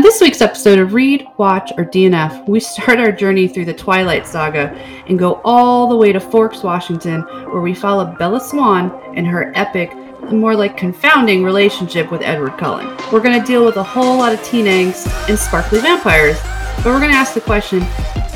On 0.00 0.02
this 0.02 0.22
week's 0.22 0.40
episode 0.40 0.78
of 0.78 0.94
Read, 0.94 1.26
Watch, 1.36 1.72
or 1.76 1.84
DNF, 1.84 2.48
we 2.48 2.58
start 2.58 2.98
our 2.98 3.12
journey 3.12 3.46
through 3.46 3.66
the 3.66 3.74
Twilight 3.74 4.26
Saga 4.26 4.70
and 5.06 5.18
go 5.18 5.42
all 5.44 5.90
the 5.90 5.96
way 5.96 6.10
to 6.10 6.18
Forks, 6.18 6.62
Washington, 6.62 7.20
where 7.20 7.60
we 7.60 7.74
follow 7.74 8.06
Bella 8.06 8.40
Swan 8.40 8.98
and 9.14 9.26
her 9.26 9.52
epic, 9.54 9.94
more 10.32 10.56
like 10.56 10.78
confounding 10.78 11.44
relationship 11.44 12.10
with 12.10 12.22
Edward 12.22 12.56
Cullen. 12.56 12.86
We're 13.12 13.20
going 13.20 13.38
to 13.38 13.46
deal 13.46 13.62
with 13.62 13.76
a 13.76 13.82
whole 13.82 14.16
lot 14.16 14.32
of 14.32 14.42
teen 14.42 14.64
angst 14.64 15.06
and 15.28 15.38
sparkly 15.38 15.80
vampires, 15.80 16.40
but 16.76 16.86
we're 16.86 16.98
going 16.98 17.12
to 17.12 17.18
ask 17.18 17.34
the 17.34 17.42
question 17.42 17.82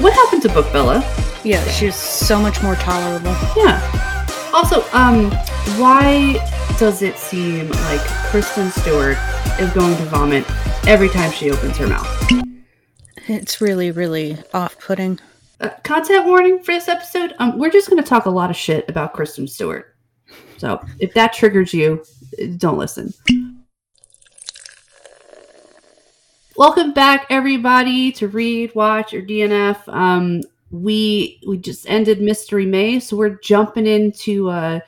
what 0.03 0.13
happened 0.13 0.43
to 0.43 0.51
Book 0.51 0.71
Bella? 0.71 1.03
Yeah, 1.45 1.65
she 1.69 1.87
was 1.87 1.97
so 1.97 2.39
much 2.39 2.63
more 2.63 2.75
tolerable. 2.75 3.35
Yeah. 3.57 4.14
Also, 4.55 4.85
um, 4.93 5.33
why 5.81 6.35
does 6.79 7.03
it 7.03 7.19
seem 7.19 7.69
like 7.71 8.01
Kristen 8.31 8.71
Stewart 8.71 9.17
is 9.59 9.69
going 9.73 9.97
to 9.97 10.05
vomit 10.05 10.45
every 10.87 11.09
time 11.09 11.33
she 11.33 11.51
opens 11.51 11.77
her 11.77 11.89
mouth? 11.89 12.07
It's 13.27 13.61
really, 13.61 13.91
really 13.91 14.39
off 14.53 14.79
putting. 14.79 15.19
Uh, 15.61 15.71
content 15.83 16.27
warning 16.27 16.63
for 16.63 16.71
this 16.71 16.87
episode 16.87 17.35
um, 17.41 17.59
we're 17.59 17.71
just 17.71 17.91
going 17.91 18.01
to 18.01 18.09
talk 18.09 18.27
a 18.27 18.31
lot 18.31 18.49
of 18.49 18.55
shit 18.57 18.89
about 18.89 19.13
Kristen 19.13 19.49
Stewart. 19.49 19.97
So 20.59 20.81
if 21.01 21.13
that 21.15 21.33
triggers 21.33 21.75
you, 21.75 22.05
don't 22.57 22.79
listen. 22.79 23.13
Welcome 26.57 26.93
back, 26.93 27.27
everybody, 27.29 28.13
to 28.13 28.29
Read, 28.29 28.73
Watch, 28.77 29.15
or 29.15 29.21
DNF. 29.21 29.89
Um, 29.89 30.43
we 30.75 31.41
we 31.47 31.57
just 31.57 31.89
ended 31.89 32.21
Mystery 32.21 32.67
May, 32.67 32.99
so 32.99 33.17
we're 33.17 33.39
jumping 33.39 33.87
into 33.87 34.51
uh, 34.51 34.81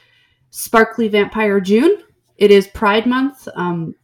Sparkly 0.51 1.07
Vampire 1.07 1.61
June. 1.61 2.03
It 2.39 2.51
is 2.51 2.67
Pride 2.67 3.07
Month. 3.07 3.47
Um, 3.55 3.95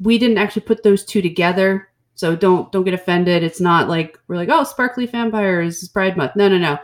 we 0.00 0.18
didn't 0.18 0.38
actually 0.38 0.62
put 0.62 0.82
those 0.82 1.04
two 1.04 1.22
together, 1.22 1.90
so 2.14 2.34
don't 2.34 2.72
don't 2.72 2.84
get 2.84 2.94
offended. 2.94 3.44
It's 3.44 3.60
not 3.60 3.88
like 3.88 4.18
we're 4.26 4.36
like, 4.36 4.48
oh, 4.48 4.64
Sparkly 4.64 5.06
Vampires 5.06 5.82
is 5.82 5.88
Pride 5.88 6.16
Month. 6.16 6.32
No, 6.34 6.48
no, 6.48 6.58
no. 6.58 6.78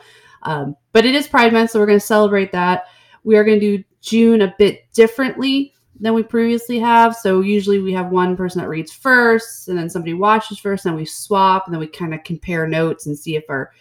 Um, 0.45 0.77
but 0.93 1.05
it 1.05 1.17
is 1.17 1.27
Pride 1.27 1.53
Month, 1.53 1.71
so 1.71 1.81
we're 1.81 1.87
going 1.87 1.99
to 1.99 2.07
celebrate 2.07 2.53
that. 2.53 2.85
We 3.25 3.37
are 3.37 3.45
going 3.45 3.59
to 3.59 3.79
do 3.79 3.85
June 4.03 4.43
a 4.43 4.55
bit 4.57 4.93
differently 4.93 5.75
than 5.99 6.15
we 6.15 6.23
previously 6.23 6.79
have. 6.79 7.17
So 7.17 7.41
usually 7.41 7.81
we 7.81 7.93
have 7.95 8.11
one 8.11 8.37
person 8.37 8.61
that 8.61 8.69
reads 8.69 8.93
first, 8.93 9.69
and 9.69 9.77
then 9.77 9.91
somebody 9.91 10.15
watches 10.15 10.61
first, 10.61 10.85
and 10.85 10.93
then 10.93 10.99
we 10.99 11.07
swap, 11.07 11.67
and 11.67 11.75
then 11.75 11.81
we 11.81 11.87
kind 11.89 12.15
of 12.15 12.23
compare 12.23 12.69
notes 12.69 13.07
and 13.07 13.19
see 13.19 13.35
if 13.35 13.45
our 13.49 13.73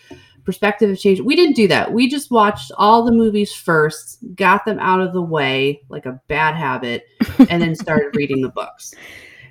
perspective 0.45 0.89
of 0.89 0.99
change. 0.99 1.21
We 1.21 1.35
didn't 1.35 1.55
do 1.55 1.67
that. 1.69 1.93
We 1.93 2.07
just 2.07 2.31
watched 2.31 2.71
all 2.77 3.03
the 3.03 3.11
movies 3.11 3.53
first, 3.53 4.19
got 4.35 4.65
them 4.65 4.79
out 4.79 5.01
of 5.01 5.13
the 5.13 5.21
way 5.21 5.81
like 5.89 6.05
a 6.05 6.19
bad 6.27 6.55
habit, 6.55 7.05
and 7.49 7.61
then 7.61 7.75
started 7.75 8.11
reading 8.15 8.41
the 8.41 8.49
books. 8.49 8.93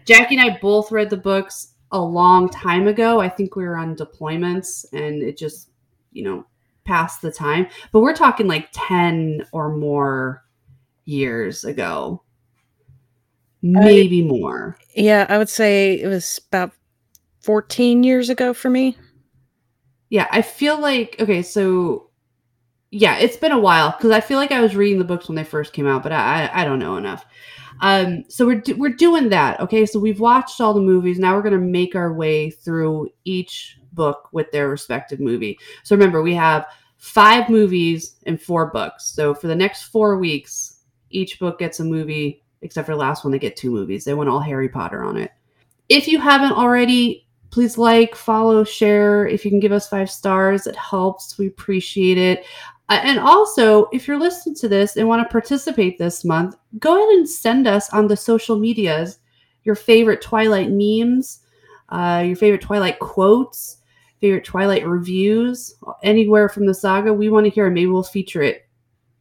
Jackie 0.04 0.36
and 0.36 0.50
I 0.50 0.58
both 0.60 0.90
read 0.90 1.10
the 1.10 1.16
books 1.16 1.74
a 1.92 2.00
long 2.00 2.48
time 2.48 2.86
ago. 2.86 3.20
I 3.20 3.28
think 3.28 3.54
we 3.54 3.64
were 3.64 3.76
on 3.76 3.96
deployments 3.96 4.84
and 4.92 5.22
it 5.22 5.36
just, 5.36 5.70
you 6.12 6.24
know, 6.24 6.46
passed 6.84 7.22
the 7.22 7.30
time. 7.30 7.68
But 7.92 8.00
we're 8.00 8.14
talking 8.14 8.48
like 8.48 8.68
10 8.72 9.46
or 9.52 9.74
more 9.76 10.44
years 11.04 11.64
ago. 11.64 12.22
Maybe 13.62 14.22
more. 14.22 14.76
Yeah, 14.94 15.26
I 15.28 15.38
would 15.38 15.48
say 15.48 16.00
it 16.00 16.08
was 16.08 16.40
about 16.48 16.72
14 17.42 18.02
years 18.02 18.28
ago 18.28 18.52
for 18.52 18.70
me. 18.70 18.96
Yeah, 20.12 20.28
I 20.30 20.42
feel 20.42 20.78
like 20.78 21.16
okay, 21.20 21.40
so 21.40 22.10
yeah, 22.90 23.16
it's 23.16 23.38
been 23.38 23.50
a 23.50 23.58
while 23.58 23.92
because 23.92 24.10
I 24.10 24.20
feel 24.20 24.36
like 24.36 24.52
I 24.52 24.60
was 24.60 24.76
reading 24.76 24.98
the 24.98 25.06
books 25.06 25.26
when 25.26 25.36
they 25.36 25.42
first 25.42 25.72
came 25.72 25.86
out, 25.86 26.02
but 26.02 26.12
I 26.12 26.48
I, 26.48 26.60
I 26.60 26.64
don't 26.66 26.78
know 26.78 26.98
enough. 26.98 27.24
Um, 27.80 28.24
so 28.28 28.44
we're 28.44 28.60
do- 28.60 28.76
we're 28.76 28.90
doing 28.90 29.30
that. 29.30 29.58
Okay, 29.60 29.86
so 29.86 29.98
we've 29.98 30.20
watched 30.20 30.60
all 30.60 30.74
the 30.74 30.82
movies. 30.82 31.18
Now 31.18 31.34
we're 31.34 31.40
gonna 31.40 31.56
make 31.56 31.96
our 31.96 32.12
way 32.12 32.50
through 32.50 33.08
each 33.24 33.78
book 33.94 34.28
with 34.32 34.52
their 34.52 34.68
respective 34.68 35.18
movie. 35.18 35.58
So 35.82 35.96
remember, 35.96 36.20
we 36.20 36.34
have 36.34 36.66
five 36.98 37.48
movies 37.48 38.16
and 38.26 38.38
four 38.38 38.70
books. 38.70 39.06
So 39.06 39.32
for 39.32 39.46
the 39.46 39.56
next 39.56 39.84
four 39.84 40.18
weeks, 40.18 40.80
each 41.08 41.38
book 41.40 41.58
gets 41.58 41.80
a 41.80 41.84
movie, 41.84 42.44
except 42.60 42.84
for 42.84 42.92
the 42.92 42.98
last 42.98 43.24
one, 43.24 43.32
they 43.32 43.38
get 43.38 43.56
two 43.56 43.70
movies. 43.70 44.04
They 44.04 44.12
went 44.12 44.28
all 44.28 44.40
Harry 44.40 44.68
Potter 44.68 45.02
on 45.02 45.16
it. 45.16 45.30
If 45.88 46.06
you 46.06 46.20
haven't 46.20 46.52
already, 46.52 47.26
please 47.52 47.78
like, 47.78 48.16
follow, 48.16 48.64
share. 48.64 49.26
If 49.26 49.44
you 49.44 49.50
can 49.50 49.60
give 49.60 49.70
us 49.70 49.88
five 49.88 50.10
stars, 50.10 50.66
it 50.66 50.74
helps. 50.74 51.38
We 51.38 51.46
appreciate 51.46 52.18
it. 52.18 52.44
Uh, 52.88 53.00
and 53.04 53.20
also, 53.20 53.86
if 53.92 54.08
you're 54.08 54.18
listening 54.18 54.56
to 54.56 54.68
this 54.68 54.96
and 54.96 55.06
want 55.06 55.22
to 55.22 55.30
participate 55.30 55.98
this 55.98 56.24
month, 56.24 56.56
go 56.78 56.96
ahead 56.96 57.08
and 57.10 57.28
send 57.28 57.68
us 57.68 57.88
on 57.90 58.08
the 58.08 58.16
social 58.16 58.58
medias 58.58 59.18
your 59.64 59.74
favorite 59.76 60.20
Twilight 60.20 60.70
memes, 60.70 61.40
uh, 61.90 62.24
your 62.26 62.34
favorite 62.34 62.62
Twilight 62.62 62.98
quotes, 62.98 63.76
favorite 64.20 64.44
Twilight 64.44 64.84
reviews, 64.86 65.74
anywhere 66.02 66.48
from 66.48 66.66
the 66.66 66.74
saga. 66.74 67.12
We 67.12 67.30
want 67.30 67.44
to 67.44 67.50
hear 67.50 67.68
it. 67.68 67.70
Maybe 67.70 67.86
we'll 67.86 68.02
feature 68.02 68.42
it. 68.42 68.66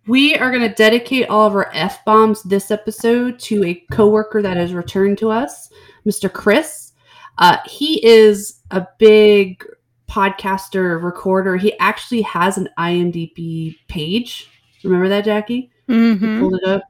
We 0.08 0.36
are 0.36 0.50
going 0.50 0.68
to 0.68 0.76
dedicate 0.76 1.30
all 1.30 1.46
of 1.46 1.54
our 1.54 1.70
F 1.74 2.04
bombs 2.06 2.42
this 2.42 2.72
episode 2.72 3.38
to 3.40 3.64
a 3.64 3.86
coworker 3.92 4.42
that 4.42 4.58
has 4.58 4.74
returned 4.74 5.20
to 5.20 5.30
us, 5.30 5.70
Mr. 6.08 6.32
Chris. 6.32 6.91
Uh, 7.38 7.58
he 7.66 8.06
is 8.06 8.62
a 8.72 8.86
big 9.00 9.66
podcaster, 10.10 11.02
recorder. 11.02 11.58
He 11.58 11.78
actually 11.80 12.22
has 12.24 12.58
an 12.58 12.70
IMDb 12.78 13.76
page. 13.88 14.50
Remember 14.84 15.08
that, 15.10 15.26
Jackie? 15.26 15.72
Mm-hmm. 15.88 16.34
He 16.34 16.40
pulled 16.40 16.56
it 16.56 16.68
up. 16.68 16.84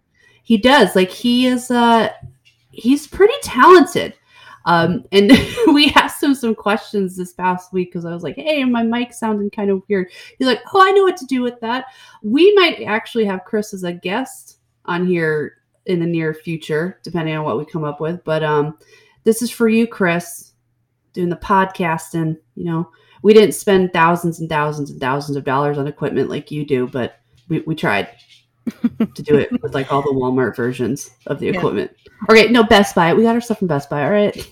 He 0.44 0.58
does. 0.58 0.96
Like 0.96 1.10
he 1.10 1.48
is. 1.48 1.70
Uh, 1.70 2.10
he's 2.72 3.08
pretty 3.08 3.34
talented. 3.42 4.14
Um, 4.66 5.06
and 5.12 5.32
we 5.68 5.92
asked 5.96 6.22
him 6.22 6.36
some 6.36 6.56
questions 6.56 7.16
this 7.16 7.34
past 7.34 7.74
week 7.74 7.92
because 7.92 8.06
I 8.06 8.14
was 8.14 8.24
like, 8.24 8.36
"Hey, 8.36 8.64
my 8.64 8.84
mic 8.84 9.14
sounding 9.14 9.50
kind 9.50 9.70
of 9.70 9.84
weird." 9.88 10.12
He's 10.38 10.48
like, 10.48 10.62
"Oh, 10.74 10.82
I 10.82 10.92
know 10.92 11.04
what 11.04 11.18
to 11.18 11.26
do 11.26 11.42
with 11.42 11.60
that." 11.62 11.86
We 12.24 12.54
might 12.56 12.82
actually 12.82 13.26
have 13.26 13.46
Chris 13.46 13.74
as 13.74 13.84
a 13.84 13.94
guest 13.94 14.58
on 14.86 15.06
here 15.06 15.58
in 15.86 16.00
the 16.00 16.06
near 16.06 16.34
future, 16.34 17.00
depending 17.04 17.36
on 17.36 17.44
what 17.44 17.58
we 17.58 17.66
come 17.66 17.84
up 17.84 18.00
with. 18.00 18.24
But 18.24 18.44
um, 18.44 18.78
this 19.24 19.42
is 19.42 19.52
for 19.52 19.68
you, 19.68 19.88
Chris, 19.88 20.52
doing 21.14 21.30
the 21.30 21.36
podcasting. 21.36 22.38
You 22.56 22.66
know, 22.66 22.92
we 23.24 23.34
didn't 23.34 23.54
spend 23.54 23.94
thousands 23.94 24.40
and 24.40 24.50
thousands 24.50 24.90
and 24.90 25.00
thousands 25.00 25.38
of 25.38 25.44
dollars 25.44 25.78
on 25.78 25.88
equipment 25.88 26.30
like 26.30 26.52
you 26.52 26.66
do, 26.66 26.88
but 26.88 27.20
we, 27.50 27.60
we 27.62 27.76
tried 27.76 28.10
to 29.16 29.22
do 29.24 29.36
it 29.36 29.52
with 29.62 29.74
like 29.74 29.92
all 29.92 30.02
the 30.02 30.14
Walmart 30.14 30.56
versions 30.56 31.12
of 31.28 31.40
the 31.40 31.48
Yeah. 31.48 31.58
equipment. 31.58 31.92
Okay, 32.30 32.48
no, 32.50 32.64
Best 32.64 32.96
Buy. 32.96 33.14
We 33.14 33.24
got 33.24 33.36
our 33.36 33.42
stuff 33.42 33.60
from 33.60 33.68
Best 33.68 33.90
Buy, 33.90 34.04
all 34.04 34.12
right? 34.12 34.36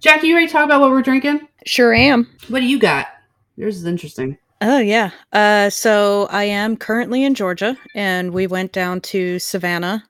Jackie, 0.00 0.28
you 0.28 0.34
ready 0.34 0.46
to 0.46 0.52
talk 0.52 0.64
about 0.64 0.80
what 0.80 0.90
we're 0.90 1.02
drinking? 1.02 1.48
Sure 1.64 1.92
am. 1.92 2.30
What 2.48 2.60
do 2.60 2.66
you 2.66 2.78
got? 2.78 3.08
Yours 3.56 3.76
is 3.76 3.86
interesting. 3.86 4.38
Oh 4.60 4.78
yeah. 4.78 5.10
Uh, 5.32 5.68
so 5.68 6.28
I 6.30 6.44
am 6.44 6.76
currently 6.76 7.24
in 7.24 7.34
Georgia, 7.34 7.76
and 7.94 8.32
we 8.32 8.46
went 8.46 8.72
down 8.72 9.00
to 9.02 9.38
Savannah 9.38 10.04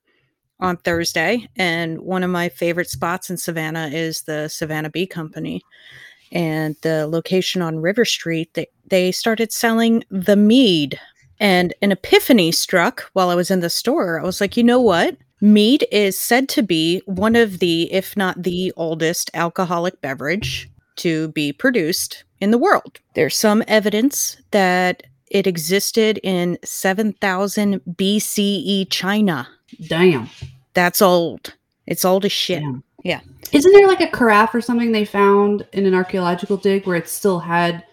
on 0.60 0.76
Thursday. 0.78 1.48
And 1.56 2.00
one 2.00 2.22
of 2.22 2.30
my 2.30 2.48
favorite 2.48 2.90
spots 2.90 3.30
in 3.30 3.36
Savannah 3.36 3.88
is 3.88 4.22
the 4.22 4.48
Savannah 4.48 4.90
Bee 4.90 5.06
Company, 5.06 5.62
and 6.32 6.76
the 6.82 7.06
location 7.06 7.62
on 7.62 7.80
River 7.80 8.04
Street. 8.04 8.52
They 8.54 8.66
they 8.86 9.12
started 9.12 9.52
selling 9.52 10.04
the 10.10 10.36
mead, 10.36 10.98
and 11.40 11.74
an 11.82 11.92
epiphany 11.92 12.52
struck 12.52 13.10
while 13.12 13.30
I 13.30 13.34
was 13.34 13.50
in 13.50 13.60
the 13.60 13.70
store. 13.70 14.20
I 14.20 14.24
was 14.24 14.40
like, 14.40 14.56
you 14.56 14.64
know 14.64 14.80
what? 14.80 15.16
Mead 15.40 15.86
is 15.92 16.18
said 16.18 16.48
to 16.50 16.62
be 16.62 17.02
one 17.04 17.36
of 17.36 17.58
the, 17.58 17.92
if 17.92 18.16
not 18.16 18.42
the 18.42 18.72
oldest 18.76 19.30
alcoholic 19.34 20.00
beverage 20.00 20.70
to 20.96 21.28
be 21.28 21.52
produced 21.52 22.24
in 22.40 22.50
the 22.50 22.58
world. 22.58 23.00
There's 23.14 23.36
some 23.36 23.62
evidence 23.68 24.38
that 24.52 25.02
it 25.30 25.46
existed 25.46 26.18
in 26.22 26.58
7000 26.64 27.80
BCE 27.80 28.90
China. 28.90 29.48
Damn. 29.88 30.28
That's 30.74 31.00
old. 31.02 31.54
It's 31.86 32.04
old 32.04 32.24
as 32.24 32.32
shit. 32.32 32.60
Damn. 32.60 32.82
Yeah. 33.04 33.20
Isn't 33.52 33.72
there 33.72 33.86
like 33.86 34.00
a 34.00 34.08
carafe 34.08 34.54
or 34.54 34.60
something 34.60 34.90
they 34.92 35.04
found 35.04 35.66
in 35.72 35.86
an 35.86 35.94
archaeological 35.94 36.56
dig 36.56 36.86
where 36.86 36.96
it 36.96 37.08
still 37.08 37.38
had 37.38 37.84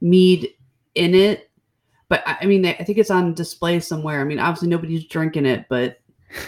mead 0.00 0.48
in 0.94 1.14
it? 1.14 1.50
But 2.08 2.22
I 2.26 2.44
mean, 2.46 2.66
I 2.66 2.74
think 2.74 2.98
it's 2.98 3.10
on 3.10 3.34
display 3.34 3.80
somewhere. 3.80 4.20
I 4.20 4.24
mean, 4.24 4.38
obviously 4.38 4.68
nobody's 4.68 5.04
drinking 5.06 5.46
it, 5.46 5.66
but 5.68 6.00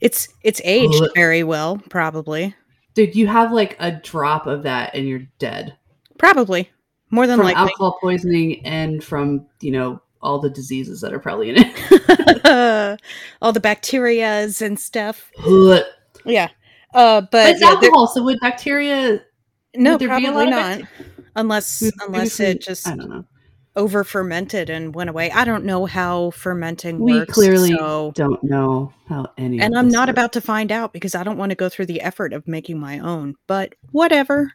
It's 0.00 0.26
it's 0.42 0.60
aged 0.64 1.00
very 1.14 1.44
well, 1.44 1.78
probably. 1.88 2.54
dude, 2.94 3.14
you 3.14 3.28
have 3.28 3.52
like 3.52 3.76
a 3.78 3.92
drop 3.92 4.48
of 4.48 4.64
that 4.64 4.94
and 4.96 5.06
you're 5.06 5.22
dead 5.38 5.76
Probably. 6.18 6.70
More 7.10 7.26
than 7.28 7.36
from 7.36 7.46
likely. 7.46 7.60
alcohol 7.60 7.98
poisoning 8.00 8.66
and 8.66 9.02
from 9.04 9.46
you 9.60 9.70
know 9.70 10.02
all 10.22 10.38
the 10.38 10.50
diseases 10.50 11.00
that 11.00 11.12
are 11.12 11.18
probably 11.18 11.50
in 11.50 11.56
it. 11.58 13.00
All 13.42 13.52
the 13.52 13.60
bacterias 13.60 14.62
and 14.62 14.78
stuff. 14.78 15.30
Yeah. 16.24 16.48
Uh 16.94 17.22
but, 17.22 17.48
it's 17.50 17.60
yeah, 17.60 17.68
alcohol, 17.70 18.06
so 18.06 18.22
would 18.22 18.38
bacteria? 18.40 19.20
no, 19.74 19.92
would 19.92 20.00
there 20.00 20.16
be 20.18 20.26
a 20.26 20.30
probably 20.30 20.50
not. 20.50 20.80
Unless 21.34 21.90
unless 22.06 22.38
it 22.40 22.60
just 22.60 22.86
I 22.86 22.94
don't 22.96 23.08
know. 23.08 23.24
over 23.74 24.04
fermented 24.04 24.68
and 24.68 24.94
went 24.94 25.08
away. 25.10 25.30
I 25.30 25.44
don't 25.44 25.64
know 25.64 25.86
how 25.86 26.30
fermenting 26.32 26.98
We 27.00 27.14
works. 27.20 27.32
clearly 27.32 27.70
so- 27.70 28.12
don't 28.14 28.42
know 28.44 28.92
how 29.08 29.26
any. 29.38 29.58
and 29.60 29.74
I'm 29.76 29.88
not 29.88 30.08
works. 30.08 30.10
about 30.18 30.32
to 30.34 30.40
find 30.42 30.70
out 30.70 30.92
because 30.92 31.14
I 31.14 31.24
don't 31.24 31.38
want 31.38 31.50
to 31.50 31.56
go 31.56 31.68
through 31.70 31.86
the 31.86 32.02
effort 32.02 32.32
of 32.34 32.46
making 32.46 32.78
my 32.78 32.98
own. 32.98 33.34
But 33.46 33.74
whatever. 33.92 34.52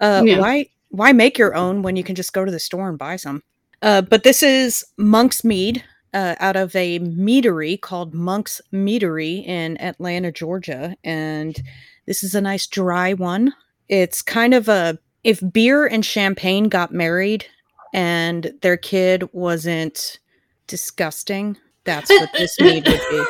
Uh, 0.00 0.22
Yeah. 0.24 0.38
Why 0.40 0.66
why 0.88 1.12
make 1.12 1.36
your 1.38 1.54
own 1.54 1.82
when 1.82 1.96
you 1.96 2.02
can 2.04 2.14
just 2.14 2.32
go 2.32 2.44
to 2.44 2.50
the 2.50 2.58
store 2.60 2.88
and 2.88 2.98
buy 2.98 3.16
some? 3.16 3.42
Uh, 3.82 4.02
but 4.02 4.22
this 4.22 4.42
is 4.42 4.84
Monk's 4.96 5.44
Mead 5.44 5.84
uh, 6.12 6.36
out 6.38 6.56
of 6.56 6.74
a 6.76 7.00
meadery 7.00 7.80
called 7.80 8.14
Monk's 8.14 8.60
Meadery 8.72 9.46
in 9.46 9.80
Atlanta, 9.80 10.30
Georgia, 10.32 10.96
and 11.04 11.60
this 12.06 12.22
is 12.22 12.34
a 12.34 12.40
nice 12.40 12.66
dry 12.66 13.12
one. 13.12 13.52
It's 13.88 14.22
kind 14.22 14.54
of 14.54 14.68
a 14.68 14.98
if 15.24 15.40
beer 15.52 15.86
and 15.86 16.04
champagne 16.04 16.68
got 16.68 16.92
married 16.92 17.46
and 17.92 18.52
their 18.62 18.76
kid 18.76 19.28
wasn't 19.32 20.18
disgusting. 20.66 21.56
That's 21.84 22.10
what 22.10 22.30
this 22.32 22.58
mead 22.60 22.86
would 22.86 23.00
be. 23.10 23.24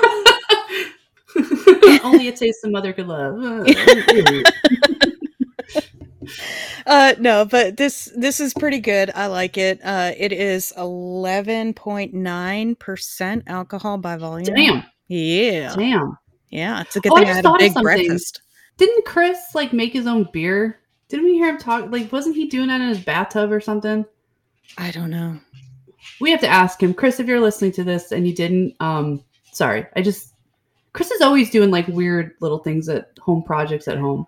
Only 2.04 2.28
a 2.28 2.32
taste 2.32 2.60
the 2.62 2.70
mother 2.70 2.92
could 2.92 3.06
love. 3.08 3.66
Uh 6.86 7.14
no, 7.18 7.44
but 7.44 7.76
this 7.76 8.10
this 8.16 8.40
is 8.40 8.54
pretty 8.54 8.80
good. 8.80 9.10
I 9.14 9.26
like 9.26 9.58
it. 9.58 9.80
Uh 9.84 10.12
it 10.16 10.32
is 10.32 10.72
11.9% 10.76 13.42
alcohol 13.46 13.98
by 13.98 14.16
volume. 14.16 14.54
Damn, 14.54 14.84
Yeah. 15.08 15.74
damn. 15.76 16.16
Yeah, 16.50 16.80
it's 16.82 16.96
a 16.96 17.00
good 17.00 17.12
Oh, 17.12 17.16
thing 17.16 17.24
I, 17.24 17.34
just 17.34 17.46
had 17.46 17.54
a 17.54 17.58
big 17.58 17.74
breakfast. 17.74 18.40
Didn't 18.76 19.04
Chris 19.04 19.38
like 19.54 19.72
make 19.72 19.92
his 19.92 20.06
own 20.06 20.28
beer? 20.32 20.80
Didn't 21.08 21.26
we 21.26 21.34
hear 21.34 21.48
him 21.50 21.58
talk? 21.58 21.90
Like, 21.90 22.10
wasn't 22.12 22.36
he 22.36 22.46
doing 22.46 22.68
that 22.68 22.80
in 22.80 22.88
his 22.88 23.00
bathtub 23.00 23.52
or 23.52 23.60
something? 23.60 24.04
I 24.78 24.90
don't 24.90 25.10
know. 25.10 25.38
We 26.20 26.30
have 26.30 26.40
to 26.40 26.48
ask 26.48 26.82
him, 26.82 26.94
Chris. 26.94 27.20
If 27.20 27.26
you're 27.26 27.40
listening 27.40 27.72
to 27.72 27.84
this 27.84 28.12
and 28.12 28.26
you 28.26 28.34
didn't, 28.34 28.74
um, 28.80 29.22
sorry. 29.52 29.86
I 29.96 30.02
just 30.02 30.32
Chris 30.92 31.10
is 31.10 31.22
always 31.22 31.50
doing 31.50 31.70
like 31.70 31.86
weird 31.88 32.32
little 32.40 32.58
things 32.58 32.88
at 32.88 33.10
home 33.20 33.42
projects 33.42 33.88
at 33.88 33.98
home. 33.98 34.26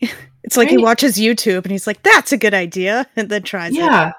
It's 0.00 0.56
like 0.56 0.68
he 0.68 0.78
watches 0.78 1.16
YouTube 1.16 1.64
and 1.64 1.72
he's 1.72 1.88
like, 1.88 2.02
"That's 2.02 2.30
a 2.32 2.36
good 2.36 2.54
idea," 2.54 3.08
and 3.16 3.28
then 3.28 3.42
tries. 3.42 3.74
Yeah, 3.74 4.12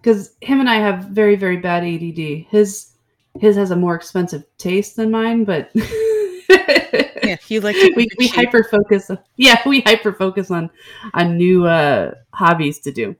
because 0.00 0.34
him 0.40 0.58
and 0.58 0.68
I 0.68 0.76
have 0.76 1.04
very 1.04 1.36
very 1.36 1.58
bad 1.58 1.84
ADD. 1.84 2.46
His 2.50 2.92
his 3.38 3.56
has 3.56 3.70
a 3.70 3.76
more 3.76 3.94
expensive 3.94 4.44
taste 4.58 4.96
than 4.96 5.10
mine, 5.12 5.44
but 5.44 5.70
Yeah, 7.22 7.36
you 7.48 7.60
like 7.60 7.76
we, 7.96 8.08
we 8.18 8.28
hyper 8.28 8.64
focus. 8.64 9.10
Yeah, 9.36 9.60
we 9.64 9.80
hyper 9.80 10.12
focus 10.12 10.50
on 10.50 10.70
on 11.14 11.36
new 11.36 11.66
uh 11.66 12.12
hobbies 12.34 12.80
to 12.80 12.92
do, 12.92 13.16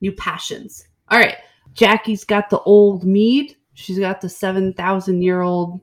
new 0.00 0.12
passions. 0.12 0.86
All 1.08 1.18
right, 1.18 1.36
Jackie's 1.74 2.24
got 2.24 2.50
the 2.50 2.60
old 2.60 3.04
mead. 3.04 3.56
She's 3.74 3.98
got 3.98 4.20
the 4.20 4.28
seven 4.28 4.72
thousand 4.74 5.22
year 5.22 5.40
old 5.40 5.80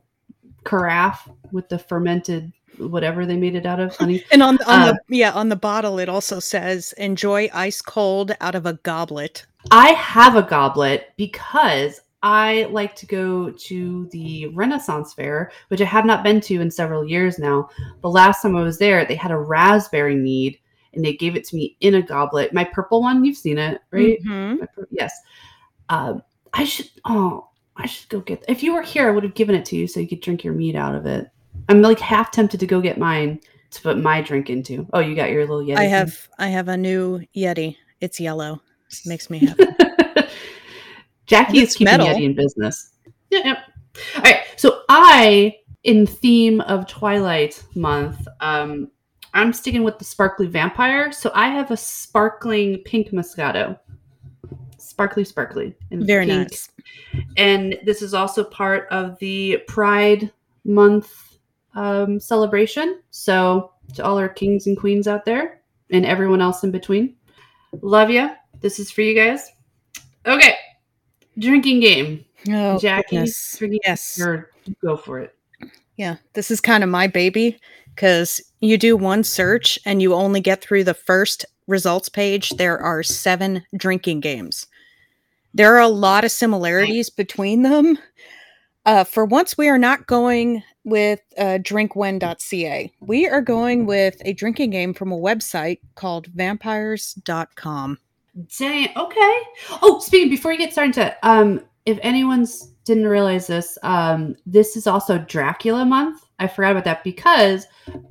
carafe 0.63 1.27
with 1.51 1.67
the 1.69 1.79
fermented 1.79 2.53
whatever 2.77 3.25
they 3.25 3.37
made 3.37 3.55
it 3.55 3.65
out 3.65 3.79
of, 3.79 3.95
honey. 3.95 4.23
And 4.31 4.43
on 4.43 4.57
on 4.67 4.87
the 4.87 4.99
yeah 5.15 5.31
on 5.31 5.49
the 5.49 5.55
bottle 5.55 5.99
it 5.99 6.09
also 6.09 6.39
says 6.39 6.93
enjoy 6.97 7.49
ice 7.53 7.81
cold 7.81 8.31
out 8.41 8.55
of 8.55 8.65
a 8.65 8.73
goblet. 8.73 9.45
I 9.71 9.89
have 9.89 10.35
a 10.35 10.43
goblet 10.43 11.13
because 11.17 11.99
I 12.23 12.67
like 12.71 12.95
to 12.95 13.05
go 13.05 13.51
to 13.51 14.07
the 14.11 14.47
Renaissance 14.47 15.13
Fair, 15.13 15.51
which 15.67 15.81
I 15.81 15.85
have 15.85 16.05
not 16.05 16.23
been 16.23 16.41
to 16.41 16.61
in 16.61 16.71
several 16.71 17.07
years 17.07 17.37
now. 17.37 17.69
The 18.01 18.09
last 18.09 18.41
time 18.41 18.55
I 18.55 18.63
was 18.63 18.79
there, 18.79 19.05
they 19.05 19.15
had 19.15 19.31
a 19.31 19.37
raspberry 19.37 20.15
mead 20.15 20.57
and 20.93 21.05
they 21.05 21.13
gave 21.13 21.35
it 21.35 21.45
to 21.45 21.55
me 21.55 21.77
in 21.79 21.95
a 21.95 22.01
goblet. 22.01 22.53
My 22.53 22.63
purple 22.63 23.01
one, 23.01 23.23
you've 23.23 23.37
seen 23.37 23.57
it, 23.59 23.81
right? 23.91 24.17
Mhm. 24.23 24.67
Pur- 24.73 24.87
Yes. 24.89 25.13
Um, 25.89 26.23
I 26.53 26.63
should, 26.63 26.89
oh, 27.05 27.49
I 27.75 27.85
should 27.85 28.09
go 28.09 28.19
get, 28.21 28.43
if 28.47 28.63
you 28.63 28.73
were 28.73 28.81
here, 28.81 29.07
I 29.07 29.11
would 29.11 29.23
have 29.23 29.35
given 29.35 29.53
it 29.55 29.65
to 29.65 29.75
you 29.75 29.85
so 29.85 29.99
you 29.99 30.07
could 30.07 30.21
drink 30.21 30.43
your 30.43 30.53
mead 30.53 30.75
out 30.75 30.95
of 30.95 31.05
it. 31.05 31.29
I'm 31.69 31.81
like 31.81 31.99
half 31.99 32.31
tempted 32.31 32.59
to 32.59 32.67
go 32.67 32.81
get 32.81 32.97
mine 32.97 33.39
to 33.71 33.81
put 33.81 33.97
my 33.97 34.21
drink 34.21 34.49
into. 34.49 34.87
Oh, 34.93 34.99
you 34.99 35.15
got 35.15 35.29
your 35.31 35.41
little 35.41 35.61
Yeti. 35.61 35.73
I 35.73 35.77
thing. 35.81 35.89
have 35.89 36.29
I 36.39 36.47
have 36.47 36.67
a 36.67 36.77
new 36.77 37.21
Yeti. 37.35 37.75
It's 37.99 38.19
yellow. 38.19 38.61
Makes 39.05 39.29
me 39.29 39.39
happy. 39.39 39.65
Jackie 41.25 41.59
is 41.59 41.75
keeping 41.75 41.91
metal. 41.91 42.07
Yeti 42.07 42.23
in 42.23 42.35
business. 42.35 42.93
Yep, 43.31 43.45
yep. 43.45 43.57
All 44.15 44.21
right. 44.21 44.41
So 44.55 44.81
I, 44.87 45.57
in 45.83 46.07
theme 46.07 46.61
of 46.61 46.87
Twilight 46.87 47.61
month, 47.75 48.25
um, 48.39 48.89
I'm 49.33 49.51
sticking 49.51 49.83
with 49.83 49.99
the 49.99 50.05
sparkly 50.05 50.47
vampire. 50.47 51.11
So 51.11 51.31
I 51.35 51.49
have 51.49 51.71
a 51.71 51.77
sparkling 51.77 52.77
pink 52.85 53.09
Moscato. 53.11 53.77
Sparkly, 54.77 55.25
sparkly. 55.25 55.75
and 55.91 56.07
Very 56.07 56.25
pink. 56.25 56.49
nice. 56.49 56.69
And 57.35 57.77
this 57.83 58.01
is 58.01 58.13
also 58.13 58.43
part 58.43 58.87
of 58.89 59.19
the 59.19 59.61
Pride 59.67 60.31
Month 60.63 61.26
um, 61.77 62.19
celebration. 62.19 62.99
So 63.11 63.71
to 63.93 64.03
all 64.03 64.17
our 64.17 64.27
kings 64.27 64.67
and 64.67 64.77
queens 64.77 65.07
out 65.07 65.23
there 65.23 65.61
and 65.91 66.05
everyone 66.05 66.41
else 66.41 66.63
in 66.63 66.71
between, 66.71 67.15
love 67.81 68.09
you. 68.09 68.31
This 68.59 68.79
is 68.79 68.91
for 68.91 69.01
you 69.01 69.15
guys. 69.15 69.51
Okay, 70.25 70.55
drinking 71.37 71.79
game. 71.79 72.25
Oh, 72.49 72.77
Jackie, 72.79 73.25
drinking 73.57 73.79
Yes. 73.85 74.19
or 74.19 74.51
go 74.81 74.97
for 74.97 75.19
it. 75.19 75.35
Yeah, 75.95 76.17
this 76.33 76.51
is 76.51 76.59
kind 76.59 76.83
of 76.83 76.89
my 76.89 77.07
baby 77.07 77.57
because 77.95 78.41
you 78.59 78.77
do 78.77 78.97
one 78.97 79.23
search 79.23 79.79
and 79.85 80.01
you 80.01 80.13
only 80.13 80.41
get 80.41 80.61
through 80.61 80.83
the 80.83 80.93
first 80.93 81.45
results 81.67 82.09
page. 82.09 82.49
There 82.51 82.79
are 82.79 83.03
seven 83.03 83.63
drinking 83.75 84.21
games. 84.21 84.67
There 85.53 85.75
are 85.75 85.81
a 85.81 85.87
lot 85.87 86.23
of 86.23 86.31
similarities 86.31 87.09
between 87.09 87.61
them. 87.61 87.97
Uh, 88.85 89.03
for 89.03 89.25
once, 89.25 89.57
we 89.57 89.67
are 89.67 89.77
not 89.77 90.07
going 90.07 90.63
with 90.87 91.19
uh, 91.37 91.59
drinkwhen.ca. 91.61 92.91
We 93.01 93.27
are 93.27 93.41
going 93.41 93.85
with 93.85 94.21
a 94.23 94.31
drinking 94.31 94.69
game 94.69 94.93
from 94.93 95.11
a 95.11 95.17
website 95.17 95.79
called 95.95 96.27
vampires.com. 96.27 97.99
Dang. 98.57 98.89
Okay. 98.95 99.37
Oh, 99.81 99.99
speaking 99.99 100.29
before 100.29 100.53
you 100.53 100.57
get 100.57 100.71
started, 100.71 100.93
to, 100.93 101.17
um, 101.27 101.61
if 101.85 101.99
anyone's 102.01 102.71
didn't 102.85 103.07
realize 103.07 103.47
this, 103.47 103.77
um, 103.83 104.37
this 104.45 104.77
is 104.77 104.87
also 104.87 105.17
Dracula 105.17 105.83
month. 105.83 106.23
I 106.39 106.47
forgot 106.47 106.71
about 106.71 106.85
that 106.85 107.03
because 107.03 107.67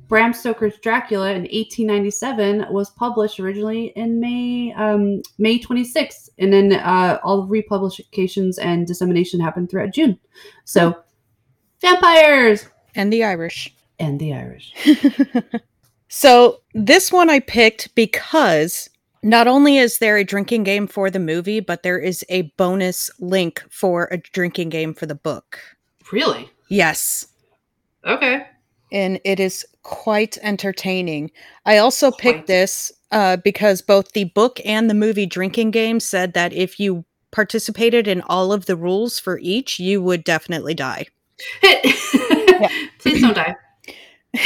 Bram 0.07 0.33
Stoker's 0.33 0.77
Dracula 0.77 1.31
in 1.31 1.43
1897 1.43 2.67
was 2.69 2.91
published 2.91 3.39
originally 3.39 3.87
in 3.95 4.19
May, 4.19 4.73
um, 4.73 5.23
May 5.39 5.57
26th, 5.59 6.29
and 6.37 6.53
then 6.53 6.73
uh, 6.73 7.19
all 7.23 7.41
the 7.41 7.47
republications 7.47 8.59
and 8.59 8.85
dissemination 8.85 9.39
happened 9.39 9.71
throughout 9.71 9.93
June. 9.93 10.19
So, 10.65 10.95
vampires 11.81 12.65
And 12.95 13.11
the 13.13 13.23
Irish. 13.23 13.73
and 13.99 14.19
the 14.19 14.33
Irish. 14.33 14.73
so 16.09 16.61
this 16.73 17.11
one 17.11 17.29
I 17.29 17.39
picked 17.39 17.93
because 17.95 18.89
not 19.23 19.47
only 19.47 19.77
is 19.77 19.97
there 19.99 20.17
a 20.17 20.23
drinking 20.23 20.63
game 20.63 20.87
for 20.87 21.09
the 21.09 21.19
movie, 21.19 21.59
but 21.59 21.83
there 21.83 21.99
is 21.99 22.23
a 22.29 22.43
bonus 22.57 23.09
link 23.19 23.63
for 23.69 24.07
a 24.11 24.17
drinking 24.17 24.69
game 24.69 24.93
for 24.93 25.05
the 25.05 25.15
book. 25.15 25.59
Really? 26.11 26.49
Yes. 26.69 27.27
Okay. 28.05 28.45
And 28.91 29.19
it 29.25 29.39
is 29.39 29.65
quite 29.83 30.37
entertaining. 30.41 31.31
I 31.65 31.77
also 31.77 32.11
Quite. 32.11 32.21
picked 32.21 32.47
this 32.47 32.91
uh, 33.11 33.37
because 33.37 33.81
both 33.81 34.13
the 34.13 34.25
book 34.25 34.61
and 34.63 34.89
the 34.89 34.93
movie 34.93 35.25
drinking 35.25 35.71
game 35.71 35.99
said 35.99 36.33
that 36.33 36.53
if 36.53 36.79
you 36.79 37.03
participated 37.31 38.07
in 38.07 38.21
all 38.21 38.53
of 38.53 38.65
the 38.65 38.77
rules 38.77 39.19
for 39.19 39.39
each, 39.39 39.79
you 39.79 40.01
would 40.01 40.23
definitely 40.23 40.73
die. 40.73 41.07
Please 42.99 43.21
don't 43.21 43.35
die. 43.35 43.55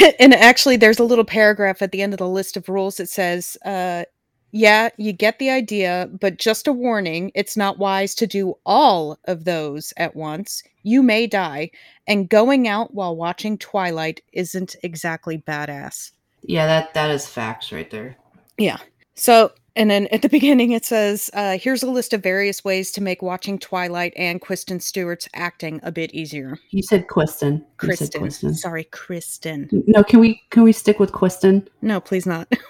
and 0.18 0.34
actually 0.34 0.76
there's 0.76 0.98
a 0.98 1.04
little 1.04 1.24
paragraph 1.24 1.82
at 1.82 1.92
the 1.92 2.02
end 2.02 2.14
of 2.14 2.18
the 2.18 2.28
list 2.28 2.56
of 2.56 2.68
rules 2.68 2.96
that 2.96 3.08
says 3.08 3.56
uh 3.64 4.04
yeah 4.52 4.88
you 4.96 5.12
get 5.12 5.38
the 5.38 5.50
idea 5.50 6.08
but 6.20 6.38
just 6.38 6.68
a 6.68 6.72
warning 6.72 7.32
it's 7.34 7.56
not 7.56 7.78
wise 7.78 8.14
to 8.14 8.26
do 8.26 8.54
all 8.64 9.18
of 9.24 9.44
those 9.44 9.92
at 9.96 10.14
once 10.14 10.62
you 10.84 11.02
may 11.02 11.26
die 11.26 11.68
and 12.06 12.28
going 12.28 12.68
out 12.68 12.94
while 12.94 13.16
watching 13.16 13.58
twilight 13.58 14.20
isn't 14.32 14.76
exactly 14.84 15.38
badass 15.38 16.12
Yeah, 16.42 16.66
that 16.66 16.94
that 16.94 17.10
is 17.10 17.26
facts 17.26 17.72
right 17.72 17.90
there. 17.90 18.16
Yeah. 18.58 18.78
So 19.14 19.52
and 19.76 19.90
then 19.90 20.06
at 20.08 20.22
the 20.22 20.28
beginning 20.38 20.72
it 20.72 20.84
says 20.84 21.30
uh, 21.34 21.56
here's 21.58 21.82
a 21.82 21.90
list 21.90 22.12
of 22.12 22.22
various 22.22 22.64
ways 22.64 22.90
to 22.92 23.02
make 23.02 23.22
watching 23.22 23.58
twilight 23.58 24.12
and 24.16 24.40
kristen 24.40 24.78
stewart's 24.80 25.28
acting 25.34 25.80
a 25.82 25.92
bit 25.92 26.12
easier 26.14 26.58
You 26.70 26.82
said 26.82 27.08
Kristen. 27.08 27.64
You 27.82 27.94
said 27.96 28.12
kristen 28.18 28.54
sorry 28.54 28.84
kristen 28.84 29.68
No, 29.86 30.02
can 30.02 30.20
we 30.20 30.42
can 30.50 30.62
we 30.62 30.72
stick 30.72 30.98
with 30.98 31.12
Kristen? 31.12 31.68
no 31.80 32.00
please 32.00 32.26
not 32.26 32.48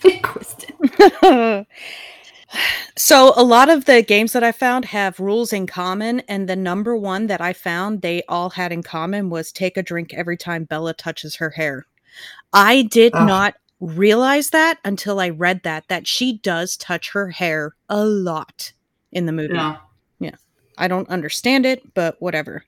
Quiston. 0.22 1.66
so 2.96 3.32
a 3.36 3.42
lot 3.42 3.68
of 3.68 3.84
the 3.84 4.02
games 4.02 4.32
that 4.32 4.42
I 4.42 4.52
found 4.52 4.84
have 4.86 5.20
rules 5.20 5.52
in 5.52 5.66
common, 5.66 6.20
and 6.20 6.48
the 6.48 6.56
number 6.56 6.96
one 6.96 7.26
that 7.26 7.40
I 7.40 7.52
found 7.52 8.00
they 8.00 8.22
all 8.28 8.50
had 8.50 8.72
in 8.72 8.82
common 8.82 9.30
was 9.30 9.52
take 9.52 9.76
a 9.76 9.82
drink 9.82 10.14
every 10.14 10.36
time 10.36 10.64
Bella 10.64 10.94
touches 10.94 11.36
her 11.36 11.50
hair. 11.50 11.86
I 12.52 12.82
did 12.82 13.14
Ugh. 13.14 13.26
not 13.26 13.54
realize 13.80 14.50
that 14.50 14.78
until 14.84 15.20
I 15.20 15.30
read 15.30 15.62
that 15.64 15.88
that 15.88 16.06
she 16.06 16.38
does 16.38 16.76
touch 16.76 17.10
her 17.10 17.30
hair 17.30 17.74
a 17.88 18.04
lot. 18.04 18.72
in 19.12 19.26
the 19.26 19.32
movie. 19.32 19.54
Yeah. 19.54 19.76
I 20.80 20.88
don't 20.88 21.08
understand 21.10 21.66
it, 21.66 21.94
but 21.94 22.16
whatever. 22.20 22.64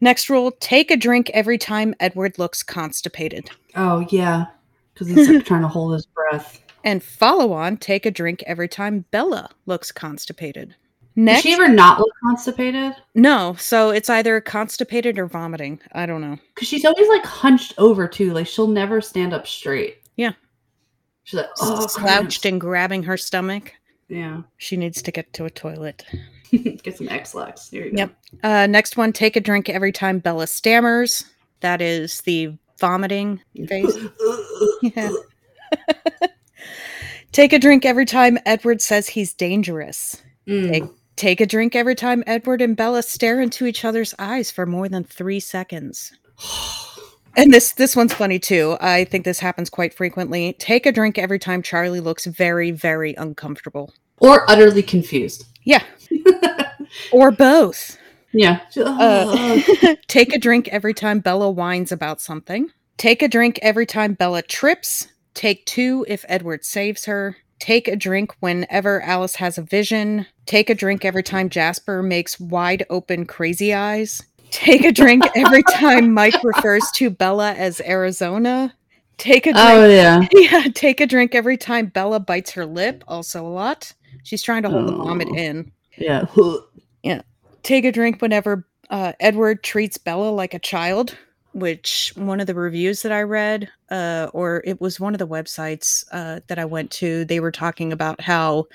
Next 0.00 0.30
rule 0.30 0.50
take 0.60 0.90
a 0.90 0.96
drink 0.96 1.30
every 1.34 1.58
time 1.58 1.94
Edward 2.00 2.38
looks 2.38 2.62
constipated. 2.62 3.50
Oh 3.76 4.06
yeah, 4.08 4.46
because 4.94 5.08
he's 5.08 5.28
like, 5.28 5.44
trying 5.46 5.60
to 5.60 5.68
hold 5.68 5.92
his 5.92 6.06
breath. 6.06 6.62
And 6.82 7.02
follow 7.02 7.52
on 7.52 7.76
take 7.76 8.06
a 8.06 8.10
drink 8.10 8.42
every 8.46 8.66
time 8.66 9.04
Bella 9.10 9.50
looks 9.66 9.92
constipated. 9.92 10.74
Does 11.16 11.42
she 11.42 11.52
ever 11.52 11.68
not 11.68 11.98
look 11.98 12.10
constipated? 12.22 12.92
no, 13.14 13.54
so 13.58 13.90
it's 13.90 14.08
either 14.08 14.40
constipated 14.40 15.18
or 15.18 15.26
vomiting. 15.26 15.80
I 15.92 16.06
don't 16.06 16.20
know. 16.20 16.38
Because 16.54 16.68
she's 16.68 16.84
always 16.84 17.08
like 17.08 17.24
hunched 17.24 17.74
over 17.78 18.06
too. 18.08 18.32
Like 18.32 18.46
she'll 18.46 18.68
never 18.68 19.00
stand 19.00 19.34
up 19.34 19.46
straight. 19.46 19.98
Yeah. 20.16 20.32
She's 21.24 21.38
like 21.38 21.50
oh, 21.60 21.86
Slouched 21.86 22.44
and 22.46 22.60
grabbing 22.60 23.02
her 23.02 23.16
stomach. 23.16 23.72
Yeah. 24.08 24.42
She 24.56 24.76
needs 24.76 25.02
to 25.02 25.12
get 25.12 25.32
to 25.34 25.44
a 25.44 25.50
toilet. 25.50 26.04
Get 26.82 26.96
some 26.96 27.08
Ex-Lax. 27.08 27.72
You 27.72 27.90
go. 27.90 27.96
Yep. 27.96 28.14
Uh, 28.42 28.66
next 28.66 28.96
one 28.96 29.12
take 29.12 29.36
a 29.36 29.40
drink 29.40 29.68
every 29.68 29.92
time 29.92 30.18
Bella 30.18 30.48
stammers. 30.48 31.24
That 31.60 31.80
is 31.80 32.22
the 32.22 32.56
vomiting 32.78 33.40
face. 33.68 33.96
Yeah. 34.82 35.10
take 37.32 37.52
a 37.52 37.58
drink 37.58 37.84
every 37.84 38.06
time 38.06 38.38
Edward 38.46 38.80
says 38.82 39.08
he's 39.08 39.34
dangerous. 39.34 40.20
Mm. 40.48 40.72
Take, 40.72 40.84
take 41.20 41.40
a 41.40 41.46
drink 41.46 41.76
every 41.76 41.94
time 41.94 42.24
Edward 42.26 42.62
and 42.62 42.74
Bella 42.74 43.02
stare 43.02 43.42
into 43.42 43.66
each 43.66 43.84
other's 43.84 44.14
eyes 44.18 44.50
for 44.50 44.64
more 44.64 44.88
than 44.88 45.04
three 45.04 45.40
seconds. 45.40 46.12
And 47.36 47.54
this 47.54 47.70
this 47.70 47.94
one's 47.94 48.12
funny 48.12 48.40
too. 48.40 48.76
I 48.80 49.04
think 49.04 49.24
this 49.24 49.38
happens 49.38 49.70
quite 49.70 49.94
frequently. 49.94 50.54
Take 50.54 50.84
a 50.84 50.90
drink 50.90 51.16
every 51.16 51.38
time 51.38 51.62
Charlie 51.62 52.00
looks 52.00 52.26
very, 52.26 52.72
very 52.72 53.14
uncomfortable. 53.14 53.94
or 54.18 54.50
utterly 54.50 54.82
confused. 54.82 55.44
Yeah. 55.62 55.84
or 57.12 57.30
both. 57.30 57.96
Yeah. 58.32 58.62
Uh, 58.76 59.60
take 60.08 60.34
a 60.34 60.40
drink 60.40 60.66
every 60.68 60.92
time 60.92 61.20
Bella 61.20 61.48
whines 61.52 61.92
about 61.92 62.20
something. 62.20 62.68
Take 62.96 63.22
a 63.22 63.28
drink 63.28 63.60
every 63.62 63.86
time 63.86 64.14
Bella 64.14 64.42
trips. 64.42 65.06
Take 65.32 65.64
two 65.66 66.04
if 66.08 66.24
Edward 66.28 66.64
saves 66.64 67.04
her. 67.04 67.36
Take 67.60 67.86
a 67.88 67.94
drink 67.96 68.32
whenever 68.40 69.00
Alice 69.02 69.36
has 69.36 69.56
a 69.58 69.62
vision. 69.62 70.26
Take 70.46 70.68
a 70.70 70.74
drink 70.74 71.04
every 71.04 71.22
time 71.22 71.48
Jasper 71.48 72.02
makes 72.02 72.40
wide 72.40 72.84
open 72.90 73.26
crazy 73.26 73.72
eyes. 73.74 74.22
Take 74.50 74.84
a 74.84 74.90
drink 74.90 75.22
every 75.36 75.62
time 75.70 76.12
Mike 76.12 76.42
refers 76.42 76.82
to 76.96 77.10
Bella 77.10 77.52
as 77.52 77.80
Arizona. 77.82 78.74
Take 79.18 79.46
a 79.46 79.52
drink. 79.52 79.68
oh 79.68 79.86
yeah. 79.88 80.26
Yeah, 80.32 80.66
take 80.74 81.00
a 81.00 81.06
drink 81.06 81.34
every 81.34 81.56
time 81.58 81.86
Bella 81.86 82.18
bites 82.18 82.50
her 82.52 82.64
lip. 82.66 83.04
Also 83.06 83.46
a 83.46 83.48
lot. 83.48 83.92
She's 84.24 84.42
trying 84.42 84.62
to 84.64 84.70
hold 84.70 84.88
the 84.88 84.96
vomit 84.96 85.28
Oh. 85.30 85.36
in. 85.36 85.70
Yeah. 85.98 86.24
Take 87.62 87.84
a 87.84 87.92
drink 87.92 88.22
whenever 88.22 88.66
uh, 88.88 89.12
Edward 89.20 89.62
treats 89.62 89.98
Bella 89.98 90.30
like 90.30 90.54
a 90.54 90.58
child, 90.58 91.16
which 91.52 92.12
one 92.16 92.40
of 92.40 92.46
the 92.46 92.54
reviews 92.54 93.02
that 93.02 93.12
I 93.12 93.22
read, 93.22 93.68
uh, 93.90 94.28
or 94.32 94.62
it 94.64 94.80
was 94.80 95.00
one 95.00 95.14
of 95.14 95.18
the 95.18 95.26
websites 95.26 96.04
uh, 96.12 96.40
that 96.46 96.58
I 96.58 96.64
went 96.64 96.90
to, 96.92 97.24
they 97.24 97.40
were 97.40 97.50
talking 97.52 97.92
about 97.92 98.20
how 98.20 98.66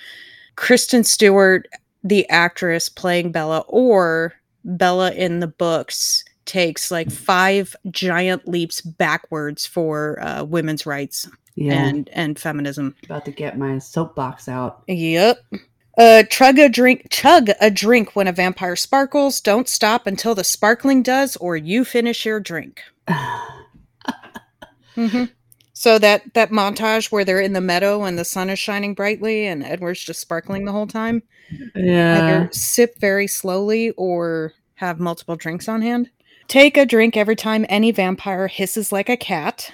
Kristen 0.56 1.04
Stewart, 1.04 1.68
the 2.04 2.28
actress 2.30 2.90
playing 2.90 3.32
Bella, 3.32 3.60
or 3.68 4.34
Bella 4.64 5.12
in 5.14 5.40
the 5.40 5.48
books, 5.48 6.24
takes 6.46 6.92
like 6.92 7.10
five 7.12 7.76
giant 7.92 8.48
leaps 8.48 8.82
backwards 8.82 9.66
for 9.66 10.22
uh, 10.22 10.44
women's 10.44 10.86
rights 10.86 11.28
Yeah. 11.56 11.74
and 11.88 12.10
and 12.14 12.38
feminism. 12.38 12.96
About 13.06 13.26
to 13.26 13.32
get 13.32 13.58
my 13.58 13.80
soapbox 13.80 14.48
out. 14.48 14.84
Yep. 14.88 15.40
Uh, 15.98 16.24
chug 16.24 16.60
a 16.60 16.68
drink. 16.70 17.08
Chug 17.10 17.50
a 17.62 17.72
drink 17.72 18.16
when 18.16 18.28
a 18.28 18.32
vampire 18.34 18.76
sparkles. 18.76 19.40
Don't 19.42 19.70
stop 19.70 20.08
until 20.08 20.36
the 20.36 20.44
sparkling 20.44 21.02
does, 21.04 21.36
or 21.38 21.56
you 21.56 21.86
finish 21.86 22.26
your 22.26 22.40
drink. 22.40 22.82
hmm 24.96 25.26
So 25.74 26.00
that 26.00 26.34
that 26.34 26.52
montage 26.52 27.12
where 27.12 27.26
they're 27.26 27.42
in 27.42 27.54
the 27.54 27.62
meadow 27.62 28.04
and 28.04 28.18
the 28.18 28.26
sun 28.26 28.50
is 28.50 28.60
shining 28.60 28.94
brightly 28.94 29.46
and 29.46 29.64
Edward's 29.64 30.04
just 30.04 30.20
sparkling 30.22 30.66
the 30.66 30.72
whole 30.72 30.88
time. 30.88 31.24
yeah. 31.76 32.48
Sip 32.52 32.98
very 33.00 33.28
slowly 33.28 33.92
or 33.92 34.54
have 34.76 35.00
multiple 35.00 35.36
drinks 35.36 35.68
on 35.68 35.82
hand. 35.82 36.10
Take 36.48 36.78
a 36.78 36.86
drink 36.86 37.18
every 37.18 37.36
time 37.36 37.66
any 37.70 37.92
vampire 37.92 38.48
hisses 38.48 38.92
like 38.92 39.10
a 39.10 39.18
cat. 39.18 39.72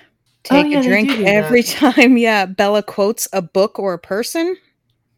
Oh, 0.49 0.63
Take 0.63 0.71
yeah, 0.71 0.79
a 0.79 0.83
drink 0.83 1.09
do 1.09 1.17
do 1.17 1.25
every 1.25 1.63
time, 1.63 2.17
yeah, 2.17 2.45
Bella 2.45 2.83
quotes 2.83 3.27
a 3.33 3.41
book 3.41 3.77
or 3.79 3.93
a 3.93 3.99
person. 3.99 4.57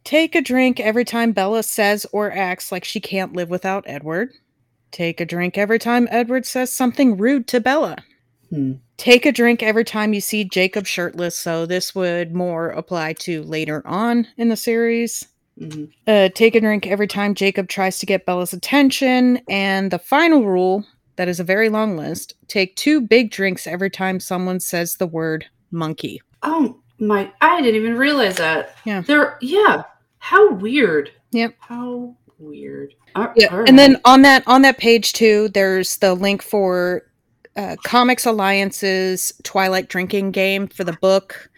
Take 0.04 0.34
a 0.34 0.42
drink 0.42 0.80
every 0.80 1.04
time 1.04 1.32
Bella 1.32 1.62
says 1.62 2.06
or 2.12 2.30
acts 2.30 2.70
like 2.70 2.84
she 2.84 3.00
can't 3.00 3.32
live 3.32 3.50
without 3.50 3.84
Edward. 3.86 4.30
Take 4.90 5.20
a 5.20 5.26
drink 5.26 5.58
every 5.58 5.78
time 5.78 6.06
Edward 6.10 6.46
says 6.46 6.70
something 6.70 7.16
rude 7.16 7.48
to 7.48 7.60
Bella. 7.60 7.96
Hmm. 8.50 8.74
Take 8.96 9.26
a 9.26 9.32
drink 9.32 9.62
every 9.62 9.84
time 9.84 10.12
you 10.14 10.20
see 10.20 10.44
Jacob 10.44 10.86
shirtless, 10.86 11.36
so 11.36 11.66
this 11.66 11.94
would 11.94 12.34
more 12.34 12.70
apply 12.70 13.14
to 13.14 13.42
later 13.42 13.82
on 13.84 14.28
in 14.36 14.50
the 14.50 14.56
series. 14.56 15.26
Mhm. 15.60 15.90
Uh, 16.06 16.28
take 16.34 16.54
a 16.54 16.60
drink 16.60 16.86
every 16.86 17.06
time 17.06 17.34
Jacob 17.34 17.68
tries 17.68 17.98
to 17.98 18.06
get 18.06 18.26
Bella's 18.26 18.52
attention. 18.52 19.40
And 19.48 19.90
the 19.90 19.98
final 19.98 20.44
rule, 20.44 20.84
that 21.16 21.28
is 21.28 21.40
a 21.40 21.44
very 21.44 21.68
long 21.68 21.96
list 21.96 22.34
take 22.48 22.76
two 22.76 23.00
big 23.00 23.30
drinks 23.30 23.66
every 23.66 23.90
time 23.90 24.20
someone 24.20 24.60
says 24.60 24.96
the 24.96 25.06
word 25.06 25.46
monkey. 25.70 26.20
Oh 26.42 26.78
my! 26.98 27.32
I 27.40 27.60
didn't 27.62 27.80
even 27.80 27.96
realize 27.96 28.36
that. 28.36 28.76
Yeah. 28.84 29.00
There. 29.00 29.38
Yeah. 29.40 29.84
How 30.24 30.52
weird. 30.54 31.10
Yep. 31.32 31.54
How 31.58 32.14
weird. 32.38 32.94
All- 33.14 33.30
Yeah, 33.36 33.48
all 33.54 33.64
and 33.68 33.78
then 33.78 34.00
on 34.06 34.22
that 34.22 34.42
on 34.46 34.62
that 34.62 34.78
page 34.78 35.12
too, 35.12 35.50
there's 35.50 35.98
the 35.98 36.14
link 36.14 36.42
for 36.42 37.02
uh, 37.56 37.76
Comics 37.84 38.26
Alliance's 38.26 39.34
Twilight 39.42 39.90
drinking 39.90 40.30
game 40.30 40.66
for 40.66 40.82
the 40.82 40.94
book, 40.94 41.50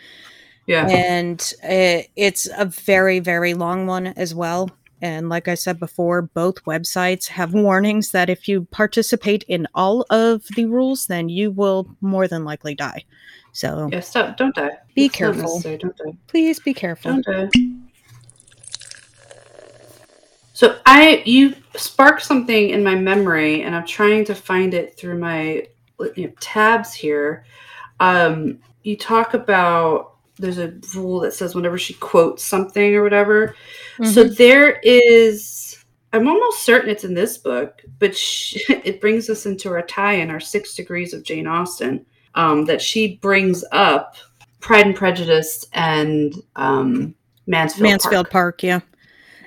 yeah. 0.66 0.88
and 0.88 1.40
uh, 1.62 2.02
it's 2.16 2.48
a 2.58 2.64
very 2.66 3.20
very 3.20 3.54
long 3.54 3.86
one 3.86 4.08
as 4.08 4.34
well. 4.34 4.68
And 5.00 5.28
like 5.28 5.46
I 5.46 5.54
said 5.54 5.78
before, 5.78 6.22
both 6.22 6.64
websites 6.64 7.28
have 7.28 7.54
warnings 7.54 8.10
that 8.10 8.28
if 8.28 8.48
you 8.48 8.64
participate 8.72 9.44
in 9.46 9.68
all 9.76 10.04
of 10.10 10.42
the 10.56 10.66
rules, 10.66 11.06
then 11.06 11.28
you 11.28 11.52
will 11.52 11.86
more 12.00 12.26
than 12.26 12.44
likely 12.44 12.74
die. 12.74 13.04
So 13.52 13.88
Yeah. 13.92 14.00
Stop. 14.00 14.36
Don't 14.36 14.54
die. 14.56 14.70
Be 14.96 15.06
It's 15.06 15.14
careful. 15.14 15.60
Don't 15.60 15.96
die. 15.96 16.18
please 16.26 16.58
be 16.58 16.74
careful. 16.74 17.12
Don't 17.22 17.24
die. 17.24 17.48
So 20.56 20.78
I 20.86 21.22
you 21.26 21.54
sparked 21.74 22.22
something 22.22 22.70
in 22.70 22.82
my 22.82 22.94
memory, 22.94 23.60
and 23.60 23.76
I'm 23.76 23.86
trying 23.86 24.24
to 24.24 24.34
find 24.34 24.72
it 24.72 24.96
through 24.96 25.18
my 25.18 25.66
you 26.14 26.28
know, 26.28 26.32
tabs 26.40 26.94
here. 26.94 27.44
Um, 28.00 28.60
you 28.82 28.96
talk 28.96 29.34
about 29.34 30.14
there's 30.38 30.56
a 30.56 30.72
rule 30.94 31.20
that 31.20 31.34
says 31.34 31.54
whenever 31.54 31.76
she 31.76 31.92
quotes 31.92 32.42
something 32.42 32.94
or 32.94 33.02
whatever. 33.02 33.54
So 34.02 34.24
Mhm. 34.24 34.36
there 34.38 34.80
is. 34.82 35.84
I'm 36.14 36.26
almost 36.26 36.62
certain 36.62 36.88
it's 36.88 37.04
in 37.04 37.12
this 37.12 37.36
book, 37.36 37.82
but 37.98 38.16
sh 38.16 38.56
it 38.70 38.98
brings 38.98 39.28
us 39.28 39.44
into 39.44 39.68
our 39.68 39.82
tie-in, 39.82 40.30
our 40.30 40.40
six 40.40 40.74
degrees 40.74 41.12
of 41.12 41.22
Jane 41.22 41.46
Austen, 41.46 42.06
um, 42.34 42.64
that 42.64 42.80
she 42.80 43.16
brings 43.16 43.62
up 43.72 44.16
Pride 44.60 44.86
and 44.86 44.96
Prejudice 44.96 45.66
and 45.74 46.34
um, 46.56 47.14
Mansfield. 47.46 47.82
Mansfield 47.90 48.30
Park. 48.30 48.60
Park. 48.60 48.62
yeah. 48.62 48.80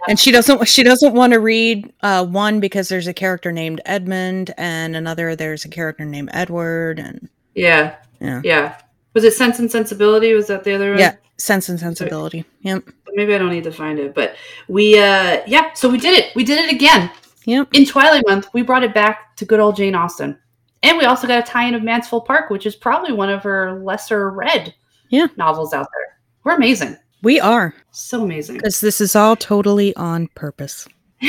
And 0.08 0.20
she 0.20 0.32
doesn't 0.32 0.68
she 0.68 0.84
doesn't 0.84 1.13
want 1.13 1.34
to 1.34 1.39
read 1.39 1.91
uh, 2.01 2.25
one 2.25 2.60
because 2.60 2.89
there's 2.89 3.08
a 3.08 3.13
character 3.13 3.51
named 3.51 3.82
Edmund 3.86 4.53
and 4.58 4.96
another 4.96 5.36
there's 5.36 5.65
a 5.65 5.70
character 5.70 6.06
named 6.06 6.29
Edward 6.34 7.00
and 7.00 7.27
Yeah, 7.56 7.96
Yeah. 8.20 8.41
yeah. 8.44 8.77
Was 9.13 9.24
it 9.24 9.34
Sense 9.34 9.60
and 9.60 9.70
Sensibility? 9.70 10.34
Was 10.34 10.48
that 10.48 10.63
the 10.63 10.74
other 10.74 10.91
one? 10.91 11.00
yeah, 11.00 11.15
Sense 11.38 11.68
and 11.70 11.79
Sensibility. 11.79 12.46
Yep. 12.62 12.84
Maybe 13.13 13.34
I 13.36 13.38
don't 13.39 13.50
need 13.50 13.63
to 13.65 13.72
find 13.72 13.98
it, 14.00 14.13
but 14.13 14.36
we, 14.68 14.98
uh 15.00 15.41
yeah. 15.48 15.74
So 15.74 15.89
we 15.89 15.98
did 15.98 16.18
it. 16.18 16.34
We 16.36 16.44
did 16.44 16.60
it 16.63 16.72
again 16.74 17.12
Yep. 17.46 17.70
in 17.74 17.86
Twilight 17.86 18.24
Month. 18.27 18.50
We 18.53 18.62
brought 18.62 18.84
it 18.84 18.94
back 18.94 19.36
to 19.38 19.46
good 19.46 19.60
old 19.60 19.75
Jane 19.75 19.96
Austen, 19.96 20.38
and 20.84 20.98
we 20.98 21.06
also 21.06 21.25
got 21.27 21.39
a 21.39 21.51
tie-in 21.51 21.74
of 21.74 21.82
Mansfield 21.84 22.25
Park, 22.25 22.50
which 22.51 22.65
is 22.68 22.75
probably 22.75 23.12
one 23.12 23.29
of 23.29 23.41
her 23.44 23.82
lesser 23.84 24.29
read 24.29 24.74
Yeah. 25.10 25.27
novels 25.38 25.74
out 25.74 25.88
there. 25.94 26.20
We're 26.44 26.56
amazing. 26.56 26.96
We 27.22 27.40
are 27.40 27.74
So 27.92 28.24
amazing. 28.24 28.56
because 28.58 28.80
this 28.80 29.02
is 29.02 29.16
all 29.16 29.36
totally 29.36 29.96
on 29.96 30.28
purpose. 30.36 30.88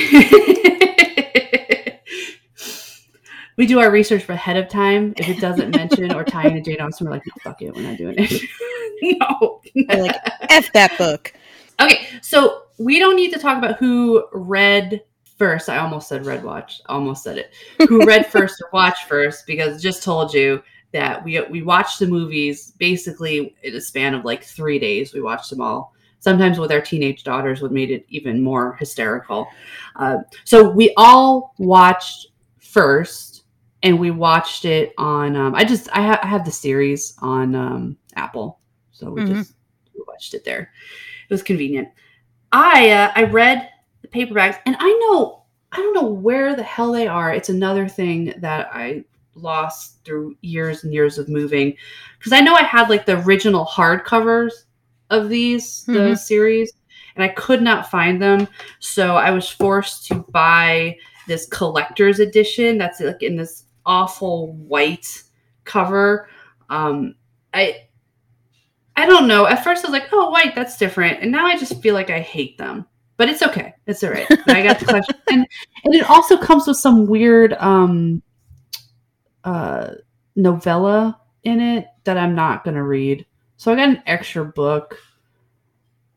we 3.56 3.66
do 3.66 3.80
our 3.80 3.90
research 3.90 4.28
ahead 4.28 4.56
of 4.56 4.68
time. 4.68 5.14
If 5.16 5.28
it 5.28 5.40
doesn't 5.40 5.74
mention 5.74 6.12
or 6.14 6.22
tie 6.24 6.46
into 6.46 6.60
Jane 6.60 6.80
Austen, 6.80 7.06
we're 7.06 7.12
like, 7.14 7.22
no, 7.26 7.32
fuck 7.42 7.60
it, 7.60 7.74
we're 7.74 7.82
not 7.82 7.98
doing 7.98 8.14
it. 8.18 8.40
no. 9.20 9.60
We're 9.74 10.02
like 10.04 10.16
f 10.48 10.72
that 10.74 10.96
book. 10.96 11.32
Okay, 11.80 12.06
so 12.22 12.62
we 12.78 12.98
don't 12.98 13.16
need 13.16 13.32
to 13.32 13.38
talk 13.38 13.58
about 13.58 13.76
who 13.78 14.24
read 14.32 15.02
first. 15.38 15.68
I 15.68 15.78
almost 15.78 16.08
said 16.08 16.24
read 16.24 16.44
watch. 16.44 16.80
Almost 16.86 17.24
said 17.24 17.38
it. 17.38 17.52
Who 17.88 18.06
read 18.06 18.26
first 18.30 18.60
or 18.62 18.68
watched 18.72 19.08
first? 19.08 19.46
Because 19.46 19.82
just 19.82 20.02
told 20.02 20.32
you 20.32 20.62
that 20.92 21.22
we 21.24 21.40
we 21.50 21.62
watched 21.62 21.98
the 21.98 22.06
movies 22.06 22.72
basically 22.78 23.54
in 23.62 23.74
a 23.74 23.80
span 23.80 24.14
of 24.14 24.24
like 24.24 24.42
three 24.44 24.78
days. 24.78 25.12
We 25.14 25.20
watched 25.22 25.50
them 25.50 25.60
all. 25.60 25.94
sometimes 26.22 26.58
with 26.58 26.70
our 26.72 26.80
teenage 26.82 27.24
daughters 27.24 27.62
what 27.62 27.72
made 27.72 27.90
it 27.90 28.04
even 28.08 28.42
more 28.42 28.74
hysterical 28.76 29.46
uh, 29.96 30.18
so 30.44 30.68
we 30.68 30.92
all 30.98 31.54
watched 31.58 32.28
first 32.58 33.44
and 33.82 33.98
we 33.98 34.10
watched 34.10 34.64
it 34.66 34.92
on 34.98 35.34
um, 35.36 35.54
i 35.54 35.64
just 35.64 35.88
I, 35.96 36.02
ha- 36.02 36.20
I 36.22 36.26
have 36.26 36.44
the 36.44 36.50
series 36.50 37.14
on 37.22 37.54
um, 37.54 37.96
apple 38.16 38.60
so 38.92 39.10
we 39.10 39.22
Mhm. 39.22 39.28
just 39.28 39.54
we 39.94 40.02
watched 40.06 40.34
it 40.34 40.44
there 40.44 40.60
it 41.28 41.30
was 41.32 41.42
convenient 41.42 41.88
i 42.52 42.90
uh, 42.90 43.12
i 43.16 43.22
read 43.24 43.70
the 44.02 44.08
paperbacks 44.08 44.58
and 44.66 44.76
i 44.78 44.90
know 45.08 45.44
i 45.72 45.76
don't 45.78 45.94
know 45.94 46.08
where 46.28 46.54
the 46.54 46.62
hell 46.62 46.92
they 46.92 47.06
are 47.08 47.32
it's 47.32 47.48
another 47.48 47.88
thing 47.88 48.34
that 48.38 48.68
i 48.74 49.02
lost 49.34 50.04
through 50.04 50.36
years 50.42 50.84
and 50.84 50.92
years 50.92 51.18
of 51.18 51.28
moving. 51.28 51.74
Because 52.18 52.32
i 52.32 52.40
know 52.40 52.54
i 52.54 52.62
had 52.62 52.88
like 52.90 53.06
the 53.06 53.18
original 53.22 53.64
hardcovers 53.64 54.52
of 55.10 55.28
these 55.28 55.84
the 55.84 55.92
Mhm. 55.92 56.18
series 56.18 56.72
and 57.16 57.24
i 57.24 57.28
could 57.28 57.62
not 57.62 57.90
find 57.90 58.20
them. 58.22 58.46
So 58.80 59.16
i 59.16 59.30
was 59.30 59.48
forced 59.48 60.06
to 60.08 60.14
buy 60.30 60.96
this 61.26 61.46
collector's 61.46 62.18
edition 62.20 62.78
that's 62.78 63.00
like 63.00 63.22
in 63.22 63.36
this 63.36 63.64
awful 63.86 64.52
white 64.54 65.22
cover. 65.64 66.28
Um 66.68 67.14
i 67.54 67.76
i 68.96 69.06
don't 69.06 69.28
know. 69.28 69.46
At 69.46 69.64
first 69.64 69.84
i 69.84 69.88
was 69.88 69.92
like 69.98 70.08
oh 70.12 70.30
white 70.30 70.54
that's 70.54 70.76
different. 70.76 71.20
And 71.22 71.30
now 71.32 71.46
i 71.46 71.56
just 71.56 71.80
feel 71.82 71.94
like 71.94 72.10
i 72.10 72.20
hate 72.20 72.58
them. 72.58 72.86
But 73.16 73.28
it's 73.28 73.42
okay. 73.42 73.74
It's 73.86 74.02
all 74.02 74.10
right. 74.10 74.26
I 74.46 74.62
got 74.62 74.78
the 74.78 74.86
collection. 74.86 75.14
And, 75.30 75.46
and 75.84 75.94
it 75.94 76.08
also 76.10 76.36
comes 76.38 76.66
with 76.66 76.76
some 76.78 77.06
weird 77.06 77.52
um 77.54 78.22
uh 79.44 79.94
novella 80.36 81.20
in 81.44 81.60
it 81.60 81.86
that 82.04 82.18
i'm 82.18 82.34
not 82.34 82.64
gonna 82.64 82.82
read. 82.82 83.26
So 83.56 83.72
i 83.72 83.76
got 83.76 83.88
an 83.88 84.02
extra 84.06 84.44
book 84.44 84.98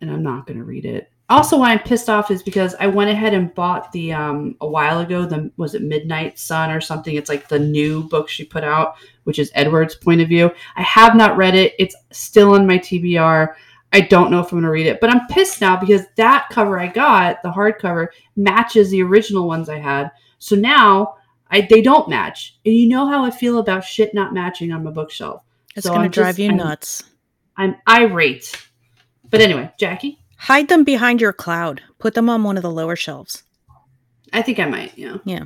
and 0.02 0.12
i'm 0.12 0.24
not 0.24 0.48
gonna 0.48 0.64
read 0.64 0.86
it. 0.86 1.10
Also 1.30 1.58
why 1.58 1.72
i'm 1.72 1.80
pissed 1.80 2.10
off 2.10 2.32
is 2.32 2.44
because 2.44 2.76
i 2.80 2.88
went 2.88 3.10
ahead 3.10 3.34
and 3.34 3.54
bought 3.56 3.92
the 3.92 4.14
um 4.14 4.56
a 4.62 4.68
while 4.68 5.00
ago 5.00 5.26
the 5.26 5.52
was 5.58 5.76
it 5.76 5.82
midnight 5.82 6.38
sun 6.38 6.72
or 6.72 6.82
something? 6.82 7.16
It's 7.16 7.30
like 7.30 7.48
the 7.48 7.60
new 7.60 8.04
book 8.04 8.30
she 8.30 8.44
put 8.44 8.64
out 8.64 8.96
which 9.24 9.40
is 9.40 9.52
edward's 9.56 9.96
point 9.96 10.22
of 10.22 10.28
view. 10.28 10.52
I 10.76 10.84
have 10.84 11.16
not 11.16 11.38
read 11.38 11.56
it. 11.56 11.74
It's 11.80 11.96
still 12.12 12.54
on 12.54 12.68
my 12.68 12.78
tbr 12.78 13.54
i 13.94 14.02
don't 14.02 14.32
know 14.32 14.40
if 14.40 14.52
i'm 14.52 14.58
going 14.58 14.64
to 14.64 14.72
read 14.72 14.88
it 14.88 15.00
but 15.00 15.10
i'm 15.12 15.28
pissed 15.28 15.62
now 15.62 15.80
because 15.80 16.02
that 16.16 16.48
cover 16.50 16.80
i 16.80 16.88
got 16.88 17.42
the 17.44 17.50
hardcover 17.50 18.08
matches 18.36 18.90
the 18.90 19.04
original 19.04 19.48
ones 19.48 19.70
i 19.70 19.78
had. 19.78 20.12
So 20.40 20.56
now 20.56 21.16
I, 21.54 21.62
they 21.70 21.82
don't 21.82 22.10
match 22.10 22.58
and 22.66 22.74
you 22.76 22.88
know 22.90 23.08
how 23.08 23.24
i 23.24 23.30
feel 23.32 23.60
about 23.60 23.86
shit 23.86 24.14
not 24.14 24.34
matching 24.34 24.72
on 24.72 24.84
my 24.84 24.92
bookshelf 24.92 25.42
It's 25.76 25.86
So 25.86 25.94
going 25.94 26.10
to 26.12 26.14
drive 26.22 26.36
just- 26.36 26.40
you 26.40 26.48
I'm- 26.50 26.58
nuts. 26.58 27.04
i'm 27.58 27.76
irate 27.88 28.56
but 29.30 29.40
anyway 29.42 29.72
jackie 29.80 30.20
Hide 30.38 30.68
them 30.68 30.84
behind 30.84 31.22
your 31.22 31.32
cloud. 31.32 31.82
Put 32.00 32.16
them 32.16 32.30
on 32.30 32.44
one 32.44 32.58
of 32.58 32.64
the 32.64 32.72
lower 32.72 32.98
shelves. 32.98 33.44
i 34.34 34.42
think 34.42 34.60
i 34.60 34.66
might 34.66 34.98
yeah. 34.98 35.18
yeah 35.24 35.44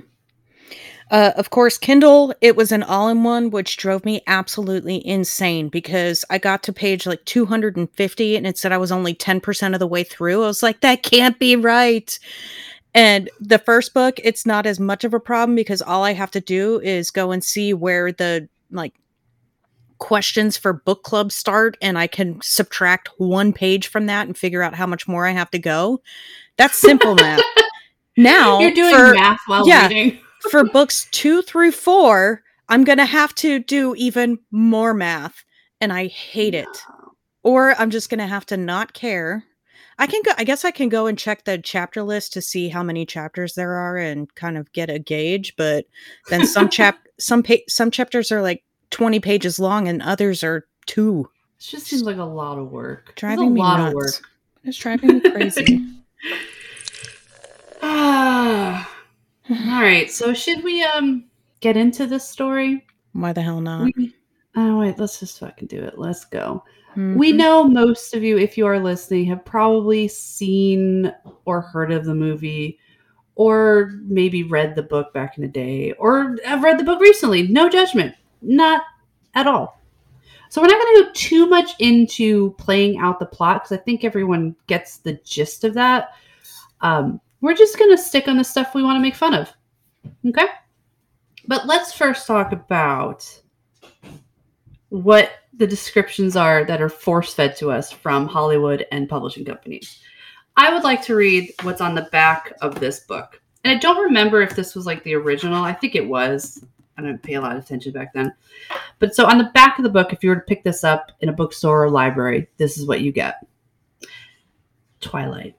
Uh, 1.09 1.31
of 1.37 1.49
course, 1.51 1.77
Kindle, 1.77 2.33
it 2.41 2.57
was 2.57 2.73
an 2.73 2.83
all 2.83 3.07
in 3.07 3.23
one, 3.23 3.49
which 3.49 3.77
drove 3.77 4.03
me 4.03 4.19
absolutely 4.27 4.97
insane 5.07 5.69
because 5.69 6.25
I 6.29 6.37
got 6.37 6.63
to 6.63 6.73
page 6.73 7.07
like 7.07 7.23
250 7.23 8.35
and 8.35 8.45
it 8.45 8.57
said 8.57 8.73
I 8.73 8.77
was 8.77 8.91
only 8.91 9.15
10% 9.15 9.73
of 9.73 9.79
the 9.79 9.87
way 9.87 10.03
through. 10.03 10.43
I 10.43 10.47
was 10.47 10.61
like, 10.61 10.81
that 10.81 11.03
can't 11.03 11.39
be 11.39 11.55
right. 11.55 12.19
And 12.93 13.29
the 13.39 13.59
first 13.59 13.93
book, 13.93 14.19
it's 14.23 14.45
not 14.45 14.65
as 14.65 14.79
much 14.79 15.03
of 15.03 15.13
a 15.13 15.19
problem 15.19 15.55
because 15.55 15.81
all 15.81 16.03
I 16.03 16.13
have 16.13 16.31
to 16.31 16.41
do 16.41 16.79
is 16.79 17.11
go 17.11 17.31
and 17.31 17.43
see 17.43 17.73
where 17.73 18.11
the 18.11 18.47
like 18.71 18.93
questions 19.99 20.57
for 20.57 20.73
book 20.73 21.03
club 21.03 21.31
start 21.31 21.77
and 21.81 21.97
I 21.97 22.07
can 22.07 22.39
subtract 22.41 23.09
one 23.17 23.53
page 23.53 23.87
from 23.87 24.05
that 24.07 24.27
and 24.27 24.37
figure 24.37 24.63
out 24.63 24.75
how 24.75 24.87
much 24.87 25.07
more 25.07 25.25
I 25.25 25.31
have 25.31 25.51
to 25.51 25.59
go. 25.59 26.01
That's 26.57 26.79
simple 26.79 27.15
math. 27.19 27.41
Now, 28.15 28.59
you're 28.59 28.71
doing 28.71 28.95
for- 28.95 29.13
math 29.13 29.39
while 29.47 29.67
yeah. 29.67 29.87
reading 29.87 30.19
for 30.49 30.63
books 30.63 31.07
two 31.11 31.41
through 31.41 31.71
four, 31.71 32.41
I'm 32.69 32.83
going 32.83 32.97
to 32.97 33.05
have 33.05 33.33
to 33.35 33.59
do 33.59 33.95
even 33.95 34.39
more 34.51 34.93
math. 34.93 35.43
And 35.79 35.93
I 35.93 36.07
hate 36.07 36.55
it. 36.55 36.67
Or 37.43 37.79
I'm 37.79 37.91
just 37.91 38.09
going 38.09 38.19
to 38.19 38.27
have 38.27 38.45
to 38.47 38.57
not 38.57 38.93
care. 38.93 39.43
I 39.99 40.05
can 40.07 40.21
go, 40.23 40.31
I 40.37 40.43
guess 40.43 40.63
I 40.63 40.71
can 40.71 40.89
go 40.89 41.07
and 41.07 41.17
check 41.17 41.45
the 41.45 41.57
chapter 41.57 42.03
list 42.03 42.33
to 42.33 42.41
see 42.41 42.69
how 42.69 42.83
many 42.83 43.05
chapters 43.05 43.55
there 43.55 43.73
are 43.73 43.97
and 43.97 44.33
kind 44.35 44.57
of 44.57 44.71
get 44.73 44.89
a 44.89 44.99
gauge. 44.99 45.55
But 45.57 45.85
then 46.29 46.45
some 46.45 46.69
chap, 46.69 46.99
some 47.19 47.41
pa- 47.43 47.55
some 47.67 47.89
chapters 47.91 48.31
are 48.31 48.41
like 48.41 48.63
20 48.91 49.19
pages 49.19 49.57
long 49.59 49.87
and 49.87 50.01
others 50.01 50.43
are 50.43 50.65
two. 50.85 51.27
It 51.59 51.63
just 51.63 51.87
seems 51.87 52.03
like 52.03 52.17
a 52.17 52.23
lot 52.23 52.59
of 52.59 52.71
work. 52.71 53.07
It's 53.11 53.19
Driving 53.19 53.47
a 53.47 53.51
me 53.51 53.59
lot 53.61 53.77
nuts. 53.79 53.89
of 53.89 53.95
work. 53.95 54.13
It's 54.63 54.77
driving 54.77 55.15
me 55.19 55.31
crazy. 55.31 55.85
Ah. 57.81 58.89
All 59.49 59.81
right. 59.81 60.09
So 60.11 60.33
should 60.33 60.63
we 60.63 60.83
um 60.83 61.25
get 61.59 61.77
into 61.77 62.05
this 62.05 62.27
story? 62.27 62.85
Why 63.13 63.33
the 63.33 63.41
hell 63.41 63.61
not? 63.61 63.91
We- 63.95 64.13
oh 64.55 64.79
wait, 64.79 64.97
let's 64.99 65.19
just 65.19 65.39
fucking 65.39 65.67
do 65.67 65.79
it. 65.83 65.97
Let's 65.97 66.25
go. 66.25 66.63
We 66.97 67.31
Mhm. 67.31 67.37
know 67.37 67.63
most 67.63 68.15
of 68.15 68.23
you, 68.23 68.39
if 68.39 68.57
you 68.57 68.65
are 68.65 68.79
listening, 68.79 69.25
have 69.25 69.45
probably 69.45 70.07
seen 70.07 71.13
or 71.45 71.61
heard 71.61 71.91
of 71.91 72.05
the 72.05 72.15
movie, 72.15 72.79
or 73.35 73.93
maybe 74.07 74.41
read 74.41 74.73
the 74.75 74.81
book 74.81 75.13
back 75.13 75.37
in 75.37 75.43
the 75.43 75.47
day, 75.47 75.91
or 75.93 76.37
have 76.43 76.63
read 76.63 76.79
the 76.79 76.83
book 76.83 76.99
recently. 76.99 77.47
No 77.47 77.69
judgment, 77.69 78.15
not 78.41 78.81
at 79.35 79.45
all. 79.45 79.79
So 80.49 80.59
we're 80.59 80.69
not 80.69 80.81
going 80.81 80.97
to 80.97 81.03
go 81.03 81.11
too 81.13 81.45
much 81.45 81.71
into 81.77 82.51
playing 82.57 82.97
out 82.97 83.19
the 83.19 83.25
plot 83.27 83.63
because 83.63 83.77
I 83.77 83.83
think 83.83 84.03
everyone 84.03 84.55
gets 84.65 84.97
the 84.97 85.13
gist 85.23 85.63
of 85.63 85.75
that. 85.75 86.15
Um, 86.81 87.21
we're 87.41 87.53
just 87.53 87.77
going 87.77 87.91
to 87.91 87.97
stick 88.01 88.27
on 88.27 88.37
the 88.37 88.43
stuff 88.43 88.73
we 88.73 88.81
want 88.81 88.95
to 88.95 89.01
make 89.01 89.13
fun 89.15 89.35
of. 89.35 89.53
Okay? 90.25 90.47
But 91.47 91.67
let's 91.67 91.93
first 91.93 92.25
talk 92.25 92.53
about 92.53 93.23
what 94.89 95.31
the 95.53 95.67
descriptions 95.67 96.35
are 96.35 96.63
that 96.65 96.81
are 96.81 96.89
force 96.89 97.33
fed 97.33 97.55
to 97.57 97.71
us 97.71 97.91
from 97.91 98.27
Hollywood 98.27 98.85
and 98.91 99.09
publishing 99.09 99.45
companies. 99.45 99.99
I 100.55 100.73
would 100.73 100.83
like 100.83 101.03
to 101.03 101.15
read 101.15 101.53
what's 101.63 101.81
on 101.81 101.95
the 101.95 102.09
back 102.11 102.53
of 102.61 102.79
this 102.79 103.01
book. 103.01 103.41
And 103.63 103.75
I 103.75 103.79
don't 103.79 104.03
remember 104.03 104.41
if 104.41 104.55
this 104.55 104.75
was 104.75 104.85
like 104.85 105.03
the 105.03 105.15
original. 105.15 105.63
I 105.63 105.73
think 105.73 105.95
it 105.95 106.07
was. 106.07 106.63
I 106.97 107.01
didn't 107.01 107.21
pay 107.21 107.33
a 107.35 107.41
lot 107.41 107.55
of 107.55 107.63
attention 107.63 107.91
back 107.91 108.13
then. 108.13 108.33
But 108.97 109.13
so 109.13 109.25
on 109.25 109.37
the 109.37 109.51
back 109.53 109.77
of 109.77 109.83
the 109.83 109.89
book, 109.89 110.13
if 110.13 110.23
you 110.23 110.29
were 110.29 110.37
to 110.37 110.41
pick 110.41 110.63
this 110.63 110.83
up 110.83 111.11
in 111.21 111.29
a 111.29 111.33
bookstore 111.33 111.83
or 111.83 111.89
library, 111.89 112.49
this 112.57 112.77
is 112.77 112.87
what 112.87 113.01
you 113.01 113.11
get 113.11 113.45
Twilight. 114.99 115.55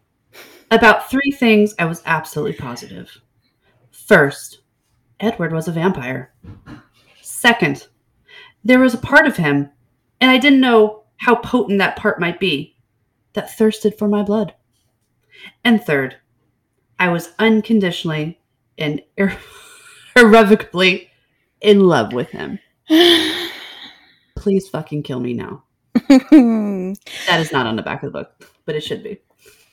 About 0.71 1.11
three 1.11 1.31
things 1.31 1.75
I 1.79 1.85
was 1.85 2.03
absolutely 2.07 2.55
positive. 2.55 3.21
First, 3.91 4.62
Edward 5.21 5.53
was 5.53 5.69
a 5.69 5.73
vampire. 5.73 6.33
Second, 7.23 7.87
there 8.64 8.79
was 8.81 8.94
a 8.94 8.99
part 8.99 9.27
of 9.27 9.37
him, 9.37 9.71
and 10.21 10.31
I 10.31 10.38
didn't 10.38 10.61
know 10.61 11.03
how 11.16 11.35
potent 11.37 11.79
that 11.79 11.97
part 11.97 12.21
might 12.21 12.38
be, 12.40 12.77
that 13.35 13.57
thirsted 13.57 13.97
for 13.99 14.09
my 14.09 14.23
blood. 14.23 14.55
And 15.64 15.83
third, 15.83 16.16
I 16.99 17.09
was 17.09 17.33
unconditionally 17.38 18.40
and 18.77 19.03
irre- 19.16 19.38
irrevocably 20.16 21.11
in 21.61 21.81
love 21.81 22.12
with 22.12 22.31
him. 22.31 22.59
Please 24.37 24.68
fucking 24.68 25.03
kill 25.03 25.21
me 25.21 25.35
now. 25.35 25.64
That 27.27 27.40
is 27.40 27.53
not 27.53 27.66
on 27.66 27.77
the 27.77 27.83
back 27.83 28.03
of 28.03 28.12
the 28.12 28.18
book, 28.18 28.51
but 28.64 28.75
it 28.75 28.83
should 28.83 29.03
be. 29.03 29.18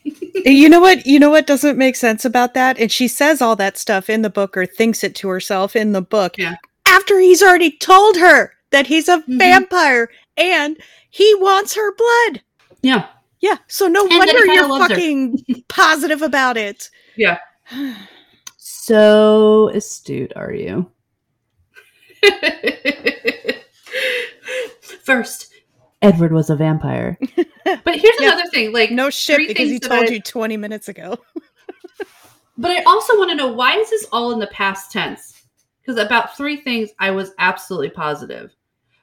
you 0.46 0.68
know 0.68 0.80
what 0.82 1.06
you 1.06 1.18
know 1.18 1.30
what 1.30 1.48
doesn't 1.48 1.78
make 1.78 1.96
sense 1.96 2.26
about 2.26 2.54
that 2.54 2.78
and 2.78 2.92
she 2.92 3.08
says 3.08 3.42
all 3.42 3.56
that 3.56 3.76
stuff 3.78 4.08
in 4.10 4.22
the 4.22 4.30
book 4.30 4.56
or 4.56 4.66
thinks 4.66 5.04
it 5.04 5.16
to 5.16 5.28
herself 5.30 5.76
in 5.76 5.94
the 5.94 6.02
book 6.02 6.38
Yeah. 6.38 6.58
after 6.88 7.20
he's 7.20 7.42
already 7.42 7.72
told 7.72 8.18
her 8.18 8.52
that 8.76 8.88
he's 8.88 9.08
a 9.08 9.20
Mhm. 9.20 9.40
vampire 9.40 10.10
and 10.36 10.76
he 11.10 11.34
wants 11.36 11.76
her 11.76 11.96
blood 11.96 12.42
Yeah. 12.82 13.08
yeah 13.40 13.58
so 13.68 13.88
no 13.88 14.06
And 14.06 14.18
wonder 14.20 14.46
you're 14.54 14.68
fucking 14.68 15.46
positive 15.70 16.22
about 16.22 16.58
it 16.58 16.90
Yeah. 17.16 17.38
So 18.58 19.70
astute 19.74 20.34
are 20.36 20.52
you? 20.54 20.92
First, 25.04 25.54
Edward 26.02 26.34
was 26.34 26.50
a 26.50 26.56
vampire. 26.58 27.18
But 27.84 27.96
here's 28.00 28.16
Yeah. 28.20 28.34
another 28.34 28.50
thing, 28.52 28.72
like 28.74 28.92
no 28.92 29.10
shit 29.10 29.48
because 29.48 29.70
he 29.70 29.80
told 29.80 30.06
I- 30.10 30.12
you 30.14 30.22
20 30.22 30.58
minutes 30.58 30.88
ago 30.90 31.18
But 32.58 32.72
I 32.72 32.84
also 32.84 33.18
want 33.18 33.30
to 33.32 33.36
know 33.36 33.48
why 33.48 33.78
is 33.78 33.90
this 33.90 34.06
all 34.12 34.32
in 34.32 34.40
the 34.40 34.48
past 34.48 34.92
tense? 34.92 35.42
Because 35.82 35.98
about 36.00 36.36
three 36.38 36.58
things 36.58 36.90
I 37.00 37.12
was 37.12 37.32
absolutely 37.40 37.90
positive. 37.90 38.52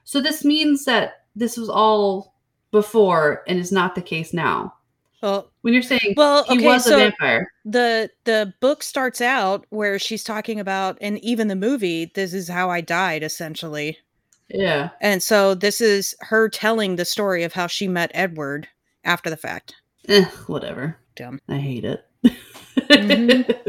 So 0.03 0.21
this 0.21 0.43
means 0.45 0.85
that 0.85 1.23
this 1.35 1.57
was 1.57 1.69
all 1.69 2.35
before 2.71 3.43
and 3.47 3.59
is 3.59 3.71
not 3.71 3.95
the 3.95 4.01
case 4.01 4.33
now. 4.33 4.73
well 5.21 5.51
When 5.61 5.73
you're 5.73 5.83
saying 5.83 6.13
well 6.17 6.43
he 6.45 6.57
okay 6.57 6.65
was 6.67 6.83
so 6.85 6.95
a 6.95 6.97
vampire. 6.97 7.47
the 7.65 8.09
the 8.25 8.53
book 8.61 8.81
starts 8.83 9.21
out 9.21 9.65
where 9.69 9.97
she's 9.99 10.23
talking 10.23 10.59
about 10.59 10.97
and 11.01 11.19
even 11.23 11.47
the 11.47 11.55
movie 11.55 12.11
this 12.15 12.33
is 12.33 12.47
how 12.49 12.69
i 12.71 12.81
died 12.81 13.23
essentially 13.23 13.97
Yeah. 14.49 14.89
And 15.01 15.23
so 15.23 15.55
this 15.55 15.79
is 15.81 16.15
her 16.19 16.49
telling 16.49 16.95
the 16.97 17.05
story 17.05 17.43
of 17.43 17.53
how 17.53 17.67
she 17.67 17.87
met 17.87 18.11
Edward 18.13 18.67
after 19.05 19.29
the 19.29 19.37
fact. 19.37 19.75
Eh, 20.09 20.25
whatever. 20.47 20.97
Dumb. 21.15 21.39
I 21.47 21.57
hate 21.57 21.85
it. 21.85 22.05
Mhm. 22.89 23.47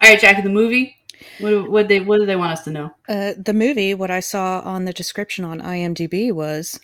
All 0.00 0.10
right, 0.10 0.20
Jackie, 0.20 0.42
the 0.42 0.48
movie. 0.48 0.96
What 1.40 1.70
what 1.70 1.88
they 1.88 2.00
what 2.00 2.18
do 2.18 2.26
they 2.26 2.36
want 2.36 2.52
us 2.52 2.64
to 2.64 2.70
know? 2.70 2.90
Uh, 3.08 3.32
the 3.36 3.54
movie, 3.54 3.94
what 3.94 4.10
I 4.10 4.20
saw 4.20 4.60
on 4.60 4.84
the 4.84 4.92
description 4.92 5.44
on 5.44 5.60
IMDb 5.60 6.32
was 6.32 6.80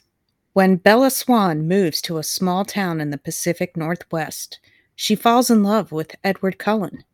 when 0.53 0.77
Bella 0.77 1.11
Swan 1.11 1.69
moves 1.69 2.03
to 2.03 2.19
a 2.19 2.25
small 2.25 2.65
town 2.65 3.01
in 3.01 3.11
the 3.11 3.19
Pacific 3.19 3.77
Northwest, 3.77 4.59
she 4.97 5.15
falls 5.15 5.49
in 5.49 5.63
love 5.63 5.93
with 5.93 6.17
Edward 6.25 6.59
Cullen, 6.59 7.05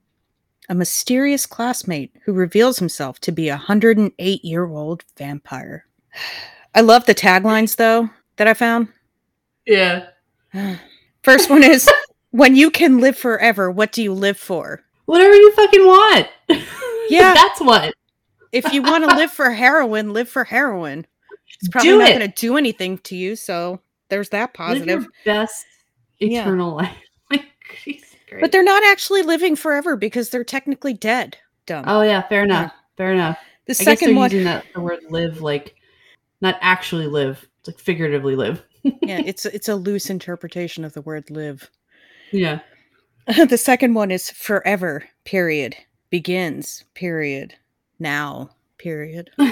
a 0.68 0.74
mysterious 0.74 1.44
classmate 1.44 2.16
who 2.24 2.32
reveals 2.32 2.78
himself 2.78 3.20
to 3.20 3.32
be 3.32 3.48
a 3.48 3.56
108 3.56 4.44
year 4.44 4.66
old 4.66 5.04
vampire. 5.16 5.86
I 6.74 6.80
love 6.80 7.06
the 7.06 7.14
taglines, 7.14 7.76
though, 7.76 8.10
that 8.36 8.48
I 8.48 8.54
found. 8.54 8.88
Yeah. 9.66 10.08
First 11.22 11.48
one 11.50 11.62
is 11.62 11.88
When 12.30 12.56
you 12.56 12.70
can 12.70 12.98
live 12.98 13.16
forever, 13.16 13.70
what 13.70 13.92
do 13.92 14.02
you 14.02 14.12
live 14.12 14.36
for? 14.36 14.82
Whatever 15.06 15.34
you 15.34 15.52
fucking 15.52 15.86
want. 15.86 16.28
Yeah. 17.08 17.34
That's 17.34 17.60
what. 17.60 17.94
If 18.52 18.72
you 18.72 18.82
want 18.82 19.08
to 19.08 19.16
live 19.16 19.30
for 19.30 19.50
heroin, 19.50 20.12
live 20.12 20.28
for 20.28 20.44
heroin. 20.44 21.06
It's 21.60 21.68
probably 21.68 21.90
Do 21.90 21.98
not 21.98 22.08
it. 22.10 22.18
going 22.18 22.30
to 22.30 22.36
do 22.40 22.56
anything 22.56 22.98
to 22.98 23.16
you, 23.16 23.36
so 23.36 23.80
there's 24.08 24.28
that 24.30 24.50
Live 24.50 24.54
positive. 24.54 25.02
your 25.02 25.10
best 25.24 25.66
Yeah. 26.18 26.42
eternal 26.42 26.76
life. 26.76 26.96
Like, 27.30 28.40
But 28.40 28.52
they're 28.52 28.62
not 28.62 28.84
actually 28.84 29.22
living 29.22 29.56
forever 29.56 29.96
because 29.96 30.30
they're 30.30 30.44
technically 30.44 30.92
dead. 30.92 31.36
Dumb. 31.66 31.84
Oh 31.88 32.02
yeah, 32.02 32.22
fair 32.28 32.44
enough. 32.44 32.72
Fair 32.96 33.12
enough. 33.12 33.36
the 33.66 33.72
I 33.72 33.74
second 33.74 34.14
one, 34.14 34.30
using 34.30 34.44
that 34.44 34.64
the 34.74 34.80
word 34.80 35.00
live 35.10 35.40
like 35.42 35.74
not 36.40 36.56
actually 36.60 37.06
live, 37.08 37.44
it's 37.60 37.68
like 37.68 37.78
figuratively 37.78 38.36
live. 38.36 38.62
yeah, 39.02 39.20
it's 39.24 39.44
it's 39.46 39.68
a 39.68 39.74
loose 39.74 40.08
interpretation 40.10 40.84
of 40.84 40.92
the 40.92 41.02
word 41.02 41.28
live. 41.30 41.68
Yeah. 42.30 42.60
the 43.48 43.58
second 43.58 43.94
one 43.94 44.10
is 44.12 44.30
forever. 44.30 45.04
Period. 45.24 45.74
Begins. 46.10 46.84
Period. 46.94 47.54
Now. 47.98 48.50
Period. 48.78 49.30
you 49.38 49.46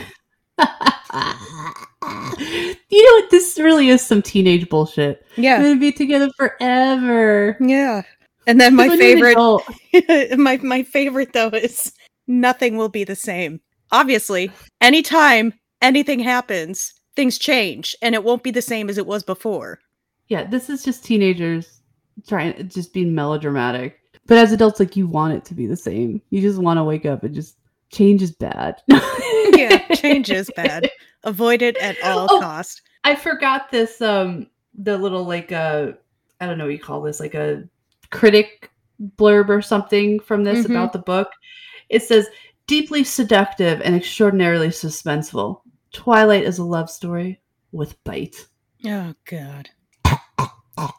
know 3.05 3.21
what? 3.21 3.31
This 3.31 3.59
really 3.59 3.89
is 3.89 4.05
some 4.05 4.23
teenage 4.23 4.69
bullshit. 4.69 5.25
We're 5.37 5.45
Yeah. 5.45 5.63
gonna 5.63 5.77
be 5.77 5.93
together 5.93 6.29
forever. 6.37 7.57
Yeah. 7.61 8.03
And 8.47 8.61
then 8.61 8.75
my 8.75 8.89
When 8.89 9.01
you're 9.01 9.29
an 9.29 9.63
favorite 9.93 10.39
my 10.39 10.59
my 10.59 10.83
favorite 10.83 11.33
though 11.33 11.49
is 11.49 11.93
nothing 12.27 12.77
will 12.77 12.89
be 12.91 13.05
the 13.05 13.17
same. 13.17 13.61
Obviously, 13.91 14.51
anytime 14.81 15.55
anything 15.81 16.19
happens, 16.19 16.93
things 17.17 17.39
change 17.39 17.97
and 18.03 18.15
it 18.15 18.25
won't 18.25 18.43
be 18.43 18.51
the 18.51 18.63
same 18.63 18.91
as 18.91 18.99
it 18.99 19.07
was 19.07 19.23
before. 19.23 19.79
Yeah, 20.29 20.45
this 20.45 20.69
is 20.69 20.85
just 20.85 21.05
teenagers 21.05 21.81
trying 22.29 22.69
just 22.69 22.93
being 22.93 23.15
melodramatic. 23.15 23.99
But 24.27 24.39
as 24.39 24.53
adults, 24.53 24.81
like 24.81 24.97
you 24.97 25.07
want 25.07 25.35
it 25.35 25.45
to 25.47 25.55
be 25.55 25.67
the 25.67 25.77
same. 25.77 26.23
You 26.31 26.41
just 26.41 26.59
want 26.61 26.79
to 26.79 26.85
wake 26.85 27.05
up 27.07 27.23
and 27.25 27.35
just 27.35 27.57
change 27.91 28.23
is 28.23 28.33
bad. 28.33 28.81
Yeah, 29.57 29.87
change 29.95 30.31
is 30.31 30.51
bad. 30.57 30.91
Avoid 31.25 31.63
it 31.63 31.77
at 31.77 31.97
all 32.03 32.27
Oh. 32.31 32.41
cost. 32.41 32.83
I 33.05 33.15
forgot 33.15 33.71
this 33.71 34.01
um 34.03 34.49
the 34.77 34.99
little 34.99 35.25
like 35.25 35.53
uh 35.53 35.93
I 36.41 36.47
don't 36.47 36.59
know 36.59 36.65
what 36.65 36.73
you 36.73 36.79
call 36.81 37.01
this, 37.03 37.21
like 37.21 37.35
a 37.35 37.63
critic 38.11 38.71
blurb 39.17 39.49
or 39.49 39.63
something 39.63 40.19
from 40.21 40.43
this 40.45 40.67
Mhm. 40.67 40.71
about 40.71 40.93
the 40.93 40.99
book. 40.99 41.31
It 41.89 42.03
says 42.03 42.27
deeply 42.67 43.05
seductive 43.05 43.81
and 43.83 43.95
extraordinarily 43.95 44.69
suspenseful. 44.69 45.61
Twilight 45.93 46.43
is 46.45 46.59
a 46.59 46.65
love 46.65 46.91
story 46.91 47.41
with 47.71 48.03
bite. 48.05 48.47
Oh 48.85 49.15
god. 49.27 49.71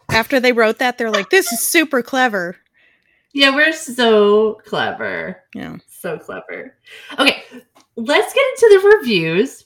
After 0.10 0.40
they 0.40 0.54
wrote 0.54 0.80
that, 0.80 0.98
they're 0.98 1.12
like, 1.12 1.30
"This 1.30 1.52
is 1.52 1.60
super 1.60 2.02
clever." 2.02 2.56
Yeah, 3.36 3.54
we're 3.54 3.74
so 3.74 4.62
clever. 4.66 5.44
Yeah. 5.54 5.76
So 5.90 6.18
clever. 6.18 6.78
Okay, 7.20 7.44
let's 7.98 8.34
get 8.34 8.46
into 8.48 8.80
the 8.82 8.98
reviews. 8.98 9.66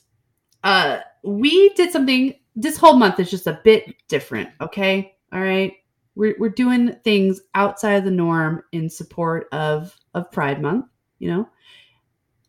Uh 0.64 0.98
we 1.22 1.68
did 1.70 1.92
something 1.92 2.34
this 2.56 2.76
whole 2.76 2.96
month 2.96 3.20
is 3.20 3.30
just 3.30 3.46
a 3.46 3.60
bit 3.62 3.94
different, 4.08 4.48
okay? 4.60 5.14
All 5.32 5.40
right. 5.40 5.74
We're 6.16 6.34
we're 6.40 6.48
doing 6.48 6.96
things 7.04 7.42
outside 7.54 7.92
of 7.92 8.04
the 8.04 8.10
norm 8.10 8.64
in 8.72 8.90
support 8.90 9.46
of 9.52 9.96
of 10.14 10.32
Pride 10.32 10.60
Month, 10.60 10.86
you 11.20 11.30
know. 11.30 11.48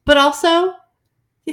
But 0.06 0.18
also 0.18 0.74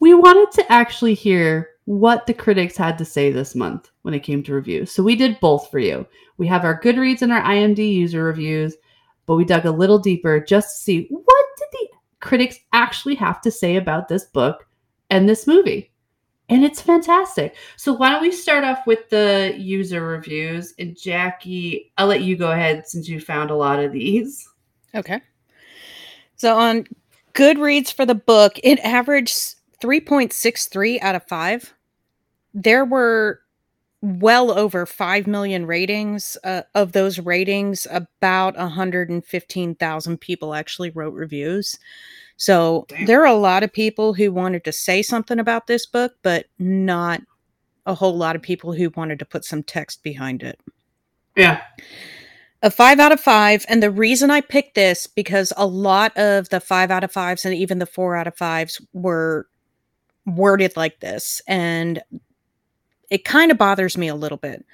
we 0.00 0.12
wanted 0.12 0.52
to 0.60 0.70
actually 0.70 1.14
hear 1.14 1.70
what 1.86 2.26
the 2.26 2.34
critics 2.34 2.76
had 2.76 2.96
to 2.98 3.04
say 3.04 3.30
this 3.30 3.54
month 3.54 3.90
when 4.02 4.14
it 4.14 4.20
came 4.20 4.42
to 4.42 4.54
reviews. 4.54 4.90
So 4.90 5.02
we 5.02 5.16
did 5.16 5.40
both 5.40 5.70
for 5.70 5.78
you. 5.78 6.06
We 6.38 6.46
have 6.46 6.64
our 6.64 6.80
Goodreads 6.80 7.22
and 7.22 7.32
our 7.32 7.42
IMD 7.42 7.92
user 7.92 8.24
reviews, 8.24 8.74
but 9.26 9.36
we 9.36 9.44
dug 9.44 9.66
a 9.66 9.70
little 9.70 9.98
deeper 9.98 10.40
just 10.40 10.76
to 10.76 10.82
see 10.82 11.06
what 11.10 11.46
did 11.58 11.68
the 11.72 11.88
critics 12.20 12.58
actually 12.72 13.14
have 13.16 13.40
to 13.42 13.50
say 13.50 13.76
about 13.76 14.08
this 14.08 14.24
book 14.24 14.66
and 15.10 15.28
this 15.28 15.46
movie. 15.46 15.92
And 16.48 16.64
it's 16.64 16.80
fantastic. 16.80 17.56
So 17.76 17.92
why 17.92 18.10
don't 18.10 18.22
we 18.22 18.30
start 18.30 18.64
off 18.64 18.86
with 18.86 19.08
the 19.08 19.54
user 19.56 20.06
reviews? 20.06 20.74
And 20.78 20.96
Jackie, 20.96 21.92
I'll 21.96 22.06
let 22.06 22.22
you 22.22 22.36
go 22.36 22.50
ahead 22.50 22.86
since 22.86 23.08
you 23.08 23.20
found 23.20 23.50
a 23.50 23.56
lot 23.56 23.80
of 23.80 23.92
these. 23.92 24.46
Okay. 24.94 25.20
So 26.36 26.58
on 26.58 26.86
Goodreads 27.32 27.92
for 27.92 28.04
the 28.04 28.14
book, 28.14 28.58
it 28.62 28.78
averaged 28.80 29.56
3.63 29.80 31.02
out 31.02 31.14
of 31.14 31.24
5. 31.24 31.73
There 32.54 32.84
were 32.84 33.40
well 34.00 34.50
over 34.50 34.86
5 34.86 35.26
million 35.26 35.66
ratings. 35.66 36.36
Uh, 36.44 36.62
of 36.74 36.92
those 36.92 37.18
ratings, 37.18 37.86
about 37.90 38.56
115,000 38.56 40.20
people 40.20 40.54
actually 40.54 40.90
wrote 40.90 41.14
reviews. 41.14 41.78
So 42.36 42.84
Damn. 42.88 43.06
there 43.06 43.22
are 43.22 43.26
a 43.26 43.34
lot 43.34 43.62
of 43.62 43.72
people 43.72 44.12
who 44.12 44.30
wanted 44.32 44.64
to 44.64 44.72
say 44.72 45.02
something 45.02 45.38
about 45.38 45.66
this 45.66 45.86
book, 45.86 46.12
but 46.22 46.46
not 46.58 47.22
a 47.86 47.94
whole 47.94 48.16
lot 48.16 48.36
of 48.36 48.42
people 48.42 48.72
who 48.72 48.90
wanted 48.96 49.18
to 49.20 49.24
put 49.24 49.44
some 49.44 49.62
text 49.62 50.02
behind 50.02 50.42
it 50.42 50.58
Yeah. 51.36 51.60
a 52.62 52.70
five 52.70 52.98
out 52.98 53.12
of 53.12 53.20
five. 53.20 53.64
And 53.68 53.82
the 53.82 53.90
reason 53.90 54.30
I 54.30 54.40
picked 54.40 54.74
this 54.74 55.06
because 55.06 55.52
a 55.56 55.66
lot 55.66 56.16
of 56.16 56.48
the 56.48 56.60
five 56.60 56.90
out 56.90 57.04
of 57.04 57.12
fives 57.12 57.44
and 57.44 57.54
even 57.54 57.78
the 57.78 57.86
four 57.86 58.16
out 58.16 58.26
of 58.26 58.36
fives 58.36 58.80
were 58.94 59.46
worded 60.26 60.76
like 60.76 61.00
this. 61.00 61.42
And 61.46 62.02
it 63.10 63.24
kind 63.24 63.50
of 63.50 63.58
bothers 63.58 63.96
me 63.96 64.08
a 64.08 64.14
little 64.14 64.38
bit. 64.38 64.64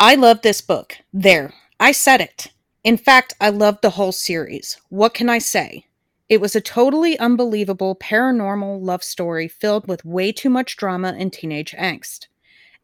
I 0.00 0.14
love 0.14 0.42
this 0.42 0.60
book. 0.60 0.96
There, 1.12 1.52
I 1.78 1.92
said 1.92 2.20
it. 2.20 2.48
In 2.84 2.96
fact, 2.96 3.34
I 3.40 3.50
loved 3.50 3.82
the 3.82 3.90
whole 3.90 4.12
series. 4.12 4.80
What 4.88 5.14
can 5.14 5.28
I 5.28 5.38
say? 5.38 5.86
It 6.28 6.40
was 6.40 6.56
a 6.56 6.60
totally 6.60 7.18
unbelievable 7.18 7.94
paranormal 7.96 8.82
love 8.82 9.04
story 9.04 9.48
filled 9.48 9.86
with 9.86 10.04
way 10.04 10.32
too 10.32 10.50
much 10.50 10.76
drama 10.76 11.14
and 11.16 11.32
teenage 11.32 11.72
angst. 11.72 12.26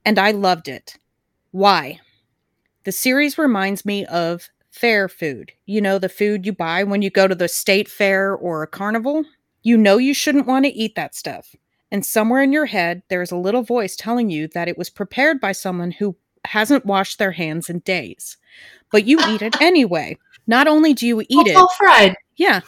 And 0.05 0.19
I 0.19 0.31
loved 0.31 0.69
it. 0.69 0.97
Why? 1.51 2.01
The 2.85 2.93
series 2.93 3.39
reminds 3.39 3.85
me 3.85 4.05
of 4.07 4.51
fair 4.71 5.09
food. 5.09 5.53
You 5.67 5.81
know, 5.81 5.99
the 5.99 6.09
food 6.09 6.47
you 6.47 6.53
buy 6.53 6.85
when 6.85 7.03
you 7.03 7.11
go 7.11 7.27
to 7.27 7.35
the 7.35 7.49
state 7.49 7.89
fair 7.89 8.35
or 8.35 8.63
a 8.63 8.69
carnival? 8.69 9.25
You 9.63 9.77
know 9.77 9.99
you 9.99 10.15
shouldn't 10.15 10.47
want 10.47 10.65
to 10.67 10.71
eat 10.71 10.95
that 10.95 11.15
stuff. 11.15 11.55
And 11.91 12.05
somewhere 12.05 12.43
in 12.43 12.53
your 12.53 12.67
head, 12.67 13.03
there 13.09 13.23
is 13.23 13.31
a 13.31 13.37
little 13.37 13.63
voice 13.63 13.97
telling 13.97 14.29
you 14.31 14.49
that 14.49 14.69
it 14.69 14.77
was 14.79 14.91
prepared 14.91 15.41
by 15.41 15.53
someone 15.53 15.91
who 15.91 16.17
hasn't 16.45 16.85
washed 16.87 17.19
their 17.19 17.33
hands 17.33 17.71
in 17.71 17.79
days. 17.81 18.37
But 18.93 19.07
you 19.07 19.19
eat 19.29 19.43
it 19.43 19.57
anyway. 19.61 20.19
Not 20.47 20.67
only 20.67 20.95
do 20.95 21.07
you 21.07 21.21
eat 21.21 21.47
it, 21.47 21.57
All 21.57 21.69
fried. 21.79 22.17
yeah. 22.37 22.61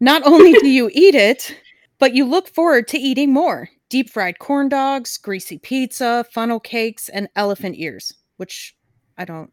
Not 0.00 0.22
only 0.26 0.52
do 0.54 0.68
you 0.68 0.90
eat 0.92 1.14
it, 1.14 1.56
but 1.98 2.14
you 2.14 2.24
look 2.26 2.48
forward 2.48 2.86
to 2.88 2.98
eating 2.98 3.32
more. 3.32 3.68
Deep 3.88 4.10
fried 4.10 4.38
corn 4.38 4.68
dogs, 4.68 5.16
greasy 5.16 5.58
pizza, 5.58 6.24
funnel 6.32 6.60
cakes, 6.60 7.08
and 7.08 7.28
elephant 7.36 7.76
ears, 7.78 8.12
which 8.36 8.76
I 9.16 9.24
don't 9.24 9.50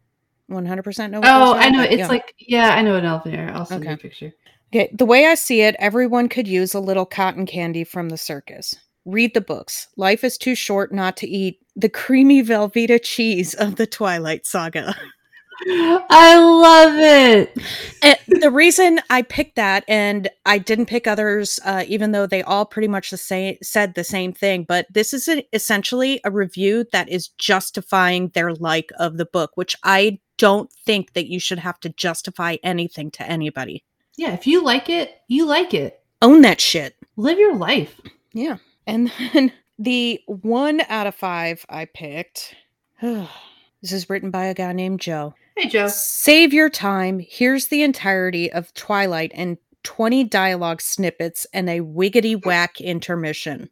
100% 0.50 1.12
know 1.12 1.20
what 1.20 1.30
Oh, 1.30 1.54
I 1.54 1.70
know. 1.70 1.82
It's 1.84 1.98
yeah. 2.00 2.08
like 2.08 2.34
yeah, 2.40 2.70
I 2.76 2.82
know 2.82 2.96
an 2.98 3.06
elephant 3.06 3.36
ear. 3.36 3.52
I'll 3.54 3.66
send 3.66 3.84
you 3.86 3.92
a 3.92 3.98
picture. 3.98 4.34
Okay, 4.74 4.90
the 4.94 5.06
way 5.06 5.28
I 5.28 5.36
see 5.36 5.62
it, 5.62 5.76
everyone 5.80 6.28
could 6.30 6.48
use 6.48 6.74
a 6.74 6.80
little 6.80 7.06
cotton 7.06 7.46
candy 7.46 7.84
from 7.84 8.10
the 8.10 8.18
circus. 8.18 8.76
Read 9.06 9.34
the 9.34 9.42
books. 9.42 9.88
Life 9.98 10.24
is 10.24 10.38
too 10.38 10.56
short 10.56 10.94
not 10.94 11.18
to 11.18 11.28
eat 11.28 11.60
the 11.76 11.90
creamy 11.90 12.44
Velveeta 12.44 13.00
cheese 13.02 13.54
of 13.54 13.76
the 13.76 13.88
Twilight 13.88 14.46
Saga. 14.46 14.96
I 15.66 16.38
love 16.38 16.94
it. 16.96 17.58
And 18.02 18.42
the 18.42 18.52
reason 18.52 19.00
I 19.10 19.22
picked 19.22 19.56
that 19.56 19.84
and 19.88 20.30
I 20.46 20.58
didn't 20.58 20.88
pick 20.88 21.08
others, 21.08 21.60
uh, 21.64 21.84
even 21.88 22.12
though 22.12 22.26
they 22.26 22.44
all 22.44 22.66
pretty 22.66 22.88
much 22.88 23.12
the 23.12 23.18
same 23.18 23.58
said 23.62 23.94
the 23.94 24.04
same 24.04 24.34
thing, 24.34 24.66
but 24.68 24.88
this 24.92 25.14
is 25.14 25.28
a, 25.28 25.46
essentially 25.56 26.20
a 26.24 26.32
review 26.32 26.86
that 26.92 27.08
is 27.08 27.30
justifying 27.30 28.30
their 28.30 28.54
like 28.56 28.92
of 29.00 29.18
the 29.18 29.26
book, 29.26 29.52
which 29.56 29.76
I 29.84 30.20
don't 30.38 30.72
think 30.72 31.14
that 31.14 31.28
you 31.28 31.40
should 31.40 31.60
have 31.60 31.80
to 31.82 31.90
justify 31.90 32.58
anything 32.64 33.12
to 33.12 33.24
anybody. 33.24 33.84
Yeah, 34.18 34.34
if 34.34 34.46
you 34.46 34.64
like 34.64 34.90
it, 34.90 35.22
you 35.28 35.46
like 35.46 35.74
it. 35.74 36.02
Own 36.22 36.42
that 36.42 36.62
shit. 36.62 36.96
Live 37.16 37.40
your 37.40 37.56
life. 37.56 38.00
Yeah. 38.34 38.58
And 38.88 39.12
then 39.34 39.52
the 39.80 40.22
one 40.28 40.82
out 40.90 41.08
of 41.08 41.16
five 41.16 41.66
I 41.70 41.86
picked, 41.86 42.56
this 43.02 43.92
is 43.92 44.10
written 44.10 44.32
by 44.32 44.46
a 44.46 44.54
guy 44.54 44.74
named 44.74 45.02
Joe. 45.02 45.36
Hey, 45.56 45.70
Joe. 45.70 45.88
Save 45.88 46.54
your 46.54 46.70
time. 46.70 47.20
Here's 47.20 47.68
the 47.68 47.84
entirety 47.84 48.52
of 48.52 48.74
Twilight 48.74 49.32
and 49.36 49.58
20 49.84 50.24
dialogue 50.26 50.82
snippets 50.82 51.46
and 51.54 51.70
a 51.70 51.82
wiggity 51.82 52.44
whack 52.44 52.82
intermission. 52.82 53.70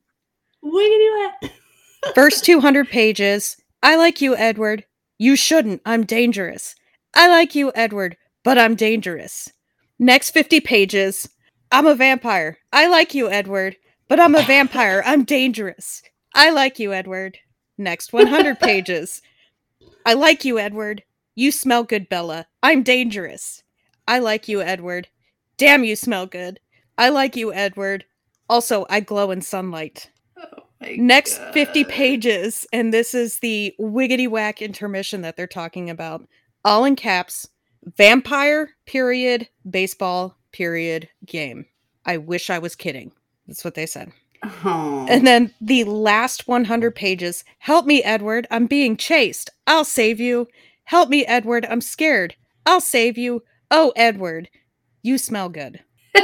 Wiggity 0.64 1.32
whack. 1.42 1.52
First 2.16 2.46
200 2.46 2.90
pages. 2.90 3.58
I 3.82 3.96
like 3.96 4.22
you, 4.22 4.36
Edward. 4.36 4.86
You 5.18 5.36
shouldn't. 5.36 5.82
I'm 5.86 6.06
dangerous. 6.06 6.76
I 7.14 7.28
like 7.30 7.56
you, 7.56 7.72
Edward, 7.76 8.18
but 8.44 8.58
I'm 8.58 8.76
dangerous. 8.76 9.52
Next 10.00 10.32
50 10.32 10.60
pages. 10.62 11.30
I'm 11.72 11.88
a 11.88 11.96
vampire. 11.96 12.58
I 12.74 12.88
like 12.88 13.14
you, 13.14 13.30
Edward, 13.30 13.78
but 14.12 14.20
I'm 14.20 14.36
a 14.36 14.44
vampire. 14.44 15.02
I'm 15.06 15.24
dangerous. 15.24 16.04
I 16.36 16.50
like 16.50 16.80
you, 16.80 16.92
Edward. 16.92 17.38
Next 17.78 18.12
100 18.12 18.60
pages. 18.60 19.22
I 20.06 20.16
like 20.16 20.44
you, 20.44 20.60
Edward. 20.60 21.04
You 21.34 21.50
smell 21.50 21.86
good, 21.86 22.10
Bella. 22.10 22.48
I'm 22.62 22.84
dangerous. 22.84 23.64
I 24.10 24.20
like 24.20 24.50
you, 24.50 24.62
Edward. 24.62 25.08
Damn, 25.56 25.86
you 25.86 25.96
smell 25.96 26.26
good. 26.26 26.60
I 26.98 27.08
like 27.08 27.38
you, 27.38 27.54
Edward. 27.54 28.04
Also, 28.50 28.86
I 28.90 29.00
glow 29.00 29.32
in 29.32 29.42
sunlight. 29.42 30.10
Oh 30.38 30.64
my 30.82 30.98
Next 31.00 31.38
God. 31.38 31.54
50 31.54 31.86
pages, 31.86 32.68
and 32.74 32.94
this 32.94 33.14
is 33.14 33.40
the 33.40 33.74
wiggity 33.80 34.28
whack 34.28 34.62
intermission 34.62 35.22
that 35.22 35.38
they're 35.38 35.48
talking 35.48 35.90
about. 35.90 36.28
All 36.66 36.84
in 36.84 36.98
caps 36.98 37.48
vampire, 37.96 38.72
period, 38.86 39.48
baseball, 39.70 40.36
period, 40.52 41.08
game. 41.26 41.66
I 42.06 42.18
wish 42.18 42.50
I 42.50 42.60
was 42.60 42.76
kidding. 42.76 43.14
That's 43.52 43.66
what 43.66 43.76
they 43.76 43.86
said. 43.86 44.14
Oh. 44.64 45.06
And 45.10 45.28
then 45.28 45.54
the 45.60 45.84
last 45.84 46.48
100 46.48 46.96
pages 46.96 47.44
Help 47.60 47.86
me, 47.86 48.02
Edward. 48.02 48.48
I'm 48.50 48.66
being 48.66 48.96
chased. 48.96 49.50
I'll 49.68 49.84
save 49.84 50.22
you. 50.22 50.48
Help 50.86 51.10
me, 51.10 51.26
Edward. 51.26 51.66
I'm 51.70 51.82
scared. 51.82 52.36
I'll 52.66 52.80
save 52.80 53.18
you. 53.18 53.44
Oh, 53.70 53.92
Edward, 53.98 54.50
you 55.04 55.18
smell 55.18 55.50
good. 55.50 55.82
and 56.16 56.24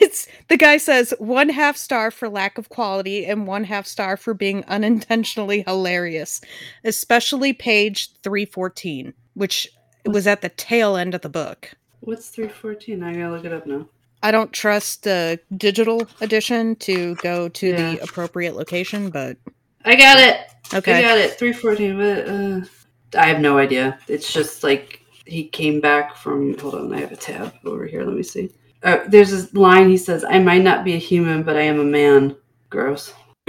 it's 0.00 0.28
the 0.48 0.58
guy 0.58 0.76
says 0.76 1.14
one 1.18 1.48
half 1.48 1.78
star 1.78 2.10
for 2.10 2.28
lack 2.28 2.58
of 2.58 2.68
quality 2.68 3.24
and 3.24 3.46
one 3.46 3.64
half 3.64 3.86
star 3.86 4.18
for 4.18 4.34
being 4.34 4.62
unintentionally 4.66 5.62
hilarious, 5.66 6.42
especially 6.84 7.54
page 7.54 8.12
314, 8.22 9.14
which 9.32 9.70
was 10.04 10.26
at 10.26 10.42
the 10.42 10.50
tail 10.50 10.96
end 10.96 11.14
of 11.14 11.22
the 11.22 11.30
book. 11.30 11.72
What's 12.00 12.28
314? 12.28 13.02
I 13.02 13.14
gotta 13.14 13.30
look 13.30 13.46
it 13.46 13.52
up 13.54 13.66
now. 13.66 13.88
I 14.24 14.30
don't 14.30 14.52
trust 14.54 15.02
the 15.04 15.38
digital 15.56 16.08
edition 16.22 16.76
to 16.76 17.14
go 17.16 17.48
to 17.50 17.66
Yeah. 17.68 17.76
the 17.76 17.98
appropriate 18.02 18.56
location, 18.56 19.10
but 19.10 19.36
I 19.84 19.94
got 19.96 20.18
it. 20.18 20.40
Okay, 20.72 20.94
I 20.94 21.02
got 21.02 21.18
it. 21.18 21.38
314. 21.38 21.98
But, 21.98 22.28
uh, 22.28 23.20
I 23.22 23.26
have 23.26 23.40
no 23.40 23.58
idea. 23.58 23.98
It's 24.08 24.32
just 24.32 24.64
like 24.64 25.00
he 25.26 25.44
came 25.48 25.78
back 25.80 26.16
from. 26.16 26.56
Hold 26.58 26.74
on. 26.74 26.94
I 26.94 27.00
have 27.00 27.12
a 27.12 27.16
tab 27.16 27.52
over 27.66 27.84
here. 27.86 28.02
Let 28.02 28.16
me 28.16 28.22
see. 28.22 28.50
Uh, 28.82 29.00
there's 29.08 29.30
this 29.30 29.52
line 29.54 29.88
he 29.90 29.96
says, 29.98 30.24
I 30.24 30.38
might 30.38 30.62
not 30.62 30.84
be 30.84 30.94
a 30.94 30.98
human, 30.98 31.42
but 31.42 31.56
I 31.56 31.62
am 31.62 31.78
a 31.78 31.84
man. 31.84 32.34
Gross. 32.70 33.12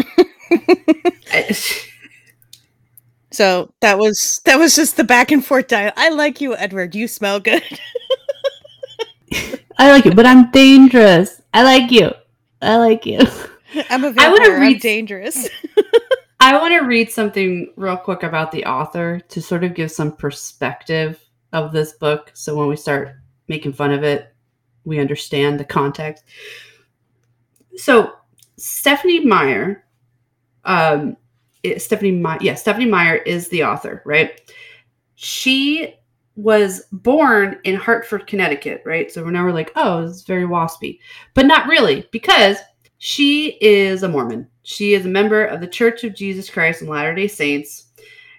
I- 1.32 1.56
So 3.32 3.74
that 3.82 3.98
was 3.98 4.40
that 4.46 4.58
was 4.60 4.76
just 4.76 4.98
the 4.98 5.04
back 5.06 5.32
and 5.32 5.44
forth 5.46 5.68
dial. 5.68 5.92
I 5.98 6.10
like 6.10 6.40
you, 6.42 6.56
Edward. 6.56 6.96
You 6.96 7.08
smell 7.08 7.40
good. 7.40 7.64
I 9.78 9.92
like 9.92 10.06
you, 10.06 10.14
but 10.14 10.26
I'm 10.26 10.52
dangerous. 10.52 11.42
I 11.54 11.64
like 11.64 11.92
you. 11.92 12.12
I 12.62 12.78
like 12.78 13.06
you. 13.06 13.20
I'm 13.90 14.04
a 14.04 14.14
I 14.18 14.30
wanna 14.30 14.38
vampire. 14.40 14.56
I'm 14.56 14.62
read- 14.62 14.82
dangerous. 14.82 15.50
I 16.40 16.58
want 16.60 16.74
to 16.76 16.82
read 16.86 17.12
something 17.12 17.72
real 17.76 17.98
quick 17.98 18.22
about 18.24 18.52
the 18.52 18.66
author 18.66 19.20
to 19.30 19.42
sort 19.42 19.64
of 19.64 19.74
give 19.74 19.90
some 19.92 20.16
perspective 20.16 21.20
of 21.54 21.72
this 21.72 21.94
book. 21.94 22.30
So 22.34 22.56
when 22.56 22.68
we 22.68 22.76
start 22.76 23.16
making 23.48 23.74
fun 23.74 23.92
of 23.92 24.04
it, 24.04 24.34
we 24.84 25.00
understand 25.00 25.60
the 25.60 25.66
context. 25.66 26.24
So 27.78 28.14
Stephenie 28.58 29.26
Meyer, 29.26 29.86
um, 30.66 31.18
it- 31.64 31.82
Stephenie 31.82 32.12
Meyer, 32.12 32.38
yeah, 32.42 32.56
Stephenie 32.56 32.90
Meyer 32.90 33.16
is 33.16 33.50
the 33.50 33.64
author, 33.64 34.02
right? 34.06 34.40
She 35.16 35.96
was 36.36 36.84
born 36.92 37.60
in 37.64 37.76
Hartford, 37.76 38.28
Connecticut, 38.28 38.82
right? 38.86 39.12
So 39.12 39.24
now 39.30 39.44
we're 39.44 39.54
like, 39.54 39.72
oh, 39.76 40.06
it's 40.06 40.24
very 40.24 40.44
waspy, 40.44 41.00
but 41.34 41.46
not 41.46 41.68
really, 41.68 42.08
because 42.12 42.58
she 42.98 43.58
is 43.62 44.04
a 44.04 44.10
Mormon. 44.10 44.48
She 44.64 44.94
is 44.94 45.06
a 45.06 45.10
member 45.10 45.46
of 45.46 45.62
the 45.62 45.68
Church 45.68 46.04
of 46.04 46.16
Jesus 46.16 46.50
Christ 46.50 46.82
and 46.82 46.90
Latter 46.90 47.14
day 47.14 47.28
Saints. 47.28 47.88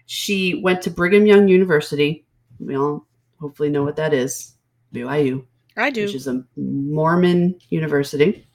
She 0.07 0.61
went 0.63 0.83
to 0.83 0.91
Brigham 0.91 1.27
Young 1.27 1.49
University. 1.49 2.27
We 2.59 2.77
all 2.77 3.07
hopefully 3.41 3.69
know 3.69 3.83
what 3.83 3.97
that 3.97 4.13
is 4.15 4.55
BYU, 4.95 5.45
I 5.77 5.91
do. 5.91 6.05
which 6.05 6.15
is 6.15 6.27
a 6.27 6.45
Mormon 6.57 7.59
university. 7.71 8.46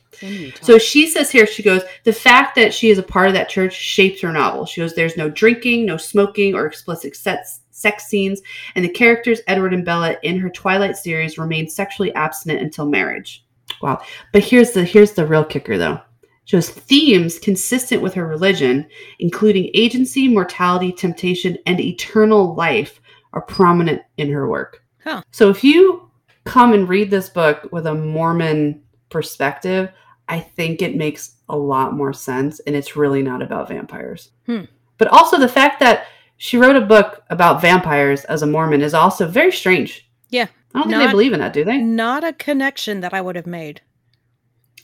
So 0.62 0.78
she 0.78 1.08
says 1.08 1.32
here, 1.32 1.48
she 1.48 1.64
goes, 1.64 1.84
the 2.04 2.14
fact 2.14 2.56
that 2.56 2.74
she 2.74 2.90
is 2.90 2.98
a 2.98 3.04
part 3.04 3.28
of 3.28 3.34
that 3.34 3.50
church 3.50 3.74
shapes 3.74 4.22
her 4.22 4.32
novel. 4.32 4.66
She 4.66 4.82
goes, 4.82 4.94
there's 4.94 5.18
no 5.18 5.30
drinking, 5.30 5.86
no 5.86 5.98
smoking, 5.98 6.54
or 6.54 6.66
explicit 6.66 7.16
sex, 7.16 7.62
sex 7.72 8.08
scenes, 8.08 8.42
and 8.76 8.86
the 8.86 8.90
characters, 8.90 9.42
Edward 9.48 9.74
and 9.74 9.86
Bella, 9.86 10.18
in 10.24 10.38
her 10.40 10.50
Twilight 10.50 10.98
series 10.98 11.38
remain 11.38 11.70
sexually 11.70 12.14
abstinent 12.14 12.62
until 12.62 12.86
marriage. 12.86 13.46
Wow. 13.82 14.02
But 14.34 14.44
here's 14.44 14.72
the 14.72 14.84
here's 14.84 15.14
the 15.14 15.26
real 15.26 15.46
kicker 15.46 15.78
though. 15.78 16.02
She 16.46 16.58
goes, 16.58 16.70
themes 16.70 17.40
consistent 17.40 18.02
with 18.02 18.14
her 18.16 18.28
religion, 18.28 18.88
including 19.20 19.72
agency, 19.74 20.28
mortality, 20.28 20.92
temptation, 20.92 21.58
and 21.66 21.80
eternal 21.80 22.56
life, 22.56 23.00
are 23.34 23.44
prominent 23.44 24.02
in 24.18 24.30
her 24.30 24.50
work. 24.50 24.84
Huh. 25.04 25.22
So 25.32 25.50
if 25.50 25.64
you 25.64 26.12
come 26.44 26.74
and 26.74 26.90
read 26.90 27.10
this 27.10 27.30
book 27.30 27.70
with 27.72 27.88
a 27.88 27.94
Mormon 27.94 28.82
perspective, 29.12 29.92
I 30.28 30.40
think 30.40 30.82
it 30.82 30.96
makes 30.96 31.36
a 31.50 31.58
lot 31.58 31.94
more 31.94 32.14
sense 32.14 32.60
and 32.62 32.76
it's 32.76 32.96
really 32.96 33.22
not 33.22 33.42
about 33.42 33.68
vampires. 33.68 34.32
Hmm. 34.46 34.62
But 34.98 35.10
also 35.10 35.38
the 35.38 35.48
fact 35.48 35.80
that 35.82 36.08
she 36.38 36.58
wrote 36.58 36.76
a 36.76 36.82
book 36.82 37.24
about 37.30 37.62
vampires 37.62 38.24
as 38.26 38.42
a 38.42 38.48
Mormon 38.48 38.82
is 38.82 38.94
also 38.94 39.28
very 39.28 39.52
strange. 39.52 40.10
Yeah. 40.30 40.48
I 40.74 40.80
don't 40.80 40.84
think 40.84 41.00
Not- 41.00 41.06
they 41.06 41.12
believe 41.12 41.34
in 41.34 41.40
that, 41.42 41.54
do 41.54 41.64
they? 41.64 41.78
Not 41.78 42.24
a 42.24 42.34
connection 42.34 43.02
that 43.02 43.14
I 43.14 43.22
would 43.22 43.36
have 43.36 43.46
made. 43.46 43.82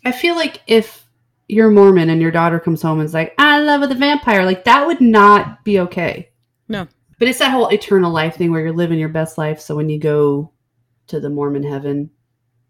I 0.05 0.11
feel 0.11 0.35
like 0.35 0.61
if 0.67 1.07
you're 1.47 1.71
Mormon 1.71 2.09
and 2.09 2.21
your 2.21 2.31
daughter 2.31 2.59
comes 2.59 2.81
home 2.81 2.99
and 2.99 3.07
is 3.07 3.13
like, 3.13 3.33
I 3.37 3.59
love 3.59 3.81
a 3.89 3.93
vampire, 3.95 4.43
like 4.43 4.65
that 4.65 4.85
would 4.85 5.01
not 5.01 5.63
be 5.63 5.79
okay. 5.79 6.29
No. 6.67 6.87
But 7.19 7.27
it's 7.27 7.39
that 7.39 7.51
whole 7.51 7.69
eternal 7.69 8.11
life 8.11 8.35
thing 8.35 8.51
where 8.51 8.61
you're 8.61 8.73
living 8.73 8.99
your 8.99 9.09
best 9.09 9.37
life. 9.37 9.59
So 9.59 9.75
when 9.75 9.89
you 9.89 9.97
go 9.97 10.51
to 11.07 11.19
the 11.19 11.29
Mormon 11.29 11.63
heaven, 11.63 12.11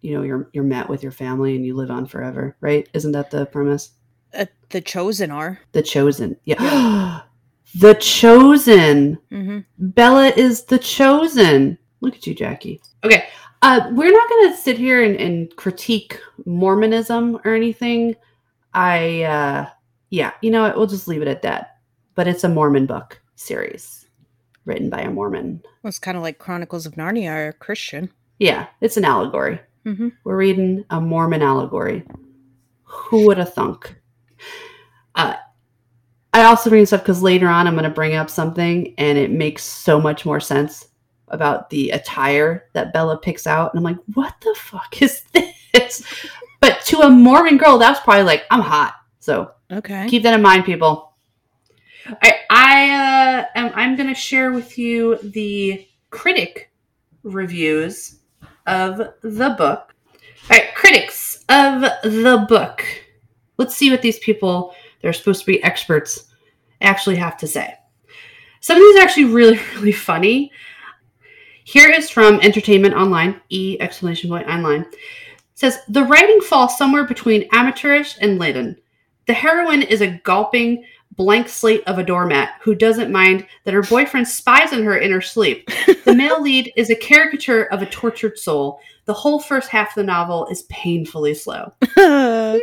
you 0.01 0.13
know, 0.13 0.23
you're 0.23 0.49
you're 0.53 0.63
met 0.63 0.89
with 0.89 1.03
your 1.03 1.12
family 1.12 1.55
and 1.55 1.65
you 1.65 1.75
live 1.75 1.91
on 1.91 2.05
forever, 2.05 2.55
right? 2.62 2.88
Isn't 2.93 3.12
that 3.13 3.31
the 3.31 3.45
premise? 3.47 3.91
Uh, 4.33 4.45
the 4.69 4.81
chosen 4.81 5.31
are. 5.31 5.60
The 5.71 5.81
chosen. 5.81 6.38
Yeah. 6.45 7.21
the 7.75 7.95
chosen. 7.95 9.17
hmm 9.29 9.60
Bella 9.77 10.29
is 10.29 10.65
the 10.65 10.79
chosen. 10.79 11.77
Look 12.01 12.15
at 12.15 12.27
you, 12.27 12.36
Jackie. 12.36 12.81
Okay. 13.03 13.27
Uh, 13.63 13.89
we're 13.91 14.12
not 14.12 14.29
going 14.29 14.51
to 14.51 14.57
sit 14.57 14.77
here 14.77 15.03
and, 15.03 15.15
and 15.15 15.55
critique 15.55 16.19
Mormonism 16.45 17.39
or 17.43 17.55
anything. 17.55 18.15
I, 18.73 19.23
uh, 19.23 19.69
yeah, 20.12 20.31
you 20.41 20.51
know 20.51 20.62
what? 20.62 20.77
We'll 20.77 20.86
just 20.86 21.07
leave 21.07 21.23
it 21.23 21.27
at 21.27 21.41
that. 21.41 21.77
But 22.13 22.27
it's 22.27 22.43
a 22.43 22.49
Mormon 22.49 22.86
book 22.86 23.19
series 23.36 24.05
written 24.65 24.89
by 24.89 25.01
a 25.01 25.10
Mormon. 25.10 25.62
Well, 25.81 25.89
it's 25.89 25.97
kind 25.97 26.17
of 26.17 26.23
like 26.23 26.38
Chronicles 26.38 26.86
of 26.86 26.93
Narnia 26.93 27.31
are 27.31 27.53
Christian. 27.53 28.12
Yeah, 28.38 28.67
it's 28.81 28.97
an 28.97 29.05
allegory. 29.05 29.60
Hmm 29.88 30.10
We're 30.26 30.36
reading 30.36 30.84
a 30.89 31.00
Mormon 31.00 31.41
allegory. 31.41 32.04
Who 32.84 33.26
would 33.26 33.38
have 33.38 33.54
thunk? 33.54 33.95
Uh, 35.15 35.36
I 36.34 36.43
also 36.43 36.69
bring 36.69 36.84
up 36.84 36.89
because 37.02 37.21
later 37.21 37.47
on 37.47 37.67
I'm 37.67 37.73
going 37.73 37.86
to 37.86 37.89
bring 37.89 38.15
up 38.15 38.30
something 38.30 38.93
and 38.97 39.17
it 39.17 39.32
makes 39.32 39.63
so 39.63 40.00
much 40.00 40.26
more 40.26 40.41
sense 40.41 40.89
about 41.30 41.69
the 41.69 41.91
attire 41.91 42.65
that 42.73 42.91
Bella 42.91 43.17
picks 43.17 43.47
out. 43.47 43.73
And 43.73 43.80
I'm 43.80 43.84
like, 43.84 44.04
what 44.13 44.36
the 44.41 44.54
fuck 44.58 45.02
is 45.02 45.23
this? 45.73 46.04
But 46.60 46.82
to 46.86 47.02
a 47.02 47.10
Mormon 47.10 47.58
girl, 47.58 47.78
that's 47.78 48.00
probably 48.00 48.23
like, 48.23 48.43
I'm 48.50 48.62
hot. 48.62 48.95
So 49.19 49.52
Okay. 49.71 50.08
keep 50.08 50.23
that 50.23 50.34
in 50.34 50.41
mind, 50.41 50.65
people. 50.65 51.13
I, 52.23 52.34
I 52.50 52.89
uh, 52.89 53.45
am, 53.54 53.71
I'm 53.76 53.95
going 53.95 54.10
to 54.10 54.15
share 54.15 54.52
with 54.52 54.78
you 54.80 55.17
the 55.21 55.88
critic 56.10 56.71
reviews 57.21 58.16
of 58.67 58.97
the 59.21 59.56
book. 59.58 59.93
All 60.49 60.58
right, 60.58 60.75
critics 60.75 61.43
of 61.49 61.82
the 62.03 62.45
book. 62.47 62.86
Let's 63.58 63.75
see 63.75 63.89
what 63.89 64.01
these 64.01 64.19
people 64.19 64.75
that 65.01 65.08
are 65.08 65.13
supposed 65.13 65.41
to 65.41 65.45
be 65.45 65.63
experts 65.63 66.32
actually 66.82 67.15
have 67.15 67.38
to 67.38 67.47
say. 67.47 67.73
Some 68.60 68.77
of 68.77 68.82
these 68.82 68.97
are 68.97 69.03
actually 69.03 69.25
really, 69.25 69.60
really 69.75 69.91
funny. 69.91 70.51
Here 71.63 71.89
is 71.89 72.10
from 72.10 72.39
Entertainment 72.41 72.93
Online, 72.93 73.41
E 73.49 73.77
exclamation 73.80 74.30
point 74.30 74.47
online. 74.47 74.82
It 74.82 74.95
says 75.56 75.80
the 75.89 76.03
writing 76.03 76.39
falls 76.41 76.77
somewhere 76.77 77.03
between 77.03 77.49
amateurish 77.51 78.17
and 78.21 78.39
laden. 78.39 78.77
The 79.25 79.34
heroine 79.34 79.82
is 79.82 80.01
a 80.01 80.21
gulping, 80.23 80.86
blank 81.17 81.49
slate 81.49 81.84
of 81.88 81.99
a 81.99 82.03
doormat 82.03 82.53
who 82.62 82.75
doesn't 82.75 83.12
mind 83.12 83.45
that 83.65 83.73
her 83.73 83.82
boyfriend 83.82 84.27
spies 84.27 84.71
on 84.71 84.84
her 84.84 84.97
in 84.97 85.12
her 85.12 85.21
sleep. 85.21 85.69
The 86.06 86.13
male 86.17 86.41
lead 86.41 86.71
is 86.77 86.89
a 86.89 86.95
caricature 86.95 87.65
of 87.65 87.82
a 87.82 87.88
tortured 87.88 88.38
soul. 88.38 88.80
The 89.06 89.13
whole 89.13 89.39
first 89.39 89.69
half 89.69 89.89
of 89.89 89.95
the 89.95 90.03
novel 90.03 90.47
is 90.47 90.63
painfully 90.63 91.34
slow. 91.34 91.73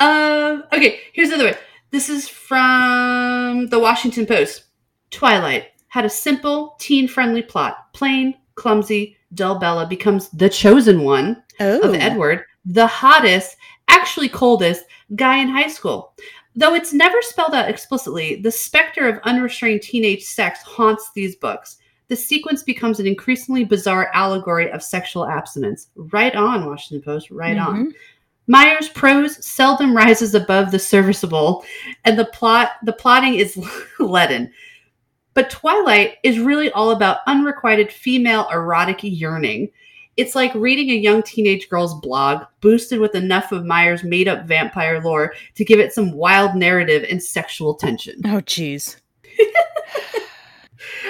Um, 0.00 0.64
okay, 0.72 0.98
here's 1.12 1.28
another 1.28 1.50
one. 1.50 1.58
This 1.92 2.08
is 2.08 2.28
from 2.28 3.68
the 3.68 3.78
Washington 3.78 4.26
Post. 4.26 4.64
Twilight 5.12 5.66
had 5.86 6.04
a 6.04 6.10
simple, 6.10 6.74
teen 6.80 7.06
friendly 7.06 7.42
plot. 7.42 7.92
Plain, 7.92 8.34
clumsy, 8.56 9.16
dull 9.34 9.60
Bella 9.60 9.86
becomes 9.86 10.28
the 10.30 10.48
chosen 10.48 11.02
one 11.02 11.40
oh. 11.60 11.80
of 11.82 11.94
Edward, 11.94 12.44
the 12.64 12.86
hottest, 12.86 13.56
actually 13.88 14.28
coldest 14.28 14.84
guy 15.14 15.38
in 15.38 15.48
high 15.48 15.68
school. 15.68 16.14
Though 16.54 16.74
it's 16.74 16.92
never 16.92 17.20
spelled 17.22 17.54
out 17.54 17.68
explicitly, 17.68 18.36
the 18.36 18.50
specter 18.50 19.08
of 19.08 19.20
unrestrained 19.24 19.82
teenage 19.82 20.24
sex 20.24 20.60
haunts 20.62 21.10
these 21.14 21.36
books. 21.36 21.78
The 22.08 22.16
sequence 22.16 22.62
becomes 22.62 23.00
an 23.00 23.06
increasingly 23.06 23.64
bizarre 23.64 24.10
allegory 24.12 24.70
of 24.70 24.82
sexual 24.82 25.26
abstinence. 25.26 25.88
Right 25.96 26.34
on, 26.36 26.66
Washington 26.66 27.02
Post, 27.02 27.30
right 27.30 27.56
on. 27.56 27.86
Mhm. 27.86 27.92
Meyer's 28.48 28.88
prose 28.90 29.42
seldom 29.44 29.96
rises 29.96 30.34
above 30.34 30.72
the 30.72 30.78
serviceable, 30.78 31.64
and 32.04 32.18
the 32.18 32.26
plot 32.26 32.72
the 32.82 32.92
plotting 32.92 33.34
is 33.34 33.56
leaden. 33.98 34.52
But 35.34 35.48
Twilight 35.48 36.16
is 36.22 36.38
really 36.38 36.70
all 36.72 36.90
about 36.90 37.20
unrequited 37.26 37.90
female 37.90 38.46
erotic 38.52 38.98
yearning. 39.02 39.70
It's 40.16 40.34
like 40.34 40.54
reading 40.54 40.90
a 40.90 40.94
young 40.94 41.22
teenage 41.22 41.68
girl's 41.68 41.98
blog, 42.00 42.44
boosted 42.60 43.00
with 43.00 43.14
enough 43.14 43.50
of 43.50 43.64
Meyer's 43.64 44.04
made 44.04 44.28
up 44.28 44.46
vampire 44.46 45.00
lore 45.00 45.34
to 45.54 45.64
give 45.64 45.80
it 45.80 45.92
some 45.92 46.12
wild 46.12 46.54
narrative 46.54 47.06
and 47.10 47.22
sexual 47.22 47.74
tension. 47.74 48.16
Oh, 48.24 48.40
jeez. 48.40 48.96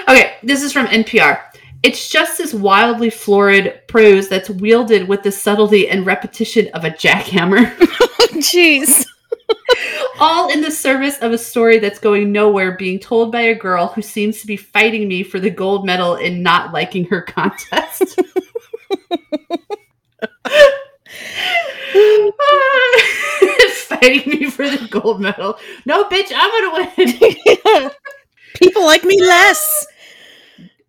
Okay, 0.09 0.35
this 0.43 0.63
is 0.63 0.73
from 0.73 0.87
NPR. 0.87 1.41
It's 1.83 2.09
just 2.09 2.39
this 2.39 2.55
wildly 2.55 3.11
florid 3.11 3.81
prose 3.89 4.29
that's 4.29 4.51
wielded 4.51 5.09
with 5.09 5.23
the 5.23 5.33
subtlety 5.33 5.89
and 5.89 6.07
repetition 6.07 6.69
of 6.75 6.85
a 6.85 6.91
jackhammer. 6.91 7.73
Oh, 8.25 8.37
jeez. 8.37 9.05
all 10.21 10.51
in 10.51 10.61
the 10.61 10.71
service 10.71 11.19
of 11.19 11.33
a 11.33 11.39
story 11.39 11.79
that's 11.79 11.99
going 11.99 12.33
nowhere 12.33 12.77
being 12.77 12.99
told 12.99 13.33
by 13.33 13.41
a 13.41 13.55
girl 13.55 13.89
who 13.89 14.01
seems 14.01 14.41
to 14.41 14.47
be 14.47 14.57
fighting 14.57 15.09
me 15.09 15.23
for 15.23 15.41
the 15.41 15.51
gold 15.51 15.85
medal 15.85 16.17
in 16.17 16.43
not 16.43 16.73
liking 16.73 17.05
her 17.07 17.21
contest. 17.21 18.19
fighting 24.03 24.41
me 24.41 24.51
for 24.51 24.69
the 24.69 24.89
gold 24.91 25.21
medal. 25.21 25.59
No, 25.87 26.05
bitch, 26.05 26.33
I'm 26.35 26.51
gonna 26.51 26.93
win. 26.97 27.91
People 28.57 28.85
like 28.85 29.05
me 29.05 29.21
less. 29.21 29.87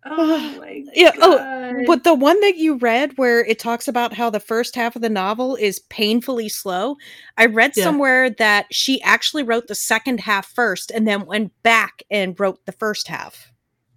Oh 0.06 0.56
my 0.60 0.84
Yeah, 0.94 1.12
oh, 1.20 1.82
But 1.86 2.04
the 2.04 2.14
one 2.14 2.38
that 2.40 2.56
you 2.56 2.76
read 2.76 3.16
where 3.16 3.44
it 3.44 3.58
talks 3.58 3.88
about 3.88 4.12
how 4.12 4.30
the 4.30 4.40
first 4.40 4.74
half 4.74 4.96
of 4.96 5.02
the 5.02 5.08
novel 5.08 5.56
is 5.56 5.80
painfully 5.80 6.48
slow, 6.48 6.96
I 7.38 7.46
read 7.46 7.72
Yeah. 7.76 7.84
somewhere 7.84 8.30
that 8.30 8.66
she 8.70 9.00
actually 9.02 9.44
wrote 9.44 9.66
the 9.66 9.74
second 9.74 10.20
half 10.20 10.46
first 10.46 10.90
and 10.90 11.08
then 11.08 11.26
went 11.26 11.52
back 11.62 12.02
and 12.10 12.38
wrote 12.38 12.64
the 12.66 12.72
first 12.72 13.08
half 13.08 13.52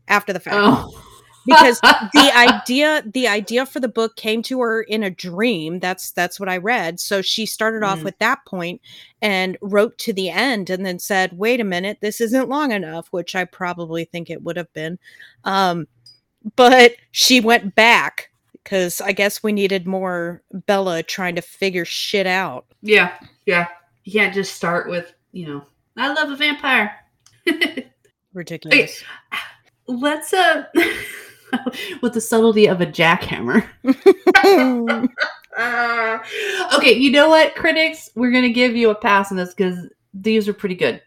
after 0.08 0.32
the 0.32 0.40
fact. 0.40 0.56
Oh. 0.58 1.04
Because 1.48 1.80
the 2.14 2.32
idea 2.36 3.04
the 3.12 3.28
idea 3.28 3.66
for 3.66 3.80
the 3.80 3.88
book 3.88 4.16
came 4.18 4.44
to 4.44 4.60
her 4.62 4.84
in 4.84 5.02
a 5.02 5.10
dream. 5.10 5.80
That's 5.80 6.12
that's 6.12 6.40
what 6.40 6.50
I 6.50 6.58
read. 6.58 7.00
So 7.00 7.24
she 7.24 7.48
started 7.48 7.84
off 7.84 8.00
Mm. 8.00 8.04
with 8.04 8.20
that 8.20 8.46
point 8.46 8.82
and 9.22 9.58
wrote 9.62 9.98
to 10.00 10.14
the 10.14 10.30
end 10.30 10.70
and 10.70 10.86
then 10.86 11.00
said, 11.00 11.38
"Wait 11.38 11.60
a 11.60 11.64
minute, 11.64 11.98
this 12.02 12.22
isn't 12.22 12.50
long 12.50 12.72
enough," 12.72 13.08
which 13.12 13.36
I 13.36 13.46
probably 13.46 14.06
think 14.06 14.30
it 14.30 14.44
would 14.44 14.58
have 14.58 14.72
been. 14.74 15.00
Um 15.44 15.88
but 16.56 16.94
she 17.12 17.42
went 17.42 17.74
back 17.76 18.30
because 18.64 19.02
I 19.02 19.12
guess 19.14 19.42
we 19.42 19.52
needed 19.54 19.88
more 19.88 20.44
Bella 20.52 21.02
trying 21.04 21.36
to 21.36 21.42
figure 21.42 21.86
shit 21.86 22.28
out. 22.28 22.66
Yeah, 22.82 23.14
yeah. 23.46 23.68
You 24.04 24.14
can't 24.14 24.34
just 24.34 24.54
start 24.56 24.90
with, 24.90 25.14
you 25.32 25.48
know, 25.48 25.64
I 25.98 26.14
love 26.14 26.30
a 26.30 26.36
vampire. 26.36 26.96
Ridiculous. 28.34 29.04
Let's 29.88 30.34
uh 30.34 30.66
with 32.02 32.14
the 32.14 32.22
subtlety 32.22 32.68
of 32.68 32.82
a 32.82 32.86
jackhammer. 32.86 33.66
Uh, 35.58 36.20
okay, 36.78 36.94
you 36.94 37.12
know 37.12 37.30
what, 37.30 37.56
critics? 37.56 38.10
We're 38.16 38.32
gonna 38.32 38.50
give 38.50 38.76
you 38.76 38.90
a 38.90 38.96
pass 38.96 39.32
on 39.32 39.38
this 39.38 39.54
because 39.54 39.88
these 40.14 40.48
are 40.48 40.54
pretty 40.54 40.76
good. 40.76 41.02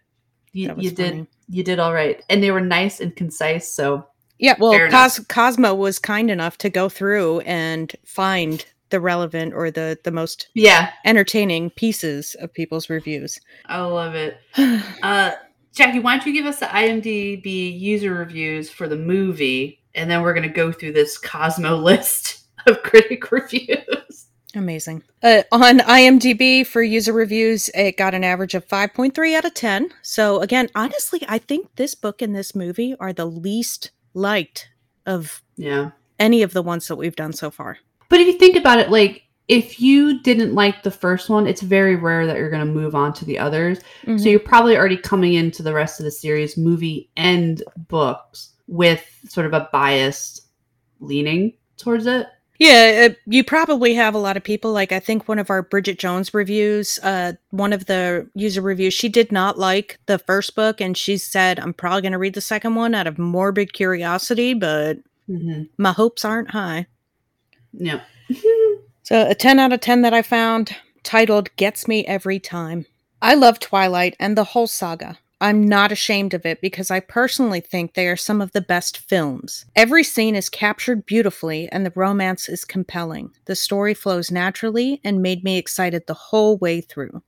You, 0.52 0.74
you 0.76 0.90
did 0.90 1.26
you 1.48 1.62
did 1.62 1.78
all 1.78 1.92
right. 1.92 2.22
And 2.28 2.42
they 2.42 2.50
were 2.50 2.60
nice 2.60 3.00
and 3.00 3.14
concise, 3.14 3.72
so 3.72 4.06
yeah, 4.38 4.54
well, 4.58 4.88
Cos- 4.88 5.20
Cosmo 5.28 5.74
was 5.74 5.98
kind 5.98 6.30
enough 6.30 6.56
to 6.58 6.70
go 6.70 6.88
through 6.88 7.40
and 7.40 7.94
find 8.04 8.64
the 8.88 9.00
relevant 9.00 9.54
or 9.54 9.70
the 9.70 9.98
the 10.02 10.10
most 10.10 10.48
yeah, 10.54 10.92
entertaining 11.04 11.70
pieces 11.70 12.34
of 12.40 12.52
people's 12.52 12.90
reviews. 12.90 13.40
I 13.66 13.80
love 13.82 14.14
it. 14.14 14.38
Uh 15.02 15.32
Jackie, 15.72 16.00
why 16.00 16.16
don't 16.16 16.26
you 16.26 16.32
give 16.32 16.46
us 16.46 16.58
the 16.58 16.66
IMDb 16.66 17.78
user 17.78 18.12
reviews 18.12 18.68
for 18.68 18.88
the 18.88 18.96
movie, 18.96 19.79
and 19.94 20.10
then 20.10 20.22
we're 20.22 20.34
gonna 20.34 20.48
go 20.48 20.72
through 20.72 20.92
this 20.92 21.18
Cosmo 21.18 21.76
list 21.90 22.40
of 22.66 22.82
critic 22.82 23.30
reviews. 23.32 24.26
Amazing. 24.54 25.04
Uh, 25.22 25.42
on 25.52 25.78
IMDb 25.78 26.66
for 26.66 26.82
user 26.82 27.12
reviews, 27.12 27.68
it 27.74 27.96
got 27.96 28.14
an 28.14 28.24
average 28.24 28.54
of 28.54 28.66
5.3 28.66 29.36
out 29.36 29.44
of 29.44 29.54
10. 29.54 29.90
So, 30.02 30.40
again, 30.40 30.68
honestly, 30.74 31.22
I 31.28 31.38
think 31.38 31.68
this 31.76 31.94
book 31.94 32.20
and 32.20 32.34
this 32.34 32.52
movie 32.54 32.96
are 32.98 33.12
the 33.12 33.26
least 33.26 33.92
liked 34.12 34.68
of 35.06 35.42
Yeah. 35.56 35.90
any 36.18 36.42
of 36.42 36.52
the 36.52 36.62
ones 36.62 36.88
that 36.88 36.96
we've 36.96 37.14
done 37.14 37.32
so 37.32 37.50
far. 37.52 37.78
But 38.08 38.20
if 38.20 38.26
you 38.26 38.38
think 38.38 38.56
about 38.56 38.80
it, 38.80 38.90
like 38.90 39.22
if 39.46 39.80
you 39.80 40.20
didn't 40.22 40.54
like 40.54 40.82
the 40.82 40.90
first 40.90 41.28
one, 41.28 41.46
it's 41.46 41.62
very 41.62 41.94
rare 41.94 42.26
that 42.26 42.36
you're 42.36 42.50
going 42.50 42.66
to 42.66 42.72
move 42.72 42.94
on 42.96 43.12
to 43.14 43.24
the 43.24 43.38
others. 43.38 43.78
So 44.04 44.10
Mhm. 44.12 44.30
you're 44.32 44.40
probably 44.40 44.76
already 44.76 44.96
coming 44.96 45.34
into 45.34 45.62
the 45.62 45.72
rest 45.72 46.00
of 46.00 46.04
the 46.04 46.10
series, 46.10 46.56
movie 46.56 47.08
and 47.16 47.62
books, 47.88 48.49
with 48.70 49.04
sort 49.28 49.44
of 49.46 49.52
a 49.52 49.68
biased 49.72 50.46
leaning 51.00 51.52
towards 51.76 52.06
it. 52.06 52.26
Yeah, 52.58 53.08
uh, 53.10 53.14
you 53.26 53.42
probably 53.42 53.94
have 53.94 54.14
a 54.14 54.18
lot 54.18 54.36
of 54.36 54.44
people. 54.44 54.70
Like, 54.70 54.92
I 54.92 55.00
think 55.00 55.26
one 55.26 55.38
of 55.38 55.48
our 55.48 55.62
Bridget 55.62 55.98
Jones 55.98 56.32
reviews, 56.34 56.98
uh, 57.02 57.32
one 57.50 57.72
of 57.72 57.86
the 57.86 58.28
user 58.34 58.60
reviews, 58.60 58.92
she 58.92 59.08
did 59.08 59.32
not 59.32 59.58
like 59.58 59.98
the 60.06 60.18
first 60.18 60.54
book, 60.54 60.78
and 60.80 60.94
she 60.96 61.16
said, 61.16 61.58
I'm 61.58 61.72
probably 61.72 62.02
going 62.02 62.12
to 62.12 62.18
read 62.18 62.34
the 62.34 62.42
second 62.42 62.74
one 62.74 62.94
out 62.94 63.06
of 63.06 63.18
morbid 63.18 63.72
curiosity, 63.72 64.54
but 64.54 64.98
Mm-hmm. 65.28 65.62
my 65.78 65.92
hopes 65.92 66.24
aren't 66.24 66.50
high. 66.50 66.86
Yeah. 67.72 68.00
So, 69.02 69.28
a 69.28 69.34
10 69.34 69.58
out 69.58 69.72
of 69.72 69.80
10 69.80 70.02
that 70.02 70.14
I 70.14 70.22
found 70.22 70.76
titled 71.02 71.48
Gets 71.56 71.88
Me 71.88 72.04
Every 72.06 72.38
Time. 72.38 72.86
I 73.20 73.34
love 73.34 73.58
Twilight 73.58 74.14
and 74.20 74.36
the 74.38 74.44
whole 74.44 74.68
saga. 74.68 75.18
I'm 75.40 75.66
not 75.66 75.90
ashamed 75.90 76.34
of 76.34 76.44
it 76.44 76.60
because 76.60 76.90
I 76.90 77.00
personally 77.00 77.60
think 77.60 77.94
they 77.94 78.06
are 78.08 78.16
some 78.16 78.42
of 78.42 78.52
the 78.52 78.60
best 78.60 78.98
films. 78.98 79.64
Every 79.74 80.04
scene 80.04 80.36
is 80.36 80.50
captured 80.50 81.06
beautifully 81.06 81.68
and 81.72 81.86
the 81.86 81.92
romance 81.94 82.48
is 82.48 82.64
compelling. 82.64 83.30
The 83.46 83.56
story 83.56 83.94
flows 83.94 84.30
naturally 84.30 85.00
and 85.02 85.22
made 85.22 85.42
me 85.42 85.56
excited 85.56 86.06
the 86.06 86.14
whole 86.14 86.58
way 86.58 86.82
through. 86.82 87.22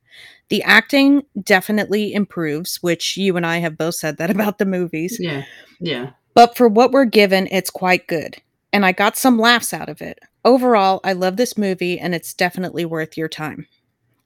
The 0.51 0.63
acting 0.63 1.23
definitely 1.43 2.13
improves, 2.13 2.83
which 2.83 3.17
you 3.17 3.37
and 3.39 3.47
I 3.47 3.59
have 3.59 3.79
both 3.79 3.95
said 3.95 4.19
that 4.19 4.31
about 4.37 4.59
the 4.59 4.67
movies. 4.67 5.17
yeah. 5.19 5.45
Yeah. 5.81 6.11
But 6.35 6.57
for 6.57 6.69
what 6.69 6.93
we're 6.93 7.05
given, 7.05 7.49
it's 7.51 7.71
quite 7.71 8.07
good. 8.07 8.41
And 8.73 8.87
I 8.87 8.93
got 8.93 9.17
some 9.17 9.39
laughs 9.39 9.75
out 9.75 9.89
of 9.89 10.01
it. 10.01 10.19
Overall, 10.45 11.01
I 11.05 11.13
love 11.13 11.37
this 11.37 11.59
movie 11.59 11.99
and 11.99 12.15
it's 12.15 12.35
definitely 12.35 12.85
worth 12.85 13.17
your 13.17 13.29
time. 13.29 13.67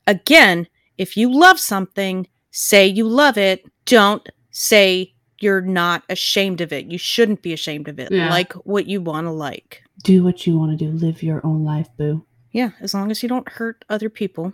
Again, 0.06 0.68
if 0.98 1.16
you 1.16 1.32
love 1.32 1.58
something, 1.58 2.28
say 2.50 2.86
you 2.86 3.08
love 3.08 3.36
it. 3.36 3.64
Don't 3.86 4.28
say 4.50 5.12
you're 5.40 5.60
not 5.60 6.02
ashamed 6.08 6.60
of 6.60 6.72
it. 6.72 6.86
You 6.86 6.98
shouldn't 6.98 7.42
be 7.42 7.52
ashamed 7.52 7.88
of 7.88 7.98
it. 7.98 8.10
Yeah. 8.10 8.30
Like 8.30 8.52
what 8.64 8.86
you 8.86 9.00
want 9.00 9.26
to 9.26 9.30
like. 9.30 9.82
Do 10.02 10.22
what 10.22 10.46
you 10.46 10.58
want 10.58 10.78
to 10.78 10.84
do. 10.84 10.90
Live 10.90 11.22
your 11.22 11.44
own 11.44 11.64
life, 11.64 11.88
boo. 11.96 12.24
Yeah, 12.52 12.70
as 12.80 12.94
long 12.94 13.10
as 13.10 13.22
you 13.22 13.28
don't 13.28 13.48
hurt 13.48 13.84
other 13.88 14.08
people. 14.08 14.52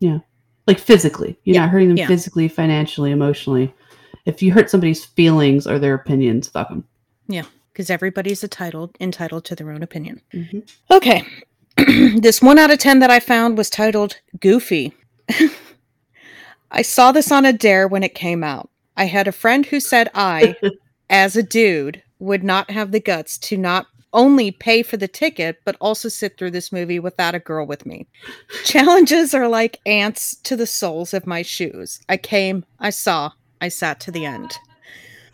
Yeah. 0.00 0.18
Like 0.66 0.78
physically. 0.78 1.38
You're 1.44 1.54
Yeah, 1.54 1.60
not 1.62 1.70
hurting 1.70 1.88
them 1.88 1.96
yeah. 1.98 2.08
physically, 2.08 2.48
financially, 2.48 3.10
emotionally. 3.12 3.72
If 4.24 4.42
you 4.42 4.52
hurt 4.52 4.70
somebody's 4.70 5.04
feelings 5.04 5.66
or 5.66 5.78
their 5.78 5.94
opinions, 5.94 6.48
fuck 6.48 6.68
them. 6.68 6.84
Yeah, 7.28 7.44
because 7.72 7.90
everybody's 7.90 8.42
entitled 8.42 8.96
entitled 8.98 9.44
to 9.46 9.54
their 9.54 9.70
own 9.70 9.82
opinion. 9.84 10.20
Mm-hmm. 10.34 10.60
Okay. 10.90 11.24
this 12.20 12.42
one 12.42 12.58
out 12.58 12.72
of 12.72 12.78
10 12.78 12.98
that 13.00 13.10
I 13.10 13.20
found 13.20 13.56
was 13.56 13.70
titled 13.70 14.20
Goofy. 14.40 14.92
I 16.70 16.82
saw 16.82 17.12
this 17.12 17.30
on 17.30 17.44
a 17.44 17.52
dare 17.52 17.86
when 17.88 18.02
it 18.02 18.14
came 18.14 18.42
out. 18.42 18.70
I 18.96 19.04
had 19.04 19.28
a 19.28 19.32
friend 19.32 19.66
who 19.66 19.80
said 19.80 20.10
I, 20.14 20.56
as 21.10 21.36
a 21.36 21.42
dude, 21.42 22.02
would 22.18 22.42
not 22.42 22.70
have 22.70 22.92
the 22.92 23.00
guts 23.00 23.38
to 23.38 23.56
not 23.56 23.86
only 24.12 24.50
pay 24.50 24.82
for 24.82 24.96
the 24.96 25.08
ticket, 25.08 25.60
but 25.64 25.76
also 25.80 26.08
sit 26.08 26.38
through 26.38 26.50
this 26.50 26.72
movie 26.72 26.98
without 26.98 27.34
a 27.34 27.38
girl 27.38 27.66
with 27.66 27.84
me. 27.84 28.06
Challenges 28.64 29.34
are 29.34 29.48
like 29.48 29.80
ants 29.84 30.34
to 30.36 30.56
the 30.56 30.66
soles 30.66 31.12
of 31.12 31.26
my 31.26 31.42
shoes. 31.42 32.00
I 32.08 32.16
came, 32.16 32.64
I 32.80 32.90
saw, 32.90 33.32
I 33.60 33.68
sat 33.68 34.00
to 34.00 34.10
the 34.10 34.24
end. 34.24 34.56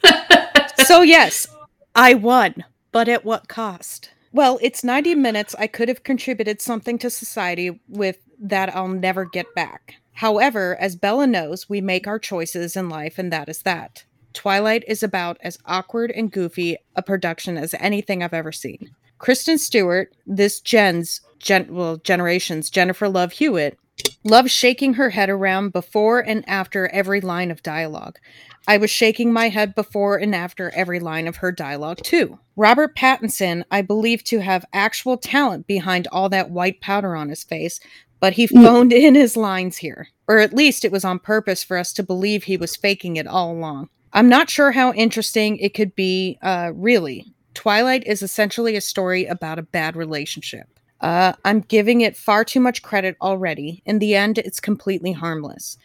so, 0.84 1.02
yes, 1.02 1.46
I 1.94 2.14
won, 2.14 2.64
but 2.90 3.08
at 3.08 3.24
what 3.24 3.48
cost? 3.48 4.10
Well, 4.32 4.58
it's 4.62 4.82
90 4.82 5.14
minutes. 5.14 5.54
I 5.58 5.66
could 5.68 5.88
have 5.88 6.02
contributed 6.02 6.60
something 6.60 6.98
to 6.98 7.10
society 7.10 7.80
with 7.88 8.18
that 8.40 8.74
I'll 8.74 8.88
never 8.88 9.24
get 9.24 9.46
back. 9.54 9.96
However, 10.14 10.76
as 10.80 10.96
Bella 10.96 11.26
knows, 11.26 11.68
we 11.68 11.80
make 11.80 12.06
our 12.06 12.18
choices 12.18 12.76
in 12.76 12.88
life, 12.88 13.18
and 13.18 13.32
that 13.32 13.48
is 13.48 13.62
that. 13.62 14.04
Twilight 14.32 14.84
is 14.86 15.02
about 15.02 15.38
as 15.42 15.58
awkward 15.66 16.10
and 16.10 16.30
goofy 16.30 16.76
a 16.96 17.02
production 17.02 17.56
as 17.58 17.74
anything 17.78 18.22
I've 18.22 18.34
ever 18.34 18.52
seen. 18.52 18.90
Kristen 19.18 19.58
Stewart, 19.58 20.12
this 20.26 20.60
gen's 20.60 21.20
gen- 21.38 21.72
well 21.74 21.98
generation's 21.98 22.70
Jennifer 22.70 23.08
Love 23.08 23.32
Hewitt, 23.32 23.78
loves 24.24 24.50
shaking 24.50 24.94
her 24.94 25.10
head 25.10 25.30
around 25.30 25.72
before 25.72 26.20
and 26.20 26.48
after 26.48 26.88
every 26.88 27.20
line 27.20 27.50
of 27.50 27.62
dialogue. 27.62 28.18
I 28.66 28.76
was 28.76 28.90
shaking 28.90 29.32
my 29.32 29.48
head 29.48 29.74
before 29.74 30.16
and 30.16 30.34
after 30.34 30.70
every 30.70 31.00
line 31.00 31.26
of 31.26 31.36
her 31.36 31.50
dialogue, 31.50 31.98
too. 32.02 32.38
Robert 32.54 32.96
Pattinson, 32.96 33.64
I 33.70 33.82
believe 33.82 34.22
to 34.24 34.38
have 34.40 34.64
actual 34.72 35.16
talent 35.16 35.66
behind 35.66 36.06
all 36.12 36.28
that 36.28 36.50
white 36.50 36.80
powder 36.80 37.16
on 37.16 37.28
his 37.28 37.42
face, 37.42 37.80
but 38.22 38.34
he 38.34 38.46
phoned 38.46 38.92
in 38.92 39.16
his 39.16 39.36
lines 39.36 39.78
here. 39.78 40.06
Or 40.28 40.38
at 40.38 40.54
least 40.54 40.84
it 40.84 40.92
was 40.92 41.04
on 41.04 41.18
purpose 41.18 41.64
for 41.64 41.76
us 41.76 41.92
to 41.94 42.04
believe 42.04 42.44
he 42.44 42.56
was 42.56 42.76
faking 42.76 43.16
it 43.16 43.26
all 43.26 43.50
along. 43.50 43.88
I'm 44.12 44.28
not 44.28 44.48
sure 44.48 44.70
how 44.70 44.92
interesting 44.92 45.56
it 45.56 45.74
could 45.74 45.96
be, 45.96 46.38
uh, 46.40 46.70
really. 46.72 47.34
Twilight 47.54 48.06
is 48.06 48.22
essentially 48.22 48.76
a 48.76 48.80
story 48.80 49.26
about 49.26 49.58
a 49.58 49.62
bad 49.62 49.96
relationship. 49.96 50.68
Uh, 51.00 51.32
I'm 51.44 51.62
giving 51.62 52.00
it 52.00 52.16
far 52.16 52.44
too 52.44 52.60
much 52.60 52.82
credit 52.82 53.16
already. 53.20 53.82
In 53.86 53.98
the 53.98 54.14
end, 54.14 54.38
it's 54.38 54.60
completely 54.60 55.10
harmless. 55.10 55.76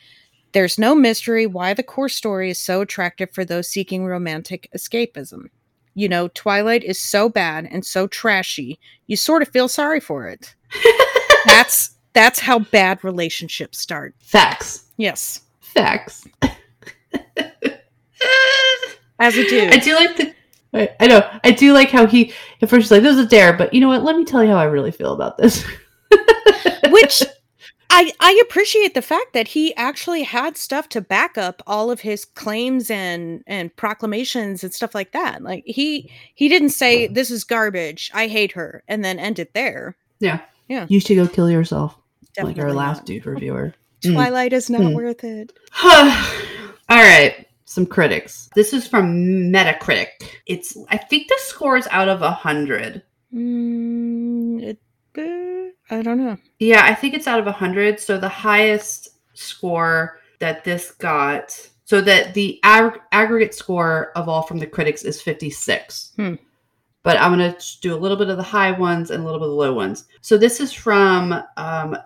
There's 0.51 0.77
no 0.77 0.93
mystery 0.93 1.47
why 1.47 1.73
the 1.73 1.81
core 1.81 2.07
story 2.07 2.51
is 2.51 2.59
so 2.59 2.81
attractive 2.81 3.31
for 3.31 3.45
those 3.45 3.67
seeking 3.67 4.05
romantic 4.05 4.69
escapism. 4.77 5.45
You 5.95 6.07
know, 6.07 6.27
Twilight 6.27 6.83
is 6.83 6.99
so 6.99 7.29
bad 7.29 7.67
and 7.71 7.83
so 7.83 8.05
trashy, 8.05 8.79
you 9.07 9.17
sort 9.17 9.41
of 9.41 9.47
feel 9.47 9.67
sorry 9.67 9.99
for 9.99 10.27
it. 10.27 10.53
that's 11.45 11.96
that's 12.17 12.39
how 12.39 12.57
bad 12.57 13.03
relationships 13.03 13.77
start. 13.77 14.15
Facts. 14.17 14.85
Yes. 14.97 15.41
Facts. 15.59 16.27
As 19.19 19.37
a 19.37 19.47
dude. 19.47 19.71
I 19.71 19.77
do 19.77 19.93
like 19.93 20.17
the. 20.17 20.33
I, 20.73 20.89
I 20.99 21.05
know. 21.05 21.29
I 21.43 21.51
do 21.51 21.73
like 21.73 21.91
how 21.91 22.07
he 22.07 22.33
at 22.61 22.69
first 22.69 22.85
he's 22.85 22.91
like, 22.91 23.03
"This 23.03 23.17
is 23.17 23.25
a 23.25 23.27
dare," 23.27 23.53
but 23.53 23.71
you 23.71 23.79
know 23.81 23.87
what? 23.87 24.03
Let 24.03 24.15
me 24.15 24.25
tell 24.25 24.43
you 24.43 24.49
how 24.49 24.57
I 24.57 24.63
really 24.63 24.89
feel 24.89 25.13
about 25.13 25.37
this. 25.37 25.63
Which 26.89 27.21
I 27.91 28.11
I 28.19 28.41
appreciate 28.47 28.95
the 28.95 29.01
fact 29.03 29.33
that 29.33 29.49
he 29.49 29.75
actually 29.75 30.23
had 30.23 30.57
stuff 30.57 30.89
to 30.89 31.01
back 31.01 31.37
up 31.37 31.61
all 31.67 31.91
of 31.91 32.01
his 32.01 32.25
claims 32.25 32.89
and 32.89 33.43
and 33.45 33.75
proclamations 33.75 34.63
and 34.63 34.73
stuff 34.73 34.95
like 34.95 35.11
that. 35.11 35.43
Like 35.43 35.63
he 35.67 36.11
he 36.33 36.49
didn't 36.49 36.69
say 36.69 37.05
this 37.05 37.29
is 37.29 37.43
garbage. 37.43 38.09
I 38.13 38.27
hate 38.27 38.53
her 38.53 38.83
and 38.87 39.05
then 39.05 39.19
end 39.19 39.37
it 39.37 39.53
there. 39.53 39.95
Yeah. 40.19 40.41
Yeah. 40.67 40.85
You 40.89 40.99
should 40.99 41.15
go 41.15 41.27
kill 41.27 41.49
yourself, 41.49 41.95
like 42.45 42.59
our 42.59 42.73
last 42.73 42.99
not. 42.99 43.05
dude 43.05 43.25
reviewer. 43.25 43.73
Twilight 44.03 44.53
is 44.53 44.69
not 44.69 44.81
Mm. 44.81 44.93
worth 44.93 45.23
it. 45.23 45.51
All 45.83 45.97
right. 46.89 47.45
Some 47.65 47.85
critics. 47.85 48.49
This 48.55 48.71
is 48.73 48.87
from 48.87 49.51
Metacritic. 49.51 50.07
It's 50.45 50.77
I 50.89 50.97
think 50.97 51.27
the 51.27 51.37
score 51.39 51.75
is 51.77 51.87
out 51.91 52.07
of 52.07 52.21
a 52.21 52.31
hundred. 52.31 53.03
Mm, 53.33 54.63
it, 54.63 54.79
uh, 55.17 55.93
I 55.93 56.01
don't 56.01 56.17
know. 56.17 56.37
Yeah, 56.59 56.83
I 56.85 56.93
think 56.95 57.13
it's 57.13 57.27
out 57.27 57.39
of 57.39 57.45
a 57.45 57.51
100. 57.51 57.99
So 57.99 58.17
the 58.17 58.29
highest 58.29 59.09
score 59.33 60.19
that 60.39 60.63
this 60.63 60.91
got, 60.91 61.51
so 61.85 61.99
that 62.01 62.33
the 62.33 62.59
ag- 62.63 63.01
aggregate 63.11 63.53
score 63.53 64.11
of 64.15 64.29
all 64.29 64.43
from 64.43 64.59
the 64.59 64.67
critics 64.67 65.03
is 65.03 65.21
56. 65.21 66.13
Hmm. 66.15 66.35
But 67.03 67.17
I'm 67.19 67.37
going 67.37 67.53
to 67.53 67.79
do 67.81 67.93
a 67.93 67.97
little 67.99 68.17
bit 68.17 68.29
of 68.29 68.37
the 68.37 68.43
high 68.43 68.71
ones 68.71 69.11
and 69.11 69.21
a 69.23 69.25
little 69.25 69.39
bit 69.39 69.45
of 69.45 69.51
the 69.51 69.55
low 69.57 69.73
ones. 69.73 70.05
So 70.21 70.37
this 70.37 70.59
is 70.59 70.71
from 70.73 71.33
um, 71.57 71.97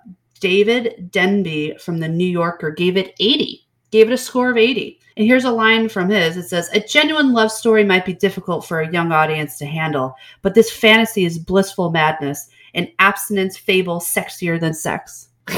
David 0.42 1.10
Denby 1.12 1.78
from 1.80 2.00
the 2.00 2.10
New 2.10 2.28
Yorker, 2.28 2.72
gave 2.72 2.98
it 2.98 3.16
80, 3.20 3.66
gave 3.92 4.10
it 4.10 4.14
a 4.14 4.18
score 4.18 4.52
of 4.52 4.58
80. 4.58 5.00
And 5.16 5.26
here's 5.26 5.46
a 5.46 5.52
line 5.52 5.88
from 5.88 6.10
his 6.10 6.36
it 6.36 6.50
says, 6.50 6.70
A 6.74 6.82
genuine 6.82 7.32
love 7.32 7.52
story 7.52 7.86
might 7.86 8.06
be 8.06 8.14
difficult 8.14 8.66
for 8.66 8.82
a 8.82 8.92
young 8.92 9.14
audience 9.14 9.58
to 9.60 9.66
handle, 9.66 10.16
but 10.42 10.56
this 10.56 10.72
fantasy 10.72 11.24
is 11.24 11.40
blissful 11.40 11.92
madness 11.92 12.50
an 12.74 12.92
abstinence 13.00 13.58
fable 13.58 14.00
sexier 14.00 14.60
than 14.60 14.74
sex. 14.74 15.30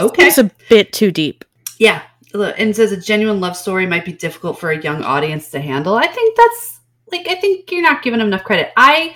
okay. 0.00 0.26
It's 0.26 0.38
a 0.38 0.50
bit 0.68 0.92
too 0.92 1.10
deep. 1.10 1.44
Yeah. 1.78 2.02
And 2.34 2.70
it 2.70 2.76
says 2.76 2.92
a 2.92 3.00
genuine 3.00 3.40
love 3.40 3.56
story 3.56 3.86
might 3.86 4.04
be 4.04 4.12
difficult 4.12 4.58
for 4.58 4.70
a 4.70 4.82
young 4.82 5.02
audience 5.02 5.50
to 5.50 5.60
handle. 5.60 5.94
I 5.94 6.06
think 6.06 6.36
that's 6.36 6.80
like 7.10 7.26
I 7.28 7.36
think 7.36 7.70
you're 7.70 7.82
not 7.82 8.02
giving 8.02 8.20
him 8.20 8.26
enough 8.26 8.44
credit. 8.44 8.72
I 8.76 9.14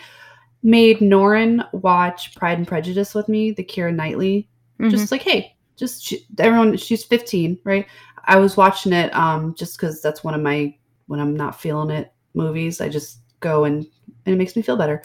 made 0.62 0.98
Norin 0.98 1.66
watch 1.72 2.34
Pride 2.34 2.58
and 2.58 2.68
Prejudice 2.68 3.14
with 3.14 3.28
me, 3.28 3.50
the 3.50 3.64
Keira 3.64 3.94
Knightley. 3.94 4.48
Mhm. 4.80 4.90
Just 4.90 5.12
like, 5.12 5.22
hey, 5.22 5.56
just 5.76 6.04
she, 6.04 6.26
everyone 6.38 6.76
she's 6.76 7.04
15, 7.04 7.58
right? 7.64 7.86
I 8.24 8.36
was 8.36 8.56
watching 8.56 8.92
it 8.92 9.14
um 9.14 9.54
just 9.54 9.78
cuz 9.78 10.00
that's 10.02 10.24
one 10.24 10.34
of 10.34 10.40
my 10.40 10.74
when 11.06 11.20
I'm 11.20 11.36
not 11.36 11.60
feeling 11.60 11.90
it 11.90 12.12
movies. 12.34 12.80
I 12.80 12.88
just 12.88 13.18
go 13.40 13.64
and 13.64 13.86
and 14.26 14.34
it 14.34 14.38
makes 14.38 14.56
me 14.56 14.62
feel 14.62 14.76
better. 14.76 15.02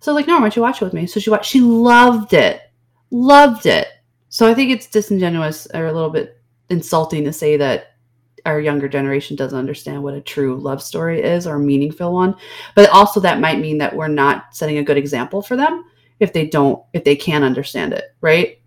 So 0.00 0.12
like, 0.12 0.26
no, 0.26 0.34
why 0.34 0.40
don't 0.40 0.56
you 0.56 0.62
watch 0.62 0.80
it 0.82 0.84
with 0.84 0.94
me? 0.94 1.06
So 1.06 1.20
she 1.20 1.30
watched. 1.30 1.50
She 1.50 1.60
loved 1.60 2.32
it, 2.32 2.60
loved 3.10 3.66
it. 3.66 3.88
So 4.28 4.48
I 4.48 4.54
think 4.54 4.70
it's 4.70 4.86
disingenuous 4.86 5.68
or 5.74 5.86
a 5.86 5.92
little 5.92 6.10
bit 6.10 6.40
insulting 6.70 7.24
to 7.24 7.32
say 7.32 7.56
that 7.58 7.92
our 8.46 8.60
younger 8.60 8.88
generation 8.88 9.36
doesn't 9.36 9.58
understand 9.58 10.02
what 10.02 10.14
a 10.14 10.20
true 10.20 10.56
love 10.56 10.82
story 10.82 11.22
is 11.22 11.46
or 11.46 11.56
a 11.56 11.60
meaningful 11.60 12.12
one. 12.12 12.34
But 12.74 12.90
also 12.90 13.20
that 13.20 13.40
might 13.40 13.60
mean 13.60 13.78
that 13.78 13.94
we're 13.94 14.08
not 14.08 14.56
setting 14.56 14.78
a 14.78 14.82
good 14.82 14.96
example 14.96 15.42
for 15.42 15.56
them 15.56 15.84
if 16.18 16.32
they 16.32 16.46
don't, 16.46 16.82
if 16.92 17.04
they 17.04 17.14
can't 17.16 17.44
understand 17.44 17.92
it, 17.92 18.04
right? 18.20 18.58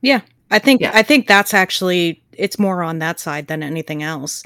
I 0.52 0.60
think 0.60 0.82
Yeah. 0.82 0.92
I 0.94 1.04
think 1.04 1.28
that's 1.28 1.54
actually 1.54 2.22
it's 2.34 2.60
more 2.60 2.84
on 2.84 3.00
that 3.00 3.20
side 3.20 3.48
than 3.48 3.64
anything 3.64 4.04
else. 4.04 4.44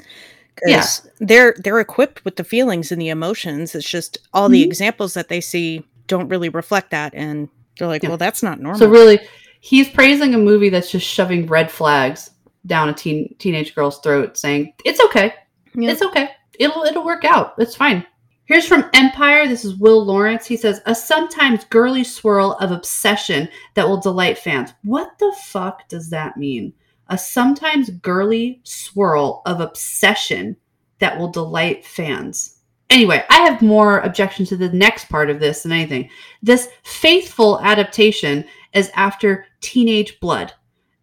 Yeah. 0.66 0.84
they're 1.20 1.54
they're 1.58 1.80
equipped 1.80 2.22
with 2.24 2.36
the 2.36 2.44
feelings 2.44 2.92
and 2.92 3.00
the 3.00 3.08
emotions. 3.08 3.74
It's 3.74 3.88
just 3.88 4.18
all 4.34 4.48
the 4.50 4.62
Mhm. 4.62 4.66
examples 4.66 5.14
that 5.14 5.28
they 5.28 5.40
see 5.40 5.84
don't 6.06 6.28
really 6.28 6.48
reflect 6.50 6.90
that, 6.90 7.14
and 7.14 7.48
they're 7.78 7.88
like, 7.88 8.02
Yeah. 8.02 8.10
"Well, 8.10 8.18
that's 8.18 8.42
not 8.42 8.60
normal." 8.60 8.78
So 8.78 8.88
really, 8.88 9.20
he's 9.60 9.88
praising 9.88 10.34
a 10.34 10.38
movie 10.38 10.68
that's 10.68 10.90
just 10.90 11.06
shoving 11.06 11.46
red 11.46 11.70
flags 11.70 12.30
down 12.66 12.90
a 12.90 12.92
teen 12.92 13.34
teenage 13.38 13.74
girl's 13.74 14.00
throat, 14.00 14.36
saying 14.36 14.74
it's 14.84 15.00
okay, 15.00 15.32
Yeah. 15.74 15.92
it's 15.92 16.02
okay, 16.02 16.28
it'll 16.58 16.82
it'll 16.84 17.04
work 17.06 17.24
out, 17.24 17.54
it's 17.58 17.74
fine. 17.76 18.04
Here's 18.50 18.66
from 18.66 18.90
Empire. 18.94 19.46
This 19.46 19.64
is 19.64 19.76
Will 19.76 20.04
Lawrence. 20.04 20.44
He 20.44 20.56
says 20.56 20.82
a 20.84 20.92
sometimes 20.92 21.62
girly 21.66 22.02
swirl 22.02 22.56
of 22.58 22.72
obsession 22.72 23.48
that 23.74 23.88
will 23.88 24.00
delight 24.00 24.38
fans. 24.38 24.72
What 24.82 25.16
the 25.20 25.32
fuck 25.44 25.86
does 25.88 26.10
that 26.10 26.36
mean? 26.36 26.72
A 27.10 27.16
sometimes 27.16 27.90
girly 27.90 28.60
swirl 28.64 29.42
of 29.46 29.60
obsession 29.60 30.56
that 30.98 31.16
will 31.16 31.28
delight 31.30 31.86
fans. 31.86 32.56
Anyway, 32.90 33.24
I 33.30 33.38
have 33.42 33.62
more 33.62 34.00
objection 34.00 34.44
to 34.46 34.56
the 34.56 34.70
next 34.70 35.08
part 35.08 35.30
of 35.30 35.38
this 35.38 35.62
than 35.62 35.70
anything. 35.70 36.10
This 36.42 36.70
faithful 36.82 37.60
adaptation 37.60 38.44
is 38.74 38.90
after 38.96 39.46
Teenage 39.60 40.18
Blood 40.18 40.52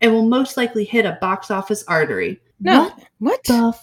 and 0.01 0.11
will 0.11 0.27
most 0.27 0.57
likely 0.57 0.83
hit 0.83 1.05
a 1.05 1.17
box 1.21 1.49
office 1.49 1.85
artery. 1.87 2.41
no, 2.59 2.83
What 2.83 3.07
what? 3.19 3.43
the 3.45 3.73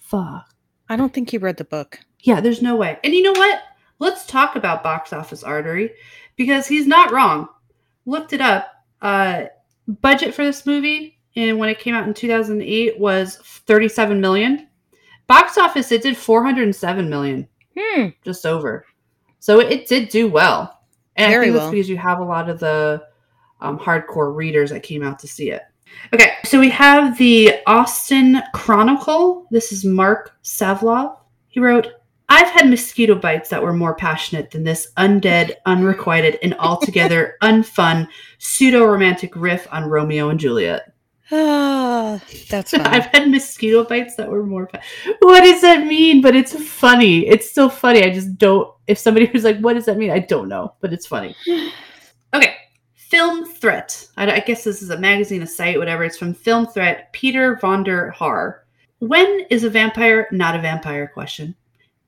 fuck? 0.00 0.52
I 0.88 0.96
don't 0.96 1.14
think 1.14 1.32
you 1.32 1.38
read 1.38 1.58
the 1.58 1.64
book. 1.64 2.00
Yeah, 2.24 2.40
there's 2.40 2.62
no 2.62 2.74
way. 2.76 2.98
And 3.04 3.14
you 3.14 3.22
know 3.22 3.32
what? 3.32 3.62
Let's 3.98 4.26
talk 4.26 4.56
about 4.56 4.82
box 4.82 5.12
office 5.12 5.42
artery 5.44 5.92
because 6.36 6.66
he's 6.66 6.86
not 6.86 7.12
wrong. 7.12 7.48
Looked 8.06 8.32
it 8.32 8.40
up. 8.40 8.66
Uh, 9.00 9.44
budget 10.00 10.34
for 10.34 10.44
this 10.44 10.64
movie 10.64 11.18
and 11.36 11.58
when 11.58 11.68
it 11.68 11.78
came 11.78 11.94
out 11.94 12.08
in 12.08 12.14
2008 12.14 12.98
was 12.98 13.36
37 13.36 14.20
million. 14.20 14.68
Box 15.26 15.58
office 15.58 15.92
it 15.92 16.02
did 16.02 16.16
407 16.16 17.08
million, 17.08 17.48
Hmm. 17.78 18.08
just 18.24 18.46
over. 18.46 18.84
So 19.40 19.60
it, 19.60 19.86
did 19.86 20.08
do 20.08 20.28
well. 20.28 20.80
And 21.16 21.30
Very 21.30 21.44
I 21.44 21.46
think 21.48 21.54
well. 21.56 21.66
that's 21.66 21.74
because 21.74 21.88
you 21.88 21.96
have 21.98 22.20
a 22.20 22.24
lot 22.24 22.48
of 22.48 22.58
the 22.58 23.02
um, 23.60 23.78
hardcore 23.78 24.34
readers 24.34 24.70
that 24.70 24.82
came 24.82 25.02
out 25.02 25.18
to 25.20 25.28
see 25.28 25.50
it. 25.50 25.62
Okay, 26.12 26.32
so 26.44 26.58
we 26.58 26.70
have 26.70 27.16
the 27.18 27.52
Austin 27.66 28.42
Chronicle. 28.54 29.46
This 29.50 29.70
is 29.72 29.84
Mark 29.84 30.36
Savlov. 30.42 31.18
He 31.48 31.60
wrote, 31.60 31.88
I've 32.28 32.50
had 32.50 32.70
mosquito 32.70 33.14
bites 33.14 33.50
that 33.50 33.62
were 33.62 33.72
more 33.72 33.94
passionate 33.94 34.50
than 34.50 34.64
this 34.64 34.90
undead, 34.96 35.54
unrequited, 35.66 36.38
and 36.42 36.54
altogether 36.58 37.36
unfun 37.42 38.08
pseudo 38.38 38.84
romantic 38.84 39.36
riff 39.36 39.68
on 39.70 39.84
Romeo 39.84 40.30
and 40.30 40.40
Juliet. 40.40 40.92
Ah, 41.30 42.20
that's 42.48 42.70
fine. 42.72 42.80
I've 42.82 43.06
had 43.06 43.30
mosquito 43.30 43.84
bites 43.84 44.16
that 44.16 44.30
were 44.30 44.44
more. 44.44 44.66
Pa- 44.66 44.80
what 45.20 45.40
does 45.40 45.60
that 45.62 45.86
mean? 45.86 46.20
But 46.20 46.36
it's 46.36 46.52
funny. 46.68 47.26
It's 47.26 47.50
still 47.50 47.68
funny. 47.68 48.04
I 48.04 48.10
just 48.10 48.36
don't. 48.38 48.72
If 48.86 48.98
somebody 48.98 49.30
was 49.32 49.44
like, 49.44 49.58
"What 49.60 49.74
does 49.74 49.86
that 49.86 49.96
mean?" 49.98 50.10
I 50.10 50.18
don't 50.18 50.48
know, 50.48 50.74
but 50.80 50.92
it's 50.92 51.06
funny. 51.06 51.34
Okay, 52.34 52.56
Film 52.94 53.44
Threat. 53.46 54.08
I, 54.16 54.28
I 54.28 54.40
guess 54.40 54.64
this 54.64 54.82
is 54.82 54.90
a 54.90 54.98
magazine, 54.98 55.40
a 55.42 55.46
site, 55.46 55.78
whatever. 55.78 56.02
It's 56.02 56.18
from 56.18 56.34
Film 56.34 56.66
Threat. 56.66 57.12
Peter 57.12 57.56
Vonder 57.62 58.10
Haar. 58.10 58.64
When 58.98 59.46
is 59.50 59.62
a 59.62 59.70
vampire 59.70 60.26
not 60.32 60.56
a 60.56 60.60
vampire? 60.60 61.06
Question. 61.06 61.54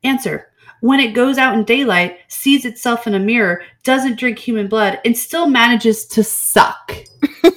Answer. 0.06 0.52
When 0.82 1.00
it 1.00 1.14
goes 1.14 1.36
out 1.36 1.54
in 1.54 1.64
daylight, 1.64 2.18
sees 2.28 2.64
itself 2.64 3.08
in 3.08 3.14
a 3.14 3.18
mirror, 3.18 3.64
doesn't 3.82 4.20
drink 4.20 4.38
human 4.38 4.68
blood, 4.68 5.00
and 5.04 5.18
still 5.18 5.48
manages 5.48 6.06
to 6.06 6.22
suck. 6.22 6.94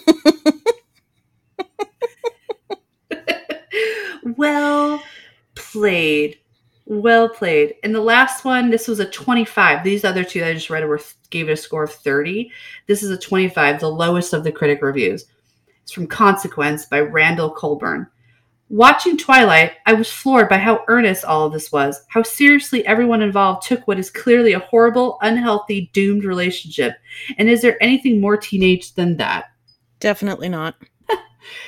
well 4.36 5.04
played. 5.54 6.39
Well 6.88 7.30
played. 7.30 7.76
And 7.84 7.93
the 7.93 8.02
last 8.02 8.43
one, 8.43 8.72
this 8.72 8.88
was 8.88 9.00
a 9.00 9.06
25. 9.06 9.84
These 9.84 10.04
other 10.04 10.24
two 10.24 10.43
I 10.43 10.56
just 10.56 10.72
read 10.72 10.88
were 10.88 11.00
gave 11.30 11.50
it 11.50 11.54
a 11.54 11.58
score 11.58 11.84
of 11.84 11.93
30. 11.93 12.52
This 12.88 13.04
is 13.04 13.12
a 13.12 13.18
25, 13.18 13.80
the 13.80 13.88
lowest 13.88 14.34
of 14.34 14.43
the 14.43 14.52
critic 14.52 14.82
reviews. 14.82 15.26
It's 15.84 15.91
from 15.91 16.08
Consequence 16.08 16.88
by 16.88 17.02
Randall 17.02 17.52
Colburn. 17.52 18.08
Watching 18.72 19.17
Twilight, 19.17 19.72
I 19.88 19.93
was 19.93 20.11
floored 20.11 20.47
by 20.47 20.59
how 20.59 20.84
earnest 20.88 21.26
all 21.26 21.47
of 21.47 21.53
this 21.53 21.72
was, 21.72 22.03
how 22.07 22.22
seriously 22.22 22.86
everyone 22.86 23.24
involved 23.24 23.65
took 23.67 23.88
what 23.88 23.97
is 23.97 24.11
clearly 24.11 24.53
a 24.53 24.59
horrible, 24.59 25.17
unhealthy, 25.24 25.89
doomed 25.91 26.24
relationship. 26.24 26.93
And 27.39 27.49
is 27.49 27.63
there 27.63 27.82
anything 27.82 28.22
more 28.22 28.38
teenage 28.38 28.93
than 28.93 29.17
that? 29.17 29.45
Definitely 29.99 30.49
not. 30.49 30.76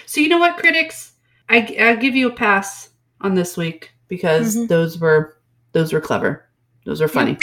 So 0.06 0.22
you 0.22 0.30
know 0.30 0.38
what, 0.38 0.58
critics? 0.58 1.14
I 1.50 1.76
I 1.80 1.96
give 1.96 2.16
you 2.16 2.28
a 2.28 2.32
pass 2.34 2.90
on 3.22 3.34
this 3.34 3.58
week 3.58 3.92
because 4.10 4.56
Mhm. 4.56 4.68
those 4.68 5.00
were 5.00 5.38
those 5.72 5.92
were 5.92 6.02
clever. 6.02 6.46
Those 6.86 7.02
are 7.02 7.08
funny. 7.08 7.36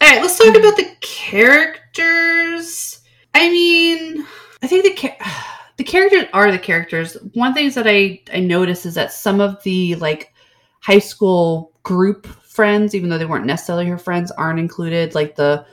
All 0.00 0.08
right, 0.08 0.22
let's 0.22 0.38
talk 0.38 0.54
about 0.54 0.76
the 0.76 0.88
characters. 1.00 3.00
I 3.34 3.50
mean, 3.50 4.24
I 4.62 4.68
think 4.68 4.84
the 4.84 4.94
cha- 4.94 5.16
the 5.82 5.90
characters 5.90 6.26
are 6.32 6.52
the 6.52 6.58
characters. 6.58 7.16
One 7.34 7.54
thing 7.54 7.68
that 7.70 7.88
I 7.88 8.20
I 8.32 8.38
noticed 8.38 8.86
is 8.86 8.94
that 8.94 9.12
some 9.12 9.40
of 9.40 9.60
the 9.64 9.96
like 9.96 10.32
high 10.80 11.00
school 11.00 11.72
group 11.82 12.26
friends, 12.26 12.94
even 12.94 13.10
though 13.10 13.18
they 13.18 13.26
weren't 13.26 13.46
necessarily 13.46 13.86
her 13.86 13.98
friends, 13.98 14.30
aren't 14.30 14.60
included. 14.60 15.16
Like 15.16 15.34
the 15.34 15.66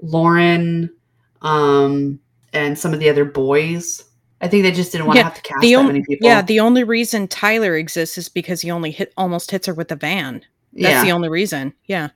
Lauren, 0.00 0.90
um, 1.42 2.20
and 2.52 2.78
some 2.78 2.94
of 2.94 3.00
the 3.00 3.10
other 3.10 3.24
boys. 3.24 4.04
I 4.40 4.46
think 4.46 4.62
they 4.62 4.70
just 4.70 4.92
didn't 4.92 5.08
want 5.08 5.18
to 5.18 5.24
have 5.24 5.34
to 5.34 5.42
cast 5.42 5.62
that 5.62 5.74
on- 5.74 5.86
many 5.86 6.04
people. 6.04 6.28
Yeah, 6.28 6.42
the 6.42 6.60
only 6.60 6.84
reason 6.84 7.26
Tyler 7.26 7.74
exists 7.74 8.18
is 8.18 8.28
because 8.28 8.60
he 8.60 8.70
only 8.70 8.92
hit 8.92 9.12
almost 9.16 9.50
hits 9.50 9.66
her 9.66 9.74
with 9.74 9.88
the 9.88 9.96
van. 9.96 10.44
That's 10.74 10.92
yeah. 10.92 11.04
the 11.04 11.10
only 11.10 11.28
reason. 11.28 11.74
Yeah. 11.86 12.10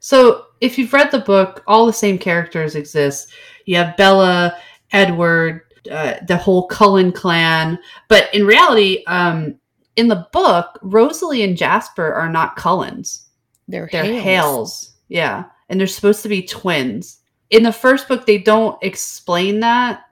So 0.00 0.46
if 0.60 0.78
you've 0.78 0.92
read 0.92 1.10
the 1.10 1.20
book, 1.20 1.62
all 1.66 1.86
the 1.86 1.92
same 1.92 2.18
characters 2.18 2.74
exist. 2.74 3.32
You 3.66 3.76
have 3.76 3.96
Bella, 3.96 4.56
Edward, 4.92 5.62
uh, 5.90 6.18
the 6.26 6.36
whole 6.36 6.66
Cullen 6.66 7.12
clan. 7.12 7.78
But 8.08 8.32
in 8.34 8.46
reality, 8.46 9.02
um, 9.06 9.58
in 9.96 10.08
the 10.08 10.26
book, 10.32 10.78
Rosalie 10.82 11.42
and 11.42 11.56
Jasper 11.56 12.12
are 12.12 12.30
not 12.30 12.56
Cullens. 12.56 13.26
They're, 13.68 13.88
They're 13.90 14.04
Hales. 14.04 14.22
Hales. 14.22 14.92
Yeah. 15.08 15.44
And 15.68 15.80
they're 15.80 15.86
supposed 15.86 16.22
to 16.22 16.28
be 16.28 16.42
twins. 16.42 17.20
In 17.50 17.62
the 17.62 17.72
first 17.72 18.08
book, 18.08 18.26
they 18.26 18.38
don't 18.38 18.80
explain 18.82 19.60
that 19.60 20.02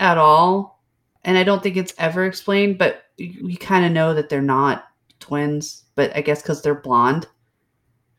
at 0.00 0.18
all. 0.18 0.82
And 1.24 1.36
I 1.36 1.44
don't 1.44 1.62
think 1.62 1.76
it's 1.76 1.94
ever 1.98 2.24
explained, 2.24 2.78
but 2.78 3.04
we 3.18 3.56
kind 3.56 3.84
of 3.84 3.92
know 3.92 4.14
that 4.14 4.28
they're 4.28 4.40
not 4.40 4.84
twins. 5.20 5.84
But 5.94 6.16
I 6.16 6.20
guess 6.20 6.42
because 6.42 6.62
they're 6.62 6.74
blonde, 6.74 7.26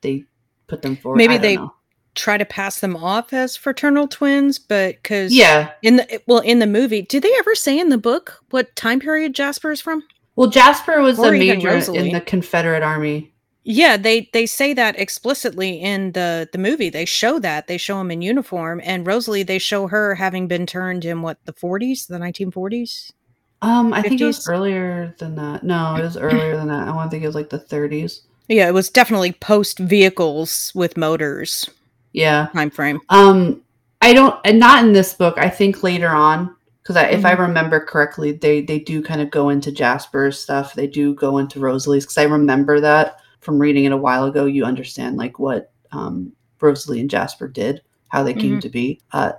they 0.01 0.26
put 0.68 0.82
them 0.82 0.95
forward. 0.95 1.18
Maybe 1.18 1.38
they- 1.38 1.57
know. 1.57 1.74
Try 2.20 2.38
to 2.38 2.44
pass 2.44 2.82
them 2.82 2.98
off 2.98 3.32
as 3.32 3.56
fraternal 3.56 4.06
twins, 4.06 4.60
but 4.60 4.96
because 5.02 5.32
Yeah. 5.34 5.72
in 5.82 5.96
the 5.96 6.22
well 6.28 6.40
in 6.40 6.60
the 6.60 6.68
movie, 6.68 7.02
did 7.02 7.24
they 7.24 7.32
ever 7.40 7.56
say 7.56 7.80
in 7.80 7.88
the 7.88 7.98
book 7.98 8.44
what 8.50 8.76
time 8.76 9.00
period 9.00 9.34
Jasper 9.34 9.72
is 9.72 9.80
from? 9.80 10.04
Well, 10.36 10.50
Jasper 10.50 11.00
was 11.00 11.18
Or 11.18 11.34
a 11.34 11.40
major 11.40 11.70
in 11.70 12.12
the 12.12 12.20
Confederate 12.20 12.84
Army. 12.84 13.32
Yeah, 13.64 13.96
they 13.96 14.30
they 14.34 14.46
say 14.46 14.74
that 14.74 15.00
explicitly 15.00 15.80
in 15.80 16.12
the 16.12 16.50
the 16.52 16.58
movie. 16.58 16.90
They 16.90 17.06
show 17.06 17.40
that 17.40 17.68
they 17.68 17.78
show 17.78 18.02
him 18.02 18.12
in 18.12 18.22
uniform, 18.22 18.82
and 18.84 19.08
Rosalie 19.08 19.44
they 19.44 19.58
show 19.58 19.88
her 19.88 20.16
having 20.16 20.50
been 20.50 20.66
turned 20.66 21.06
in 21.06 21.22
what 21.22 21.38
the 21.46 21.54
forties, 21.54 22.08
the 22.08 22.20
nineteen 22.20 22.52
forties. 22.52 23.14
Um, 23.62 23.94
I 23.94 24.02
think 24.02 24.20
it 24.20 24.26
was 24.26 24.46
earlier 24.50 25.16
than 25.20 25.36
that. 25.36 25.64
No, 25.64 25.96
it 25.96 26.02
was 26.02 26.18
earlier 26.18 26.58
than 26.58 26.68
that. 26.68 26.86
I 26.90 26.92
want 26.92 27.10
to 27.10 27.16
think 27.16 27.24
it 27.24 27.28
was 27.28 27.36
like 27.36 27.50
the 27.50 27.60
30s. 27.60 28.22
Yeah, 28.50 28.68
it 28.68 28.74
was 28.74 28.90
definitely 28.90 29.34
post 29.34 29.80
vehicles 29.80 30.72
with 30.74 30.96
motors 30.98 31.70
Yeah. 32.14 32.47
time 32.53 32.70
frame. 32.70 32.99
Um, 33.10 33.62
I 34.01 34.14
don't, 34.14 34.39
and 34.45 34.60
not 34.60 34.84
in 34.84 34.93
this 34.93 35.14
book. 35.14 35.38
I 35.38 35.49
think 35.49 35.84
later 35.84 36.07
on, 36.10 36.55
because 36.82 36.95
I, 36.95 37.05
if 37.07 37.26
I 37.26 37.36
Mhm. 37.36 37.39
remember 37.39 37.80
correctly, 37.80 38.32
they 38.32 38.62
they 38.62 38.80
do 38.80 39.01
kind 39.03 39.22
of 39.22 39.30
go 39.30 39.49
into 39.49 39.72
Jasper's 39.72 40.39
stuff. 40.39 40.74
They 40.74 40.88
do 40.88 41.14
go 41.14 41.38
into 41.38 41.60
Rosalie's 41.60 42.05
because 42.05 42.18
I 42.18 42.24
remember 42.24 42.80
that 42.80 43.18
from 43.41 43.60
reading 43.60 43.86
it 43.86 43.91
a 43.91 43.97
while 43.97 44.26
ago. 44.26 44.45
You 44.45 44.64
understand 44.66 45.18
like 45.18 45.38
what 45.39 45.72
um, 45.91 46.32
Rosalie 46.62 46.99
and 47.01 47.10
Jasper 47.10 47.47
did, 47.47 47.82
how 48.10 48.24
they 48.24 48.34
came 48.34 48.57
Mhm. 48.57 48.62
to 48.62 48.70
be. 48.70 48.99
Uh, 49.12 49.34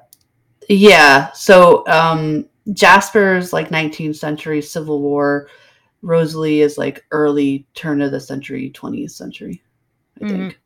yeah. 0.68 1.30
So 1.32 1.84
um, 1.88 2.46
Jasper's 2.72 3.52
like 3.52 3.70
19th 3.70 4.16
century 4.16 4.60
Civil 4.62 5.00
War. 5.00 5.48
Rosalie 6.02 6.60
is 6.60 6.78
like 6.78 7.04
early 7.10 7.66
turn 7.74 8.00
of 8.02 8.10
the 8.10 8.20
century, 8.20 8.70
20th 8.74 9.10
century. 9.12 9.62
I 10.22 10.28
think. 10.28 10.60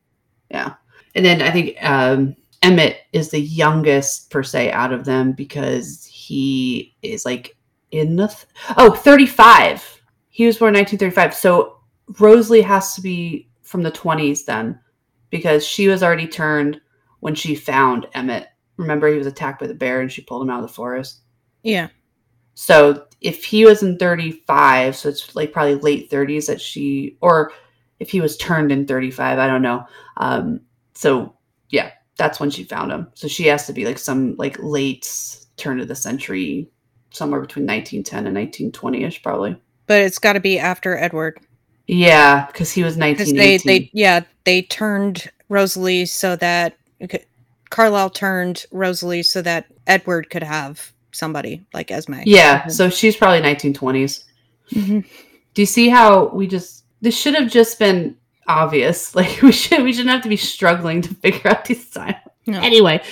Yeah. 0.50 0.74
And 1.14 1.24
then 1.24 1.42
I 1.42 1.50
think 1.50 1.76
um, 1.82 2.36
Emmett 2.62 2.98
is 3.12 3.30
the 3.30 3.40
youngest 3.40 4.30
per 4.30 4.42
se 4.42 4.70
out 4.70 4.92
of 4.92 5.04
them 5.04 5.32
because 5.32 6.04
he 6.06 6.96
is 7.02 7.24
like 7.24 7.56
in 7.90 8.16
the 8.16 8.28
th- 8.28 8.46
oh 8.76 8.92
35. 8.92 10.00
He 10.28 10.46
was 10.46 10.58
born 10.58 10.74
1935. 10.74 11.34
So 11.34 11.78
Rosalie 12.18 12.62
has 12.62 12.94
to 12.94 13.00
be 13.00 13.48
from 13.62 13.82
the 13.82 13.92
20s 13.92 14.44
then 14.44 14.80
because 15.30 15.66
she 15.66 15.88
was 15.88 16.02
already 16.02 16.26
turned 16.26 16.80
when 17.20 17.34
she 17.34 17.54
found 17.54 18.06
Emmett. 18.14 18.48
Remember 18.76 19.08
he 19.08 19.18
was 19.18 19.26
attacked 19.26 19.60
by 19.60 19.66
the 19.66 19.74
bear 19.74 20.00
and 20.00 20.10
she 20.10 20.22
pulled 20.22 20.42
him 20.42 20.50
out 20.50 20.62
of 20.62 20.68
the 20.68 20.74
forest. 20.74 21.20
Yeah, 21.62 21.88
So 22.54 23.06
if 23.20 23.44
he 23.44 23.64
was 23.64 23.82
in 23.82 23.98
35, 23.98 24.96
so 24.96 25.08
it's 25.08 25.34
like 25.34 25.52
probably 25.52 25.76
late 25.76 26.10
30s 26.10 26.46
that 26.46 26.60
she, 26.60 27.16
or 27.20 27.52
if 27.98 28.10
he 28.10 28.20
was 28.20 28.36
turned 28.36 28.70
in 28.70 28.86
35, 28.86 29.38
I 29.38 29.46
don't 29.46 29.62
know. 29.62 29.86
Um, 30.16 30.60
so 30.94 31.34
yeah, 31.70 31.90
that's 32.16 32.38
when 32.40 32.50
she 32.50 32.64
found 32.64 32.92
him. 32.92 33.08
So 33.14 33.28
she 33.28 33.46
has 33.46 33.66
to 33.66 33.72
be 33.72 33.84
like 33.84 33.98
some 33.98 34.36
like 34.36 34.56
late 34.60 35.38
turn 35.56 35.80
of 35.80 35.88
the 35.88 35.94
century, 35.96 36.68
somewhere 37.10 37.40
between 37.40 37.66
1910 37.66 38.26
and 38.26 38.36
1920 38.36 39.04
ish, 39.04 39.22
probably. 39.22 39.56
but 39.86 40.00
it's 40.02 40.18
got 40.18 40.34
to 40.34 40.40
be 40.40 40.58
after 40.58 40.96
Edward 40.96 41.38
Yeah, 41.86 42.46
because 42.46 42.72
he 42.72 42.82
was 42.84 42.96
because 42.96 43.32
they 43.32 43.58
they 43.58 43.90
yeah 43.92 44.20
they 44.44 44.62
turned 44.62 45.30
Rosalie 45.48 46.06
so 46.06 46.36
that 46.36 46.76
okay, 47.02 47.24
Carlisle 47.70 48.10
turned 48.10 48.66
Rosalie 48.70 49.22
so 49.22 49.42
that 49.42 49.66
Edward 49.86 50.30
could 50.30 50.42
have 50.42 50.92
somebody 51.12 51.64
like 51.72 51.90
Esme. 51.90 52.20
yeah, 52.24 52.66
so 52.68 52.88
she's 52.90 53.16
probably 53.16 53.40
1920s. 53.40 54.24
Mhm. 54.72 55.04
Do 55.54 55.62
you 55.62 55.66
see 55.66 55.88
how 55.88 56.28
we 56.28 56.46
just 56.46 56.84
this 57.00 57.16
should 57.16 57.34
have 57.34 57.50
just 57.50 57.78
been 57.78 58.16
obvious? 58.48 59.14
Like 59.24 59.42
we 59.42 59.52
should 59.52 59.82
we 59.82 59.92
shouldn't 59.92 60.10
have 60.10 60.22
to 60.22 60.28
be 60.28 60.36
struggling 60.36 61.02
to 61.02 61.14
figure 61.14 61.50
out 61.50 61.64
these 61.64 61.86
signs. 61.90 62.16
No. 62.46 62.60
Anyway, 62.60 63.02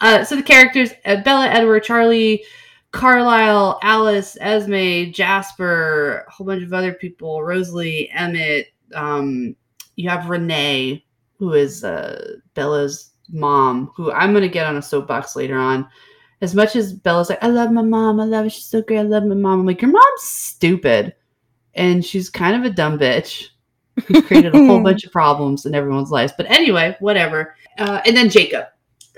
uh, 0.00 0.24
so 0.24 0.36
the 0.36 0.42
characters: 0.42 0.90
uh, 1.04 1.22
Bella, 1.22 1.48
Edward, 1.48 1.84
Charlie, 1.84 2.44
Carlisle, 2.90 3.78
Alice, 3.82 4.36
Esme, 4.40 5.10
Jasper, 5.12 6.24
a 6.26 6.30
whole 6.30 6.46
bunch 6.46 6.62
of 6.62 6.72
other 6.72 6.92
people. 6.92 7.42
Rosalie, 7.42 8.10
Emmett. 8.12 8.68
Um, 8.94 9.56
you 9.96 10.08
have 10.08 10.28
Renee, 10.28 11.04
who 11.38 11.54
is 11.54 11.84
uh, 11.84 12.36
Bella's 12.54 13.12
mom. 13.30 13.90
Who 13.96 14.12
I'm 14.12 14.32
gonna 14.32 14.48
get 14.48 14.66
on 14.66 14.76
a 14.76 14.82
soapbox 14.82 15.36
later 15.36 15.58
on. 15.58 15.88
As 16.40 16.54
much 16.54 16.74
as 16.74 16.92
Bella's 16.92 17.30
like, 17.30 17.42
I 17.42 17.46
love 17.46 17.70
my 17.70 17.82
mom. 17.82 18.18
I 18.18 18.24
love 18.24 18.44
her. 18.44 18.50
She's 18.50 18.64
so 18.64 18.82
great. 18.82 18.98
I 18.98 19.02
love 19.02 19.24
my 19.24 19.36
mom. 19.36 19.60
I'm 19.60 19.66
like, 19.66 19.80
your 19.80 19.92
mom's 19.92 20.22
stupid, 20.22 21.14
and 21.74 22.04
she's 22.04 22.28
kind 22.28 22.56
of 22.56 22.70
a 22.70 22.74
dumb 22.74 22.98
bitch. 22.98 23.48
Created 24.00 24.54
a 24.54 24.66
whole 24.66 24.80
bunch 24.84 25.04
of 25.04 25.12
problems 25.12 25.66
in 25.66 25.74
everyone's 25.74 26.10
lives. 26.10 26.32
But 26.36 26.50
anyway, 26.50 26.96
whatever. 27.00 27.56
Uh, 27.78 28.00
and 28.06 28.16
then 28.16 28.30
Jacob, 28.30 28.66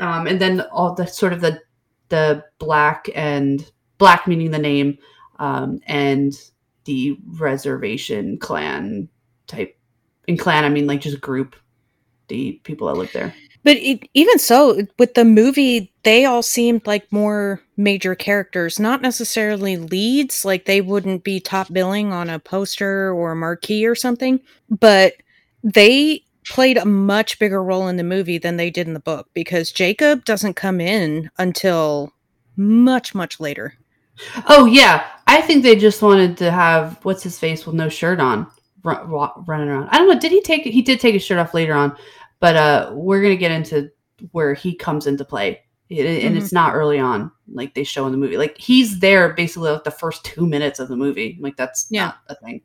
um, 0.00 0.26
and 0.26 0.40
then 0.40 0.60
all 0.72 0.94
the 0.94 1.06
sort 1.06 1.32
of 1.32 1.40
the 1.40 1.60
the 2.08 2.44
black 2.58 3.08
and 3.14 3.70
black 3.98 4.26
meaning 4.26 4.50
the 4.50 4.58
name, 4.58 4.98
um, 5.38 5.80
and 5.86 6.34
the 6.84 7.18
reservation 7.38 8.38
clan 8.38 9.08
type. 9.46 9.76
In 10.26 10.36
clan, 10.38 10.64
I 10.64 10.70
mean 10.70 10.86
like 10.86 11.00
just 11.00 11.20
group, 11.20 11.54
the 12.28 12.52
people 12.64 12.88
that 12.88 12.94
live 12.94 13.12
there. 13.12 13.34
But 13.64 13.78
it, 13.78 14.08
even 14.14 14.38
so, 14.38 14.86
with 14.98 15.14
the 15.14 15.24
movie, 15.24 15.92
they 16.02 16.26
all 16.26 16.42
seemed 16.42 16.86
like 16.86 17.10
more 17.10 17.60
major 17.76 18.14
characters, 18.14 18.78
not 18.78 19.02
necessarily 19.02 19.76
leads. 19.78 20.44
Like 20.44 20.66
they 20.66 20.80
wouldn't 20.80 21.24
be 21.24 21.40
top 21.40 21.72
billing 21.72 22.12
on 22.12 22.30
a 22.30 22.38
poster 22.38 23.10
or 23.12 23.32
a 23.32 23.36
marquee 23.36 23.86
or 23.86 23.94
something, 23.94 24.40
but 24.70 25.14
they 25.62 26.22
played 26.46 26.76
a 26.76 26.84
much 26.84 27.38
bigger 27.38 27.62
role 27.64 27.88
in 27.88 27.96
the 27.96 28.04
movie 28.04 28.36
than 28.36 28.58
they 28.58 28.70
did 28.70 28.86
in 28.86 28.92
the 28.92 29.00
book 29.00 29.28
because 29.32 29.72
Jacob 29.72 30.26
doesn't 30.26 30.54
come 30.54 30.78
in 30.78 31.30
until 31.38 32.12
much, 32.56 33.14
much 33.14 33.40
later. 33.40 33.74
Oh 34.46 34.66
yeah. 34.66 35.06
I 35.26 35.40
think 35.40 35.62
they 35.62 35.74
just 35.74 36.02
wanted 36.02 36.36
to 36.36 36.50
have 36.50 37.02
what's 37.02 37.22
his 37.22 37.38
face 37.38 37.64
with 37.64 37.74
no 37.74 37.88
shirt 37.88 38.20
on 38.20 38.46
run, 38.84 39.10
running 39.46 39.68
around. 39.68 39.88
I 39.88 39.98
don't 39.98 40.08
know. 40.08 40.20
Did 40.20 40.30
he 40.30 40.40
take? 40.42 40.64
He 40.64 40.82
did 40.82 41.00
take 41.00 41.14
his 41.14 41.24
shirt 41.24 41.38
off 41.38 41.54
later 41.54 41.74
on, 41.74 41.96
but 42.44 42.56
uh, 42.56 42.90
we're 42.92 43.22
gonna 43.22 43.36
get 43.36 43.52
into 43.52 43.90
where 44.32 44.52
he 44.52 44.74
comes 44.74 45.06
into 45.06 45.24
play, 45.24 45.62
and 45.88 45.98
mm-hmm. 45.98 46.36
it's 46.36 46.52
not 46.52 46.74
early 46.74 46.98
on 46.98 47.32
like 47.50 47.72
they 47.72 47.84
show 47.84 48.04
in 48.04 48.12
the 48.12 48.18
movie. 48.18 48.36
Like 48.36 48.58
he's 48.58 49.00
there 49.00 49.32
basically 49.32 49.70
like 49.70 49.84
the 49.84 49.90
first 49.90 50.26
two 50.26 50.46
minutes 50.46 50.78
of 50.78 50.88
the 50.88 50.96
movie. 50.96 51.38
Like 51.40 51.56
that's 51.56 51.86
yeah. 51.88 52.04
not 52.04 52.18
a 52.28 52.34
thing. 52.34 52.60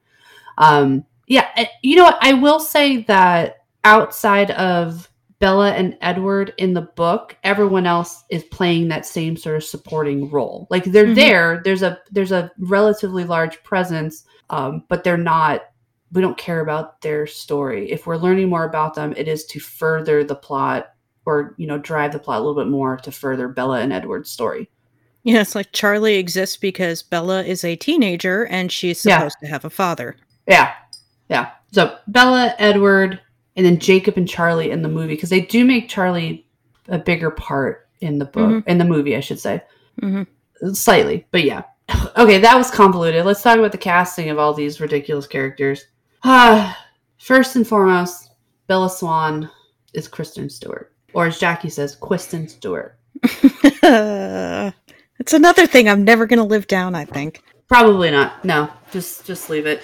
Um, 0.57 1.05
yeah, 1.27 1.47
you 1.81 1.95
know 1.95 2.03
what? 2.03 2.17
I 2.19 2.33
will 2.33 2.59
say 2.59 3.03
that 3.03 3.63
outside 3.85 4.51
of 4.51 5.09
Bella 5.39 5.71
and 5.71 5.97
Edward 6.01 6.53
in 6.57 6.73
the 6.73 6.81
book, 6.81 7.37
everyone 7.45 7.85
else 7.85 8.25
is 8.29 8.43
playing 8.43 8.89
that 8.89 9.05
same 9.05 9.37
sort 9.37 9.55
of 9.55 9.63
supporting 9.63 10.29
role. 10.29 10.67
Like 10.69 10.83
they're 10.83 11.05
mm-hmm. 11.05 11.13
there. 11.13 11.61
There's 11.63 11.83
a 11.83 12.01
there's 12.11 12.33
a 12.33 12.51
relatively 12.59 13.23
large 13.23 13.63
presence, 13.63 14.25
um, 14.49 14.83
but 14.89 15.05
they're 15.05 15.15
not. 15.15 15.61
We 16.11 16.21
don't 16.21 16.37
care 16.37 16.61
about 16.61 17.01
their 17.01 17.27
story. 17.27 17.91
If 17.91 18.07
we're 18.07 18.17
learning 18.17 18.49
more 18.49 18.63
about 18.63 18.95
them, 18.95 19.13
it 19.15 19.27
is 19.27 19.45
to 19.45 19.59
further 19.59 20.23
the 20.23 20.35
plot 20.35 20.93
or 21.25 21.53
you 21.57 21.67
know 21.67 21.77
drive 21.77 22.11
the 22.11 22.19
plot 22.19 22.37
a 22.37 22.43
little 22.43 22.61
bit 22.61 22.69
more 22.69 22.97
to 22.97 23.11
further 23.11 23.47
Bella 23.47 23.81
and 23.81 23.93
Edward's 23.93 24.31
story. 24.31 24.69
Yeah, 25.23 25.41
it's 25.41 25.55
like 25.55 25.71
Charlie 25.71 26.15
exists 26.15 26.57
because 26.57 27.03
Bella 27.03 27.43
is 27.43 27.63
a 27.63 27.75
teenager 27.75 28.45
and 28.47 28.71
she's 28.71 28.99
supposed 28.99 29.37
yeah. 29.41 29.47
to 29.47 29.51
have 29.51 29.65
a 29.65 29.69
father. 29.69 30.15
Yeah, 30.47 30.73
yeah. 31.29 31.51
So 31.71 31.97
Bella, 32.07 32.55
Edward, 32.57 33.19
and 33.55 33.65
then 33.65 33.79
Jacob 33.79 34.17
and 34.17 34.27
Charlie 34.27 34.71
in 34.71 34.81
the 34.81 34.89
movie 34.89 35.13
because 35.13 35.29
they 35.29 35.41
do 35.41 35.65
make 35.65 35.89
Charlie 35.89 36.47
a 36.87 36.97
bigger 36.97 37.29
part 37.29 37.87
in 38.01 38.17
the 38.17 38.25
book 38.25 38.49
mm-hmm. 38.49 38.69
in 38.69 38.77
the 38.77 38.85
movie, 38.85 39.15
I 39.15 39.19
should 39.19 39.39
say, 39.39 39.61
mm-hmm. 40.01 40.73
slightly, 40.73 41.27
but 41.31 41.43
yeah. 41.43 41.63
Okay, 42.17 42.39
that 42.39 42.55
was 42.55 42.71
convoluted. 42.71 43.25
Let's 43.25 43.41
talk 43.41 43.57
about 43.57 43.71
the 43.71 43.77
casting 43.77 44.29
of 44.29 44.37
all 44.37 44.53
these 44.53 44.79
ridiculous 44.79 45.27
characters. 45.27 45.85
Uh, 46.23 46.73
first 47.17 47.55
and 47.55 47.67
foremost, 47.67 48.31
Bella 48.67 48.89
Swan 48.89 49.49
is 49.93 50.07
Kristen 50.07 50.49
Stewart, 50.49 50.93
or 51.13 51.27
as 51.27 51.39
Jackie 51.39 51.69
says, 51.69 51.95
Kristen 51.95 52.47
Stewart. 52.47 52.97
it's 53.23 54.73
another 55.33 55.67
thing 55.67 55.89
I'm 55.89 56.03
never 56.03 56.25
going 56.25 56.37
to 56.37 56.43
live 56.43 56.67
down. 56.67 56.95
I 56.95 57.05
think 57.05 57.41
probably 57.69 58.11
not. 58.11 58.43
No, 58.43 58.69
just 58.91 59.25
just 59.25 59.49
leave 59.49 59.65
it. 59.65 59.81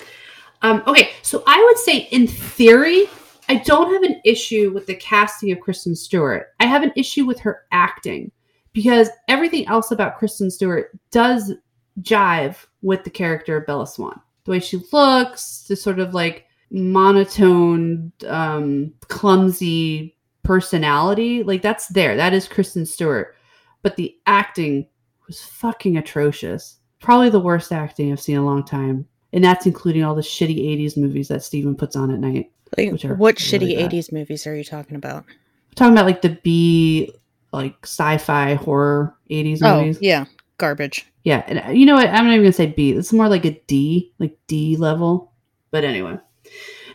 Um, 0.61 0.83
okay, 0.87 1.11
so 1.21 1.43
I 1.47 1.63
would 1.63 1.77
say 1.77 2.07
in 2.11 2.27
theory, 2.27 3.05
I 3.47 3.55
don't 3.55 3.93
have 3.93 4.03
an 4.03 4.19
issue 4.25 4.71
with 4.73 4.87
the 4.87 4.95
casting 4.95 5.51
of 5.51 5.59
Kristen 5.59 5.95
Stewart. 5.95 6.47
I 6.59 6.65
have 6.65 6.83
an 6.83 6.91
issue 6.95 7.25
with 7.25 7.39
her 7.39 7.63
acting 7.71 8.31
because 8.73 9.09
everything 9.27 9.67
else 9.67 9.91
about 9.91 10.17
Kristen 10.17 10.49
Stewart 10.49 10.91
does 11.11 11.53
jive 12.01 12.57
with 12.81 13.03
the 13.03 13.09
character 13.09 13.57
of 13.57 13.65
Bella 13.65 13.87
Swan. 13.87 14.19
The 14.45 14.51
way 14.51 14.59
she 14.59 14.79
looks, 14.91 15.65
the 15.67 15.75
sort 15.75 15.99
of 15.99 16.13
like 16.13 16.45
monotone, 16.71 18.11
um, 18.27 18.93
clumsy 19.07 20.15
personality, 20.43 21.43
like 21.43 21.61
that's 21.61 21.87
there. 21.87 22.15
That 22.15 22.33
is 22.33 22.47
Kristen 22.47 22.85
Stewart. 22.85 23.35
But 23.81 23.97
the 23.97 24.15
acting 24.25 24.87
was 25.27 25.41
fucking 25.41 25.97
atrocious. 25.97 26.77
Probably 26.99 27.29
the 27.29 27.39
worst 27.39 27.71
acting 27.71 28.11
I've 28.11 28.21
seen 28.21 28.35
in 28.35 28.41
a 28.41 28.45
long 28.45 28.63
time. 28.63 29.07
And 29.33 29.43
that's 29.43 29.65
including 29.65 30.03
all 30.03 30.15
the 30.15 30.21
shitty 30.21 30.59
80s 30.59 30.95
movies 30.97 31.27
that 31.27 31.43
Steven 31.43 31.75
puts 31.75 31.95
on 31.95 32.11
at 32.11 32.19
night. 32.19 32.51
Like, 32.77 32.91
what 33.17 33.35
shitty 33.35 33.61
really 33.61 33.75
80s 33.75 34.11
movies 34.11 34.47
are 34.47 34.55
you 34.55 34.63
talking 34.63 34.95
about? 34.95 35.25
I'm 35.27 35.75
talking 35.75 35.93
about 35.93 36.05
like 36.05 36.21
the 36.21 36.37
B, 36.43 37.11
like 37.51 37.75
sci 37.83 38.17
fi 38.17 38.55
horror 38.55 39.15
80s 39.29 39.59
oh, 39.61 39.79
movies. 39.79 39.99
Yeah, 40.01 40.25
garbage. 40.57 41.11
Yeah. 41.25 41.43
And 41.47 41.59
uh, 41.59 41.71
you 41.71 41.85
know 41.85 41.95
what? 41.95 42.07
I'm 42.07 42.25
not 42.25 42.35
even 42.35 42.45
to 42.45 42.53
say 42.53 42.67
B. 42.67 42.91
It's 42.91 43.11
more 43.11 43.27
like 43.27 43.43
a 43.43 43.61
D, 43.67 44.13
like 44.19 44.37
D 44.47 44.77
level. 44.77 45.33
But 45.71 45.83
anyway. 45.83 46.17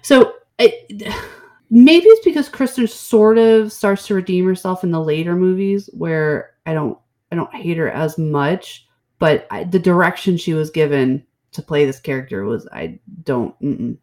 So 0.01 0.33
it, 0.59 1.13
maybe 1.71 2.07
it's 2.07 2.25
because 2.25 2.49
Kristen 2.49 2.87
sort 2.87 3.37
of 3.37 3.71
starts 3.71 4.07
to 4.07 4.15
redeem 4.15 4.47
herself 4.47 4.83
in 4.83 4.91
the 4.91 5.03
later 5.03 5.37
movies 5.37 5.91
where 5.93 6.55
I 6.65 6.73
don't 6.73 6.99
I 7.31 7.37
don't 7.37 7.55
hate 7.55 7.77
her 7.77 7.91
as 7.91 8.17
much, 8.17 8.89
but 9.19 9.47
I, 9.51 9.65
the 9.65 9.79
direction 9.79 10.39
she 10.39 10.55
was 10.55 10.71
given 10.71 11.25
to 11.53 11.63
play 11.63 11.85
this 11.85 12.01
character 12.01 12.47
was 12.47 12.67
I 12.73 12.99
don't 13.25 13.55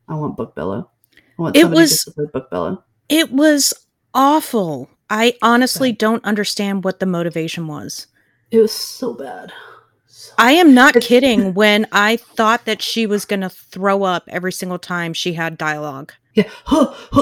I 0.08 0.14
want 0.14 0.38
Book 0.38 0.54
Bella 0.54 0.88
it 1.54 1.70
was 1.70 2.06
book 2.34 2.50
Bella. 2.50 2.84
It 3.10 3.32
was 3.32 3.74
awful. 4.14 4.90
I 5.10 5.36
honestly 5.42 5.92
don't 5.92 6.24
understand 6.26 6.84
what 6.84 7.00
the 7.00 7.06
motivation 7.06 7.68
was. 7.68 8.08
It 8.52 8.60
was 8.60 8.72
so 8.72 9.14
bad. 9.14 9.54
I 10.38 10.54
am 10.54 10.74
not 10.74 10.96
kidding 10.96 11.54
when 11.54 11.88
I 11.92 12.18
thought 12.18 12.66
that 12.66 12.82
she 12.82 13.06
was 13.06 13.26
going 13.26 13.42
to 13.42 13.50
throw 13.50 14.04
up 14.04 14.24
every 14.28 14.52
single 14.52 14.80
time 14.80 15.14
she 15.14 15.34
had 15.34 15.58
dialogue. 15.58 16.14
Yeah. 16.34 16.50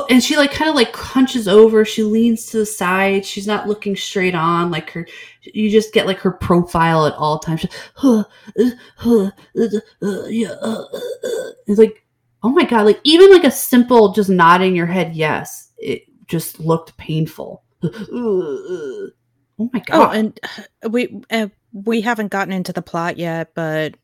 And 0.09 0.21
she 0.21 0.35
like 0.35 0.51
kind 0.51 0.69
of 0.69 0.75
like 0.75 0.91
crunches 0.91 1.47
over. 1.47 1.85
She 1.85 2.03
leans 2.03 2.47
to 2.47 2.57
the 2.57 2.65
side. 2.65 3.25
She's 3.25 3.47
not 3.47 3.67
looking 3.67 3.95
straight 3.95 4.35
on. 4.35 4.71
Like 4.71 4.89
her, 4.91 5.07
you 5.41 5.69
just 5.69 5.93
get 5.93 6.05
like 6.05 6.19
her 6.19 6.31
profile 6.31 7.05
at 7.05 7.13
all 7.13 7.39
times. 7.39 7.61
She, 7.61 7.69
uh, 8.03 8.23
uh, 9.05 9.29
uh, 10.01 10.25
yeah. 10.27 10.55
It's 11.67 11.79
like 11.79 12.05
oh 12.45 12.49
my 12.49 12.63
god 12.63 12.85
like 12.85 12.99
even 13.03 13.31
like 13.31 13.43
a 13.43 13.51
simple 13.51 14.13
just 14.13 14.29
nodding 14.29 14.75
your 14.75 14.85
head 14.85 15.15
yes 15.15 15.71
it 15.79 16.03
just 16.27 16.59
looked 16.59 16.95
painful 16.95 17.63
oh 17.83 19.09
my 19.73 19.79
god 19.79 19.95
oh 19.95 20.09
and 20.11 20.39
we 20.93 21.21
uh, 21.31 21.47
we 21.83 22.01
haven't 22.01 22.31
gotten 22.31 22.53
into 22.53 22.71
the 22.71 22.81
plot 22.81 23.17
yet 23.17 23.51
but 23.53 23.95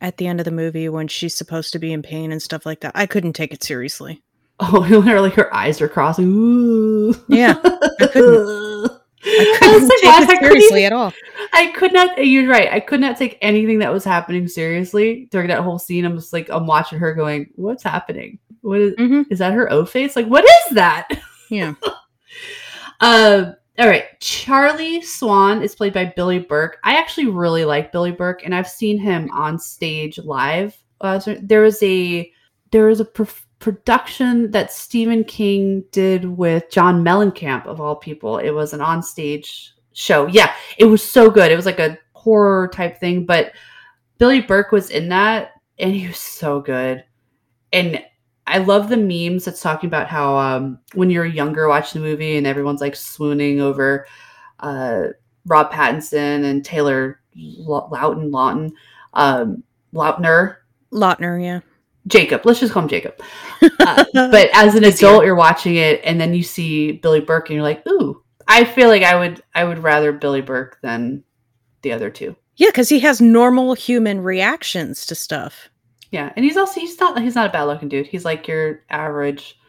at 0.00 0.16
the 0.16 0.26
end 0.26 0.40
of 0.40 0.44
the 0.44 0.50
movie 0.50 0.88
when 0.88 1.08
she's 1.08 1.34
supposed 1.34 1.72
to 1.72 1.78
be 1.78 1.92
in 1.92 2.02
pain 2.02 2.30
and 2.30 2.40
stuff 2.40 2.64
like 2.64 2.80
that 2.80 2.92
i 2.94 3.04
couldn't 3.04 3.32
take 3.32 3.52
it 3.52 3.64
seriously 3.64 4.22
oh 4.60 4.78
literally 4.90 5.30
her 5.30 5.52
eyes 5.54 5.80
are 5.80 5.88
crossing 5.88 6.26
Ooh. 6.26 7.14
yeah 7.28 7.56
i 7.64 8.06
couldn't 8.06 8.90
I 9.26 9.58
couldn't 9.58 9.88
take 9.88 10.04
it 10.04 10.30
I 10.30 10.40
seriously 10.40 10.84
at 10.84 10.92
all. 10.92 11.12
I 11.52 11.66
could 11.68 11.92
not. 11.92 12.24
You're 12.24 12.48
right. 12.48 12.72
I 12.72 12.78
could 12.78 13.00
not 13.00 13.16
take 13.16 13.38
anything 13.42 13.80
that 13.80 13.92
was 13.92 14.04
happening 14.04 14.46
seriously 14.46 15.26
during 15.32 15.48
that 15.48 15.62
whole 15.62 15.80
scene. 15.80 16.04
I'm 16.04 16.16
just 16.16 16.32
like, 16.32 16.48
I'm 16.48 16.66
watching 16.66 17.00
her 17.00 17.12
going, 17.12 17.50
"What's 17.56 17.82
happening? 17.82 18.38
What 18.60 18.80
is, 18.80 18.94
mm-hmm. 18.94 19.22
is 19.28 19.40
that? 19.40 19.52
Her 19.52 19.72
O 19.72 19.84
face? 19.84 20.14
Like, 20.14 20.26
what 20.26 20.44
is 20.44 20.74
that?" 20.76 21.08
Yeah. 21.50 21.74
uh, 23.00 23.52
all 23.78 23.88
right. 23.88 24.04
Charlie 24.20 25.02
Swan 25.02 25.62
is 25.62 25.74
played 25.74 25.92
by 25.92 26.12
Billy 26.16 26.38
Burke. 26.38 26.78
I 26.82 26.96
actually 26.96 27.26
really 27.26 27.64
like 27.64 27.92
Billy 27.92 28.12
Burke, 28.12 28.44
and 28.44 28.54
I've 28.54 28.68
seen 28.68 28.98
him 28.98 29.30
on 29.32 29.58
stage 29.58 30.18
live. 30.18 30.76
Uh, 31.00 31.20
there 31.42 31.62
was 31.62 31.82
a 31.82 32.30
there 32.72 32.86
was 32.86 33.00
a 33.00 33.04
production 33.58 34.50
that 34.50 34.72
Stephen 34.72 35.24
King 35.24 35.84
did 35.92 36.24
with 36.24 36.70
John 36.70 37.04
Mellencamp 37.04 37.66
of 37.66 37.80
all 37.80 37.96
people. 37.96 38.38
It 38.38 38.50
was 38.50 38.72
an 38.72 38.80
onstage 38.80 39.70
show. 39.92 40.26
Yeah, 40.26 40.54
it 40.78 40.84
was 40.84 41.02
so 41.02 41.30
good. 41.30 41.52
It 41.52 41.56
was 41.56 41.66
like 41.66 41.80
a 41.80 41.98
horror 42.12 42.68
type 42.68 42.98
thing, 42.98 43.24
but 43.24 43.52
Billy 44.18 44.40
Burke 44.40 44.72
was 44.72 44.90
in 44.90 45.08
that 45.10 45.52
and 45.78 45.92
he 45.92 46.08
was 46.08 46.18
so 46.18 46.60
good. 46.60 47.04
And 47.72 48.02
I 48.46 48.58
love 48.58 48.88
the 48.88 48.96
memes 48.96 49.44
that's 49.44 49.60
talking 49.60 49.88
about 49.88 50.08
how 50.08 50.36
um, 50.36 50.78
when 50.94 51.10
you're 51.10 51.26
younger 51.26 51.68
watching 51.68 52.00
the 52.00 52.08
movie 52.08 52.36
and 52.36 52.46
everyone's 52.46 52.80
like 52.80 52.94
swooning 52.94 53.60
over 53.60 54.06
uh, 54.60 55.08
Rob 55.46 55.72
Pattinson 55.72 56.44
and 56.44 56.64
Taylor 56.64 57.20
Lautner, 57.36 58.30
Lawton, 58.30 58.72
um, 59.14 59.62
Lautner. 59.92 60.56
Lautner, 60.92 61.42
yeah. 61.42 61.60
Jacob. 62.06 62.42
Let's 62.44 62.60
just 62.60 62.72
call 62.72 62.84
him 62.84 62.88
Jacob. 62.88 63.20
Uh, 63.80 64.04
but 64.12 64.48
as 64.54 64.74
an 64.74 64.84
adult, 64.84 65.24
you're 65.24 65.34
watching 65.34 65.76
it, 65.76 66.00
and 66.04 66.20
then 66.20 66.34
you 66.34 66.42
see 66.42 66.92
Billy 66.92 67.20
Burke, 67.20 67.50
and 67.50 67.56
you're 67.56 67.64
like, 67.64 67.86
"Ooh." 67.88 68.22
I 68.48 68.64
feel 68.64 68.88
like 68.88 69.02
I 69.02 69.16
would 69.16 69.42
I 69.54 69.64
would 69.64 69.78
rather 69.78 70.12
Billy 70.12 70.40
Burke 70.40 70.78
than 70.82 71.24
the 71.82 71.92
other 71.92 72.10
two. 72.10 72.36
Yeah, 72.56 72.68
because 72.68 72.88
he 72.88 73.00
has 73.00 73.20
normal 73.20 73.74
human 73.74 74.20
reactions 74.20 75.04
to 75.06 75.14
stuff. 75.14 75.68
Yeah, 76.16 76.32
and 76.34 76.46
he's 76.46 76.56
also 76.56 76.80
he's 76.80 76.98
not 76.98 77.20
he's 77.20 77.34
not 77.34 77.50
a 77.50 77.52
bad 77.52 77.64
looking 77.64 77.90
dude. 77.90 78.06
He's 78.06 78.24
like 78.24 78.48
your 78.48 78.80
average. 78.88 79.60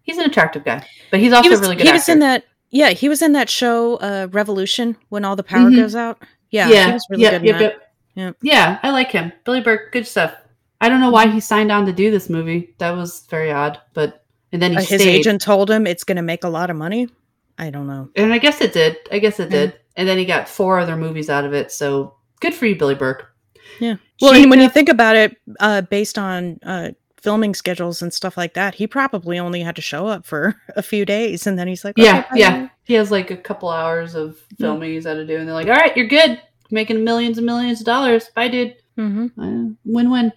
He's 0.00 0.16
an 0.16 0.24
attractive 0.24 0.64
guy, 0.64 0.86
but 1.10 1.20
he's 1.20 1.30
also 1.30 1.42
he 1.42 1.50
was, 1.50 1.60
really 1.60 1.76
good. 1.76 1.86
He 1.86 1.92
was 1.92 2.08
in 2.08 2.20
that. 2.20 2.46
Yeah, 2.70 2.90
he 2.90 3.10
was 3.10 3.20
in 3.20 3.34
that 3.34 3.50
show, 3.50 3.96
uh, 3.96 4.28
Revolution, 4.30 4.96
when 5.10 5.26
all 5.26 5.36
the 5.36 5.42
power 5.42 5.68
mm-hmm. 5.68 5.76
goes 5.76 5.94
out. 5.94 6.22
Yeah, 6.48 6.70
yeah, 6.70 6.86
he 6.86 6.92
was 6.94 7.06
really 7.10 7.22
yep, 7.24 7.42
good. 7.42 7.44
Yep, 7.44 7.60
yep. 7.60 7.82
Yeah. 8.14 8.32
yeah, 8.40 8.78
I 8.82 8.92
like 8.92 9.10
him. 9.10 9.30
Billy 9.44 9.60
Burke, 9.60 9.92
good 9.92 10.06
stuff. 10.06 10.34
I 10.80 10.88
don't 10.88 11.00
know 11.00 11.10
why 11.10 11.26
he 11.26 11.38
signed 11.38 11.70
on 11.70 11.84
to 11.84 11.92
do 11.92 12.10
this 12.10 12.30
movie. 12.30 12.74
That 12.78 12.92
was 12.92 13.26
very 13.28 13.52
odd. 13.52 13.78
But 13.92 14.24
and 14.52 14.62
then 14.62 14.70
he 14.70 14.78
uh, 14.78 14.82
his 14.82 15.02
agent 15.02 15.42
told 15.42 15.70
him 15.70 15.86
it's 15.86 16.04
going 16.04 16.16
to 16.16 16.22
make 16.22 16.44
a 16.44 16.48
lot 16.48 16.70
of 16.70 16.76
money. 16.76 17.10
I 17.58 17.68
don't 17.68 17.86
know. 17.86 18.08
And 18.16 18.32
I 18.32 18.38
guess 18.38 18.62
it 18.62 18.72
did. 18.72 18.96
I 19.12 19.18
guess 19.18 19.38
it 19.38 19.50
did. 19.50 19.78
And 19.96 20.08
then 20.08 20.16
he 20.16 20.24
got 20.24 20.48
four 20.48 20.78
other 20.78 20.96
movies 20.96 21.28
out 21.28 21.44
of 21.44 21.52
it. 21.52 21.70
So 21.70 22.14
good 22.40 22.54
for 22.54 22.64
you, 22.64 22.74
Billy 22.74 22.94
Burke. 22.94 23.29
Yeah. 23.78 23.96
Well, 24.20 24.34
and 24.34 24.50
when 24.50 24.60
you 24.60 24.68
think 24.68 24.88
about 24.88 25.16
it, 25.16 25.36
uh, 25.60 25.82
based 25.82 26.18
on 26.18 26.58
uh, 26.62 26.90
filming 27.20 27.54
schedules 27.54 28.02
and 28.02 28.12
stuff 28.12 28.36
like 28.36 28.54
that, 28.54 28.74
he 28.74 28.86
probably 28.86 29.38
only 29.38 29.60
had 29.62 29.76
to 29.76 29.82
show 29.82 30.06
up 30.06 30.26
for 30.26 30.56
a 30.76 30.82
few 30.82 31.04
days, 31.04 31.46
and 31.46 31.58
then 31.58 31.68
he's 31.68 31.84
like, 31.84 31.98
okay, 31.98 32.04
"Yeah, 32.06 32.24
yeah." 32.34 32.68
He 32.84 32.94
has 32.94 33.10
like 33.10 33.30
a 33.30 33.36
couple 33.36 33.68
hours 33.68 34.14
of 34.14 34.38
filming 34.58 34.92
he's 34.92 35.04
had 35.06 35.14
to 35.14 35.26
do, 35.26 35.36
and 35.36 35.46
they're 35.46 35.54
like, 35.54 35.68
"All 35.68 35.74
right, 35.74 35.96
you're 35.96 36.08
good, 36.08 36.40
making 36.70 37.04
millions 37.04 37.38
and 37.38 37.46
millions 37.46 37.80
of 37.80 37.86
dollars. 37.86 38.30
Bye, 38.34 38.48
dude." 38.48 38.76
hmm 38.96 39.26
Uh, 39.38 39.74
win-win. 39.84 40.32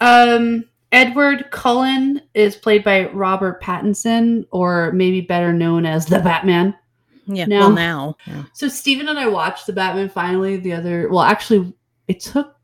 Um, 0.00 0.64
Edward 0.92 1.50
Cullen 1.50 2.22
is 2.34 2.54
played 2.56 2.84
by 2.84 3.06
Robert 3.06 3.60
Pattinson, 3.60 4.46
or 4.52 4.92
maybe 4.92 5.20
better 5.20 5.52
known 5.52 5.84
as 5.86 6.06
the 6.06 6.20
Batman. 6.20 6.74
Yeah. 7.26 7.46
now. 7.46 7.58
Well, 7.60 7.72
now. 7.72 8.16
Yeah. 8.26 8.44
So 8.52 8.68
Steven 8.68 9.08
and 9.08 9.18
I 9.18 9.26
watched 9.26 9.66
the 9.66 9.72
Batman 9.72 10.08
finally 10.08 10.56
the 10.56 10.72
other. 10.74 11.08
Well, 11.08 11.22
actually, 11.22 11.72
it 12.08 12.20
took 12.20 12.56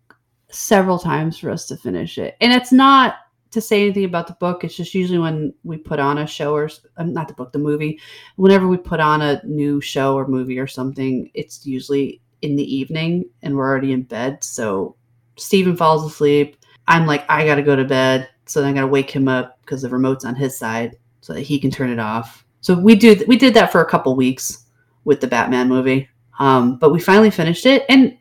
several 0.50 0.98
times 0.98 1.38
for 1.38 1.50
us 1.50 1.66
to 1.68 1.76
finish 1.76 2.18
it, 2.18 2.36
and 2.40 2.52
it's 2.52 2.72
not 2.72 3.16
to 3.50 3.60
say 3.60 3.82
anything 3.82 4.04
about 4.04 4.26
the 4.26 4.34
book. 4.34 4.62
It's 4.62 4.76
just 4.76 4.94
usually 4.94 5.18
when 5.18 5.52
we 5.64 5.76
put 5.76 5.98
on 5.98 6.18
a 6.18 6.26
show 6.26 6.54
or 6.54 6.70
uh, 6.96 7.02
not 7.02 7.28
the 7.28 7.34
book, 7.34 7.52
the 7.52 7.58
movie. 7.58 8.00
Whenever 8.36 8.68
we 8.68 8.76
put 8.76 9.00
on 9.00 9.22
a 9.22 9.40
new 9.44 9.80
show 9.80 10.14
or 10.14 10.28
movie 10.28 10.58
or 10.58 10.66
something, 10.66 11.30
it's 11.34 11.66
usually 11.66 12.20
in 12.42 12.56
the 12.56 12.74
evening, 12.74 13.24
and 13.42 13.56
we're 13.56 13.68
already 13.68 13.92
in 13.92 14.02
bed. 14.02 14.42
So 14.44 14.96
Stephen 15.36 15.76
falls 15.76 16.04
asleep. 16.04 16.56
I'm 16.86 17.06
like, 17.06 17.24
I 17.28 17.44
gotta 17.44 17.62
go 17.62 17.76
to 17.76 17.84
bed, 17.84 18.28
so 18.46 18.60
then 18.60 18.70
I 18.70 18.74
gotta 18.74 18.86
wake 18.86 19.10
him 19.10 19.28
up 19.28 19.60
because 19.62 19.82
the 19.82 19.88
remote's 19.88 20.24
on 20.24 20.34
his 20.34 20.58
side 20.58 20.96
so 21.20 21.32
that 21.34 21.42
he 21.42 21.58
can 21.58 21.70
turn 21.70 21.90
it 21.90 21.98
off. 21.98 22.44
So 22.60 22.74
we 22.74 22.94
do 22.94 23.22
we 23.26 23.36
did 23.36 23.54
that 23.54 23.72
for 23.72 23.80
a 23.80 23.88
couple 23.88 24.14
weeks 24.16 24.66
with 25.04 25.20
the 25.20 25.26
Batman 25.26 25.68
movie. 25.68 26.08
Um, 26.38 26.78
but 26.78 26.90
we 26.90 27.00
finally 27.00 27.30
finished 27.30 27.66
it, 27.66 27.84
and 27.88 28.16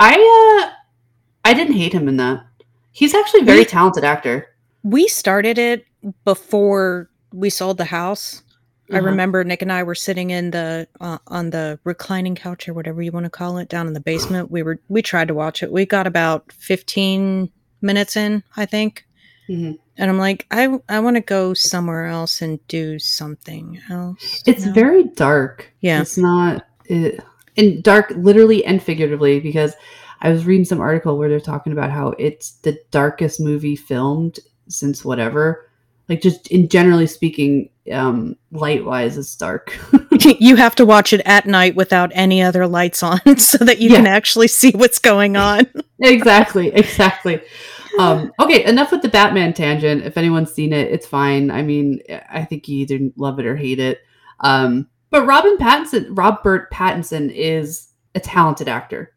I 0.00 0.14
uh, 0.66 0.70
I 1.44 1.54
didn't 1.54 1.74
hate 1.74 1.92
him 1.92 2.08
in 2.08 2.16
that. 2.16 2.44
He's 2.92 3.14
actually 3.14 3.42
a 3.42 3.44
very 3.44 3.58
We- 3.60 3.64
talented 3.66 4.02
actor. 4.04 4.48
We 4.82 5.06
started 5.08 5.58
it 5.58 5.84
before 6.24 7.10
we 7.32 7.50
sold 7.50 7.76
the 7.76 7.84
house. 7.84 8.42
I 8.92 8.96
Uh-huh. 8.96 9.06
remember 9.06 9.44
Nick 9.44 9.62
and 9.62 9.70
I 9.70 9.82
were 9.84 9.94
sitting 9.94 10.30
in 10.30 10.50
the 10.50 10.88
uh, 11.00 11.18
on 11.28 11.50
the 11.50 11.78
reclining 11.84 12.34
couch 12.34 12.68
or 12.68 12.72
whatever 12.74 13.02
you 13.02 13.12
want 13.12 13.24
to 13.24 13.30
call 13.30 13.58
it 13.58 13.68
down 13.68 13.86
in 13.86 13.92
the 13.92 14.00
basement. 14.00 14.50
We 14.50 14.62
were 14.62 14.80
we 14.88 15.02
tried 15.02 15.28
to 15.28 15.34
watch 15.34 15.62
it. 15.62 15.70
We 15.70 15.84
got 15.86 16.06
about 16.08 16.50
15 16.52 17.50
minutes 17.82 18.16
in, 18.16 18.42
I 18.56 18.66
think. 18.66 19.04
Mhm. 19.48 19.78
And 19.98 20.10
I'm 20.10 20.18
like, 20.18 20.46
I 20.50 20.78
I 20.88 20.98
want 21.00 21.16
to 21.16 21.20
go 21.20 21.54
somewhere 21.54 22.06
else 22.06 22.40
and 22.42 22.58
do 22.68 22.98
something 22.98 23.78
else. 23.90 24.42
It's 24.46 24.64
very 24.64 25.04
dark. 25.04 25.70
Yeah. 25.80 26.00
it's 26.00 26.16
not 26.18 26.64
it, 26.86 27.22
and 27.56 27.82
dark 27.82 28.12
literally 28.16 28.64
and 28.64 28.82
figuratively 28.82 29.40
because 29.40 29.74
I 30.20 30.30
was 30.30 30.44
reading 30.46 30.64
some 30.64 30.80
article 30.80 31.16
where 31.16 31.28
they're 31.28 31.40
talking 31.40 31.72
about 31.72 31.90
how 31.90 32.08
it's 32.18 32.52
the 32.62 32.78
darkest 32.90 33.40
movie 33.40 33.76
filmed 33.76 34.38
since 34.68 35.04
whatever. 35.04 35.66
Like 36.08 36.20
just 36.20 36.48
in 36.48 36.68
generally 36.68 37.06
speaking, 37.06 37.70
um, 37.92 38.36
light 38.50 38.84
wise, 38.84 39.16
it's 39.16 39.34
dark. 39.36 39.78
you 40.40 40.56
have 40.56 40.74
to 40.76 40.84
watch 40.84 41.12
it 41.12 41.22
at 41.24 41.46
night 41.46 41.76
without 41.76 42.10
any 42.14 42.42
other 42.42 42.66
lights 42.66 43.02
on 43.02 43.20
so 43.38 43.64
that 43.64 43.78
you 43.78 43.90
Yeah. 43.90 43.96
can 43.96 44.06
actually 44.06 44.48
see 44.48 44.72
what's 44.72 44.98
going 44.98 45.36
on. 45.36 45.66
exactly, 46.00 46.68
exactly. 46.74 47.40
Um, 47.98 48.32
okay, 48.38 48.64
enough 48.64 48.92
with 48.92 49.02
the 49.02 49.08
Batman 49.08 49.52
tangent. 49.52 50.02
If 50.04 50.16
anyone's 50.16 50.52
seen 50.52 50.72
it, 50.72 50.92
it's 50.92 51.06
fine. 51.06 51.50
I 51.50 51.62
mean, 51.62 52.00
I 52.30 52.44
think 52.44 52.68
you 52.68 52.78
either 52.78 52.98
love 53.16 53.38
it 53.40 53.46
or 53.46 53.56
hate 53.56 53.78
it. 53.80 54.00
Um, 54.40 54.88
but 55.10 55.26
Robin 55.26 55.56
Pattinson, 55.56 56.06
Robert 56.10 56.70
Pattinson, 56.72 57.30
is 57.34 57.88
a 58.14 58.20
talented 58.20 58.68
actor. 58.68 59.12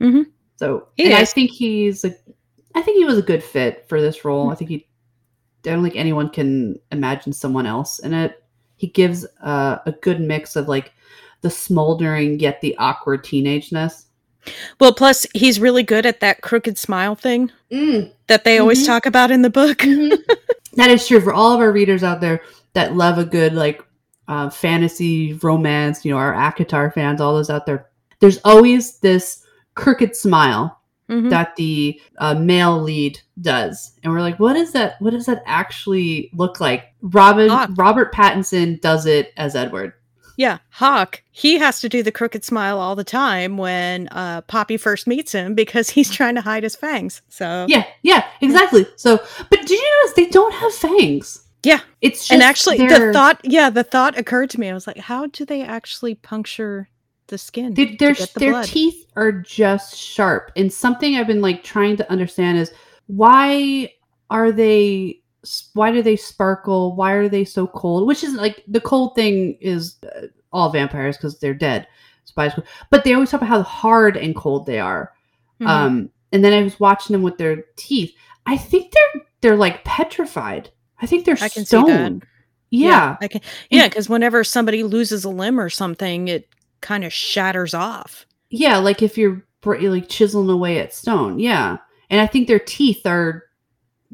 Mhm. 0.00 0.26
So, 0.56 0.88
He 0.96 1.04
and 1.06 1.14
I 1.14 1.24
think 1.24 1.50
he's 1.50 2.04
a, 2.04 2.14
I 2.74 2.82
think 2.82 2.98
he 2.98 3.04
was 3.04 3.18
a 3.18 3.22
good 3.22 3.42
fit 3.42 3.84
for 3.88 4.00
this 4.00 4.24
role. 4.24 4.50
I 4.50 4.54
think 4.54 4.70
he, 4.70 4.86
I 5.66 5.70
don't 5.70 5.82
think 5.82 5.96
anyone 5.96 6.30
can 6.30 6.78
imagine 6.92 7.32
someone 7.32 7.66
else 7.66 7.98
in 7.98 8.12
it. 8.14 8.42
He 8.76 8.86
gives 8.88 9.26
uh, 9.42 9.78
a 9.86 9.92
good 9.92 10.20
mix 10.20 10.54
of 10.56 10.68
like 10.68 10.92
the 11.42 11.50
smoldering 11.50 12.38
yet 12.40 12.60
the 12.60 12.76
awkward 12.78 13.24
teenageness. 13.24 14.04
Well, 14.80 14.92
plus 14.94 15.26
he's 15.34 15.58
really 15.58 15.82
good 15.82 16.06
at 16.06 16.20
that 16.20 16.40
crooked 16.42 16.78
smile 16.78 17.14
thing 17.16 17.50
Mm, 17.70 18.12
that 18.28 18.44
they 18.44 18.58
always 18.58 18.82
Mhm. 18.82 18.86
talk 18.86 19.06
about 19.06 19.30
in 19.30 19.42
the 19.42 19.50
book. 19.50 19.78
that 20.74 20.90
is 20.90 21.06
true 21.06 21.20
for 21.20 21.32
all 21.32 21.52
of 21.52 21.60
our 21.60 21.72
readers 21.72 22.02
out 22.04 22.20
there 22.20 22.42
that 22.74 22.94
love 22.94 23.18
a 23.18 23.24
good 23.24 23.54
like 23.54 23.82
uh, 24.28 24.50
fantasy 24.50 25.34
romance 25.42 26.04
you 26.04 26.10
know 26.12 26.18
our 26.18 26.32
ACOTAR 26.34 26.92
fans 26.92 27.20
all 27.20 27.34
those 27.34 27.50
out 27.50 27.66
there 27.66 27.86
there's 28.20 28.38
always 28.44 28.98
this 28.98 29.44
crooked 29.74 30.16
smile 30.16 30.80
Mhm. 31.08 31.30
that 31.30 31.54
the 31.54 32.00
uh, 32.18 32.34
male 32.34 32.82
lead 32.82 33.20
does 33.40 33.92
and 34.02 34.12
we're 34.12 34.20
like 34.20 34.40
what 34.40 34.56
is 34.56 34.72
that 34.72 35.00
what 35.00 35.10
does 35.12 35.26
that 35.26 35.40
actually 35.46 36.30
look 36.34 36.58
like 36.60 36.86
robin 37.00 37.48
Hawke. 37.48 37.70
robert 37.76 38.12
pattinson 38.12 38.80
does 38.80 39.06
it 39.06 39.32
as 39.36 39.54
edward 39.54 39.92
Yeah, 40.36 40.58
Hawke, 40.70 41.22
he 41.30 41.58
has 41.58 41.80
to 41.80 41.88
do 41.88 42.02
the 42.02 42.10
crooked 42.12 42.44
smile 42.44 42.78
all 42.80 42.94
the 42.96 43.04
time 43.04 43.56
when 43.56 44.08
uh, 44.08 44.40
Poppy 44.42 44.76
first 44.76 45.06
meets 45.06 45.32
him 45.32 45.54
because 45.54 45.88
he's 45.88 46.10
trying 46.10 46.34
to 46.34 46.42
hide 46.42 46.62
his 46.64 46.74
fangs. 46.74 47.22
So, 47.28 47.66
yeah 47.68 47.84
yeah 48.02 48.24
exactly 48.40 48.84
so 48.96 49.18
but 49.48 49.60
did 49.60 49.70
you 49.70 50.00
notice 50.02 50.16
they 50.16 50.26
don't 50.28 50.52
have 50.54 50.74
fangs 50.74 51.45
Yeah. 51.62 51.80
it's 52.00 52.20
just 52.20 52.32
and 52.32 52.42
actually, 52.42 52.78
the 52.78 53.12
thought, 53.12 53.40
yeah, 53.42 53.70
the 53.70 53.84
thought 53.84 54.18
occurred 54.18 54.50
to 54.50 54.60
me. 54.60 54.68
I 54.68 54.74
was 54.74 54.86
like, 54.86 54.98
how 54.98 55.26
do 55.26 55.44
they 55.44 55.62
actually 55.62 56.14
puncture 56.14 56.88
the 57.26 57.38
skin? 57.38 57.74
They, 57.74 57.86
to 57.86 57.96
their 57.96 58.14
get 58.14 58.34
the 58.34 58.40
their 58.40 58.52
blood? 58.52 58.66
teeth 58.66 59.06
are 59.16 59.32
just 59.32 59.96
sharp. 59.96 60.52
And 60.56 60.72
something 60.72 61.16
I've 61.16 61.26
been 61.26 61.42
like 61.42 61.64
trying 61.64 61.96
to 61.96 62.10
understand 62.10 62.58
is 62.58 62.72
why 63.06 63.92
are 64.30 64.52
they 64.52 65.20
why 65.74 65.92
do 65.92 66.02
they 66.02 66.16
sparkle? 66.16 66.96
Why 66.96 67.12
are 67.12 67.28
they 67.28 67.44
so 67.44 67.66
cold? 67.66 68.06
Which 68.06 68.24
is 68.24 68.34
like 68.34 68.62
the 68.66 68.80
cold 68.80 69.14
thing 69.14 69.56
is 69.60 69.96
uh, 70.04 70.26
all 70.52 70.70
vampires 70.70 71.16
because 71.16 71.38
they're 71.38 71.54
dead. 71.54 71.86
Spies, 72.24 72.52
but 72.90 73.04
they 73.04 73.14
always 73.14 73.30
talk 73.30 73.40
about 73.40 73.50
how 73.50 73.62
hard 73.62 74.16
and 74.16 74.34
cold 74.34 74.66
they 74.66 74.80
are. 74.80 75.12
Mhm. 75.60 75.66
Um, 75.68 76.10
and 76.32 76.44
then 76.44 76.52
I 76.52 76.62
was 76.62 76.80
watching 76.80 77.14
them 77.14 77.22
with 77.22 77.38
their 77.38 77.64
teeth. 77.76 78.12
I 78.46 78.56
think 78.56 78.92
they're 78.92 79.22
they're 79.40 79.56
like 79.56 79.84
petrified. 79.84 80.70
I 81.00 81.06
think 81.06 81.24
they're 81.24 81.34
I 81.40 81.48
can 81.48 81.64
see 81.64 81.76
that. 81.76 81.84
stone. 81.86 82.22
Yeah. 82.70 83.16
I 83.20 83.28
can. 83.28 83.40
Yeah, 83.70 83.88
because 83.88 84.08
whenever 84.08 84.42
somebody 84.44 84.82
loses 84.82 85.24
a 85.24 85.30
limb 85.30 85.60
or 85.60 85.68
something, 85.70 86.28
it 86.28 86.48
kind 86.80 87.04
of 87.04 87.12
shatters 87.12 87.74
off. 87.74 88.26
Yeah, 88.50 88.78
like 88.78 89.02
if 89.02 89.16
you're 89.18 89.44
br- 89.60 89.76
like 89.78 90.08
chiseling 90.08 90.50
away 90.50 90.78
at 90.78 90.92
stone. 90.94 91.38
Yeah, 91.38 91.78
and 92.10 92.20
I 92.20 92.26
think 92.26 92.46
their 92.48 92.58
teeth 92.58 93.06
are 93.06 93.44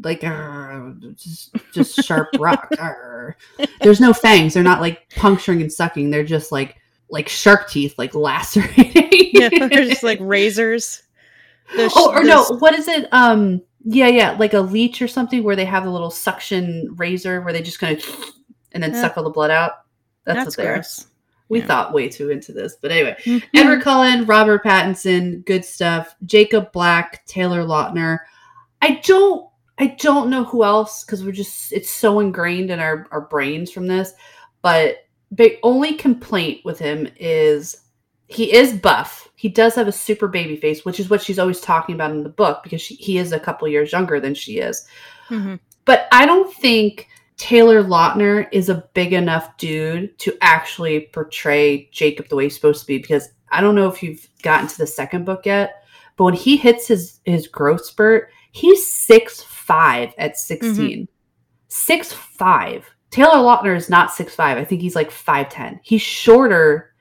like 0.02 0.24
"Arr," 0.24 0.94
just 1.14 1.54
just 1.72 2.02
sharp 2.04 2.28
rock. 2.38 2.68
Arr. 2.78 3.36
There's 3.80 4.00
no 4.00 4.12
fangs. 4.12 4.54
They're 4.54 4.62
not 4.62 4.80
like 4.80 5.08
puncturing 5.16 5.60
and 5.60 5.72
sucking. 5.72 6.10
They're 6.10 6.24
just 6.24 6.50
like 6.52 6.76
like 7.10 7.28
shark 7.28 7.68
teeth, 7.70 7.94
like 7.98 8.14
lacerating. 8.14 9.08
Yeah, 9.34 9.48
they're 9.48 9.68
just 9.86 10.02
like 10.02 10.18
razors. 10.20 11.02
The 11.74 11.88
sh- 11.88 11.92
oh, 11.96 12.12
or 12.12 12.22
no, 12.22 12.44
what 12.58 12.74
is 12.78 12.86
it? 12.86 13.08
Um, 13.12 13.62
yeah, 13.84 14.08
yeah, 14.08 14.32
like 14.38 14.54
a 14.54 14.60
leech 14.60 15.02
or 15.02 15.08
something 15.08 15.42
where 15.42 15.56
they 15.56 15.64
have 15.64 15.84
the 15.84 15.90
little 15.90 16.10
suction 16.10 16.94
razor 16.96 17.40
where 17.40 17.52
they 17.52 17.62
just 17.62 17.78
kind 17.80 17.98
of 17.98 18.04
and 18.72 18.82
then 18.82 18.92
Yeah. 18.92 19.00
suck 19.00 19.16
all 19.18 19.24
the 19.24 19.30
blood 19.30 19.50
out. 19.50 19.72
That's, 20.24 20.44
That's 20.44 20.56
what 20.56 20.62
they 20.62 20.68
are. 20.68 20.74
gross. 20.74 21.06
We 21.48 21.58
Yeah. 21.60 21.66
thought 21.66 21.92
way 21.92 22.08
too 22.08 22.30
into 22.30 22.52
this, 22.52 22.76
but 22.80 22.90
anyway. 22.90 23.16
Mhm. 23.24 23.42
Edward 23.54 23.82
Cullen, 23.82 24.24
Robert 24.24 24.64
Pattinson, 24.64 25.44
good 25.44 25.64
stuff. 25.64 26.14
Jacob 26.24 26.72
Black, 26.72 27.26
Taylor 27.26 27.62
Lautner. 27.64 28.20
I 28.80 29.00
don't 29.04 29.48
I 29.78 29.96
don't 30.00 30.30
know 30.30 30.44
who 30.44 30.62
else 30.64 31.02
because 31.02 31.24
we're 31.24 31.32
just 31.32 31.72
it's 31.72 31.90
so 31.90 32.20
ingrained 32.20 32.70
in 32.70 32.78
our, 32.78 33.06
our 33.10 33.22
brains 33.22 33.70
from 33.70 33.86
this. 33.86 34.12
But 34.60 34.98
the 35.32 35.58
only 35.62 35.94
complaint 35.94 36.60
with 36.64 36.78
him 36.78 37.08
is 37.16 37.80
he 38.28 38.52
is 38.54 38.74
buff. 38.74 39.28
He 39.42 39.48
does 39.48 39.74
have 39.74 39.88
a 39.88 39.92
super 39.92 40.28
baby 40.28 40.54
face, 40.54 40.84
which 40.84 41.00
is 41.00 41.10
what 41.10 41.20
she's 41.20 41.40
always 41.40 41.60
talking 41.60 41.96
about 41.96 42.12
in 42.12 42.22
the 42.22 42.28
book 42.28 42.62
because 42.62 42.80
she, 42.80 42.94
he 42.94 43.18
is 43.18 43.32
a 43.32 43.40
couple 43.40 43.66
years 43.66 43.90
younger 43.90 44.20
than 44.20 44.36
she 44.36 44.58
is. 44.60 44.86
Mhm. 45.30 45.58
But 45.84 46.06
I 46.12 46.26
don't 46.26 46.54
think 46.54 47.08
Taylor 47.38 47.82
Lautner 47.82 48.46
is 48.52 48.68
a 48.68 48.88
big 48.94 49.12
enough 49.12 49.56
dude 49.56 50.16
to 50.20 50.32
actually 50.42 51.08
portray 51.12 51.88
Jacob 51.90 52.28
the 52.28 52.36
way 52.36 52.44
he's 52.44 52.54
supposed 52.54 52.82
to 52.82 52.86
be 52.86 52.98
because 52.98 53.30
I 53.50 53.60
don't 53.60 53.74
know 53.74 53.88
if 53.88 54.00
you've 54.00 54.28
gotten 54.44 54.68
to 54.68 54.78
the 54.78 54.86
second 54.86 55.24
book 55.24 55.44
yet, 55.44 55.82
but 56.16 56.22
when 56.22 56.34
he 56.34 56.56
hits 56.56 56.86
his 56.86 57.18
his 57.24 57.48
growth 57.48 57.84
spurt, 57.84 58.28
he's 58.52 58.86
six 58.86 59.42
five 59.42 60.14
at 60.18 60.38
16 60.38 61.08
Six 61.66 62.12
five. 62.12 62.88
Taylor 63.10 63.38
Lautner 63.38 63.76
is 63.76 63.90
not 63.90 64.12
six 64.12 64.36
five. 64.36 64.56
I 64.56 64.64
think 64.64 64.82
he's 64.82 64.94
like 64.94 65.10
five 65.10 65.48
ten. 65.48 65.80
He's 65.82 66.00
shorter 66.00 66.91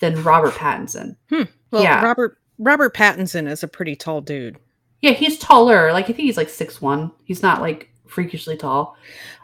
than 0.00 0.22
Robert 0.22 0.54
Pattinson. 0.54 1.16
Well, 1.30 1.82
Yeah. 1.82 2.02
Robert 2.04 2.38
Robert 2.58 2.94
Pattinson 2.94 3.48
is 3.50 3.62
a 3.62 3.68
pretty 3.68 3.96
tall 3.96 4.20
dude. 4.20 4.58
Yeah, 5.02 5.10
he's 5.12 5.38
taller. 5.38 5.92
Like 5.92 6.04
I 6.04 6.08
think 6.08 6.20
he's 6.20 6.36
like 6.36 6.48
six 6.48 6.80
one. 6.80 7.12
He's 7.24 7.42
not 7.42 7.60
like 7.60 7.90
freakishly 8.06 8.56
tall. 8.56 8.96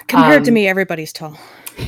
Compared 0.08 0.44
to 0.44 0.50
Um, 0.50 0.54
me, 0.54 0.66
everybody's 0.66 1.12
tall. 1.12 1.36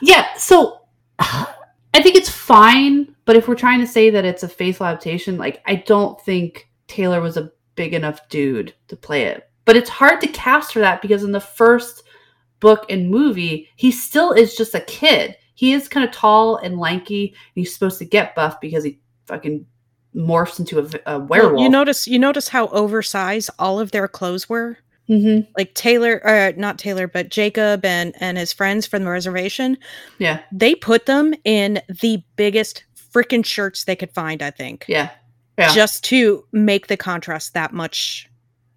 yeah, 0.00 0.34
so 0.36 0.80
I 1.18 2.02
think 2.02 2.16
it's 2.16 2.30
fine, 2.30 3.14
but 3.24 3.36
if 3.36 3.48
we're 3.48 3.54
trying 3.54 3.80
to 3.80 3.86
say 3.86 4.10
that 4.10 4.24
it's 4.24 4.42
a 4.42 4.48
faithful 4.48 4.86
adaptation, 4.86 5.36
like 5.36 5.62
I 5.66 5.76
don't 5.76 6.20
think 6.22 6.68
Taylor 6.86 7.20
was 7.20 7.36
a 7.36 7.50
big 7.74 7.94
enough 7.94 8.28
dude 8.28 8.74
to 8.88 8.96
play 8.96 9.24
it. 9.24 9.48
But 9.64 9.76
it's 9.76 9.90
hard 9.90 10.20
to 10.22 10.28
cast 10.28 10.72
for 10.72 10.78
that 10.80 11.02
because 11.02 11.22
in 11.24 11.32
the 11.32 11.40
first 11.40 12.02
book 12.60 12.86
and 12.88 13.10
movie, 13.10 13.68
he 13.76 13.90
still 13.90 14.32
is 14.32 14.56
just 14.56 14.74
a 14.74 14.80
kid. 14.80 15.36
He 15.58 15.72
is 15.72 15.88
kind 15.88 16.06
of 16.08 16.12
tall 16.14 16.54
and 16.56 16.78
lanky, 16.78 17.30
and 17.30 17.36
he's 17.56 17.74
supposed 17.74 17.98
to 17.98 18.04
get 18.04 18.36
buff 18.36 18.60
because 18.60 18.84
he 18.84 19.00
fucking 19.26 19.66
morphs 20.14 20.60
into 20.60 20.78
a 20.78 21.18
werewolf. 21.18 21.54
Well, 21.54 21.62
you 21.62 21.68
notice 21.68 22.06
you 22.06 22.16
notice 22.16 22.46
how 22.46 22.68
oversized 22.68 23.50
all 23.58 23.80
of 23.80 23.90
their 23.90 24.06
clothes 24.06 24.48
were. 24.48 24.78
Mhm. 25.08 25.48
Like 25.56 25.74
Taylor, 25.74 26.24
uh, 26.24 26.52
not 26.56 26.78
Taylor, 26.78 27.08
but 27.08 27.30
Jacob 27.30 27.84
and 27.84 28.14
and 28.20 28.38
his 28.38 28.52
friends 28.52 28.86
from 28.86 29.02
the 29.02 29.10
reservation. 29.10 29.76
Yeah, 30.18 30.38
They 30.52 30.76
put 30.76 31.06
them 31.06 31.34
in 31.44 31.80
the 32.02 32.22
biggest 32.36 32.84
freaking 33.12 33.44
shirts 33.44 33.82
they 33.82 33.96
could 33.96 34.12
find. 34.12 34.42
I 34.42 34.52
think. 34.52 34.84
yeah, 34.86 35.10
yeah. 35.58 35.74
just 35.74 36.04
to 36.04 36.44
make 36.52 36.86
the 36.86 36.96
contrast 36.96 37.54
that 37.54 37.72
much 37.72 38.28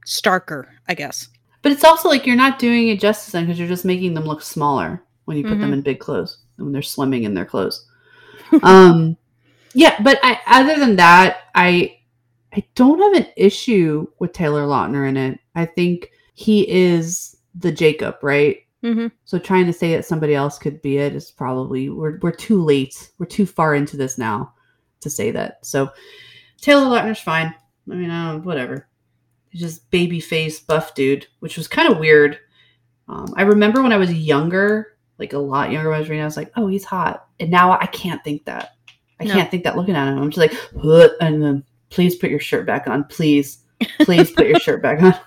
starker, 0.07 0.65
I 0.89 0.95
guess. 0.95 1.27
but 1.61 1.71
it's 1.71 1.83
also 1.83 2.09
like 2.09 2.25
you're 2.25 2.35
not 2.35 2.57
doing 2.57 2.87
it 2.87 2.99
justice 2.99 3.33
then 3.33 3.45
because 3.45 3.59
you're 3.59 3.67
just 3.67 3.85
making 3.85 4.15
them 4.15 4.23
look 4.23 4.41
smaller 4.41 5.03
when 5.25 5.37
you 5.37 5.43
put 5.43 5.59
them 5.59 5.69
Mhm. 5.69 5.73
in 5.73 5.81
big 5.83 5.99
clothes 5.99 6.39
when 6.61 6.71
they're 6.71 6.81
swimming 6.81 7.23
in 7.23 7.33
their 7.33 7.45
clothes. 7.45 7.85
um, 8.63 9.17
yeah, 9.73 10.01
but 10.01 10.19
I 10.23 10.39
other 10.47 10.79
than 10.79 10.95
that, 10.97 11.41
I 11.55 11.97
I 12.53 12.63
don't 12.75 12.99
have 12.99 13.23
an 13.23 13.31
issue 13.37 14.07
with 14.19 14.33
Taylor 14.33 14.65
Lautner 14.65 15.07
in 15.07 15.17
it. 15.17 15.39
I 15.55 15.65
think 15.65 16.11
he 16.33 16.69
is 16.69 17.37
the 17.55 17.71
Jacob, 17.71 18.17
right? 18.21 18.57
Mm-hmm. 18.83 19.07
So 19.25 19.37
trying 19.37 19.67
to 19.67 19.73
say 19.73 19.95
that 19.95 20.05
somebody 20.05 20.33
else 20.33 20.57
could 20.57 20.81
be 20.81 20.97
it 20.97 21.15
is 21.15 21.31
probably 21.31 21.89
we're 21.89 22.17
we're 22.19 22.31
too 22.31 22.63
late. 22.63 23.11
We're 23.19 23.27
too 23.27 23.45
far 23.45 23.75
into 23.75 23.95
this 23.95 24.17
now 24.17 24.53
to 25.01 25.09
say 25.09 25.31
that. 25.31 25.65
So 25.65 25.89
Taylor 26.59 26.85
Lautner's 26.85 27.19
fine. 27.19 27.53
I 27.89 27.95
mean, 27.95 28.09
don't 28.09 28.43
whatever. 28.43 28.87
He's 29.49 29.61
just 29.61 29.89
baby 29.91 30.19
face 30.19 30.59
buff 30.59 30.95
dude, 30.95 31.27
which 31.39 31.57
was 31.57 31.67
kind 31.67 31.91
of 31.91 31.99
weird. 31.99 32.39
Um, 33.07 33.33
I 33.35 33.43
remember 33.43 33.81
when 33.81 33.91
I 33.91 33.97
was 33.97 34.13
younger, 34.13 34.90
like 35.21 35.31
a 35.33 35.37
lot 35.39 35.71
younger 35.71 35.89
when 35.89 35.95
I 35.97 35.99
was 35.99 36.09
reading, 36.09 36.23
I 36.23 36.25
was 36.25 36.35
like, 36.35 36.51
oh, 36.57 36.67
he's 36.67 36.83
hot. 36.83 37.27
And 37.39 37.49
now 37.49 37.71
I 37.71 37.85
can't 37.85 38.21
think 38.23 38.43
that. 38.45 38.73
I 39.19 39.23
No. 39.25 39.33
can't 39.33 39.49
think 39.49 39.63
that 39.63 39.77
looking 39.77 39.95
at 39.95 40.07
him. 40.11 40.17
I'm 40.17 40.29
just 40.31 40.37
like, 40.37 40.53
and 41.21 41.41
then 41.41 41.63
please 41.89 42.15
put 42.15 42.29
your 42.29 42.39
shirt 42.39 42.65
back 42.65 42.87
on. 42.87 43.05
Please. 43.05 43.59
Please 44.01 44.29
put 44.31 44.47
your 44.47 44.59
shirt 44.59 44.81
back 44.81 45.01
on. 45.01 45.13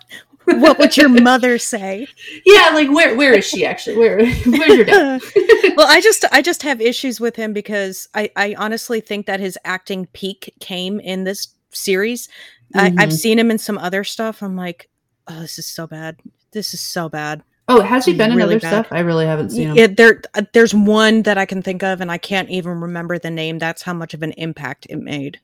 What 0.46 0.78
would 0.78 0.94
your 0.94 1.08
mother 1.08 1.56
say? 1.56 2.06
Yeah, 2.44 2.68
like 2.74 2.90
where 2.90 3.16
where 3.16 3.32
is 3.32 3.46
she 3.46 3.64
actually? 3.64 3.96
Where 3.96 4.18
where's 4.18 4.76
your 4.76 4.84
dad? 4.84 5.22
well, 5.74 5.86
I 5.88 6.02
just 6.02 6.22
I 6.32 6.42
just 6.42 6.62
have 6.64 6.82
issues 6.82 7.18
with 7.18 7.34
him 7.34 7.54
because 7.54 8.10
I 8.14 8.30
I 8.36 8.54
honestly 8.58 9.00
think 9.00 9.24
that 9.24 9.40
his 9.40 9.56
acting 9.64 10.04
peak 10.12 10.52
came 10.60 11.00
in 11.00 11.24
this 11.24 11.48
series. 11.70 12.28
I, 12.74 12.88
I've 12.98 13.08
Mhm. 13.08 13.12
seen 13.12 13.38
him 13.38 13.50
in 13.50 13.56
some 13.56 13.78
other 13.78 14.04
stuff. 14.04 14.42
I'm 14.42 14.54
like, 14.54 14.90
oh, 15.28 15.40
this 15.40 15.58
is 15.58 15.66
so 15.66 15.86
bad. 15.86 16.20
This 16.52 16.74
is 16.74 16.80
so 16.82 17.08
bad. 17.08 17.42
Oh, 17.68 17.80
has 17.80 18.04
he 18.04 18.12
been 18.14 18.30
in 18.30 18.36
Really 18.36 18.56
other 18.56 18.60
bad. 18.60 18.68
stuff? 18.68 18.86
I 18.90 19.00
really 19.00 19.24
haven't 19.24 19.50
seen 19.50 19.68
him. 19.68 19.76
Yeah, 19.76 19.86
there 19.86 20.20
uh, 20.34 20.42
there's 20.52 20.74
one 20.74 21.22
that 21.22 21.38
I 21.38 21.46
can 21.46 21.62
think 21.62 21.82
of, 21.82 22.00
and 22.02 22.10
I 22.10 22.18
can't 22.18 22.50
even 22.50 22.78
remember 22.80 23.18
the 23.18 23.30
name. 23.30 23.58
That's 23.58 23.80
how 23.82 23.94
much 23.94 24.12
of 24.12 24.22
an 24.22 24.32
impact 24.32 24.86
it 24.90 24.98
made. 24.98 25.40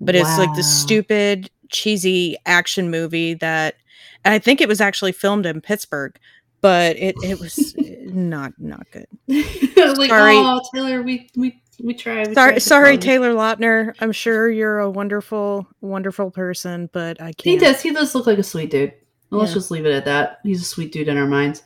But 0.00 0.16
it's 0.16 0.36
like 0.38 0.48
Wow. 0.48 0.54
this 0.56 0.80
stupid, 0.80 1.48
cheesy 1.70 2.36
action 2.44 2.90
movie 2.90 3.34
that 3.34 3.76
and 4.24 4.34
I 4.34 4.38
think 4.40 4.60
it 4.60 4.68
was 4.68 4.80
actually 4.80 5.12
filmed 5.12 5.46
in 5.46 5.60
Pittsburgh, 5.60 6.18
but 6.60 6.96
it 6.96 7.14
it 7.22 7.38
was 7.38 7.74
not 8.02 8.52
not 8.58 8.86
good. 8.90 9.06
like, 9.28 10.10
Sorry. 10.10 10.34
oh, 10.36 10.60
Taylor, 10.74 11.02
we 11.02 11.28
we 11.36 11.62
we 11.80 11.94
tried. 11.94 12.28
we 12.28 12.34
Sorry, 12.34 12.60
sorry. 12.60 12.98
Taylor 12.98 13.32
Lautner. 13.32 13.94
I'm 14.00 14.12
sure 14.12 14.50
you're 14.50 14.80
a 14.80 14.90
wonderful, 14.90 15.68
wonderful 15.80 16.30
person, 16.32 16.90
but 16.92 17.20
I 17.20 17.26
can't. 17.32 17.44
He 17.44 17.56
does. 17.58 17.80
He 17.80 17.92
does 17.92 18.12
look 18.14 18.26
like 18.26 18.38
a 18.38 18.42
sweet 18.42 18.70
dude. 18.70 18.92
Well, 19.30 19.40
Let's 19.40 19.54
just 19.54 19.70
leave 19.70 19.86
it 19.86 19.92
at 19.92 20.04
that. 20.04 20.40
He's 20.42 20.62
a 20.62 20.64
sweet 20.64 20.92
dude 20.92 21.08
in 21.08 21.16
our 21.16 21.26
minds. 21.26 21.62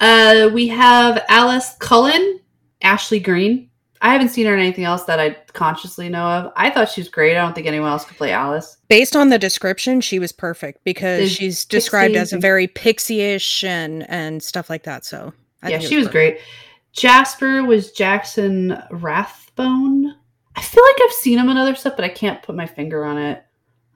Uh, 0.00 0.48
we 0.52 0.68
have 0.68 1.24
Alice 1.28 1.76
Cullen, 1.78 2.40
Ashley 2.82 3.20
Greene. 3.20 3.68
I 4.02 4.12
haven't 4.12 4.30
seen 4.30 4.46
her 4.46 4.54
in 4.54 4.60
anything 4.60 4.84
else 4.84 5.04
that 5.04 5.20
I 5.20 5.36
consciously 5.52 6.08
know 6.08 6.24
of. 6.24 6.52
I 6.56 6.70
thought 6.70 6.88
she 6.88 7.02
was 7.02 7.10
great. 7.10 7.36
I 7.36 7.42
don't 7.42 7.54
think 7.54 7.66
anyone 7.66 7.90
else 7.90 8.06
could 8.06 8.16
play 8.16 8.32
Alice. 8.32 8.78
Based 8.88 9.14
on 9.14 9.28
the 9.28 9.38
description, 9.38 10.00
she 10.00 10.18
was 10.18 10.32
perfect 10.32 10.82
because 10.84 11.20
Is 11.20 11.32
she's 11.32 11.64
described 11.66 12.16
as 12.16 12.32
a 12.32 12.38
very 12.38 12.66
pixie-ish 12.66 13.62
and 13.62 14.08
and 14.08 14.42
stuff 14.42 14.70
like 14.70 14.84
that. 14.84 15.04
So 15.04 15.34
I 15.62 15.68
yeah, 15.68 15.76
think 15.76 15.84
it 15.84 15.88
she 15.88 15.96
was 15.96 16.06
perfect. 16.06 16.38
great. 16.38 16.46
Jasper 16.92 17.62
was 17.62 17.92
Jackson 17.92 18.82
Rathbone. 18.90 20.14
I 20.56 20.62
feel 20.62 20.82
like 20.82 20.96
I've 21.02 21.12
seen 21.12 21.38
him 21.38 21.50
in 21.50 21.58
other 21.58 21.74
stuff, 21.74 21.94
but 21.94 22.04
I 22.04 22.08
can't 22.08 22.42
put 22.42 22.56
my 22.56 22.66
finger 22.66 23.04
on 23.04 23.18
it. 23.18 23.44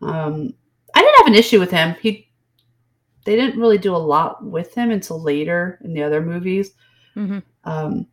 Um, 0.02 0.52
I 0.94 1.00
didn't 1.00 1.16
have 1.16 1.26
an 1.28 1.34
issue 1.34 1.58
with 1.58 1.70
him. 1.70 1.96
He, 2.02 2.28
they 3.24 3.36
didn't 3.36 3.58
really 3.60 3.78
do 3.78 3.94
a 3.94 3.98
lot 3.98 4.44
with 4.44 4.74
him 4.74 4.90
until 4.90 5.20
later 5.20 5.78
in 5.84 5.94
the 5.94 6.02
other 6.02 6.20
movies. 6.20 6.72
Mhm. 7.16 7.42
Um, 7.64 8.06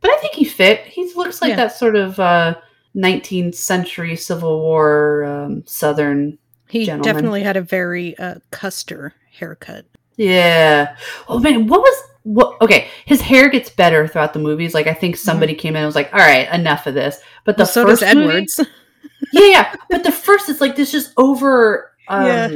but 0.00 0.10
I 0.10 0.16
think 0.18 0.34
he 0.34 0.44
fit. 0.44 0.80
He 0.86 1.12
looks 1.14 1.40
like 1.42 1.50
Yeah. 1.50 1.56
that 1.56 1.76
sort 1.76 1.96
of 1.96 2.18
uh, 2.20 2.56
19th 2.96 3.54
century 3.54 4.16
Civil 4.16 4.60
War 4.60 5.24
um, 5.24 5.62
Southern. 5.66 6.18
Gentleman. 6.18 6.38
He 6.68 6.86
gentleman. 6.86 7.14
definitely 7.14 7.42
had 7.42 7.56
a 7.56 7.60
very 7.62 8.16
uh, 8.18 8.36
Custer 8.50 9.14
haircut. 9.32 9.84
Yeah. 10.16 10.96
Oh 11.28 11.38
man, 11.38 11.66
what 11.66 11.80
was 11.80 12.02
what? 12.24 12.56
Okay, 12.62 12.88
his 13.04 13.20
hair 13.20 13.48
gets 13.48 13.68
better 13.70 14.06
throughout 14.06 14.32
the 14.32 14.38
movies. 14.38 14.72
Like 14.74 14.86
I 14.86 14.94
think 14.94 15.16
somebody 15.16 15.54
came 15.54 15.74
in 15.74 15.78
and 15.82 15.86
was 15.86 15.94
like, 15.96 16.12
"All 16.14 16.20
right, 16.20 16.48
enough 16.52 16.86
of 16.86 16.94
this." 16.94 17.18
But 17.44 17.56
the 17.56 17.64
Mm-hmm. 17.64 17.80
Well, 17.88 17.96
so 17.96 18.00
does 18.00 18.00
first 18.00 18.14
movie- 18.14 18.28
Edwards. 18.28 18.60
yeah, 19.32 19.46
yeah. 19.46 19.74
But 19.90 20.04
the 20.04 20.12
first 20.12 20.48
is 20.48 20.60
like 20.60 20.76
this, 20.76 20.92
just 20.92 21.12
over. 21.16 21.88
Um, 22.08 22.26
Yeah. 22.26 22.48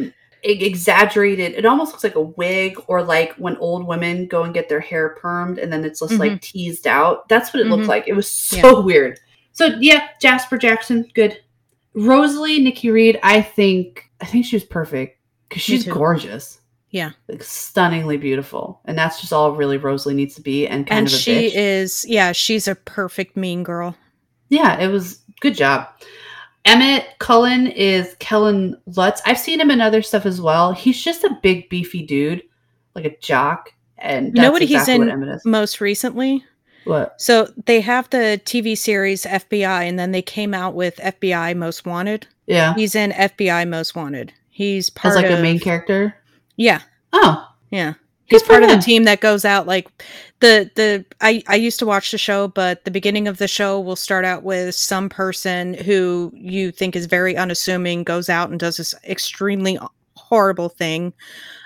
Exaggerated 0.63 1.53
it 1.55 1.67
almost 1.67 1.93
looks 1.93 2.05
like 2.05 2.15
a 2.15 2.21
wig 2.21 2.77
or 2.87 3.03
like 3.03 3.33
when 3.35 3.57
old 3.59 3.87
women 3.87 4.27
go 4.27 4.43
and 4.45 4.55
get 4.55 4.69
their 4.69 4.81
hair 4.81 5.17
permed 5.23 5.61
and 5.63 5.73
then 5.73 5.85
it's 5.85 6.01
just 6.01 6.15
like 6.15 6.41
teased 6.41 6.87
out 6.87 7.29
that's 7.29 7.53
what 7.53 7.61
it 7.61 7.67
looked 7.67 7.85
Mhm. 7.85 7.89
like 7.89 8.07
it 8.09 8.15
was 8.15 8.31
so 8.31 8.81
weird 8.89 9.19
so 9.53 9.67
yeah 9.81 10.09
jasper 10.21 10.57
jackson 10.59 11.09
good 11.15 11.39
rosalie 11.95 12.61
nikki 12.61 12.91
reed 12.91 13.19
i 13.23 13.41
think 13.41 14.11
i 14.21 14.25
think 14.25 14.45
she 14.45 14.57
was 14.57 14.65
perfect 14.65 15.19
because 15.49 15.63
she's 15.63 15.85
gorgeous 15.85 16.61
Yeah. 16.91 17.11
like 17.29 17.43
stunningly 17.43 18.17
beautiful 18.17 18.81
and 18.85 18.97
that's 18.99 19.21
just 19.21 19.33
all 19.33 19.53
really 19.57 19.79
rosalie 19.79 20.15
needs 20.15 20.35
to 20.37 20.43
be 20.43 20.67
and 20.69 20.87
kind 20.87 20.99
and 20.99 21.07
of 21.09 21.13
a 21.13 21.17
she 21.17 21.33
bitch. 21.49 21.53
is, 21.55 22.05
yeah, 22.09 22.33
she's 22.33 22.69
a 22.69 22.75
perfect 22.75 23.37
mean 23.37 23.63
girl. 23.63 23.97
Yeah, 24.49 24.79
it 24.79 24.89
was 24.89 25.21
good 25.41 25.55
job. 25.57 25.89
Emmett 26.67 27.07
Cullen 27.19 27.69
is 27.69 28.15
Kellen 28.19 28.77
Lutz. 28.97 29.23
I've 29.25 29.39
seen 29.39 29.61
him 29.61 29.71
in 29.71 29.81
other 29.81 30.03
stuff 30.03 30.27
as 30.27 30.41
well. 30.41 30.73
He's 30.73 31.03
just 31.03 31.25
a 31.25 31.39
big, 31.43 31.69
beefy 31.69 32.05
dude, 32.05 32.43
like 32.95 33.05
a 33.05 33.17
jock. 33.19 33.73
And 33.99 34.27
You 34.29 34.33
know 34.35 34.43
that's 34.43 34.53
what 34.53 34.63
he's 34.63 34.89
in 34.89 35.21
what 35.21 35.45
Most 35.47 35.81
recently, 35.81 36.45
What? 36.85 37.21
so 37.21 37.49
they 37.65 37.81
have 37.81 38.11
the 38.11 38.41
TV 38.45 38.77
series 38.77 39.25
FBI, 39.25 39.89
and 39.89 39.99
then 39.99 40.11
they 40.13 40.23
came 40.23 40.53
out 40.53 40.75
with 40.75 40.97
FBI 40.97 41.57
Most 41.57 41.87
Wanted. 41.87 42.27
Yeah, 42.47 42.75
He's 42.75 42.95
in 42.95 43.13
FBI 43.13 43.67
Most 43.69 43.95
Wanted. 43.97 44.33
He's 44.51 44.91
part 44.91 45.13
as 45.13 45.17
like 45.23 45.31
of 45.31 45.39
a 45.39 45.43
main 45.43 45.59
character. 45.59 46.15
Yeah, 46.57 46.81
Oh, 47.13 47.49
yeah. 47.71 47.95
He's 48.27 48.43
part 48.43 48.65
of 48.65 48.69
the 48.69 48.79
team 48.79 49.05
that 49.05 49.21
goes 49.21 49.45
out 49.45 49.67
like 49.67 49.89
the 50.41 50.71
the 50.75 51.05
I 51.21 51.43
I 51.47 51.55
used 51.55 51.79
to 51.79 51.87
watch 51.87 52.11
the 52.11 52.19
show, 52.19 52.49
but 52.49 52.85
the 52.85 52.91
beginning 52.91 53.29
of 53.29 53.39
the 53.39 53.49
show 53.49 53.81
will 53.81 53.97
start 53.97 54.25
out 54.25 54.43
with 54.43 54.75
some 54.75 55.09
person 55.09 55.75
who 55.75 56.33
you 56.35 56.73
think 56.73 56.97
is 56.97 57.07
very 57.07 57.37
unassuming 57.37 58.03
goes 58.03 58.29
out 58.29 58.51
and 58.51 58.59
does 58.59 58.79
this 58.79 58.95
extremely 59.05 59.79
horrible 60.17 60.69
thing. 60.69 61.13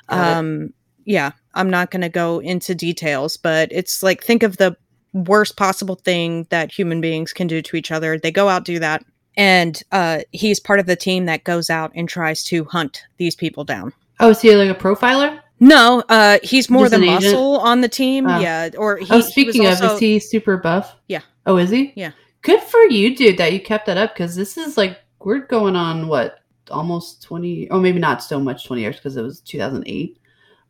Got 0.08 0.30
it. 0.30 0.36
Um 0.36 0.74
yeah, 1.06 1.32
I'm 1.54 1.70
not 1.70 1.90
going 1.90 2.02
to 2.02 2.10
go 2.10 2.40
into 2.40 2.74
details, 2.74 3.36
but 3.36 3.68
it's 3.72 4.02
like 4.02 4.22
think 4.22 4.42
of 4.42 4.58
the 4.58 4.76
worst 5.14 5.56
possible 5.56 5.96
thing 5.96 6.46
that 6.50 6.70
human 6.70 7.00
beings 7.00 7.32
can 7.32 7.46
do 7.46 7.62
to 7.62 7.76
each 7.76 7.90
other. 7.90 8.18
They 8.18 8.30
go 8.30 8.48
out 8.48 8.64
do 8.64 8.78
that 8.78 9.02
and 9.36 9.82
uh 9.92 10.20
he's 10.32 10.60
part 10.60 10.78
of 10.78 10.86
the 10.86 10.96
team 10.96 11.24
that 11.24 11.44
goes 11.44 11.70
out 11.70 11.90
and 11.94 12.08
tries 12.08 12.44
to 12.44 12.64
hunt 12.64 13.02
these 13.16 13.34
people 13.34 13.64
down. 13.64 13.94
Oh, 14.20 14.30
is 14.30 14.42
he 14.42 14.54
like 14.54 14.68
a 14.68 14.78
profiler? 14.78 15.40
No, 15.60 16.02
uh, 16.08 16.38
he's 16.42 16.70
more 16.70 16.84
Just 16.84 16.92
the 16.92 16.96
an 16.96 17.04
agent? 17.04 17.24
muscle 17.24 17.58
on 17.58 17.80
the 17.82 17.88
team. 17.88 18.26
Oh. 18.26 18.38
Yeah, 18.40 18.70
or 18.78 18.96
he, 18.96 19.04
oh, 19.04 19.06
he 19.08 19.16
was 19.16 19.28
speaking 19.28 19.66
of, 19.66 19.72
also- 19.72 19.94
is 19.94 20.00
he 20.00 20.18
super 20.18 20.56
buff? 20.56 20.96
Yeah. 21.08 21.20
Oh, 21.46 21.56
is 21.58 21.70
he? 21.70 21.92
Yeah. 21.96 22.12
Good 22.42 22.60
for 22.62 22.80
you, 22.84 23.14
dude, 23.14 23.36
that 23.38 23.52
you 23.52 23.60
kept 23.60 23.84
that 23.86 23.98
up 23.98 24.14
because 24.14 24.34
this 24.34 24.56
is 24.56 24.76
like, 24.78 24.98
we're 25.22 25.40
going 25.40 25.76
on 25.76 26.08
what, 26.08 26.38
almost 26.70 27.22
20, 27.24 27.68
or 27.70 27.78
maybe 27.80 27.98
not 27.98 28.22
so 28.22 28.40
much 28.40 28.64
20 28.66 28.80
years 28.80 28.96
because 28.96 29.16
it 29.16 29.22
was 29.22 29.40
2008, 29.40 30.16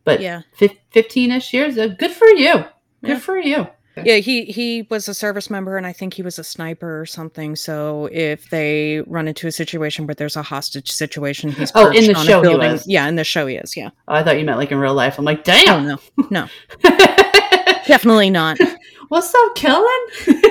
but 0.05 0.21
Yeah, 0.21 0.43
15 0.55 1.31
ish 1.33 1.53
years. 1.53 1.79
Uh, 1.79 1.89
Good 1.89 2.11
for 2.11 2.27
you. 2.29 2.55
Good 3.03 3.11
Yeah. 3.11 3.19
for 3.19 3.37
you. 3.39 3.67
Yeah. 3.97 4.17
He 4.17 4.45
he 4.47 4.87
was 4.91 5.09
a 5.09 5.15
service 5.15 5.51
member, 5.51 5.77
and 5.77 5.87
I 5.87 5.93
think 5.93 6.15
he 6.15 6.23
was 6.23 6.39
a 6.39 6.45
sniper 6.45 7.01
or 7.01 7.07
something. 7.07 7.57
So 7.57 8.09
if 8.13 8.51
they 8.51 9.03
run 9.07 9.29
into 9.29 9.47
a 9.47 9.53
situation 9.53 10.07
where 10.07 10.15
there's 10.15 10.37
a 10.37 10.43
hostage 10.43 10.91
situation, 10.91 11.51
he's 11.53 11.73
Oh, 11.75 11.91
in 11.91 12.07
the 12.07 12.15
show 12.15 12.41
he 12.43 12.49
building. 12.49 12.71
was. 12.73 12.87
Yeah, 12.87 13.07
in 13.09 13.17
the 13.17 13.25
show 13.25 13.47
he 13.47 13.57
is. 13.57 13.77
Yeah. 13.77 13.91
Oh, 14.09 14.15
I 14.15 14.23
thought 14.23 14.39
you 14.39 14.45
meant 14.45 14.59
like 14.59 14.73
in 14.73 14.79
real 14.79 14.95
life. 14.95 15.19
I'm 15.19 15.25
like, 15.25 15.41
Oh 15.41 15.43
damn. 15.43 15.87
no, 15.87 15.99
no, 16.31 16.49
definitely 17.87 18.31
not. 18.31 18.59
What's 19.09 19.35
up, 19.35 19.55
Kellen? 19.57 19.87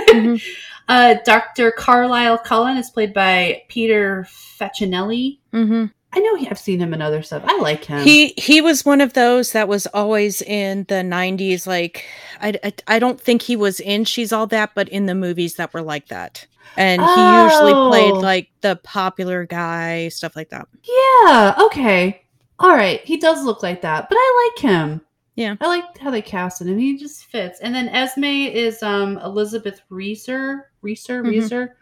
Mhm. 0.09 0.43
uh, 0.89 1.15
Dr. 1.23 1.71
Carlisle 1.71 2.39
Cullen 2.39 2.77
is 2.77 2.89
played 2.89 3.13
by 3.13 3.61
Peter 3.69 4.27
Facinelli. 4.59 5.39
hmm 5.51 5.85
I 6.11 6.19
know 6.19 6.35
he, 6.35 6.47
I've 6.49 6.57
seen 6.59 6.79
him 6.79 6.93
in 6.93 7.01
other 7.01 7.21
stuff. 7.21 7.43
I 7.45 7.57
like 7.59 7.85
him. 7.85 8.01
He 8.03 8.29
he 8.37 8.61
was 8.61 8.83
one 8.83 8.99
of 9.01 9.13
those 9.13 9.51
that 9.51 9.67
was 9.67 9.85
always 9.87 10.41
in 10.41 10.85
the 10.87 10.95
'90s. 10.95 11.67
Like 11.67 12.05
I, 12.41 12.59
I 12.63 12.73
I 12.87 12.99
don't 12.99 13.21
think 13.21 13.43
he 13.43 13.55
was 13.55 13.79
in 13.79 14.05
She's 14.05 14.33
All 14.33 14.47
That, 14.47 14.71
but 14.73 14.89
in 14.89 15.05
the 15.05 15.13
movies 15.15 15.55
that 15.55 15.73
were 15.73 15.81
like 15.83 16.07
that. 16.07 16.45
And 16.77 17.01
he 17.01 17.43
usually 17.43 17.73
played 17.73 18.13
Oh. 18.13 18.19
like 18.19 18.49
the 18.61 18.79
popular 18.83 19.45
guy, 19.45 20.09
stuff 20.09 20.35
like 20.35 20.49
that. 20.49 20.67
Yeah. 20.83 21.55
Okay. 21.65 22.21
All 22.59 22.75
right. 22.75 23.01
He 23.05 23.17
does 23.17 23.43
look 23.43 23.63
like 23.63 23.81
that, 23.81 24.07
but 24.09 24.15
I 24.19 24.51
like 24.55 24.61
him. 24.63 25.01
Yeah. 25.35 25.55
I 25.61 25.67
like 25.67 25.97
how 25.97 26.11
they 26.11 26.21
casted 26.21 26.67
him. 26.67 26.77
He 26.77 26.97
just 26.97 27.25
fits. 27.25 27.59
And 27.61 27.73
then 27.73 27.87
Esme 27.89 28.23
is 28.25 28.81
um 28.83 29.17
Elizabeth 29.19 29.81
Reaser. 29.89 30.71
Reaser. 30.81 31.23
Mhm. 31.23 31.29
Reaser. 31.29 31.75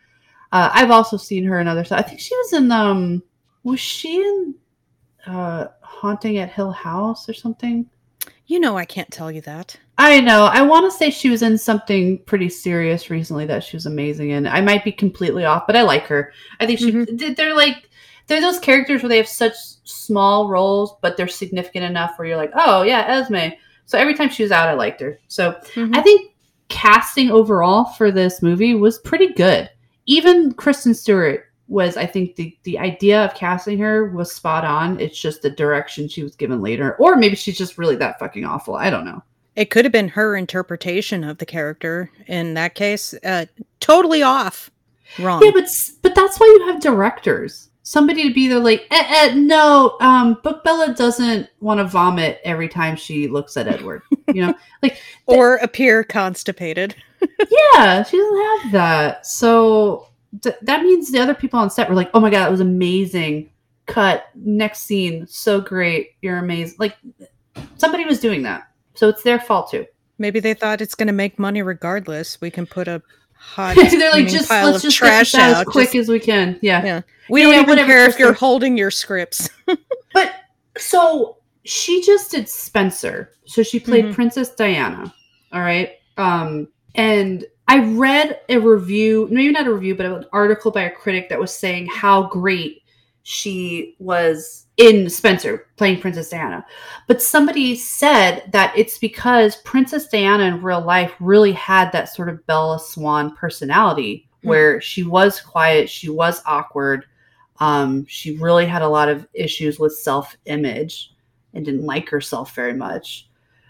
Uh, 0.51 0.69
I've 0.73 0.91
also 0.91 1.17
seen 1.17 1.43
her 1.45 1.59
in 1.59 1.67
other 1.67 1.84
stuff. 1.84 1.99
I 1.99 2.03
think 2.03 2.19
she 2.19 2.36
was 2.36 2.53
in 2.53 2.71
um. 2.71 3.23
Was 3.68 3.82
she 3.82 4.15
in 4.15 4.55
uh 5.26 5.68
Haunting 5.82 6.38
at 6.38 6.49
Hill 6.49 6.72
House 6.72 7.28
or 7.28 7.34
something? 7.34 7.86
You 8.45 8.61
know, 8.61 8.78
I 8.78 8.86
can't 8.86 9.11
tell 9.11 9.30
you 9.30 9.41
that. 9.41 9.78
I 9.97 10.22
know. 10.22 10.45
I 10.45 10.61
want 10.61 10.89
to 10.89 10.97
say 10.97 11.09
she 11.09 11.30
was 11.30 11.41
in 11.41 11.57
something 11.57 12.20
pretty 12.20 12.47
serious 12.47 13.09
recently 13.09 13.45
that 13.47 13.63
she 13.63 13.76
was 13.76 13.86
amazing 13.86 14.30
in. 14.30 14.47
I 14.47 14.61
might 14.61 14.86
be 14.86 14.91
completely 14.93 15.43
off, 15.43 15.68
but 15.68 15.76
I 15.76 15.82
like 15.82 16.05
her. 16.05 16.32
I 16.61 16.65
think 16.65 16.80
she. 16.80 16.91
Mhm. 16.93 17.36
They're 17.36 17.53
like 17.53 17.89
they're 18.28 18.39
those 18.41 18.59
characters 18.59 19.01
where 19.03 19.09
they 19.09 19.18
have 19.18 19.28
such 19.28 19.55
small 19.84 20.47
roles, 20.47 20.95
but 21.01 21.18
they're 21.18 21.28
significant 21.28 21.84
enough 21.84 22.18
where 22.18 22.28
you're 22.28 22.38
like, 22.38 22.51
oh 22.55 22.84
yeah, 22.84 23.01
Esme. 23.07 23.53
So 23.86 23.97
every 23.97 24.13
time 24.13 24.30
she 24.30 24.43
was 24.43 24.51
out, 24.53 24.70
I 24.70 24.74
liked 24.76 25.01
her. 25.01 25.20
So 25.28 25.55
Mhm. 25.76 25.95
I 25.95 26.01
think 26.01 26.32
casting 26.70 27.32
overall 27.32 27.84
for 27.97 28.11
this 28.11 28.41
movie 28.41 28.76
was 28.76 28.99
pretty 28.99 29.34
good. 29.34 29.70
Even 30.05 30.53
Kristen 30.53 30.93
Stewart 30.93 31.47
was, 31.68 31.97
I 31.97 32.05
think, 32.05 32.36
the 32.36 32.57
the 32.63 32.80
idea 32.80 33.24
of 33.24 33.34
casting 33.34 33.78
her 33.80 34.09
was 34.11 34.32
spot 34.32 34.63
on. 34.63 34.99
It's 34.99 35.20
just 35.20 35.41
the 35.41 35.49
direction 35.49 36.07
she 36.07 36.24
was 36.24 36.36
given 36.36 36.61
later, 36.61 36.95
or 36.95 37.15
maybe 37.15 37.36
she's 37.36 37.57
just 37.57 37.78
really 37.78 37.95
that 37.97 38.20
fucking 38.20 38.45
awful. 38.45 38.76
I 38.76 38.89
don't 38.89 39.05
know. 39.05 39.22
It 39.55 39.72
could 39.72 39.86
have 39.86 39.91
been 39.91 40.09
her 40.09 40.36
interpretation 40.36 41.24
of 41.24 41.39
the 41.39 41.45
character 41.45 42.11
in 42.28 42.53
that 42.53 42.76
case. 42.76 43.15
Uh, 43.24 43.47
totally 43.80 44.22
off. 44.22 44.70
Wrong. 45.20 45.43
Yeah, 45.43 45.51
but 45.51 45.68
but 46.01 46.15
that's 46.15 46.39
why 46.39 46.45
you 46.45 46.72
have 46.72 46.82
directors. 46.82 47.70
Somebody 47.82 48.28
to 48.28 48.34
be 48.34 48.49
there 48.49 48.59
like, 48.59 48.86
eh, 48.91 49.03
eh, 49.07 49.34
no, 49.34 49.95
um, 50.01 50.38
Book 50.43 50.61
Bella 50.63 50.93
doesn't 50.93 51.49
want 51.61 51.80
to 51.80 51.86
vomit 51.86 52.41
every 52.43 52.68
time 52.68 52.97
she 52.97 53.30
looks 53.30 53.55
at 53.55 53.68
Edward. 53.68 54.01
You 54.28 54.47
know, 54.47 54.53
Like 54.84 55.01
or 55.26 55.55
appear 55.55 56.03
constipated. 56.03 56.95
yeah, 57.74 58.03
she 58.03 58.18
doesn't 58.18 58.45
have 58.63 58.72
that. 58.74 59.26
So 59.26 59.97
th- 59.99 60.09
that 60.61 60.84
means 60.84 61.11
the 61.11 61.19
other 61.19 61.34
people 61.34 61.59
on 61.59 61.69
set 61.69 61.89
were 61.89 61.95
like, 61.95 62.09
oh 62.13 62.19
my 62.19 62.30
god, 62.30 62.39
that 62.39 62.51
was 62.51 62.59
amazing. 62.61 63.49
Cut 63.86 64.25
next 64.36 64.82
scene, 64.82 65.25
so 65.28 65.61
great. 65.61 66.11
You're 66.21 66.38
amazing. 66.39 66.75
Like 66.80 66.97
somebody 67.78 68.05
was 68.05 68.19
doing 68.19 68.43
that, 68.43 68.67
so 68.95 69.07
it's 69.09 69.23
their 69.23 69.39
fault 69.39 69.71
too. 69.71 69.86
Maybe 70.17 70.39
they 70.39 70.53
thought 70.53 70.82
it's 70.82 70.95
going 70.95 71.07
to 71.07 71.13
make 71.13 71.38
money 71.39 71.61
regardless. 71.61 72.41
We 72.41 72.49
can 72.51 72.65
put 72.65 72.88
a 72.88 73.01
hot 73.34 73.75
They're 73.91 74.11
like, 74.11 74.28
just 74.28 74.49
pile 74.49 74.65
let's 74.65 74.78
of 74.78 74.82
just 74.84 74.97
trash 74.97 75.36
out 75.36 75.57
as 75.61 75.63
quick 75.65 75.86
Just- 75.91 75.95
as 75.95 76.09
we 76.09 76.19
can. 76.19 76.59
Yeah. 76.61 76.84
Yeah. 76.84 77.01
we 77.30 77.43
don't 77.43 77.53
Yeah, 77.53 77.57
even 77.59 77.69
whatever, 77.69 77.88
care 77.88 78.09
if 78.09 78.17
you're 78.19 78.34
holding 78.34 78.78
your 78.78 78.91
scripts. 78.91 79.49
But 80.13 80.34
so 80.78 81.38
she 81.65 82.01
just 82.03 82.32
did 82.32 82.49
Spencer. 82.49 83.32
So 83.45 83.61
she 83.61 83.80
played 83.80 84.05
Mhm. 84.05 84.13
Princess 84.15 84.49
Diana. 84.55 85.13
All 85.53 85.61
right. 85.61 85.91
Um, 86.17 86.67
and 86.95 87.45
I 87.68 87.80
read 87.80 88.39
a 88.49 88.57
review, 88.57 89.28
maybe 89.30 89.51
not 89.51 89.68
a 89.68 89.74
review, 89.74 89.95
but 89.95 90.05
an 90.05 90.26
article 90.32 90.72
by 90.72 90.84
a 90.84 90.91
critic 90.91 91.30
that 91.30 91.39
was 91.39 91.53
saying 91.53 91.88
how 91.88 92.24
great 92.24 92.84
she 93.24 93.95
was 93.99 94.68
in 94.78 95.09
Spencer 95.09 95.68
playing 95.76 95.99
Princess 95.99 96.30
Diana. 96.30 96.65
But 97.07 97.22
somebody 97.22 97.76
said 97.76 98.43
that 98.53 98.74
it's 98.78 98.97
because 98.97 99.57
Princess 99.57 100.07
Diana 100.07 100.43
in 100.43 100.61
real 100.61 100.82
life 100.82 101.13
really 101.20 101.51
had 101.51 101.91
that 101.91 102.13
sort 102.13 102.30
of 102.30 102.45
Bella 102.47 102.80
Swan 102.80 103.36
personality 103.36 104.28
Hmm. 104.43 104.49
where 104.49 104.82
she 104.82 105.03
was 105.03 105.41
quiet, 105.41 105.89
she 105.89 106.09
was 106.09 106.41
awkward. 106.45 107.05
Um, 107.59 108.05
she 108.07 108.38
really 108.38 108.65
had 108.65 108.82
a 108.84 108.88
lot 108.88 109.09
of 109.09 109.28
issues 109.34 109.80
with 109.80 109.97
self 109.97 110.38
image 110.45 111.11
and 111.53 111.65
didn't 111.65 111.86
like 111.86 112.07
herself 112.09 112.53
very 112.53 112.74
much. 112.74 113.30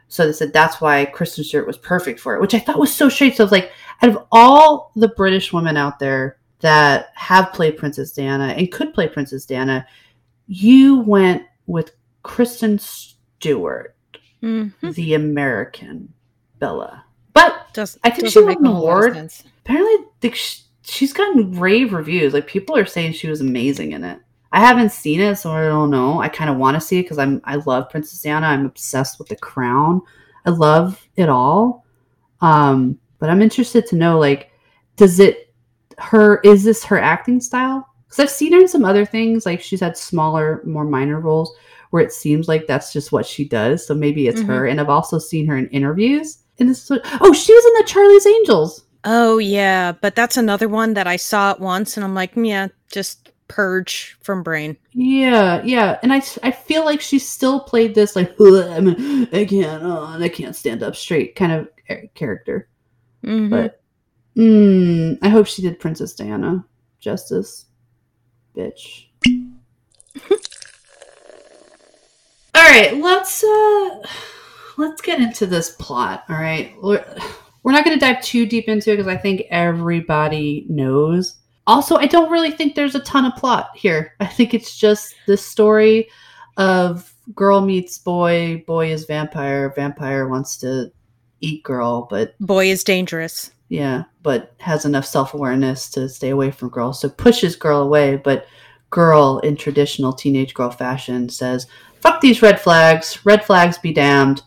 So 0.10 0.26
they 0.26 0.34
said 0.34 0.54
that's 0.54 0.80
why 0.80 1.06
Kristen 1.06 1.44
Stewart 1.44 1.68
was 1.68 1.78
perfect 1.78 2.20
for 2.20 2.36
it, 2.36 2.42
which 2.42 2.54
I 2.54 2.60
thought 2.60 2.80
was 2.80 2.94
so 2.94 3.10
strange. 3.10 3.36
So 3.36 3.44
I 3.44 3.46
was 3.46 3.52
like, 3.52 3.72
out 4.02 4.10
of 4.10 4.20
all 4.32 4.92
the 4.96 5.10
British 5.10 5.52
women 5.52 5.76
out 5.76 6.00
there 6.00 6.38
that 6.62 7.10
have 7.16 7.52
played 7.54 7.78
Princess 7.78 8.14
Diana 8.14 8.48
and 8.58 8.72
could 8.72 8.94
play 8.94 9.08
Princess 9.08 9.46
Diana, 9.46 9.86
you 10.48 11.00
went 11.02 11.44
with 11.66 11.92
Kristen 12.24 12.80
Stewart, 12.80 13.96
Mhm. 14.42 14.72
the 14.94 15.14
American 15.14 16.14
Bella. 16.60 17.04
But 17.34 17.68
Does, 17.74 17.98
I 18.04 18.10
think 18.10 18.30
she 18.30 18.40
won 18.42 18.58
an 18.58 18.66
whole 18.66 18.74
lot 18.74 18.80
of 18.80 18.84
award. 19.16 19.32
apparently 19.66 20.06
the, 20.22 20.34
she's 20.84 21.14
gotten 21.14 21.60
rave 21.60 21.94
reviews. 21.94 22.34
Like 22.34 22.48
people 22.48 22.76
are 22.78 22.86
saying 22.86 23.14
she 23.14 23.28
was 23.30 23.42
amazing 23.42 23.92
in 23.92 24.04
it. 24.04 24.20
I 24.52 24.60
haven't 24.60 24.92
seen 24.92 25.20
it, 25.20 25.36
so 25.36 25.52
I 25.52 25.66
don't 25.66 25.90
know. 25.90 26.22
I 26.22 26.30
kind 26.30 26.50
of 26.50 26.58
want 26.58 26.76
to 26.76 26.82
see 26.82 27.00
it 27.00 27.04
because 27.04 27.18
I'm 27.18 27.42
I 27.44 27.56
love 27.56 27.90
Princess 27.90 28.22
Diana. 28.22 28.48
I'm 28.48 28.66
obsessed 28.66 29.20
with 29.20 29.28
the 29.28 29.36
crown. 29.36 30.02
I 30.46 30.52
love 30.52 31.06
it 31.16 31.30
all. 31.30 31.86
Um, 32.42 32.98
but 33.20 33.30
I'm 33.30 33.42
interested 33.42 33.86
to 33.88 33.96
know 33.96 34.20
like, 34.20 34.52
does 34.96 35.20
it 35.20 35.54
her 35.98 36.40
is 36.42 36.64
this 36.64 36.84
her 36.86 37.00
acting 37.00 37.42
style? 37.42 37.88
Because 38.06 38.20
I've 38.20 38.30
seen 38.30 38.54
her 38.54 38.62
in 38.62 38.68
some 38.68 38.86
other 38.86 39.06
things, 39.06 39.46
like 39.46 39.62
she's 39.62 39.82
had 39.82 39.98
smaller, 39.98 40.62
more 40.66 40.86
minor 40.86 41.20
roles 41.20 41.54
where 41.90 42.04
it 42.04 42.14
seems 42.14 42.48
like 42.48 42.68
that's 42.68 42.94
just 42.94 43.12
what 43.12 43.26
she 43.26 43.46
does. 43.48 43.86
So 43.86 43.94
maybe 43.94 44.28
it's 44.28 44.42
Mhm. 44.42 44.48
her. 44.48 44.68
And 44.68 44.80
I've 44.80 44.90
also 44.90 45.20
seen 45.20 45.48
her 45.48 45.58
in 45.58 45.68
interviews. 45.70 46.40
And 46.60 46.70
this 46.70 46.84
is 46.84 46.90
what, 46.90 47.02
oh, 47.22 47.34
she 47.34 47.54
was 47.54 47.66
in 47.66 47.74
the 47.74 47.84
Charlie's 47.86 48.26
Angels. 48.28 48.84
Oh 49.04 49.38
yeah, 49.38 49.94
but 49.94 50.16
that's 50.16 50.38
another 50.38 50.68
one 50.68 50.94
that 50.96 51.08
I 51.08 51.16
saw 51.16 51.52
it 51.52 51.60
once, 51.60 51.96
and 51.96 52.04
I'm 52.04 52.16
like, 52.16 52.36
"Mm, 52.36 52.48
yeah, 52.48 52.68
just 52.92 53.32
purge 53.48 54.18
from 54.22 54.44
brain. 54.44 54.78
Yeah, 54.94 55.62
yeah, 55.64 56.00
and 56.04 56.12
I, 56.14 56.22
I 56.44 56.52
feel 56.52 56.86
like 56.86 57.02
she 57.02 57.20
still 57.20 57.60
played 57.60 57.96
this 57.96 58.16
like 58.16 58.32
I 58.40 59.46
can't 59.50 59.84
uh, 59.84 60.18
I 60.20 60.30
can't 60.30 60.56
stand 60.56 60.84
up 60.84 60.96
straight 60.96 61.36
kind 61.36 61.52
of 61.52 61.70
a- 61.90 62.08
character. 62.14 62.68
Mhm. 63.24 63.50
But 63.50 63.82
mm, 64.36 65.18
I 65.22 65.30
hope 65.30 65.48
she 65.48 65.62
did 65.62 65.80
Princess 65.80 66.14
Diana 66.14 66.66
justice, 67.00 67.66
bitch. 68.56 69.06
all 72.56 72.64
right, 72.64 72.98
let's 72.98 73.44
uh 73.44 74.04
let's 74.78 75.02
get 75.02 75.20
into 75.20 75.46
this 75.46 75.72
plot. 75.72 76.24
All 76.30 76.36
right, 76.38 76.74
we're, 76.82 77.04
we're 77.64 77.72
not 77.72 77.84
going 77.84 77.98
to 77.98 78.06
dive 78.06 78.22
too 78.24 78.46
deep 78.46 78.68
into 78.70 78.92
it 78.92 78.98
because 78.98 79.08
I 79.08 79.18
think 79.18 79.44
everybody 79.50 80.66
knows. 80.70 81.38
Also, 81.68 81.98
I 81.98 82.08
don't 82.08 82.32
really 82.32 82.52
think 82.52 82.74
there's 82.76 82.96
a 82.96 83.02
ton 83.02 83.26
of 83.26 83.36
plot 83.36 83.70
here. 83.76 84.14
I 84.20 84.26
think 84.26 84.54
it's 84.54 84.78
just 84.78 85.14
this 85.28 85.46
story 85.46 86.10
of 86.58 87.14
girl 87.36 87.62
meets 87.62 87.98
boy, 87.98 88.64
boy 88.66 88.92
is 88.92 89.06
vampire, 89.06 89.72
vampire 89.76 90.28
wants 90.28 90.58
to 90.58 90.92
eat 91.42 91.62
girl, 91.64 92.08
but 92.10 92.34
Boy 92.40 92.68
is 92.72 92.84
dangerous. 92.84 93.52
yeah, 93.70 94.06
but 94.24 94.56
has 94.60 94.86
enough 94.86 95.06
self 95.06 95.34
awareness 95.36 95.90
to 95.92 96.10
stay 96.10 96.30
away 96.30 96.50
from 96.52 96.70
girl. 96.70 96.94
So 96.94 97.10
pushes 97.10 97.56
girl 97.56 97.82
away, 97.82 98.16
but 98.16 98.48
girl 98.90 99.40
in 99.40 99.56
traditional 99.58 100.14
teenage 100.14 100.54
girl 100.54 100.72
fashion 100.72 101.28
says, 101.30 101.68
Fuck 102.02 102.22
these 102.22 102.42
red 102.42 102.60
flags. 102.62 103.24
Red 103.26 103.44
flags 103.46 103.78
be 103.78 103.92
damned. 103.92 104.42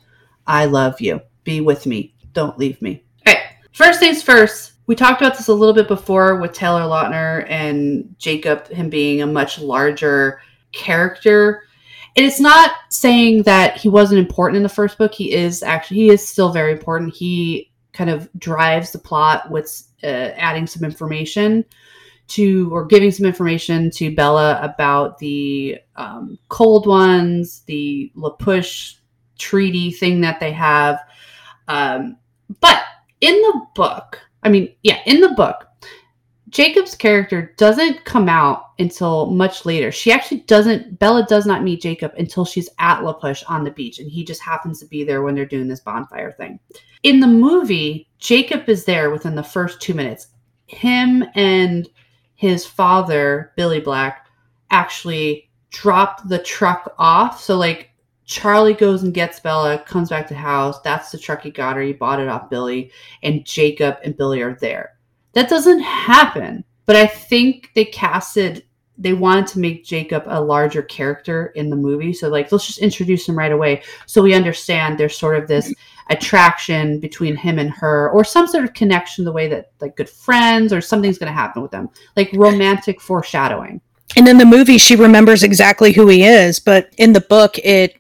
I 0.47 0.65
love 0.65 1.01
you. 1.01 1.21
Be 1.45 1.61
with 1.61 1.85
me. 1.87 2.15
Don't 2.33 2.59
leave 2.59 2.81
me. 2.81 3.05
Okay. 3.29 3.41
First 3.73 4.01
things 4.01 4.23
first. 4.23 4.70
We 4.91 4.97
talked 4.97 5.23
about 5.23 5.37
this 5.37 5.47
a 5.47 5.55
little 5.55 5.73
bit 5.73 5.87
before 5.87 6.41
with 6.41 6.53
Taylor 6.53 6.81
Lautner 6.81 7.49
and 7.49 8.13
Jacob, 8.19 8.67
him 8.67 8.91
being 8.91 9.23
a 9.23 9.27
much 9.29 9.61
larger 9.61 10.41
character. 10.73 11.63
And 12.17 12.27
it's 12.27 12.41
not 12.41 12.73
saying 12.89 13.45
that 13.45 13.77
he 13.77 13.89
wasn't 13.89 14.19
important 14.19 14.57
in 14.57 14.65
the 14.65 14.69
first 14.69 14.99
book. 14.99 15.15
He 15.15 15.33
is 15.33 15.63
actually, 15.63 15.99
he 15.99 16.11
is 16.11 16.29
still 16.29 16.51
very 16.51 16.73
important. 16.73 17.15
He 17.15 17.71
kind 17.93 18.11
of 18.11 18.29
drives 18.37 18.91
the 18.91 18.99
plot 18.99 19.49
with 19.49 19.81
uh, 20.03 20.33
adding 20.35 20.67
some 20.67 20.83
information 20.83 21.65
to 22.27 22.69
or 22.75 22.85
giving 22.85 23.13
some 23.13 23.27
information 23.27 23.93
to 23.93 24.13
Bella 24.13 24.59
about 24.61 25.19
the 25.19 25.79
um, 25.95 26.37
cold 26.49 26.89
ones, 26.89 27.61
the 27.67 28.11
La 28.17 28.31
Push 28.31 28.97
treaty 29.39 29.93
thing 29.93 30.21
that 30.23 30.41
they 30.41 30.51
have. 30.51 30.99
Um, 31.69 32.17
but 32.61 32.83
in 33.21 33.37
the 33.41 33.67
book, 33.77 34.19
I 34.43 34.49
mean, 34.49 34.75
yeah, 34.83 35.01
in 35.07 35.21
the 35.21 35.31
book, 35.31 35.67
Jacob's 36.49 36.97
character 36.97 37.55
doesn't 37.59 38.05
come 38.05 38.29
out 38.29 38.73
until 38.79 39.27
much 39.27 39.65
later. 39.65 39.93
She 39.93 40.11
actually 40.11 40.41
doesn't, 40.41 40.99
Bella 40.99 41.25
does 41.27 41.47
not 41.47 41.63
meet 41.63 41.83
Jacob 41.83 42.13
until 42.19 42.45
she's 42.45 42.69
at 42.79 43.05
La 43.05 43.13
Push 43.13 43.45
on 43.45 43.63
the 43.63 43.71
beach, 43.71 44.01
and 44.01 44.11
he 44.11 44.25
just 44.25 44.43
happens 44.43 44.81
to 44.81 44.87
be 44.87 45.05
there 45.05 45.23
when 45.23 45.35
they're 45.35 45.47
doing 45.47 45.69
this 45.69 45.81
bonfire 45.81 46.33
thing. 46.33 46.59
In 47.03 47.21
the 47.21 47.27
movie, 47.27 48.09
Jacob 48.19 48.69
is 48.69 48.85
there 48.85 49.11
within 49.11 49.35
the 49.35 49.43
first 49.43 49.81
two 49.81 49.95
minutes. 49.95 50.29
Him 50.67 51.25
and 51.35 51.89
his 52.35 52.67
father, 52.67 53.53
Billy 53.57 53.81
Black, 53.81 54.27
actually 54.71 55.51
drop 55.71 56.29
the 56.29 56.39
truck 56.39 56.95
off. 56.99 57.41
So, 57.41 57.57
like, 57.57 57.90
Charlie 58.31 58.75
goes 58.75 59.03
and 59.03 59.13
gets 59.13 59.41
Bella, 59.41 59.83
comes 59.89 60.09
back 60.09 60.29
to 60.29 60.37
house. 60.37 60.81
That's 60.83 61.11
the 61.11 61.19
truck 61.19 61.43
he 61.43 61.51
got 61.51 61.75
her. 61.75 61.83
He 61.83 61.93
bought 61.93 62.21
it 62.21 62.29
off 62.29 62.49
Billy, 62.49 62.93
and 63.25 63.45
Jacob 63.45 63.97
and 64.05 64.17
Billy 64.17 64.41
are 64.41 64.55
there. 64.55 64.93
That 65.33 65.49
doesn't 65.49 65.81
happen. 65.81 66.63
But 66.87 66.95
I 66.95 67.09
think 67.09 67.71
they 67.75 67.85
casted 67.85 68.65
they 68.97 69.15
wanted 69.15 69.47
to 69.47 69.59
make 69.59 69.83
Jacob 69.83 70.25
a 70.27 70.41
larger 70.41 70.83
character 70.83 71.47
in 71.57 71.71
the 71.71 71.77
movie. 71.77 72.13
So 72.13 72.29
like 72.29 72.53
let's 72.53 72.67
just 72.67 72.79
introduce 72.79 73.27
him 73.27 73.37
right 73.37 73.51
away 73.51 73.83
so 74.05 74.23
we 74.23 74.35
understand 74.35 74.99
there's 74.99 75.17
sort 75.17 75.37
of 75.37 75.49
this 75.49 75.73
attraction 76.11 77.01
between 77.01 77.35
him 77.35 77.59
and 77.59 77.71
her 77.71 78.11
or 78.11 78.25
some 78.25 78.47
sort 78.47 78.65
of 78.65 78.75
connection 78.75 79.25
the 79.25 79.33
way 79.33 79.49
that 79.49 79.73
like 79.81 79.97
good 79.97 80.11
friends 80.11 80.71
or 80.73 80.83
something's 80.83 81.17
going 81.19 81.33
to 81.33 81.37
happen 81.37 81.63
with 81.63 81.71
them. 81.71 81.89
Like 82.15 82.31
romantic 82.35 83.01
foreshadowing. 83.01 83.81
And 84.17 84.29
in 84.29 84.37
the 84.37 84.45
movie 84.45 84.77
she 84.77 84.97
remembers 84.97 85.43
exactly 85.43 85.93
who 85.93 86.07
he 86.07 86.23
is, 86.23 86.61
but 86.61 86.93
in 86.99 87.15
the 87.15 87.23
book 87.23 87.57
it 87.59 88.00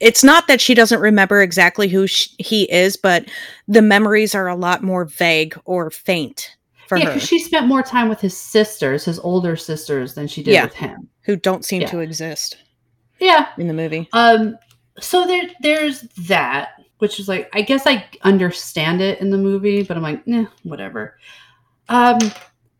it's 0.00 0.24
not 0.24 0.46
that 0.48 0.60
she 0.60 0.74
doesn't 0.74 1.00
remember 1.00 1.40
exactly 1.42 1.88
who 1.88 2.06
she, 2.06 2.30
he 2.38 2.70
is, 2.72 2.96
but 2.96 3.28
the 3.68 3.82
memories 3.82 4.34
are 4.34 4.48
a 4.48 4.56
lot 4.56 4.82
more 4.82 5.04
vague 5.04 5.58
or 5.64 5.90
faint 5.90 6.56
for 6.88 6.98
yeah, 6.98 7.04
her. 7.06 7.14
because 7.14 7.28
she 7.28 7.38
spent 7.38 7.66
more 7.66 7.82
time 7.82 8.08
with 8.08 8.20
his 8.20 8.36
sisters, 8.36 9.04
his 9.04 9.18
older 9.20 9.56
sisters, 9.56 10.14
than 10.14 10.26
she 10.26 10.42
did 10.42 10.52
Yeah. 10.54 10.64
with 10.64 10.74
him. 10.74 11.08
who 11.22 11.36
don't 11.36 11.64
seem 11.64 11.82
Yeah. 11.82 11.88
to 11.90 12.00
exist 12.00 12.56
Yeah. 13.20 13.48
in 13.58 13.68
the 13.68 13.74
movie. 13.74 14.08
Um. 14.12 14.56
So 14.98 15.26
there, 15.26 15.48
there's 15.60 16.00
that, 16.26 16.70
which 16.98 17.20
is 17.20 17.28
like, 17.28 17.48
I 17.54 17.62
guess 17.62 17.86
I 17.86 18.04
understand 18.22 19.00
it 19.00 19.20
in 19.20 19.30
the 19.30 19.38
movie, 19.38 19.82
but 19.82 19.96
I'm 19.96 20.02
like, 20.02 20.26
nah, 20.26 20.46
whatever. 20.64 21.16
Um. 21.88 22.18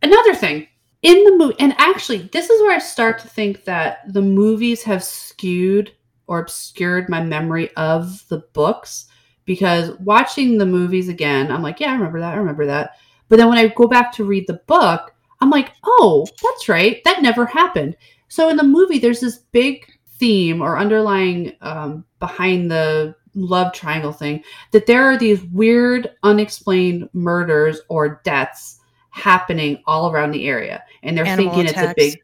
Another 0.03 0.35
thing 0.35 0.67
in 1.03 1.25
the 1.25 1.37
movie, 1.37 1.55
and 1.61 1.75
actually, 1.79 2.29
this 2.33 2.49
is 2.51 2.61
where 2.63 2.75
I 2.75 2.79
start 2.79 3.19
to 3.21 3.29
think 3.29 3.65
that 3.65 4.01
the 4.13 4.23
movies 4.23 4.83
have 4.85 5.05
skewed 5.05 5.93
or 6.31 6.39
obscured 6.39 7.09
my 7.09 7.21
memory 7.21 7.75
of 7.75 8.25
the 8.29 8.39
books 8.53 9.07
because 9.47 9.91
watching 9.99 10.59
the 10.59 10.65
movies 10.65 11.09
again, 11.09 11.51
I'm 11.51 11.61
like, 11.61 11.81
yeah, 11.81 11.91
I 11.91 11.95
remember 11.95 12.21
that, 12.21 12.35
I 12.35 12.37
remember 12.37 12.67
that. 12.67 12.93
But 13.29 13.37
then 13.37 13.49
when 13.49 13.59
I 13.59 13.67
go 13.67 13.89
back 13.89 14.13
to 14.13 14.25
read 14.25 14.47
the 14.47 14.63
book, 14.69 15.13
I'm 15.41 15.51
like, 15.51 15.73
oh, 15.85 16.29
that's 16.41 16.69
right, 16.69 17.03
that 17.03 17.21
never 17.21 17.47
happened. 17.47 17.97
So 18.29 18.49
in 18.49 18.57
the 18.57 18.63
movie, 18.63 19.01
there's 19.01 19.19
this 19.19 19.39
big 19.51 19.85
theme 20.19 20.63
or 20.63 20.79
underlying 20.79 21.53
um, 21.63 22.05
behind 22.21 22.71
the 22.71 23.17
love 23.35 23.73
triangle 23.73 24.13
thing 24.13 24.45
that 24.71 24.87
there 24.87 25.11
are 25.11 25.19
these 25.19 25.43
weird, 25.47 26.13
unexplained 26.23 27.09
murders 27.13 27.81
or 27.89 28.21
deaths 28.23 28.79
happening 29.11 29.83
all 29.85 30.13
around 30.13 30.31
the 30.31 30.47
area, 30.47 30.85
and 31.03 31.19
they're 31.19 31.27
Animal 31.27 31.55
thinking 31.55 31.75
it's 31.75 31.91
a 31.91 31.93
big 31.97 32.23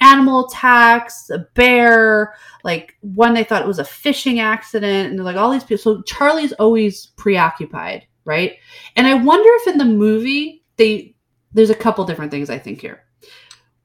animal 0.00 0.46
attacks, 0.46 1.30
a 1.30 1.46
bear, 1.54 2.34
like 2.64 2.96
one 3.00 3.34
they 3.34 3.44
thought 3.44 3.62
it 3.62 3.68
was 3.68 3.78
a 3.78 3.84
fishing 3.84 4.40
accident, 4.40 5.12
and 5.12 5.24
like 5.24 5.36
all 5.36 5.50
these 5.50 5.64
people. 5.64 5.78
So 5.78 6.02
Charlie's 6.02 6.52
always 6.54 7.06
preoccupied, 7.16 8.06
right? 8.24 8.56
And 8.96 9.06
I 9.06 9.14
wonder 9.14 9.48
if 9.54 9.66
in 9.68 9.78
the 9.78 9.84
movie 9.84 10.64
they 10.76 11.14
there's 11.52 11.70
a 11.70 11.74
couple 11.74 12.04
different 12.04 12.30
things 12.30 12.50
I 12.50 12.58
think 12.58 12.80
here. 12.80 13.04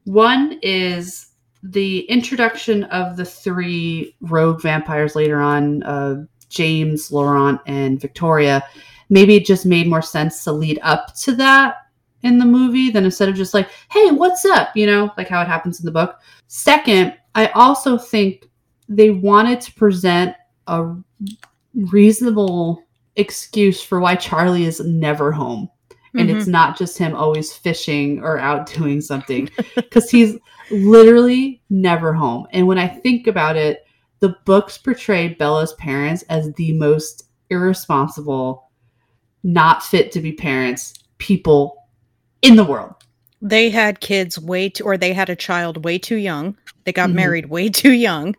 One 0.05 0.59
is 0.61 1.27
the 1.63 1.99
introduction 2.01 2.83
of 2.85 3.15
the 3.15 3.25
three 3.25 4.15
rogue 4.19 4.61
vampires 4.61 5.15
later 5.15 5.39
on, 5.39 5.81
uh, 5.83 6.25
James, 6.49 7.11
Laurent, 7.11 7.61
and 7.65 8.01
Victoria. 8.01 8.63
Maybe 9.09 9.35
it 9.35 9.45
just 9.45 9.65
made 9.65 9.87
more 9.87 10.01
sense 10.01 10.43
to 10.43 10.51
lead 10.51 10.79
up 10.81 11.15
to 11.17 11.33
that 11.35 11.75
in 12.23 12.37
the 12.37 12.45
movie 12.45 12.89
than 12.89 13.05
instead 13.05 13.29
of 13.29 13.35
just 13.35 13.53
like, 13.53 13.69
hey, 13.91 14.11
what's 14.11 14.45
up? 14.45 14.75
You 14.75 14.85
know, 14.85 15.11
like 15.17 15.27
how 15.27 15.41
it 15.41 15.47
happens 15.47 15.79
in 15.79 15.85
the 15.85 15.91
book. 15.91 16.19
Second, 16.47 17.15
I 17.35 17.47
also 17.47 17.97
think 17.97 18.49
they 18.89 19.09
wanted 19.11 19.61
to 19.61 19.73
present 19.73 20.35
a 20.67 20.95
reasonable 21.75 22.83
excuse 23.15 23.81
for 23.81 23.99
why 23.99 24.15
Charlie 24.15 24.65
is 24.65 24.79
never 24.79 25.31
home. 25.31 25.69
And 26.15 26.29
Mhm. 26.29 26.35
it's 26.35 26.47
not 26.47 26.77
just 26.77 26.97
him 26.97 27.15
always 27.15 27.51
fishing 27.53 28.21
or 28.21 28.37
out 28.37 28.67
doing 28.73 29.01
something 29.01 29.49
because 29.75 30.09
he's 30.09 30.37
literally 30.69 31.61
never 31.69 32.13
home. 32.13 32.47
And 32.51 32.67
when 32.67 32.77
I 32.77 32.87
think 32.87 33.27
about 33.27 33.57
it, 33.57 33.85
the 34.19 34.35
books 34.45 34.77
portray 34.77 35.29
Bella's 35.29 35.73
parents 35.73 36.23
as 36.29 36.53
the 36.53 36.71
most 36.73 37.25
irresponsible, 37.49 38.69
not 39.43 39.83
fit 39.83 40.11
to 40.13 40.21
be 40.21 40.31
parents 40.31 40.93
people 41.17 41.82
in 42.43 42.55
the 42.55 42.63
world. 42.63 42.93
they 43.41 43.69
had 43.69 43.99
kids 43.99 44.39
way 44.39 44.69
too, 44.69 44.83
or 44.85 44.97
they 44.97 45.11
had 45.13 45.29
a 45.29 45.35
child 45.35 45.83
way 45.83 45.97
too 45.97 46.15
young. 46.15 46.55
They 46.85 46.93
got 46.93 47.09
Mhm. 47.09 47.13
married 47.15 47.45
way 47.49 47.67
too 47.69 47.91
young, 47.91 48.35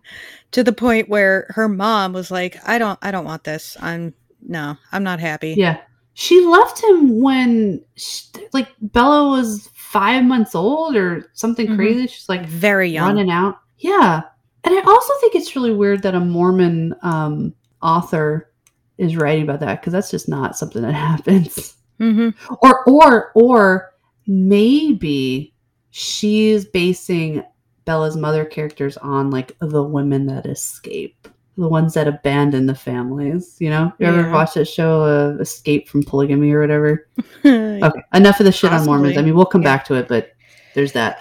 to 0.52 0.62
the 0.64 0.72
point 0.72 1.08
where 1.10 1.46
her 1.50 1.68
mom 1.68 2.12
was 2.14 2.30
like, 2.30 2.56
"I 2.66 2.78
don't, 2.78 2.98
I 3.02 3.10
don't 3.10 3.24
want 3.26 3.44
this. 3.44 3.76
I'm 3.80 4.14
no, 4.46 4.76
I'm 4.92 5.02
not 5.04 5.20
happy." 5.20 5.54
Yeah. 5.58 5.78
She 6.14 6.40
left 6.46 6.82
him 6.82 7.20
when, 7.20 7.82
sh 7.96 8.22
like, 8.52 8.68
Bella 8.80 9.28
was 9.30 9.68
five 9.74 10.24
months 10.24 10.54
old 10.54 10.96
or 10.96 11.28
something 11.34 11.66
Mhm. 11.66 11.76
crazy. 11.76 12.06
She's 12.06 12.28
like 12.28 12.46
very 12.46 12.88
young. 12.90 13.08
running 13.08 13.30
out. 13.30 13.56
Yeah. 13.78 14.22
And 14.64 14.74
I 14.74 14.80
also 14.82 15.12
think 15.20 15.34
it's 15.34 15.54
really 15.56 15.74
weird 15.74 16.02
that 16.04 16.14
a 16.14 16.20
Mormon 16.20 16.94
um, 17.02 17.52
author 17.82 18.48
is 18.96 19.16
writing 19.16 19.42
about 19.42 19.60
that 19.60 19.80
because 19.80 19.92
that's 19.92 20.10
just 20.10 20.28
not 20.28 20.56
something 20.56 20.82
that 20.82 20.92
happens. 21.10 21.74
hmm 21.98 22.30
Or, 22.62 22.84
or, 22.88 23.32
or 23.34 23.90
maybe 24.26 25.54
she's 25.90 26.64
basing 26.64 27.42
Bella's 27.84 28.16
mother 28.16 28.44
characters 28.44 28.96
on 28.96 29.30
like 29.30 29.56
the 29.60 29.82
women 29.82 30.26
that 30.26 30.46
escape, 30.46 31.28
the 31.58 31.68
ones 31.68 31.94
that 31.94 32.08
abandon 32.08 32.66
the 32.66 32.74
families. 32.74 33.56
You 33.60 33.70
know, 33.70 33.92
you 33.98 34.06
ever 34.06 34.22
Yeah. 34.22 34.32
watch 34.32 34.54
that 34.54 34.64
show, 34.66 35.02
uh, 35.02 35.40
Escape 35.40 35.88
from 35.88 36.02
Polygamy 36.02 36.52
or 36.52 36.60
whatever? 36.60 37.08
Okay, 37.44 38.00
enough 38.14 38.40
of 38.40 38.46
the 38.46 38.52
shit 38.52 38.72
on 38.72 38.86
Mormons. 38.86 39.18
I 39.18 39.22
mean, 39.22 39.34
we'll 39.34 39.44
come 39.44 39.60
Yeah. 39.62 39.76
back 39.76 39.84
to 39.86 39.94
it, 39.94 40.08
but 40.08 40.32
there's 40.74 40.92
that. 40.92 41.20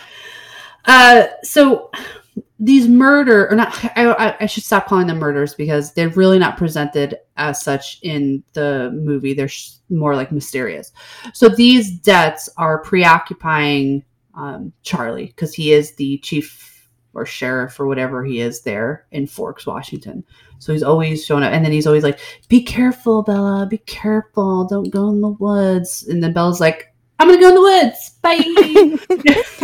Uh, 0.86 1.26
so 1.44 1.92
these 2.60 2.88
murder 2.88 3.50
or 3.50 3.56
not, 3.56 3.84
I, 3.98 4.36
I, 4.40 4.46
should 4.46 4.64
stop 4.64 4.88
calling 4.88 5.08
them 5.08 5.20
murders 5.20 5.54
because 5.54 5.94
they're 5.94 6.10
really 6.10 6.40
not 6.40 6.58
presented 6.58 7.18
as 7.36 7.62
such 7.62 8.00
in 8.02 8.44
the 8.54 8.92
movie. 8.94 9.34
They're 9.34 9.48
sh- 9.48 9.72
more 9.90 10.16
like 10.16 10.32
mysterious. 10.32 10.92
So 11.34 11.50
these 11.50 11.92
deaths 11.92 12.50
are 12.58 12.82
preoccupying 12.82 14.04
um, 14.36 14.72
Charlie 14.84 15.28
because 15.28 15.54
he 15.54 15.74
is 15.74 15.96
the 15.96 16.20
chief 16.20 16.90
or 17.14 17.26
sheriff 17.26 17.80
or 17.80 17.86
whatever 17.86 18.24
he 18.24 18.40
is 18.40 18.62
there 18.62 19.06
in 19.12 19.28
Forks, 19.28 19.68
Washington. 19.68 20.24
So 20.60 20.74
he's 20.74 20.84
always 20.84 21.26
showing 21.26 21.44
up, 21.44 21.52
and 21.52 21.64
then 21.64 21.74
he's 21.74 21.86
always 21.86 22.04
like, 22.04 22.20
"Be 22.48 22.64
careful, 22.64 23.22
Bella. 23.22 23.68
Be 23.70 23.80
careful. 23.80 24.66
Don't 24.66 24.90
go 24.90 25.10
in 25.10 25.22
the 25.22 25.30
woods." 25.30 26.08
And 26.08 26.24
then 26.24 26.34
Bella's 26.34 26.62
like, 26.62 26.93
"I'm 27.20 27.28
gonna 27.28 27.40
go 27.40 27.50
in 27.50 27.56
the 27.56 27.62
woods. 27.62 28.12
Bye." 28.22 28.42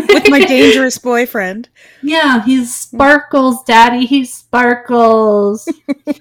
With 0.14 0.30
my 0.30 0.42
dangerous 0.42 0.98
boyfriend. 0.98 1.70
Yeah, 2.02 2.44
he's 2.44 2.76
sparkles, 2.76 3.64
daddy. 3.64 4.06
He 4.06 4.26
sparkles. 4.26 5.68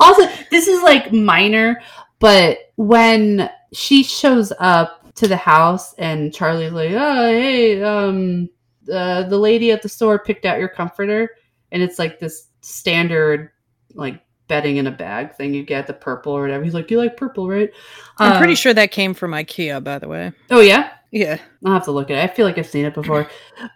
also, 0.00 0.28
this 0.50 0.68
is 0.68 0.82
like 0.82 1.12
minor, 1.12 1.80
but 2.18 2.58
when 2.76 3.50
she 3.72 4.02
shows 4.02 4.52
up 4.58 5.12
to 5.14 5.28
the 5.28 5.36
house 5.36 5.94
and 5.94 6.32
Charlie's 6.32 6.72
like, 6.72 6.92
"Oh, 6.92 7.26
hey, 7.26 7.82
um, 7.82 8.48
uh, 8.92 9.24
the 9.24 9.38
lady 9.38 9.70
at 9.70 9.82
the 9.82 9.88
store 9.88 10.18
picked 10.18 10.44
out 10.44 10.58
your 10.58 10.68
comforter," 10.68 11.30
and 11.72 11.82
it's 11.82 11.98
like 11.98 12.18
this 12.18 12.48
standard, 12.62 13.50
like 13.94 14.20
bedding 14.50 14.76
in 14.78 14.86
a 14.88 14.90
bag 14.90 15.32
thing 15.36 15.54
you 15.54 15.62
get 15.62 15.86
the 15.86 15.92
purple 15.94 16.32
or 16.32 16.42
whatever. 16.42 16.62
He's 16.64 16.74
like, 16.74 16.90
"You 16.90 16.98
like 16.98 17.16
purple, 17.16 17.48
right?" 17.48 17.70
I'm 18.18 18.36
pretty 18.36 18.52
Um, 18.52 18.56
sure 18.56 18.74
that 18.74 18.90
came 18.90 19.14
from 19.14 19.30
IKEA, 19.30 19.82
by 19.82 19.98
the 20.00 20.08
way. 20.08 20.32
Oh 20.50 20.60
yeah. 20.60 20.90
Yeah. 21.12 21.38
I'll 21.64 21.72
have 21.72 21.84
to 21.84 21.92
look 21.92 22.10
at 22.10 22.18
it. 22.18 22.30
I 22.30 22.34
feel 22.34 22.44
like 22.46 22.58
I've 22.58 22.66
seen 22.68 22.84
it 22.84 22.94
before. 22.94 23.28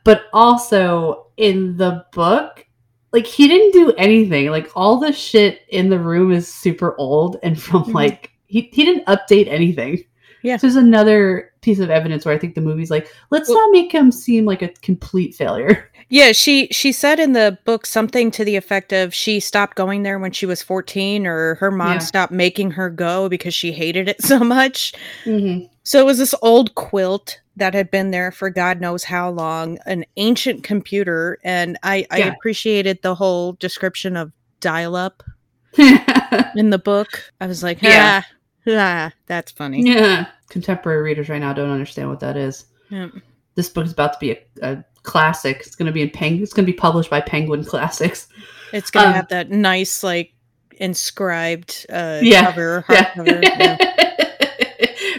But 0.04 0.24
also 0.32 1.28
in 1.36 1.76
the 1.76 2.04
book, 2.12 2.66
like 3.12 3.26
he 3.26 3.48
didn't 3.48 3.72
do 3.72 3.92
anything. 3.96 4.50
Like 4.50 4.70
all 4.76 4.98
the 4.98 5.12
shit 5.12 5.60
in 5.68 5.88
the 5.88 5.98
room 5.98 6.30
is 6.32 6.52
super 6.52 6.94
old 6.98 7.38
and 7.42 7.60
from 7.60 7.84
Mhm. 7.84 7.94
like 7.94 8.32
he, 8.46 8.68
he 8.72 8.84
didn't 8.84 9.06
update 9.06 9.48
anything. 9.48 10.04
Yeah. 10.42 10.58
So 10.58 10.66
there's 10.66 10.76
another 10.76 11.52
piece 11.62 11.78
of 11.78 11.88
evidence 11.90 12.24
where 12.26 12.34
I 12.34 12.38
think 12.38 12.54
the 12.54 12.60
movie's 12.60 12.90
like, 12.90 13.08
let's 13.30 13.48
Well- 13.48 13.58
not 13.58 13.72
make 13.72 13.90
him 13.90 14.12
seem 14.12 14.44
like 14.44 14.62
a 14.62 14.68
complete 14.82 15.34
failure. 15.34 15.90
Yeah, 16.14 16.30
she 16.30 16.68
she 16.70 16.92
said 16.92 17.18
in 17.18 17.32
the 17.32 17.58
book 17.64 17.84
something 17.86 18.30
to 18.30 18.44
the 18.44 18.54
effect 18.54 18.92
of 18.92 19.12
she 19.12 19.40
stopped 19.40 19.76
going 19.76 20.04
there 20.04 20.20
when 20.20 20.30
she 20.30 20.46
was 20.46 20.62
14 20.62 21.26
or 21.26 21.56
her 21.56 21.72
mom 21.72 21.94
Yeah. 21.94 21.98
stopped 21.98 22.32
making 22.32 22.70
her 22.70 22.88
go 22.88 23.28
because 23.28 23.52
she 23.52 23.72
hated 23.72 24.08
it 24.08 24.22
so 24.30 24.38
much. 24.38 24.94
Mm-hmm. 25.24 25.66
So 25.82 25.98
it 25.98 26.06
was 26.06 26.18
this 26.18 26.32
old 26.40 26.76
quilt 26.76 27.40
that 27.56 27.74
had 27.74 27.90
been 27.90 28.12
there 28.12 28.30
for 28.30 28.48
God 28.48 28.80
knows 28.80 29.02
how 29.02 29.28
long, 29.28 29.76
an 29.86 30.04
ancient 30.16 30.62
computer, 30.62 31.38
and 31.42 31.76
I, 31.82 32.06
I 32.12 32.20
appreciated 32.20 33.02
the 33.02 33.16
whole 33.16 33.54
description 33.54 34.16
of 34.16 34.30
dial 34.60 34.94
up 34.94 35.24
in 36.54 36.70
the 36.70 36.80
book. 36.82 37.08
I 37.40 37.48
was 37.48 37.64
like, 37.64 37.82
Yeah. 37.82 38.22
ah, 38.22 38.32
ah, 38.68 39.12
that's 39.26 39.50
funny. 39.50 39.82
Yeah. 39.82 40.26
Contemporary 40.48 41.02
readers 41.02 41.28
right 41.28 41.40
now 41.40 41.52
don't 41.52 41.70
understand 41.72 42.08
what 42.08 42.20
that 42.20 42.36
is. 42.36 42.66
Yeah. 42.88 43.08
This 43.56 43.68
book 43.68 43.84
is 43.86 43.92
about 43.92 44.12
to 44.12 44.18
be 44.20 44.30
a, 44.30 44.38
a 44.62 44.84
classic. 45.04 45.58
It's 45.60 45.76
going 45.76 45.86
to 45.86 45.92
be 45.92 46.02
in 46.02 46.10
Peng. 46.10 46.42
It's 46.42 46.52
going 46.52 46.66
to 46.66 46.72
be 46.72 46.76
published 46.76 47.08
by 47.10 47.20
Penguin 47.20 47.64
Classics. 47.64 48.26
It's 48.72 48.90
gonna 48.90 49.08
Um, 49.08 49.14
have 49.14 49.28
that 49.28 49.50
nice 49.50 50.02
like 50.02 50.32
inscribed 50.78 51.86
uh 51.90 52.18
Yeah, 52.22 52.44
cover, 52.46 52.84
Yeah. 52.90 53.10
hardcover. 53.14 53.42
Yeah. 53.58 53.76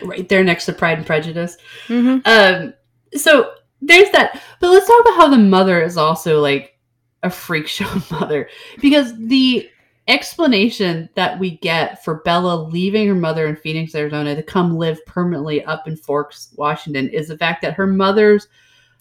right 0.04 0.28
there 0.30 0.44
next 0.44 0.66
to 0.66 0.74
Pride 0.74 0.98
and 0.98 1.08
Prejudice. 1.08 1.58
hmm 1.88 2.18
Um, 2.26 2.74
so 3.16 3.52
there's 3.82 4.10
that. 4.12 4.42
But 4.60 4.72
let's 4.72 4.88
talk 4.88 5.02
about 5.02 5.16
how 5.16 5.28
the 5.30 5.38
mother 5.38 5.82
is 5.82 5.98
also 5.98 6.42
like 6.42 6.78
a 7.24 7.30
freak 7.30 7.68
show 7.68 7.88
mother 8.12 8.50
because 8.82 9.14
the 9.18 9.70
explanation 10.08 11.10
that 11.16 11.40
we 11.40 11.58
get 11.58 12.04
for 12.04 12.16
Bella 12.26 12.56
leaving 12.56 13.08
her 13.08 13.16
mother 13.16 13.48
in 13.48 13.56
Phoenix, 13.56 13.96
Arizona 13.96 14.36
to 14.36 14.44
come 14.44 14.78
live 14.78 15.04
permanently 15.06 15.64
up 15.66 15.88
in 15.88 15.96
Forks, 15.96 16.54
Washington 16.58 17.10
is 17.10 17.28
the 17.30 17.38
fact 17.38 17.62
that 17.64 17.74
her 17.74 17.88
mother's 17.88 18.48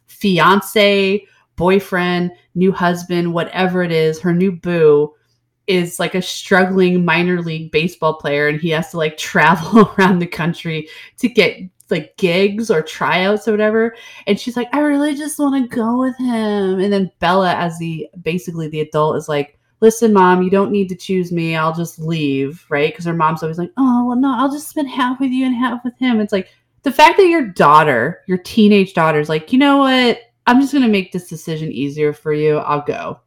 fiance, 0.07 1.27
boyfriend, 1.57 2.33
new 2.55 2.73
husband, 2.73 3.33
whatever 3.33 3.83
it 3.83 3.93
is, 3.93 4.21
her 4.21 4.33
new 4.33 4.53
boo 4.53 5.13
is 5.67 5.99
like 5.99 6.15
a 6.15 6.23
struggling 6.23 7.05
minor 7.05 7.41
league 7.41 7.71
baseball 7.71 8.15
player 8.15 8.49
and 8.49 8.61
he 8.61 8.71
has 8.71 8.91
to 8.91 8.99
like 8.99 9.17
travel 9.19 9.93
around 9.99 10.19
the 10.19 10.27
country 10.27 10.89
to 11.19 11.29
get 11.29 11.59
like 11.91 12.17
gigs 12.17 12.71
or 12.71 12.83
tryouts 12.83 13.47
or 13.47 13.51
whatever. 13.53 13.95
And 14.27 14.41
she's 14.41 14.57
like 14.57 14.69
i 14.75 14.81
really 14.81 15.15
just 15.15 15.39
want 15.39 15.71
to 15.71 15.77
go 15.77 16.01
with 16.01 16.17
him. 16.19 16.81
And 16.81 16.93
then 16.93 17.11
bella 17.19 17.55
as 17.55 17.79
the 17.79 18.09
basically 18.23 18.69
the 18.69 18.81
adult 18.81 19.17
is 19.17 19.29
like 19.29 19.59
listen 19.81 20.13
mom 20.13 20.43
you 20.43 20.51
don't 20.51 20.73
need 20.73 20.89
to 20.89 20.97
choose 20.97 21.31
me. 21.31 21.57
I'll 21.57 21.75
just 21.75 21.99
leave 21.99 22.65
right? 22.69 22.93
Because 22.93 23.05
her 23.05 23.15
mom's 23.15 23.43
always 23.43 23.59
like 23.59 23.73
oh 23.77 24.07
well 24.07 24.17
no 24.17 24.35
i'll 24.37 24.53
just 24.53 24.69
spend 24.69 24.89
half 24.89 25.21
with 25.21 25.31
you 25.31 25.47
and 25.47 25.55
half 25.55 25.85
with 25.85 25.97
him. 25.99 26.21
It's 26.21 26.33
like 26.33 26.49
the 26.85 26.93
fact 26.93 27.17
that 27.19 27.27
your 27.27 27.43
daughter 27.47 28.21
your 28.27 28.39
teenage 28.39 28.95
daughter 28.95 29.19
is 29.21 29.29
like 29.29 29.53
you 29.53 29.59
know 29.59 29.79
what 29.79 30.19
i'm 30.47 30.61
just 30.61 30.73
going 30.73 30.83
to 30.85 30.89
make 30.91 31.13
this 31.13 31.29
decision 31.29 31.73
easier 31.73 32.13
for 32.13 32.33
you 32.33 32.59
i'll 32.59 32.83
go 32.83 33.19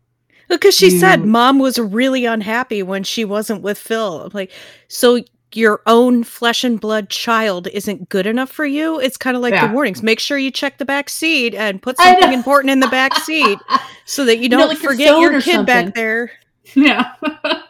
Because 0.47 0.75
she 0.75 0.89
said 0.89 1.19
mm. 1.19 1.25
mom 1.25 1.59
was 1.59 1.77
really 1.77 2.25
unhappy 2.25 2.81
when 2.84 3.03
she 3.03 3.25
wasn't 3.25 3.61
with 3.61 3.77
Phil. 3.77 4.21
I'm 4.23 4.31
like, 4.34 4.51
so 4.88 5.19
your 5.53 5.81
own 5.88 6.23
flesh 6.23 6.63
and 6.63 6.79
blood 6.79 7.09
child 7.09 7.67
isn't 7.67 8.07
good 8.09 8.25
enough 8.27 8.49
for 8.51 8.65
you? 8.65 8.99
It's 8.99 9.17
kind 9.17 9.35
of 9.35 9.41
like 9.41 9.53
Yeah. 9.53 9.67
the 9.67 9.73
warnings. 9.73 10.01
Make 10.03 10.19
sure 10.19 10.38
you 10.38 10.51
check 10.51 10.77
the 10.77 10.85
back 10.85 11.09
seat 11.09 11.53
and 11.55 11.81
put 11.81 11.97
something 11.97 12.31
important 12.34 12.71
in 12.71 12.79
the 12.79 12.88
back 12.89 13.13
seat 13.15 13.57
so 14.05 14.23
that 14.25 14.38
you 14.39 14.47
don't 14.49 14.67
like 14.69 14.77
forget 14.77 15.17
your 15.19 15.41
kid 15.41 15.55
something. 15.55 15.65
back 15.65 15.95
there. 15.95 16.31
yeah 16.75 17.13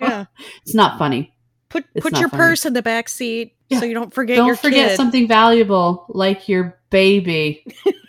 Yeah. 0.01 0.25
it's 0.63 0.73
not 0.75 0.97
funny 0.99 1.33
Put 1.69 1.85
It's 1.95 2.03
put 2.03 2.19
your 2.19 2.29
funny. 2.29 2.41
purse 2.41 2.65
in 2.65 2.73
the 2.73 2.81
back 2.83 3.09
seat 3.09 3.55
Yeah. 3.69 3.79
so 3.79 3.85
you 3.85 3.93
don't 3.93 4.13
forget 4.13 4.37
don't 4.37 4.57
forget 4.57 4.89
kid. 4.89 4.95
something 4.95 5.27
valuable 5.27 6.05
like 6.09 6.47
your 6.47 6.79
baby 6.89 7.65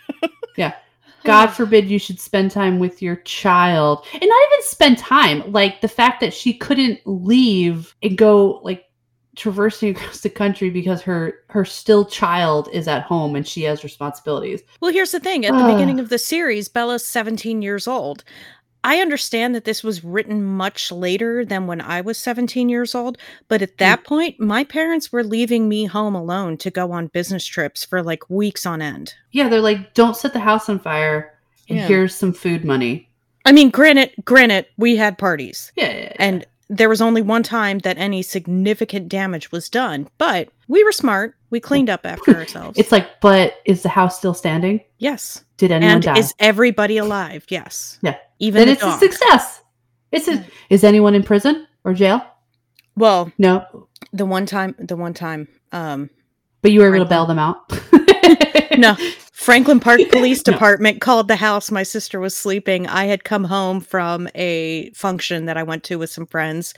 yeah 0.57 0.75
god 1.23 1.47
forbid 1.47 1.89
you 1.89 1.99
should 1.99 2.19
spend 2.19 2.51
time 2.51 2.79
with 2.79 3.01
your 3.01 3.17
child 3.17 4.05
and 4.13 4.21
not 4.21 4.41
even 4.51 4.63
spend 4.63 4.97
time 4.97 5.51
like 5.51 5.81
the 5.81 5.87
fact 5.87 6.21
that 6.21 6.33
she 6.33 6.53
couldn't 6.53 6.99
leave 7.05 7.93
and 8.01 8.17
go 8.17 8.61
like 8.63 8.85
traversing 9.35 9.89
across 9.95 10.21
the 10.21 10.29
country 10.29 10.69
because 10.69 11.01
her 11.01 11.39
her 11.49 11.65
still 11.65 12.05
child 12.05 12.69
is 12.71 12.87
at 12.87 13.03
home 13.03 13.35
and 13.35 13.47
she 13.47 13.63
has 13.63 13.83
responsibilities 13.83 14.61
Well, 14.81 14.91
here's 14.91 15.11
the 15.11 15.19
thing. 15.19 15.45
At 15.45 15.57
the 15.57 15.73
beginning 15.73 15.99
of 15.99 16.09
the 16.09 16.17
series, 16.17 16.67
Bella's 16.67 17.05
17 17.05 17.61
years 17.61 17.87
old. 17.87 18.23
I 18.83 18.99
understand 18.99 19.55
that 19.55 19.65
this 19.65 19.83
was 19.83 20.03
written 20.03 20.43
much 20.43 20.91
later 20.91 21.43
than 21.43 21.67
when 21.67 21.81
I 21.81 22.01
was 22.01 22.17
17 22.17 22.69
years 22.69 22.95
old, 22.95 23.17
but 23.47 23.61
at 23.61 23.77
that 23.77 24.01
mm. 24.01 24.05
point, 24.05 24.39
my 24.39 24.63
parents 24.63 25.11
were 25.11 25.23
leaving 25.23 25.67
me 25.67 25.85
home 25.85 26.15
alone 26.15 26.57
to 26.57 26.71
go 26.71 26.91
on 26.91 27.07
business 27.07 27.45
trips 27.45 27.83
for 27.83 28.01
like 28.01 28.29
weeks 28.29 28.65
on 28.65 28.81
end. 28.81 29.13
yeah 29.31 29.49
they're 29.49 29.61
like 29.61 29.93
don't 29.93 30.15
set 30.15 30.33
the 30.33 30.39
house 30.39 30.69
on 30.69 30.79
fire 30.79 31.33
and 31.67 31.77
Yeah. 31.77 31.87
here's 31.87 32.15
some 32.15 32.33
food 32.33 32.63
money 32.63 33.05
I 33.45 33.51
mean, 33.51 33.69
granted, 33.69 34.11
granted, 34.25 34.65
we 34.77 34.95
had 34.97 35.17
parties, 35.17 35.71
yeah, 35.75 35.89
yeah, 35.89 35.97
yeah. 36.01 36.13
and 36.19 36.45
there 36.69 36.89
was 36.89 37.01
only 37.01 37.21
one 37.21 37.43
time 37.43 37.79
that 37.79 37.97
any 37.97 38.21
significant 38.21 39.09
damage 39.09 39.51
was 39.51 39.69
done, 39.69 40.07
but 40.17 40.49
we 40.67 40.83
were 40.83 40.91
smart. 40.91 41.35
We 41.49 41.59
cleaned 41.59 41.89
up 41.89 42.05
after 42.05 42.35
ourselves. 42.35 42.77
it's 42.77 42.91
like 42.91 43.19
but 43.21 43.55
is 43.65 43.81
the 43.83 43.89
house 43.89 44.17
still 44.17 44.33
standing 44.35 44.81
yes. 44.99 45.43
did 45.57 45.71
anyone 45.71 45.95
And 45.95 46.03
die 46.03 46.19
is 46.19 46.33
everybody 46.39 46.97
alive? 46.97 47.45
Yes. 47.49 47.97
Yeah. 48.03 48.17
Even 48.39 48.59
then 48.59 48.67
the 48.67 48.73
it's 48.73 48.81
dog. 48.81 48.95
a 48.95 48.99
success. 48.99 49.61
It's 50.11 50.27
a, 50.27 50.45
is 50.69 50.83
anyone 50.83 51.15
in 51.15 51.23
prison 51.23 51.67
or 51.83 51.93
jail? 51.93 52.21
Well, 52.95 53.31
No, 53.37 53.87
the 54.13 54.25
one 54.25 54.45
time, 54.45 54.75
the 54.77 54.95
one 54.95 55.13
time, 55.13 55.47
um, 55.71 56.09
but 56.61 56.71
you 56.71 56.81
were 56.81 56.93
able 56.93 57.05
to 57.05 57.09
bail 57.09 57.25
them 57.25 57.39
out. 57.39 57.57
No. 58.77 58.95
Franklin 59.49 59.79
Park 59.79 59.99
Police 60.11 60.45
No. 60.45 60.53
Department 60.53 61.01
called 61.01 61.27
the 61.27 61.35
house. 61.35 61.71
My 61.71 61.81
sister 61.81 62.19
was 62.19 62.37
sleeping. 62.37 62.85
I 62.85 63.05
had 63.05 63.23
come 63.23 63.43
home 63.43 63.81
from 63.81 64.27
a 64.35 64.91
function 64.91 65.45
that 65.45 65.57
I 65.57 65.63
went 65.63 65.83
to 65.85 65.97
with 65.97 66.11
some 66.11 66.27
friends, 66.27 66.75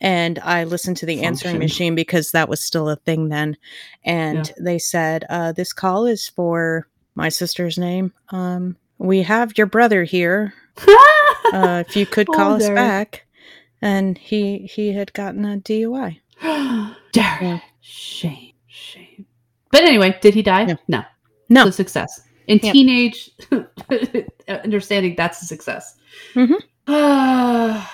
and 0.00 0.38
I 0.38 0.62
listened 0.62 0.98
to 0.98 1.06
the 1.06 1.24
answering 1.24 1.58
machine 1.58 1.96
because 1.96 2.30
that 2.30 2.48
was 2.48 2.62
still 2.62 2.88
a 2.88 2.94
thing 2.94 3.28
then. 3.28 3.56
And 4.04 4.52
they 4.56 4.78
said, 4.78 5.24
uh, 5.30 5.50
"This 5.50 5.72
call 5.72 6.06
is 6.06 6.28
for 6.28 6.86
my 7.16 7.28
sister's 7.28 7.76
name. 7.76 8.12
Um, 8.28 8.76
we 8.98 9.22
have 9.22 9.58
your 9.58 9.66
brother 9.66 10.04
here. 10.04 10.54
Uh, 11.52 11.82
if 11.86 11.96
you 11.96 12.06
could 12.06 12.28
call 12.28 12.54
us 12.54 12.68
back." 12.68 13.26
And 13.82 14.16
he 14.16 14.58
he 14.58 14.92
had 14.92 15.12
gotten 15.12 15.44
a 15.44 15.58
DUI. 15.58 16.20
Darn. 16.40 16.96
Yeah. 17.12 17.60
Shame, 17.80 18.52
shame. 18.68 19.26
But 19.72 19.82
anyway, 19.82 20.16
did 20.22 20.34
he 20.34 20.42
die? 20.42 20.64
No. 20.64 20.76
No. 20.86 21.02
No. 21.52 21.70
Success. 21.70 22.20
In 22.48 22.58
Yep. 22.62 22.72
teenage 22.72 23.30
understanding, 24.48 25.14
that's 25.16 25.42
a 25.42 25.46
success. 25.46 25.96
Mhm. 26.34 26.58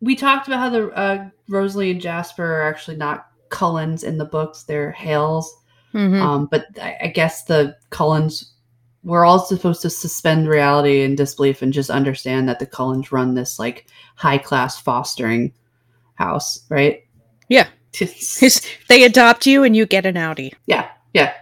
we 0.00 0.16
talked 0.16 0.46
about 0.48 0.58
how 0.60 0.70
the 0.70 0.88
uh, 0.92 1.28
Rosalie 1.48 1.90
and 1.90 2.00
Jasper 2.00 2.44
are 2.44 2.62
actually 2.62 2.96
not 2.96 3.26
Cullens 3.50 4.02
in 4.02 4.16
the 4.18 4.24
books; 4.24 4.62
they're 4.62 4.92
Hales. 4.92 5.54
Mhm. 5.92 6.20
Um, 6.20 6.46
but 6.50 6.66
I, 6.80 6.96
I 7.02 7.06
guess 7.08 7.44
the 7.44 7.76
Cullens 7.90 8.52
we're 9.04 9.24
all 9.24 9.40
supposed 9.40 9.82
to 9.82 9.90
suspend 9.90 10.48
reality 10.48 11.02
and 11.02 11.16
disbelief 11.16 11.60
and 11.60 11.72
just 11.72 11.90
understand 11.90 12.48
that 12.48 12.60
the 12.60 12.66
Cullens 12.66 13.10
run 13.10 13.34
this 13.34 13.58
like 13.58 13.86
high 14.14 14.38
class 14.38 14.80
fostering 14.80 15.52
house, 16.14 16.60
right? 16.68 17.00
Yeah. 17.48 17.66
They 18.88 19.04
adopt 19.04 19.46
you 19.46 19.64
and 19.64 19.76
you 19.76 19.84
get 19.86 20.06
an 20.06 20.16
Audi 20.16 20.54
yeah, 20.66 20.88
yeah. 21.12 21.34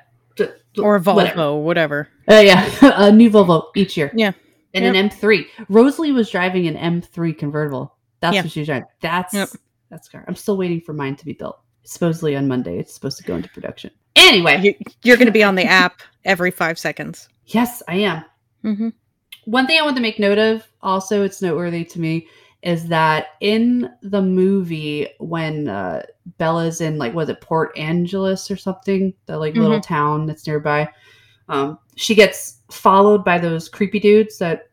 Or 0.78 0.96
a 0.96 1.00
Volvo, 1.00 1.14
whatever. 1.16 1.56
whatever. 1.56 2.08
Uh, 2.30 2.40
yeah, 2.44 2.70
a 3.06 3.10
new 3.12 3.30
Volvo 3.30 3.64
each 3.76 3.96
year. 3.96 4.10
Yeah. 4.14 4.32
and 4.74 4.84
an 4.84 5.08
M3. 5.10 5.46
Rosalie 5.68 6.12
was 6.12 6.30
driving 6.30 6.66
an 6.68 6.76
M3 7.02 7.36
convertible. 7.36 7.96
That's 8.20 8.34
Yeah. 8.36 8.42
what 8.42 8.52
she 8.52 8.60
was 8.60 8.66
driving. 8.68 8.86
That's 9.00 9.34
Yep. 9.34 9.48
that's 9.90 10.08
car. 10.08 10.24
I'm 10.28 10.36
still 10.36 10.56
waiting 10.56 10.80
for 10.80 10.92
mine 10.92 11.16
to 11.16 11.24
be 11.24 11.32
built. 11.32 11.58
Supposedly 11.82 12.36
on 12.36 12.46
Monday, 12.46 12.78
it's 12.78 12.94
supposed 12.94 13.18
to 13.18 13.24
go 13.24 13.34
into 13.34 13.48
production. 13.48 13.90
Anyway, 14.14 14.60
You, 14.62 14.74
you're 15.02 15.16
going 15.16 15.26
to 15.26 15.32
be 15.32 15.42
on 15.42 15.54
the 15.56 15.64
app 15.64 16.02
every 16.24 16.50
five 16.52 16.78
seconds. 16.78 17.28
yes, 17.46 17.82
I 17.88 17.96
am. 17.96 18.24
Mm-hmm. 18.64 18.88
One 19.46 19.66
thing 19.66 19.80
I 19.80 19.82
want 19.82 19.96
to 19.96 20.02
make 20.02 20.18
note 20.20 20.38
of, 20.38 20.62
also, 20.82 21.24
it's 21.24 21.40
noteworthy 21.42 21.84
to 21.86 21.98
me, 22.00 22.28
is 22.62 22.88
that 22.88 23.28
in 23.40 23.90
the 24.02 24.20
movie 24.20 25.08
when 25.18 25.68
uh, 25.68 26.02
Bella's 26.38 26.80
in 26.80 26.98
like 26.98 27.14
was 27.14 27.28
it 27.28 27.40
Port 27.40 27.76
Angeles 27.76 28.50
or 28.50 28.56
something, 28.56 29.14
the 29.26 29.38
like 29.38 29.54
little 29.54 29.80
town 29.80 30.26
that's 30.26 30.46
nearby, 30.46 30.88
um, 31.48 31.78
she 31.96 32.14
gets 32.14 32.58
followed 32.70 33.24
by 33.24 33.38
those 33.38 33.68
creepy 33.68 33.98
dudes 33.98 34.38
that 34.38 34.68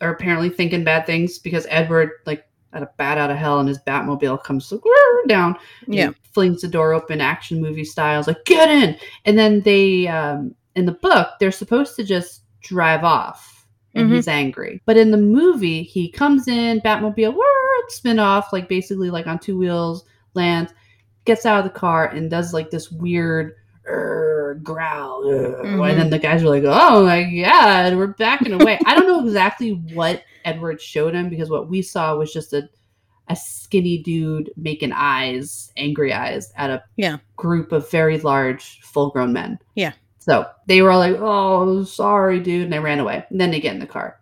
are 0.00 0.10
apparently 0.12 0.50
thinking 0.50 0.84
bad 0.84 1.06
things 1.06 1.38
because 1.38 1.66
Edward 1.70 2.10
like 2.26 2.46
had 2.72 2.82
a 2.82 2.90
bat 2.98 3.18
out 3.18 3.30
of 3.30 3.36
hell 3.36 3.58
and 3.58 3.68
his 3.68 3.78
Batmobile 3.80 4.42
comes 4.44 4.72
down, 5.26 5.56
Yeah. 5.88 6.10
flings 6.32 6.60
the 6.60 6.68
door 6.68 6.92
open, 6.92 7.20
action 7.20 7.60
movie 7.60 7.84
styles, 7.84 8.26
like 8.26 8.44
get 8.44 8.68
in, 8.68 8.96
and 9.24 9.36
then 9.38 9.60
they 9.62 10.06
um, 10.08 10.54
in 10.76 10.84
the 10.84 10.92
book 10.92 11.30
they're 11.40 11.50
supposed 11.50 11.96
to 11.96 12.04
just 12.04 12.42
drive 12.62 13.02
off 13.02 13.59
and 13.94 14.08
Mhm. 14.10 14.14
he's 14.16 14.28
angry. 14.28 14.80
But 14.86 14.96
in 14.96 15.10
the 15.10 15.16
movie, 15.16 15.82
he 15.82 16.08
comes 16.10 16.46
in, 16.48 16.80
Batmobile, 16.80 17.34
whirr, 17.34 17.88
spin 17.88 18.18
off, 18.18 18.52
like 18.52 18.68
basically 18.68 19.10
like 19.10 19.26
on 19.26 19.38
two 19.38 19.58
wheels, 19.58 20.04
lands, 20.34 20.72
gets 21.24 21.44
out 21.46 21.58
of 21.58 21.64
the 21.64 21.78
car, 21.78 22.06
and 22.06 22.30
does 22.30 22.52
like 22.54 22.70
this 22.70 22.90
weird 22.90 23.54
growl. 24.62 25.22
"Ugh," 25.28 25.64
Mhm. 25.64 25.90
And 25.90 26.00
then 26.00 26.10
the 26.10 26.18
guys 26.18 26.42
were 26.42 26.50
like, 26.50 26.64
oh 26.64 27.04
my 27.04 27.22
God, 27.42 27.96
we're 27.96 28.08
backing 28.08 28.52
away. 28.52 28.78
I 28.86 28.94
don't 28.94 29.06
know 29.06 29.24
exactly 29.24 29.72
what 29.94 30.22
Edward 30.44 30.80
showed 30.80 31.14
him 31.14 31.28
because 31.28 31.50
what 31.50 31.68
we 31.68 31.82
saw 31.82 32.16
was 32.16 32.32
just 32.32 32.52
a, 32.52 32.68
a 33.28 33.36
skinny 33.36 33.98
dude 33.98 34.50
making 34.56 34.92
eyes, 34.92 35.72
angry 35.76 36.12
eyes 36.12 36.52
at 36.56 36.70
a 36.70 36.82
Yeah. 36.96 37.18
group 37.36 37.72
of 37.72 37.90
very 37.90 38.18
large, 38.18 38.80
full 38.82 39.10
grown 39.10 39.32
men. 39.32 39.58
Yeah. 39.74 39.92
So 40.20 40.46
they 40.66 40.80
were 40.82 40.90
all 40.90 40.98
like, 41.00 41.16
"Oh, 41.18 41.82
sorry, 41.84 42.38
dude," 42.40 42.64
and 42.64 42.72
they 42.72 42.78
ran 42.78 43.00
away. 43.00 43.24
And 43.30 43.40
then 43.40 43.50
they 43.50 43.58
get 43.60 43.74
in 43.74 43.80
the 43.80 43.86
car. 43.86 44.20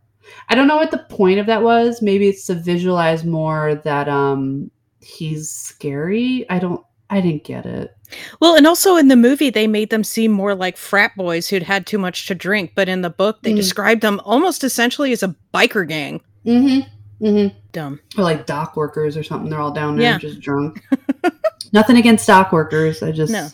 I 0.49 0.55
don't 0.55 0.69
know 0.69 0.77
what 0.77 0.91
the 0.91 1.05
point 1.11 1.39
of 1.41 1.47
that 1.47 1.63
was. 1.63 2.01
Maybe 2.01 2.29
it's 2.29 2.47
to 2.47 2.55
visualize 2.55 3.25
more 3.25 3.75
that 3.85 4.09
um 4.09 4.71
he's 5.01 5.51
scary. 5.51 6.49
I 6.49 6.59
don't. 6.59 6.83
I 7.11 7.21
didn't 7.23 7.45
get 7.45 7.65
it. 7.67 7.97
Well, 8.41 8.55
and 8.55 8.67
also 8.67 8.97
in 8.97 9.09
the 9.09 9.17
movie, 9.17 9.49
they 9.51 9.67
made 9.67 9.89
them 9.91 10.05
seem 10.05 10.31
more 10.31 10.55
like 10.55 10.77
frat 10.77 11.13
boys 11.17 11.49
who'd 11.49 11.63
had 11.63 11.87
too 11.87 11.99
much 11.99 12.27
to 12.27 12.35
drink. 12.35 12.73
But 12.75 12.89
in 12.89 13.01
the 13.03 13.11
book, 13.11 13.43
they 13.43 13.53
Mm. 13.53 13.57
described 13.57 14.03
them 14.03 14.21
almost 14.25 14.63
essentially 14.63 15.13
as 15.13 15.23
a 15.23 15.35
biker 15.55 15.89
gang. 15.89 16.21
Mm-hmm. 16.47 17.25
Mm-hmm. 17.27 17.57
Dumb. 17.73 17.99
Or 18.17 18.25
like 18.25 18.45
dock 18.47 18.77
workers 18.77 19.17
or 19.17 19.23
something. 19.23 19.49
They're 19.51 19.59
all 19.59 19.73
down 19.73 19.97
there 19.97 20.13
Yeah. 20.13 20.19
just 20.19 20.41
drunk. 20.41 20.85
Nothing 21.73 21.97
against 21.97 22.27
dock 22.27 22.53
workers. 22.53 23.03
I 23.03 23.11
just 23.11 23.33
No. 23.33 23.49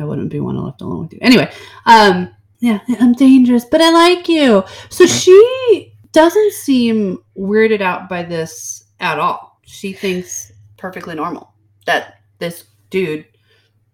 I 0.00 0.04
wouldn't 0.04 0.30
be 0.30 0.40
one 0.40 0.56
left 0.62 0.80
alone 0.80 1.02
with 1.02 1.12
you. 1.12 1.18
Anyway, 1.22 1.50
um, 1.86 2.34
yeah, 2.60 2.80
I'm 3.00 3.12
dangerous, 3.12 3.64
but 3.64 3.80
I 3.80 3.90
like 3.90 4.28
you. 4.28 4.64
So 4.88 5.06
she 5.06 5.94
doesn't 6.12 6.52
seem 6.52 7.18
weirded 7.36 7.80
out 7.80 8.08
by 8.08 8.22
this 8.22 8.84
at 9.00 9.18
all. 9.18 9.60
She 9.62 9.92
thinks 9.92 10.52
perfectly 10.76 11.14
normal 11.14 11.52
that 11.86 12.20
this 12.38 12.64
dude 12.90 13.26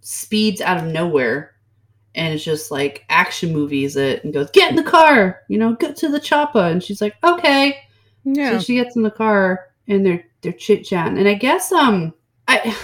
speeds 0.01 0.61
out 0.61 0.77
of 0.77 0.85
nowhere 0.85 1.55
and 2.15 2.33
it's 2.33 2.45
just 2.45 2.71
like 2.71 3.05
action 3.09 3.53
movies 3.53 3.97
it 3.97 4.23
and 4.23 4.33
goes, 4.33 4.51
Get 4.53 4.71
in 4.71 4.77
the 4.77 4.83
car, 4.83 5.41
you 5.49 5.59
know, 5.59 5.75
get 5.75 5.97
to 5.97 6.09
the 6.09 6.21
chopper. 6.21 6.61
And 6.61 6.83
she's 6.83 7.01
like, 7.01 7.17
Okay. 7.25 7.79
Yeah. 8.25 8.53
So 8.53 8.61
she 8.61 8.77
gets 8.77 8.97
in 8.97 9.03
the 9.03 9.11
car 9.11 9.67
and 9.89 10.07
they're 10.07 10.25
they're 10.41 10.53
chit 10.53 10.85
chatting. 10.85 11.19
And 11.19 11.29
I 11.29 11.35
guess 11.35 11.73
um 11.73 12.15
I 12.47 12.77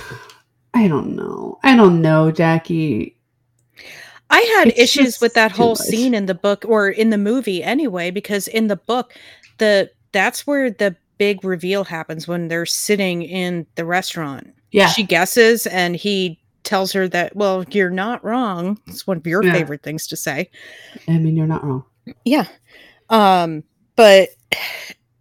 I 0.74 0.88
don't 0.88 1.16
know. 1.16 1.58
I 1.62 1.76
don't 1.76 2.00
know, 2.00 2.30
Jackie. 2.30 3.16
I 4.30 4.40
had 4.58 4.68
It's 4.68 4.78
issues 4.78 5.20
with 5.20 5.34
that 5.34 5.50
whole 5.50 5.70
much. 5.70 5.78
scene 5.78 6.14
in 6.14 6.26
the 6.26 6.34
book 6.34 6.64
or 6.68 6.88
in 6.88 7.10
the 7.10 7.18
movie 7.18 7.62
anyway, 7.64 8.10
because 8.12 8.46
in 8.46 8.68
the 8.68 8.76
book, 8.76 9.14
the 9.58 9.90
that's 10.12 10.46
where 10.46 10.70
the 10.70 10.94
big 11.18 11.44
reveal 11.44 11.84
happens 11.84 12.26
when 12.28 12.48
they're 12.48 12.66
sitting 12.66 13.22
in 13.22 13.66
the 13.74 13.84
restaurant. 13.84 14.54
Yeah. 14.70 14.86
She 14.88 15.02
guesses 15.02 15.66
and 15.66 15.96
he 15.96 16.38
tells 16.62 16.92
her 16.92 17.08
that, 17.08 17.34
well, 17.34 17.64
you're 17.70 17.90
not 17.90 18.22
wrong. 18.24 18.78
It's 18.86 19.06
one 19.06 19.16
of 19.16 19.26
your 19.26 19.42
Yeah. 19.44 19.52
favorite 19.52 19.82
things 19.82 20.06
to 20.08 20.16
say. 20.16 20.48
I 21.08 21.18
mean 21.18 21.36
you're 21.36 21.46
not 21.46 21.64
wrong. 21.64 21.84
Yeah. 22.24 22.46
Um, 23.10 23.64
but 23.96 24.28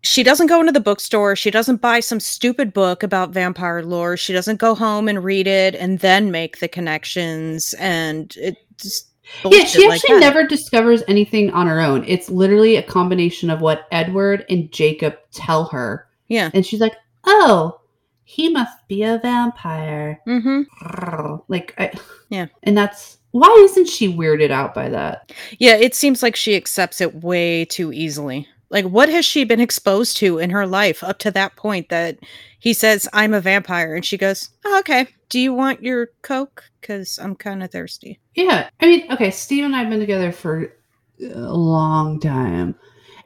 she 0.09 0.23
doesn't 0.23 0.47
go 0.47 0.59
into 0.59 0.71
the 0.71 0.79
bookstore. 0.79 1.35
She 1.35 1.51
doesn't 1.51 1.81
buy 1.81 1.99
some 1.99 2.19
stupid 2.19 2.73
book 2.73 3.03
about 3.03 3.29
vampire 3.29 3.83
lore. 3.83 4.17
She 4.17 4.33
doesn't 4.33 4.57
go 4.57 4.73
home 4.73 5.07
and 5.07 5.23
read 5.23 5.45
it 5.45 5.75
and 5.75 5.99
then 5.99 6.31
make 6.31 6.57
the 6.57 6.67
connections 6.67 7.75
and 7.75 8.35
it 8.37 8.57
just 8.77 9.09
yeah, 9.45 9.65
she 9.65 9.87
like 9.87 9.97
actually 9.97 10.15
that. 10.15 10.21
never 10.21 10.47
discovers 10.47 11.03
anything 11.07 11.51
on 11.51 11.67
her 11.67 11.79
own. 11.79 12.03
It's 12.07 12.27
literally 12.27 12.77
a 12.77 12.81
combination 12.81 13.51
of 13.51 13.61
what 13.61 13.87
Edward 13.91 14.45
and 14.49 14.71
Jacob 14.71 15.15
tell 15.31 15.65
her. 15.65 16.07
Yeah. 16.27 16.49
And 16.55 16.65
she's 16.65 16.79
like, 16.79 16.95
Oh, 17.25 17.79
he 18.23 18.49
must 18.49 18.87
be 18.87 19.03
a 19.03 19.19
vampire. 19.19 20.19
Mm-hmm. 20.27 21.35
Like 21.49 21.75
I 21.77 21.91
Yeah. 22.29 22.47
And 22.63 22.75
that's 22.75 23.19
why 23.29 23.55
isn't 23.59 23.87
she 23.87 24.11
weirded 24.11 24.49
out 24.49 24.73
by 24.73 24.89
that? 24.89 25.31
Yeah, 25.59 25.75
it 25.75 25.93
seems 25.93 26.23
like 26.23 26.35
she 26.35 26.55
accepts 26.55 26.99
it 26.99 27.23
way 27.23 27.65
too 27.65 27.93
easily. 27.93 28.47
Like, 28.69 28.85
what 28.85 29.09
has 29.09 29.25
she 29.25 29.43
been 29.43 29.59
exposed 29.59 30.17
to 30.17 30.37
in 30.37 30.51
her 30.51 30.67
life 30.67 31.03
up 31.03 31.19
to 31.19 31.31
that 31.31 31.55
point 31.55 31.89
that 31.89 32.19
he 32.59 32.73
says, 32.73 33.09
I'm 33.13 33.33
a 33.33 33.41
vampire? 33.41 33.95
And 33.95 34.05
she 34.05 34.17
goes, 34.17 34.49
oh, 34.65 34.79
okay. 34.79 35.07
Do 35.29 35.39
you 35.39 35.53
want 35.53 35.83
your 35.83 36.09
Coke? 36.21 36.63
Because 36.79 37.17
I'm 37.19 37.35
kind 37.35 37.63
of 37.63 37.71
thirsty. 37.71 38.19
Yeah. 38.35 38.69
I 38.79 38.85
mean, 38.85 39.11
okay, 39.11 39.31
Steve 39.31 39.65
and 39.65 39.75
I 39.75 39.79
have 39.79 39.89
been 39.89 39.99
together 39.99 40.31
for 40.31 40.73
a 41.21 41.53
long 41.53 42.19
time. 42.19 42.75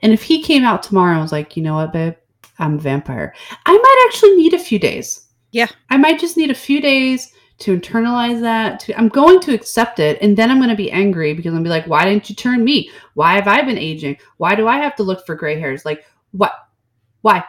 And 0.01 0.11
if 0.11 0.23
he 0.23 0.41
came 0.41 0.63
out 0.63 0.83
tomorrow 0.83 1.13
and 1.13 1.21
was 1.21 1.31
like, 1.31 1.55
you 1.55 1.63
know 1.63 1.75
what, 1.75 1.93
babe, 1.93 2.15
I'm 2.59 2.75
a 2.75 2.81
vampire, 2.81 3.33
I 3.65 3.71
might 3.71 4.05
actually 4.07 4.35
need 4.35 4.53
a 4.53 4.59
few 4.59 4.79
days. 4.79 5.27
Yeah. 5.51 5.67
I 5.89 5.97
might 5.97 6.19
just 6.19 6.35
need 6.35 6.51
a 6.51 6.55
few 6.55 6.81
days 6.81 7.31
to 7.63 7.77
internalize 7.77 8.41
that. 8.41 8.81
To, 8.81 8.97
I'm 8.97 9.07
going 9.07 9.39
to 9.41 9.53
accept 9.53 9.99
it. 9.99 10.17
And 10.21 10.37
then 10.37 10.51
I'm 10.51 10.57
going 10.57 10.69
to 10.69 10.75
be 10.75 10.91
angry 10.91 11.33
because 11.33 11.51
I'm 11.51 11.63
going 11.63 11.63
to 11.63 11.67
be 11.69 11.71
like, 11.71 11.87
why 11.87 12.03
didn't 12.03 12.29
you 12.29 12.35
turn 12.35 12.63
me? 12.63 12.91
Why 13.13 13.35
have 13.35 13.47
I 13.47 13.61
been 13.61 13.77
aging? 13.77 14.17
Why 14.35 14.53
do 14.55 14.67
I 14.67 14.77
have 14.77 14.97
to 14.97 15.03
look 15.03 15.25
for 15.25 15.33
gray 15.33 15.57
hairs? 15.57 15.85
Like, 15.85 16.05
what? 16.31 16.51
Why? 17.21 17.45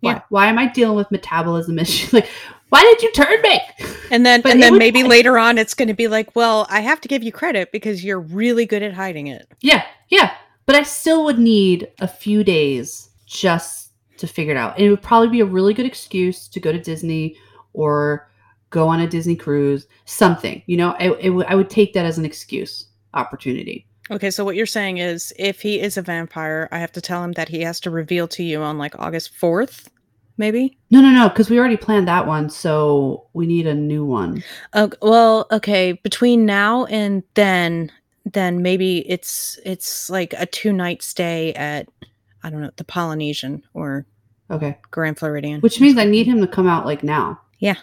Why? 0.00 0.12
Yeah. 0.12 0.20
Why 0.28 0.48
am 0.48 0.58
I 0.58 0.68
dealing 0.68 0.96
with 0.96 1.10
metabolism 1.10 1.78
issues? 1.78 2.12
Like, 2.12 2.28
why 2.68 2.82
did 2.82 3.02
you 3.02 3.12
turn 3.12 3.40
me? 3.40 3.60
And 4.10 4.26
then, 4.26 4.42
and 4.44 4.62
then 4.62 4.76
maybe 4.76 5.04
later 5.04 5.38
on, 5.38 5.56
it's 5.56 5.72
going 5.72 5.88
to 5.88 5.94
be 5.94 6.08
like, 6.08 6.36
well, 6.36 6.66
I 6.68 6.80
have 6.80 7.00
to 7.00 7.08
give 7.08 7.22
you 7.22 7.32
credit 7.32 7.72
because 7.72 8.04
you're 8.04 8.20
really 8.20 8.66
good 8.66 8.82
at 8.82 8.92
hiding 8.92 9.28
it. 9.28 9.48
Yeah, 9.60 9.86
yeah. 10.10 10.34
But 10.66 10.76
I 10.76 10.82
still 10.82 11.24
would 11.24 11.38
need 11.38 11.90
a 12.00 12.08
few 12.08 12.44
days 12.44 13.08
just 13.24 13.92
to 14.18 14.26
figure 14.26 14.52
it 14.52 14.58
out. 14.58 14.76
And 14.76 14.86
it 14.86 14.90
would 14.90 15.02
probably 15.02 15.28
be 15.28 15.40
a 15.40 15.46
really 15.46 15.72
good 15.72 15.86
excuse 15.86 16.46
to 16.48 16.60
go 16.60 16.72
to 16.72 16.80
Disney 16.80 17.36
or 17.72 18.28
go 18.70 18.88
on 18.88 19.00
a 19.00 19.06
Disney 19.06 19.36
cruise, 19.36 19.86
something. 20.04 20.62
You 20.66 20.76
know, 20.76 20.90
I, 20.98 21.12
it 21.20 21.30
would- 21.30 21.46
would 21.52 21.70
take 21.70 21.92
that 21.94 22.04
as 22.06 22.18
an 22.18 22.24
excuse 22.24 22.86
opportunity. 23.14 23.86
Okay, 24.10 24.30
so 24.30 24.44
what 24.44 24.54
you're 24.56 24.66
saying 24.66 24.98
is 24.98 25.32
if 25.38 25.60
he 25.62 25.80
is 25.80 25.96
a 25.96 26.02
vampire, 26.02 26.68
I 26.70 26.78
have 26.78 26.92
to 26.92 27.00
tell 27.00 27.24
him 27.24 27.32
that 27.32 27.48
he 27.48 27.60
has 27.62 27.80
to 27.80 27.90
reveal 27.90 28.28
to 28.28 28.42
you 28.44 28.62
on 28.62 28.78
like 28.78 28.96
August 29.00 29.32
4th, 29.40 29.88
maybe? 30.38 30.78
No, 30.90 31.00
no, 31.00 31.10
no, 31.10 31.28
because 31.28 31.50
we 31.50 31.58
already 31.58 31.76
planned 31.76 32.06
that 32.06 32.26
one. 32.26 32.48
So 32.48 33.26
we 33.32 33.46
need 33.46 33.66
a 33.66 33.74
new 33.74 34.04
one. 34.04 34.44
Oh, 34.74 34.90
well, 35.02 35.46
okay, 35.50 35.92
between 35.92 36.46
now 36.46 36.84
and 36.86 37.22
then 37.34 37.90
then 38.32 38.60
maybe 38.60 39.08
it's 39.08 39.56
it's 39.64 40.10
like 40.10 40.34
a 40.36 40.46
two 40.46 40.72
night 40.72 41.00
stay 41.02 41.52
at 41.54 41.88
I 42.42 42.50
don't 42.50 42.60
know, 42.60 42.70
the 42.76 42.84
Polynesian 42.84 43.62
or 43.74 44.06
Okay. 44.50 44.78
Grand 44.92 45.18
Floridian. 45.18 45.60
Which 45.60 45.80
means 45.80 45.98
I 45.98 46.04
need 46.04 46.26
him 46.28 46.40
to 46.40 46.46
come 46.46 46.68
out 46.68 46.86
like 46.86 47.02
now. 47.02 47.40
Yeah. 47.58 47.76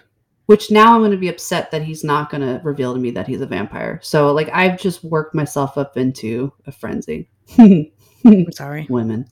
Which 0.45 0.71
now 0.71 0.93
I'm 0.93 1.01
going 1.01 1.11
to 1.11 1.17
be 1.17 1.29
upset 1.29 1.71
that 1.71 1.83
he's 1.83 2.03
not 2.03 2.29
going 2.29 2.41
to 2.41 2.61
reveal 2.63 2.93
to 2.93 2.99
me 2.99 3.11
that 3.11 3.27
he's 3.27 3.39
a 3.39 3.45
vampire. 3.45 3.99
So, 4.03 4.33
like, 4.33 4.49
I've 4.51 4.77
just 4.77 5.03
worked 5.03 5.33
myself 5.33 5.77
up 5.77 5.95
into 5.95 6.51
a 6.67 6.71
frenzy. 6.71 7.29
I'm 7.57 8.51
sorry. 8.51 8.85
women. 8.89 9.25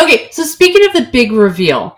okay, 0.00 0.28
so 0.30 0.42
speaking 0.42 0.84
of 0.86 0.92
the 0.94 1.08
big 1.12 1.30
reveal, 1.30 1.96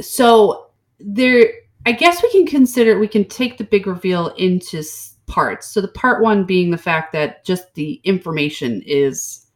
so 0.00 0.70
there, 1.00 1.50
I 1.86 1.92
guess 1.92 2.22
we 2.22 2.30
can 2.30 2.46
consider 2.46 2.98
we 2.98 3.08
can 3.08 3.24
take 3.24 3.56
the 3.56 3.64
big 3.64 3.86
reveal 3.86 4.28
into 4.36 4.82
parts. 5.26 5.68
So 5.68 5.80
the 5.80 5.88
part 5.88 6.22
one 6.22 6.44
being 6.44 6.70
the 6.70 6.78
fact 6.78 7.12
that 7.12 7.44
just 7.44 7.74
the 7.74 8.00
information 8.04 8.82
is 8.86 9.46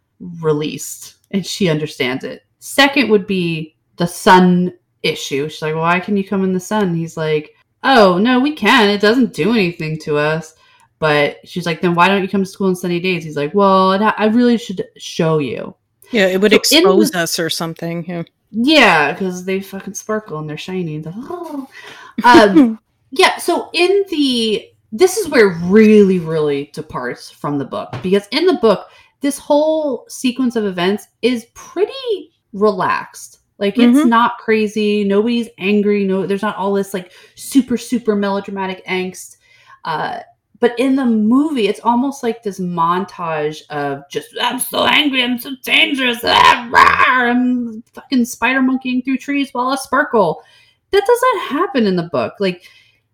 released 0.40 1.16
and 1.30 1.44
she 1.44 1.68
understands 1.68 2.24
it. 2.24 2.44
Second 2.58 3.08
would 3.10 3.26
be 3.26 3.76
the 3.96 4.06
sun 4.06 4.72
issue. 5.02 5.48
She's 5.48 5.62
like, 5.62 5.74
"Why 5.74 6.00
can 6.00 6.16
you 6.16 6.24
come 6.24 6.44
in 6.44 6.52
the 6.52 6.60
sun?" 6.60 6.94
He's 6.94 7.16
like, 7.16 7.54
"Oh 7.82 8.18
no, 8.18 8.40
we 8.40 8.52
can. 8.52 8.90
It 8.90 9.00
doesn't 9.00 9.34
do 9.34 9.52
anything 9.52 9.98
to 10.00 10.16
us." 10.16 10.54
But 11.00 11.38
she's 11.48 11.64
like, 11.64 11.80
then 11.80 11.94
why 11.94 12.08
don't 12.08 12.22
you 12.22 12.28
come 12.28 12.42
to 12.42 12.48
school 12.48 12.68
on 12.68 12.76
sunny 12.76 13.00
days? 13.00 13.24
He's 13.24 13.34
like, 13.36 13.54
well, 13.54 13.92
I 14.18 14.26
really 14.26 14.58
should 14.58 14.86
show 14.98 15.38
you. 15.38 15.74
Yeah, 16.10 16.26
it 16.26 16.40
would 16.40 16.52
So 16.52 16.76
in 16.76 16.84
the- 16.84 16.90
expose 16.90 17.14
us 17.14 17.38
or 17.38 17.48
something. 17.50 18.04
Yeah. 18.06 18.22
Yeah, 18.52 19.12
because 19.12 19.44
they 19.44 19.60
fucking 19.60 19.94
sparkle 19.94 20.38
and 20.38 20.48
they're 20.48 20.58
shiny. 20.58 20.96
And 20.96 21.06
oh. 21.08 21.68
um, 22.24 22.78
yeah, 23.10 23.38
so 23.38 23.70
in 23.72 24.04
the 24.10 24.68
this 24.92 25.16
is 25.16 25.28
where 25.28 25.52
it 25.52 25.58
really, 25.62 26.18
really 26.18 26.70
departs 26.74 27.30
from 27.30 27.58
the 27.58 27.64
book 27.64 27.94
because 28.02 28.26
in 28.32 28.44
the 28.44 28.54
book, 28.54 28.88
this 29.20 29.38
whole 29.38 30.04
sequence 30.08 30.56
of 30.56 30.64
events 30.64 31.06
is 31.22 31.46
pretty 31.54 32.32
relaxed. 32.52 33.39
Like 33.60 33.78
it's 33.78 33.98
Mhm. 33.98 34.08
not 34.08 34.38
crazy. 34.38 35.04
Nobody's 35.04 35.48
angry. 35.58 36.04
No, 36.04 36.26
there's 36.26 36.42
not 36.42 36.56
all 36.56 36.72
this 36.72 36.92
like 36.94 37.12
super, 37.36 37.76
super 37.76 38.16
melodramatic 38.16 38.84
angst. 38.86 39.36
Uh, 39.84 40.20
but 40.58 40.78
in 40.78 40.96
the 40.96 41.06
movie, 41.06 41.68
it's 41.68 41.80
almost 41.80 42.22
like 42.22 42.42
this 42.42 42.58
montage 42.58 43.62
of 43.70 44.02
just 44.10 44.28
I'm 44.40 44.58
so 44.58 44.84
angry, 44.84 45.22
I'm 45.22 45.38
so 45.38 45.52
dangerous, 45.64 46.18
ah, 46.24 46.68
rah, 46.72 47.30
I'm 47.30 47.82
fucking 47.94 48.24
spider 48.24 48.60
monkeying 48.62 49.02
through 49.02 49.18
trees 49.18 49.50
while 49.52 49.68
I 49.68 49.76
sparkle. 49.76 50.42
That 50.90 51.06
doesn't 51.06 51.58
happen 51.58 51.86
in 51.86 51.96
the 51.96 52.02
book. 52.10 52.34
Like 52.40 52.64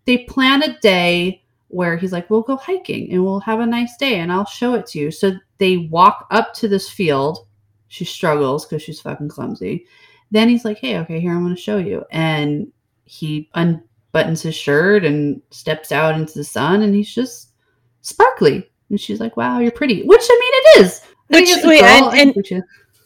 they 0.05 0.19
plan 0.19 0.63
a 0.63 0.77
day 0.79 1.43
where 1.69 1.97
he's 1.97 2.13
like, 2.13 2.29
"We'll 2.29 2.41
go 2.41 2.55
hiking 2.55 3.11
and 3.11 3.23
we'll 3.25 3.41
have 3.41 3.59
a 3.59 3.65
nice 3.65 3.95
day, 3.97 4.19
and 4.19 4.31
I'll 4.31 4.45
show 4.45 4.73
it 4.75 4.85
to 4.87 4.99
you." 4.99 5.11
So 5.11 5.33
they 5.57 5.75
walk 5.77 6.27
up 6.31 6.53
to 6.55 6.67
this 6.69 6.89
field. 6.89 7.39
She 7.89 8.03
struggles 8.05 8.65
because 8.65 8.81
she's 8.81 9.01
fucking 9.01 9.27
clumsy. 9.29 9.85
Then 10.31 10.49
he's 10.49 10.65
like, 10.65 10.77
"Hey, 10.79 10.97
okay, 10.99 11.19
here 11.19 11.31
I'm 11.31 11.43
going 11.43 11.55
to 11.55 11.61
show 11.61 11.77
you," 11.77 12.03
and 12.11 12.67
he 13.05 13.49
unbuttons 13.55 14.41
his 14.41 14.55
shirt 14.55 15.05
and 15.05 15.41
steps 15.51 15.91
out 15.91 16.15
into 16.15 16.33
the 16.33 16.43
sun, 16.43 16.81
and 16.81 16.93
he's 16.93 17.13
just 17.13 17.49
sparkly. 18.01 18.69
And 18.89 18.99
she's 18.99 19.19
like, 19.19 19.37
"Wow, 19.37 19.59
you're 19.59 19.71
pretty," 19.71 20.03
which 20.03 20.23
I 20.29 20.33
mean, 20.39 20.51
it 20.53 20.85
is. 20.85 21.01
Which- 21.29 21.65
wait, 21.65 21.81
and- 21.83 22.13
and- 22.37 22.63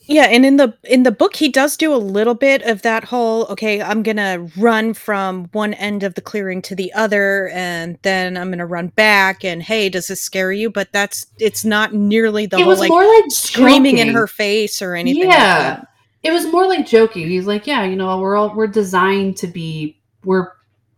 Yeah, 0.08 0.24
and 0.26 0.46
in 0.46 0.58
the 0.58 0.74
in 0.84 1.04
the 1.04 1.12
book 1.12 1.38
he 1.38 1.48
does 1.48 1.78
do 1.78 1.94
a 1.94 1.96
little 1.96 2.34
bit 2.34 2.64
of 2.64 2.82
that 2.82 3.06
whole 3.06 3.46
okay, 3.46 3.82
I'm 3.82 4.04
going 4.04 4.18
to 4.18 4.50
run 4.58 4.94
from 4.94 5.46
one 5.54 5.74
end 5.76 6.04
of 6.04 6.16
the 6.16 6.22
clearing 6.22 6.62
to 6.64 6.76
the 6.76 6.92
other 6.94 7.50
and 7.54 7.98
then 8.02 8.36
I'm 8.36 8.48
going 8.50 8.60
to 8.60 8.66
run 8.66 8.88
back 8.88 9.46
and 9.46 9.64
hey, 9.64 9.88
does 9.90 10.08
this 10.08 10.20
scare 10.20 10.52
you? 10.52 10.70
But 10.70 10.92
that's 10.92 11.28
it's 11.40 11.64
not 11.64 11.94
nearly 11.94 12.46
the 12.46 12.58
it 12.58 12.62
whole 12.62 12.70
was 12.70 12.80
like 12.80 12.90
more 12.90 13.06
like 13.06 13.26
screaming 13.30 14.00
in 14.00 14.10
her 14.10 14.28
face 14.28 14.82
or 14.82 14.96
anything. 14.96 15.28
like 15.30 15.38
Yeah. 15.38 15.60
that. 15.76 15.88
It 16.24 16.32
was 16.32 16.46
more 16.52 16.68
like 16.68 16.86
joking. 16.86 17.28
He's 17.28 17.48
like, 17.48 17.66
yeah, 17.68 17.84
you 17.84 17.96
know, 17.96 18.20
we're 18.20 18.36
all 18.36 18.54
we're 18.56 18.68
designed 18.68 19.38
to 19.38 19.48
be 19.48 20.00
we're 20.24 20.50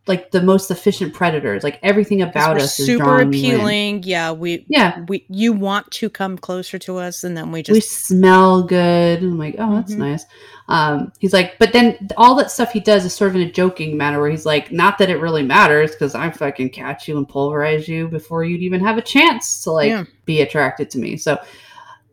like 0.06 0.32
the 0.32 0.42
most 0.42 0.70
efficient 0.70 1.14
predators. 1.14 1.64
Like 1.64 1.80
everything 1.82 2.22
about 2.22 2.58
us 2.58 2.78
is 2.78 2.86
super 2.88 3.22
appealing. 3.22 4.04
Yeah, 4.04 4.34
we 4.34 4.66
Yeah, 4.68 5.06
we 5.08 5.26
you 5.30 5.54
want 5.54 5.90
to 5.92 6.10
come 6.10 6.38
closer 6.38 6.78
to 6.80 6.98
us, 6.98 7.24
and 7.24 7.38
then 7.38 7.54
we 7.54 7.64
just 7.64 7.74
we 7.74 7.80
smell 7.80 8.64
good. 8.64 9.22
And 9.22 9.32
I'm 9.32 9.38
like, 9.38 9.56
oh, 9.60 9.76
that's 9.76 9.94
Mhm. 9.94 10.00
nice. 10.00 10.26
Um, 10.68 11.14
he's 11.20 11.32
like, 11.32 11.58
but 11.58 11.72
then 11.72 12.10
all 12.18 12.36
that 12.36 12.52
stuff 12.52 12.74
he 12.74 12.82
does 12.82 13.06
is 13.06 13.14
sort 13.14 13.30
of 13.30 13.36
in 13.38 13.44
a 13.48 13.52
joking 13.52 13.96
manner 13.96 14.20
where 14.20 14.30
he's 14.30 14.46
like, 14.46 14.74
not 14.74 14.98
that 14.98 15.10
it 15.10 15.20
really 15.22 15.44
matters 15.44 15.92
because 15.92 16.16
I 16.16 16.30
fucking 16.32 16.72
catch 16.72 17.08
you 17.08 17.18
and 17.18 17.28
pulverize 17.28 17.88
you 17.88 18.10
before 18.10 18.44
you'd 18.44 18.62
even 18.62 18.82
have 18.84 18.98
a 18.98 19.02
chance 19.02 19.64
to 19.64 19.72
like 19.72 19.90
Yeah. 19.90 20.04
be 20.26 20.42
attracted 20.42 20.90
to 20.92 21.00
me. 21.00 21.16
So 21.16 21.38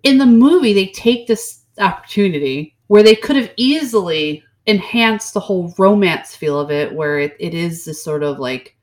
in 0.05 0.19
the 0.19 0.27
movie, 0.27 0.73
they 0.75 0.87
take 0.87 1.27
this 1.27 1.63
opportunity 1.79 2.77
where 2.91 3.05
they 3.05 3.15
could 3.15 3.37
have 3.37 3.53
easily 3.55 4.43
enhanced 4.67 5.33
the 5.33 5.39
whole 5.39 5.73
romance 5.79 6.35
feel 6.35 6.59
of 6.59 6.73
it, 6.73 6.93
where 6.93 7.21
it, 7.21 7.37
it 7.39 7.55
is 7.55 7.85
this 7.85 8.03
sort 8.03 8.25
of 8.25 8.41
like, 8.41 8.77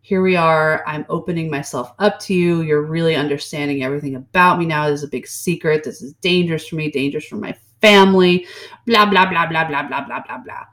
here 0.00 0.22
we 0.22 0.34
are, 0.34 0.82
I'm 0.88 1.06
opening 1.08 1.48
myself 1.48 1.92
up 2.00 2.18
to 2.22 2.34
you. 2.34 2.62
You're 2.62 2.82
really 2.82 3.14
understanding 3.14 3.84
everything 3.84 4.16
about 4.16 4.58
me 4.58 4.66
now. 4.66 4.90
This 4.90 5.02
is 5.02 5.04
a 5.04 5.08
big 5.08 5.28
secret. 5.28 5.84
This 5.84 6.02
is 6.02 6.14
dangerous 6.14 6.66
for 6.66 6.74
me, 6.74 6.90
dangerous 6.90 7.26
for 7.26 7.36
my 7.36 7.56
family, 7.80 8.44
blah, 8.86 9.06
blah, 9.08 9.30
blah, 9.30 9.46
blah, 9.46 9.68
blah, 9.68 9.86
blah, 9.86 10.04
blah, 10.04 10.20
blah, 10.26 10.38
blah. 10.38 10.64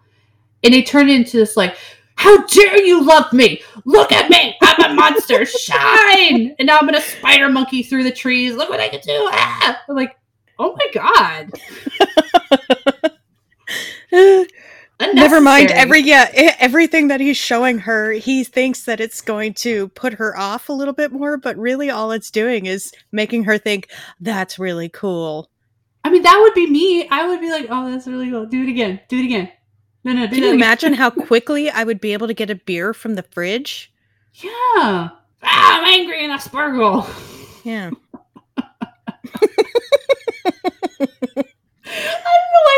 And 0.63 0.73
they 0.73 0.81
turn 0.81 1.07
it 1.07 1.17
into 1.17 1.37
this 1.37 1.55
like, 1.55 1.77
how 2.15 2.43
dare 2.47 2.83
you 2.83 3.05
love 3.05 3.31
me? 3.31 3.61
Look 3.85 4.11
at 4.11 4.31
me. 4.31 4.57
I'm 4.59 4.91
a 4.91 4.95
monster. 4.95 5.45
Shine. 5.45 6.55
And 6.57 6.65
now 6.65 6.79
I'm 6.79 6.87
going 6.87 6.95
to 6.95 7.01
spider 7.01 7.47
monkey 7.47 7.83
through 7.83 8.05
the 8.05 8.11
trees. 8.11 8.55
Look 8.55 8.71
what 8.71 8.79
I 8.79 8.89
can 8.89 9.01
do. 9.01 9.29
Ah! 9.31 9.83
I'm 9.87 9.95
like, 9.95 10.15
oh 10.59 10.75
my 10.77 10.87
God. 10.93 11.51
Never 15.13 15.41
mind 15.41 15.71
every 15.71 16.01
yeah 16.01 16.29
everything 16.59 17.07
that 17.07 17.19
he's 17.19 17.37
showing 17.37 17.79
her. 17.79 18.11
He 18.11 18.43
thinks 18.43 18.83
that 18.83 18.99
it's 18.99 19.21
going 19.21 19.55
to 19.55 19.87
put 19.89 20.13
her 20.13 20.37
off 20.37 20.69
a 20.69 20.73
little 20.73 20.93
bit 20.93 21.11
more, 21.11 21.37
but 21.37 21.57
really 21.57 21.89
all 21.89 22.11
it's 22.11 22.29
doing 22.29 22.67
is 22.67 22.91
making 23.11 23.45
her 23.45 23.57
think 23.57 23.89
that's 24.19 24.59
really 24.59 24.89
cool. 24.89 25.49
I 26.03 26.09
mean, 26.09 26.23
that 26.23 26.39
would 26.41 26.53
be 26.53 26.69
me. 26.69 27.07
I 27.09 27.27
would 27.27 27.41
be 27.41 27.49
like, 27.51 27.67
oh, 27.69 27.91
that's 27.91 28.07
really 28.07 28.29
cool. 28.29 28.45
Do 28.45 28.63
it 28.63 28.69
again. 28.69 28.99
Do 29.07 29.19
it 29.19 29.25
again. 29.25 29.51
No, 30.03 30.13
no, 30.13 30.25
do 30.27 30.35
Can 30.35 30.43
you 30.43 30.53
imagine 30.53 30.93
how 30.93 31.09
quickly 31.27 31.69
I 31.69 31.83
would 31.83 32.01
be 32.01 32.13
able 32.13 32.27
to 32.27 32.33
get 32.33 32.49
a 32.49 32.55
beer 32.55 32.93
from 32.93 33.15
the 33.15 33.23
fridge? 33.23 33.91
Yeah. 34.35 34.51
Ah, 34.53 35.11
I'm 35.43 35.85
angry 35.85 36.23
and 36.23 36.33
I 36.33 36.37
sparkle. 36.37 37.07
Yeah. 37.63 37.91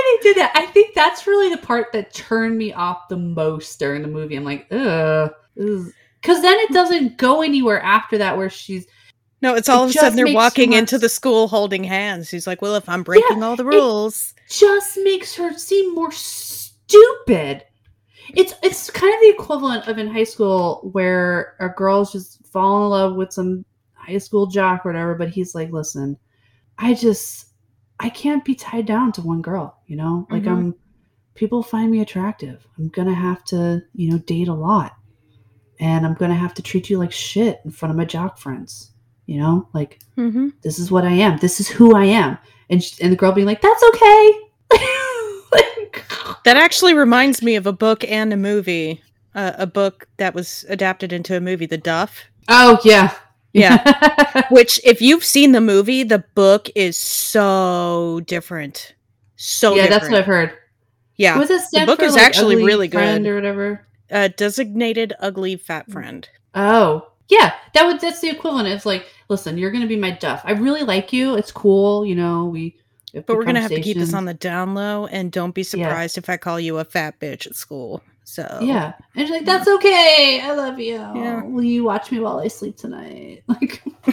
Why 0.04 0.18
they 0.22 0.30
did 0.30 0.38
that. 0.38 0.52
I 0.56 0.66
think 0.68 0.94
that's 0.94 1.28
really 1.28 1.50
the 1.50 1.62
part 1.62 1.92
that 1.94 2.14
turned 2.14 2.58
me 2.58 2.74
off 2.74 3.08
the 3.10 3.18
most 3.18 3.80
during 3.80 4.02
the 4.02 4.08
movie. 4.08 4.36
I'm 4.36 4.44
like, 4.44 4.68
ugh. 4.72 5.32
Because 5.56 6.42
then 6.42 6.60
it 6.60 6.72
doesn't 6.72 7.18
go 7.18 7.42
anywhere 7.42 7.82
after 7.82 8.18
that 8.18 8.38
where 8.38 8.50
she's. 8.50 8.86
No, 9.42 9.56
it's 9.56 9.70
all 9.70 9.84
It 9.84 9.90
of 9.90 9.90
a 9.92 9.94
sudden 9.94 10.16
they're 10.16 10.34
walking 10.34 10.74
into 10.74 10.98
the 10.98 11.10
school 11.10 11.48
holding 11.48 11.84
hands. 11.84 12.30
She's 12.30 12.48
like, 12.48 12.62
"Well, 12.62 12.76
if 12.76 12.88
I'm 12.88 13.04
breaking 13.04 13.44
all 13.44 13.58
the 13.58 13.66
rules, 13.66 14.34
just 14.50 14.98
makes 15.04 15.36
her 15.36 15.54
seem 15.58 15.94
more 15.94 16.12
stupid. 16.12 17.66
It's 18.36 18.54
it's 18.64 18.90
kind 18.90 19.14
of 19.14 19.20
the 19.20 19.30
equivalent 19.30 19.88
of 19.88 19.98
in 19.98 20.08
high 20.08 20.24
school 20.24 20.90
where 20.94 21.56
a 21.60 21.68
girl's 21.68 22.14
just 22.14 22.46
fall 22.48 22.86
in 22.86 22.90
love 22.92 23.16
with 23.16 23.34
some 23.34 23.66
high 23.94 24.18
school 24.18 24.48
jock 24.48 24.86
or 24.86 24.90
whatever, 24.90 25.16
but 25.16 25.30
he's 25.30 25.54
like, 25.54 25.72
listen, 25.72 26.18
I 26.78 26.94
just 26.94 27.48
I 28.00 28.10
can't 28.10 28.44
be 28.44 28.56
tied 28.56 28.86
down 28.86 29.12
to 29.14 29.22
one 29.22 29.42
girl, 29.42 29.78
you 29.88 29.96
know? 29.96 30.28
Like 30.30 30.44
Mhm. 30.44 30.52
I'm 30.52 30.76
people 31.36 31.64
find 31.64 31.90
me 31.90 32.00
attractive. 32.02 32.66
I'm 32.78 32.90
gonna 32.90 33.14
have 33.14 33.44
to, 33.46 33.82
you 33.96 34.12
know, 34.12 34.20
date 34.20 34.48
a 34.48 34.54
lot. 34.54 34.94
And 35.80 36.06
I'm 36.06 36.14
gonna 36.14 36.36
have 36.36 36.54
to 36.56 36.62
treat 36.62 36.90
you 36.90 36.98
like 37.00 37.12
shit 37.12 37.60
in 37.66 37.72
front 37.72 37.90
of 37.92 37.98
my 37.98 38.06
jock 38.06 38.38
friends. 38.38 38.92
You 39.26 39.40
know? 39.40 39.68
Like 39.74 40.00
mm-hmm. 40.18 40.50
this 40.62 40.80
is 40.80 40.92
what 40.92 41.06
I 41.06 41.12
am. 41.12 41.38
This 41.38 41.60
is 41.60 41.70
who 41.70 41.96
I 41.96 42.06
am. 42.06 42.38
And 42.70 42.84
sh- 42.84 43.00
and 43.02 43.12
the 43.12 43.16
girl 43.18 43.32
being 43.32 43.48
like, 43.48 43.62
"That's 43.62 43.84
okay." 43.84 44.40
like, 45.52 46.06
that 46.44 46.58
actually 46.58 46.94
reminds 46.94 47.42
me 47.42 47.56
of 47.56 47.66
a 47.68 47.74
book 47.74 48.04
and 48.04 48.34
a 48.34 48.38
movie. 48.38 49.02
Uh, 49.36 49.54
a 49.58 49.66
book 49.66 50.08
that 50.18 50.36
was 50.36 50.64
adapted 50.70 51.12
into 51.12 51.36
a 51.36 51.42
movie, 51.42 51.66
The 51.66 51.78
Duff. 51.78 52.26
oh 52.50 52.80
yeah, 52.86 53.14
Yeah. 53.54 54.48
Which, 54.52 54.80
if 54.84 55.02
you've 55.02 55.24
seen 55.24 55.52
the 55.52 55.62
movie, 55.62 56.04
the 56.04 56.24
book 56.36 56.70
is 56.76 56.98
so 56.98 58.22
different. 58.26 58.96
So 59.36 59.76
yeah. 59.76 59.84
different. 59.84 60.02
That's 60.02 60.12
what 60.12 60.20
I've 60.20 60.26
heard. 60.26 60.58
Yeah, 61.16 61.38
Was 61.38 61.52
it 61.52 61.62
stand 61.62 61.86
book 61.88 62.00
for, 62.00 62.06
is 62.06 62.16
like, 62.16 62.24
actually 62.24 62.64
really 62.64 62.88
good. 62.88 63.26
or 63.26 63.36
whatever? 63.36 63.86
uh, 64.12 64.30
designated 64.36 65.14
ugly 65.20 65.56
fat 65.56 65.90
friend. 65.92 66.28
Oh 66.56 67.08
yeah, 67.30 67.54
that 67.74 67.86
would 67.86 68.00
that's 68.00 68.20
the 68.20 68.30
equivalent. 68.30 68.68
It's 68.68 68.86
like, 68.86 69.08
listen, 69.30 69.58
you're 69.58 69.72
gonna 69.72 69.88
be 69.88 69.96
my 69.96 70.12
duff. 70.12 70.42
I 70.44 70.52
really 70.52 70.84
like 70.84 71.14
you. 71.14 71.36
It's 71.36 71.52
cool. 71.52 72.06
You 72.06 72.16
know, 72.16 72.46
we. 72.46 72.78
But 73.14 73.30
we're 73.30 73.44
gonna 73.44 73.62
have 73.62 73.70
to 73.72 73.82
keep 73.82 73.98
this 73.98 74.14
on 74.14 74.26
the 74.26 74.34
down 74.34 74.74
low, 74.74 75.06
and 75.08 75.32
don't 75.32 75.54
be 75.54 75.62
Yeah. 75.62 75.66
surprised 75.88 76.18
if 76.18 76.30
I 76.30 76.38
call 76.38 76.60
you 76.60 76.80
a 76.80 76.84
fat 76.86 77.20
bitch 77.20 77.46
at 77.46 77.56
school. 77.56 78.02
So 78.26 78.60
Yeah, 78.62 78.94
and 79.16 79.28
she's 79.28 79.36
like, 79.36 79.46
"That's 79.46 79.68
okay. 79.68 80.42
I 80.42 80.54
love 80.54 80.80
you. 80.80 80.96
Yeah. 80.96 81.44
Will 81.44 81.64
you 81.64 81.84
watch 81.84 82.12
me 82.12 82.20
while 82.20 82.40
I 82.40 82.48
sleep 82.48 82.78
tonight?" 82.78 83.44
Like, 83.48 83.84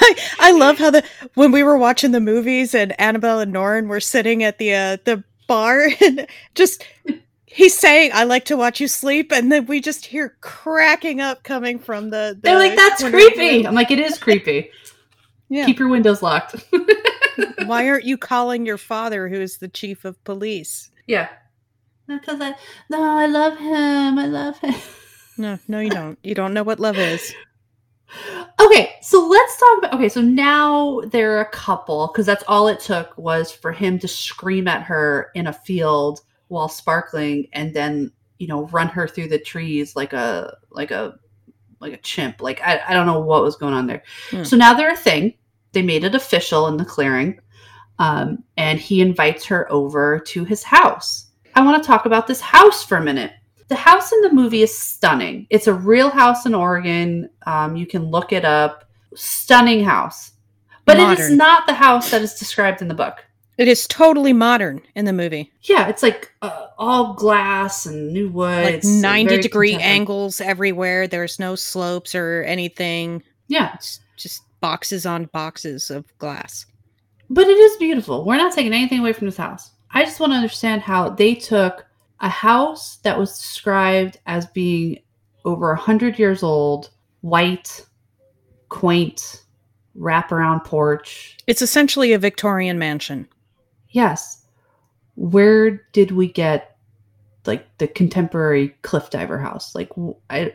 I, 0.00 0.16
I 0.40 0.52
love 0.52 0.78
how 0.78 0.90
the 0.90 1.04
when 1.34 1.52
we 1.52 1.62
were 1.62 1.76
watching 1.76 2.12
the 2.12 2.20
movies 2.20 2.74
and 2.74 2.98
Annabelle 3.00 3.40
and 3.40 3.54
Norrin 3.54 3.88
were 3.88 4.00
sitting 4.00 4.42
at 4.42 4.58
the 4.58 4.74
uh, 4.74 4.96
the 5.04 5.22
bar 5.46 5.88
and 6.00 6.26
just 6.54 6.84
he's 7.46 7.76
saying 7.76 8.10
I 8.14 8.24
like 8.24 8.44
to 8.46 8.56
watch 8.56 8.80
you 8.80 8.88
sleep 8.88 9.32
and 9.32 9.50
then 9.50 9.66
we 9.66 9.80
just 9.80 10.06
hear 10.06 10.36
cracking 10.40 11.20
up 11.20 11.42
coming 11.42 11.78
from 11.78 12.10
the, 12.10 12.36
the 12.36 12.40
they're 12.42 12.58
like, 12.58 12.76
"That's 12.76 13.02
corner 13.02 13.16
of 13.16 13.22
the 13.22 13.30
creepy." 13.30 13.66
I'm 13.66 13.74
like, 13.74 13.90
"It 13.90 13.98
is 13.98 14.18
creepy. 14.18 14.70
Yeah. 15.48 15.66
Keep 15.66 15.78
your 15.78 15.88
windows 15.88 16.22
locked." 16.22 16.56
Why 17.66 17.88
aren't 17.88 18.04
you 18.04 18.16
calling 18.16 18.66
your 18.66 18.78
father 18.78 19.28
who 19.28 19.40
is 19.40 19.58
the 19.58 19.68
chief 19.68 20.04
of 20.04 20.22
police? 20.24 20.90
Yeah. 21.06 21.28
Because 22.08 22.40
I 22.40 22.54
no, 22.88 23.02
I 23.02 23.26
love 23.26 23.58
him. 23.58 24.18
I 24.18 24.26
love 24.26 24.58
him. 24.58 24.74
No, 25.36 25.58
no 25.68 25.78
you 25.78 25.90
don't. 25.90 26.18
You 26.22 26.34
don't 26.34 26.52
know 26.52 26.64
what 26.64 26.80
love 26.80 26.98
is. 26.98 27.32
okay, 28.60 28.94
so 29.02 29.26
let's 29.26 29.58
talk 29.58 29.78
about 29.78 29.94
okay, 29.94 30.08
so 30.08 30.20
now 30.20 31.00
they're 31.06 31.40
a 31.40 31.50
couple 31.50 32.08
because 32.08 32.26
that's 32.26 32.44
all 32.48 32.68
it 32.68 32.80
took 32.80 33.16
was 33.16 33.52
for 33.52 33.70
him 33.70 33.98
to 34.00 34.08
scream 34.08 34.66
at 34.66 34.82
her 34.82 35.30
in 35.34 35.46
a 35.46 35.52
field 35.52 36.20
while 36.48 36.68
sparkling 36.68 37.46
and 37.52 37.74
then, 37.74 38.10
you 38.38 38.46
know, 38.46 38.66
run 38.68 38.88
her 38.88 39.06
through 39.06 39.28
the 39.28 39.38
trees 39.38 39.94
like 39.94 40.12
a 40.12 40.56
like 40.70 40.90
a 40.90 41.18
like 41.80 41.92
a 41.92 41.98
chimp. 41.98 42.40
Like 42.40 42.60
I, 42.62 42.80
I 42.88 42.94
don't 42.94 43.06
know 43.06 43.20
what 43.20 43.42
was 43.42 43.56
going 43.56 43.74
on 43.74 43.86
there. 43.86 44.02
Hmm. 44.30 44.44
So 44.44 44.56
now 44.56 44.74
they're 44.74 44.92
a 44.92 44.96
thing. 44.96 45.34
They 45.72 45.82
made 45.82 46.04
it 46.04 46.14
official 46.14 46.66
in 46.68 46.76
the 46.76 46.84
clearing. 46.84 47.40
Um, 48.00 48.44
and 48.56 48.78
he 48.78 49.00
invites 49.00 49.44
her 49.46 49.70
over 49.72 50.20
to 50.20 50.44
his 50.44 50.62
house. 50.62 51.27
I 51.58 51.62
want 51.62 51.82
to 51.82 51.86
talk 51.88 52.06
about 52.06 52.28
this 52.28 52.40
house 52.40 52.84
for 52.84 52.98
a 52.98 53.02
minute. 53.02 53.32
The 53.66 53.74
house 53.74 54.12
in 54.12 54.20
the 54.20 54.32
movie 54.32 54.62
is 54.62 54.78
stunning. 54.78 55.48
It's 55.50 55.66
a 55.66 55.74
real 55.74 56.08
house 56.08 56.46
in 56.46 56.54
Oregon. 56.54 57.30
Um, 57.46 57.74
you 57.74 57.84
can 57.84 58.04
look 58.04 58.32
it 58.32 58.44
up. 58.44 58.84
Stunning 59.16 59.82
house. 59.82 60.30
But 60.84 61.00
it 61.00 61.18
is 61.18 61.32
not 61.32 61.66
the 61.66 61.74
house 61.74 62.12
that 62.12 62.22
is 62.22 62.34
described 62.34 62.80
in 62.80 62.86
the 62.86 62.94
book. 62.94 63.24
It 63.56 63.66
is 63.66 63.88
totally 63.88 64.32
modern 64.32 64.82
in 64.94 65.04
the 65.04 65.12
movie. 65.12 65.50
Yeah, 65.62 65.88
it's 65.88 66.00
like 66.00 66.32
uh, 66.42 66.68
all 66.78 67.14
glass 67.14 67.86
and 67.86 68.12
new 68.12 68.28
wood. 68.28 68.64
Like 68.64 68.74
It's 68.76 68.86
90 68.86 69.28
very 69.28 69.42
degree 69.42 69.74
angles 69.74 70.40
everywhere. 70.40 71.08
There's 71.08 71.40
no 71.40 71.56
slopes 71.56 72.14
or 72.14 72.44
anything. 72.46 73.24
Yeah, 73.48 73.74
It's 73.74 73.98
just 74.16 74.42
boxes 74.60 75.06
on 75.06 75.24
boxes 75.24 75.90
of 75.90 76.06
glass. 76.18 76.66
But 77.28 77.48
it 77.48 77.58
is 77.58 77.76
beautiful. 77.78 78.24
We're 78.24 78.36
not 78.36 78.54
taking 78.54 78.72
anything 78.72 79.00
away 79.00 79.12
from 79.12 79.26
this 79.26 79.36
house. 79.36 79.72
I 79.92 80.04
just 80.04 80.20
want 80.20 80.32
to 80.32 80.36
understand 80.36 80.82
how 80.82 81.10
they 81.10 81.34
took 81.34 81.86
a 82.20 82.28
house 82.28 82.96
that 82.98 83.18
was 83.18 83.38
described 83.38 84.18
as 84.26 84.46
being 84.46 84.98
over 85.44 85.70
a 85.72 85.76
hundred 85.78 86.18
years 86.18 86.42
old, 86.42 86.90
white, 87.22 87.86
quaint, 88.68 89.44
wraparound 89.98 90.64
porch. 90.64 91.36
It's 91.46 91.62
essentially 91.62 92.12
a 92.12 92.18
Victorian 92.18 92.78
mansion. 92.78 93.28
Yes. 93.90 94.42
Where 95.14 95.82
did 95.92 96.10
we 96.12 96.28
get 96.28 96.76
like 97.46 97.66
the 97.78 97.88
contemporary 97.88 98.68
cliff 98.82 99.10
diver 99.10 99.38
house? 99.38 99.74
Like, 99.74 99.90
I 100.30 100.54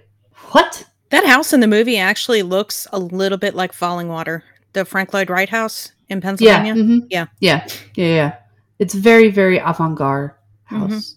what? 0.51 0.85
That 1.09 1.25
house 1.25 1.53
in 1.53 1.59
the 1.59 1.67
movie 1.67 1.97
actually 1.97 2.43
looks 2.43 2.87
a 2.91 2.99
little 2.99 3.37
bit 3.37 3.55
like 3.55 3.71
Fallingwater, 3.71 4.41
the 4.73 4.85
Frank 4.85 5.13
Lloyd 5.13 5.29
Wright 5.29 5.49
house 5.49 5.91
in 6.09 6.17
Yeah, 6.17 6.21
Pennsylvania. 6.21 6.73
mhm. 6.75 7.07
Yeah. 7.09 7.25
yeah, 7.39 7.67
yeah, 7.95 8.05
yeah. 8.07 8.35
It's 8.83 8.93
very, 8.93 9.29
very 9.31 9.59
avant-garde 9.59 10.31
house. 10.65 10.91
Mhm. 10.91 11.15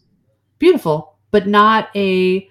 Beautiful, 0.60 1.18
but 1.32 1.48
not 1.48 1.88
a, 1.96 2.48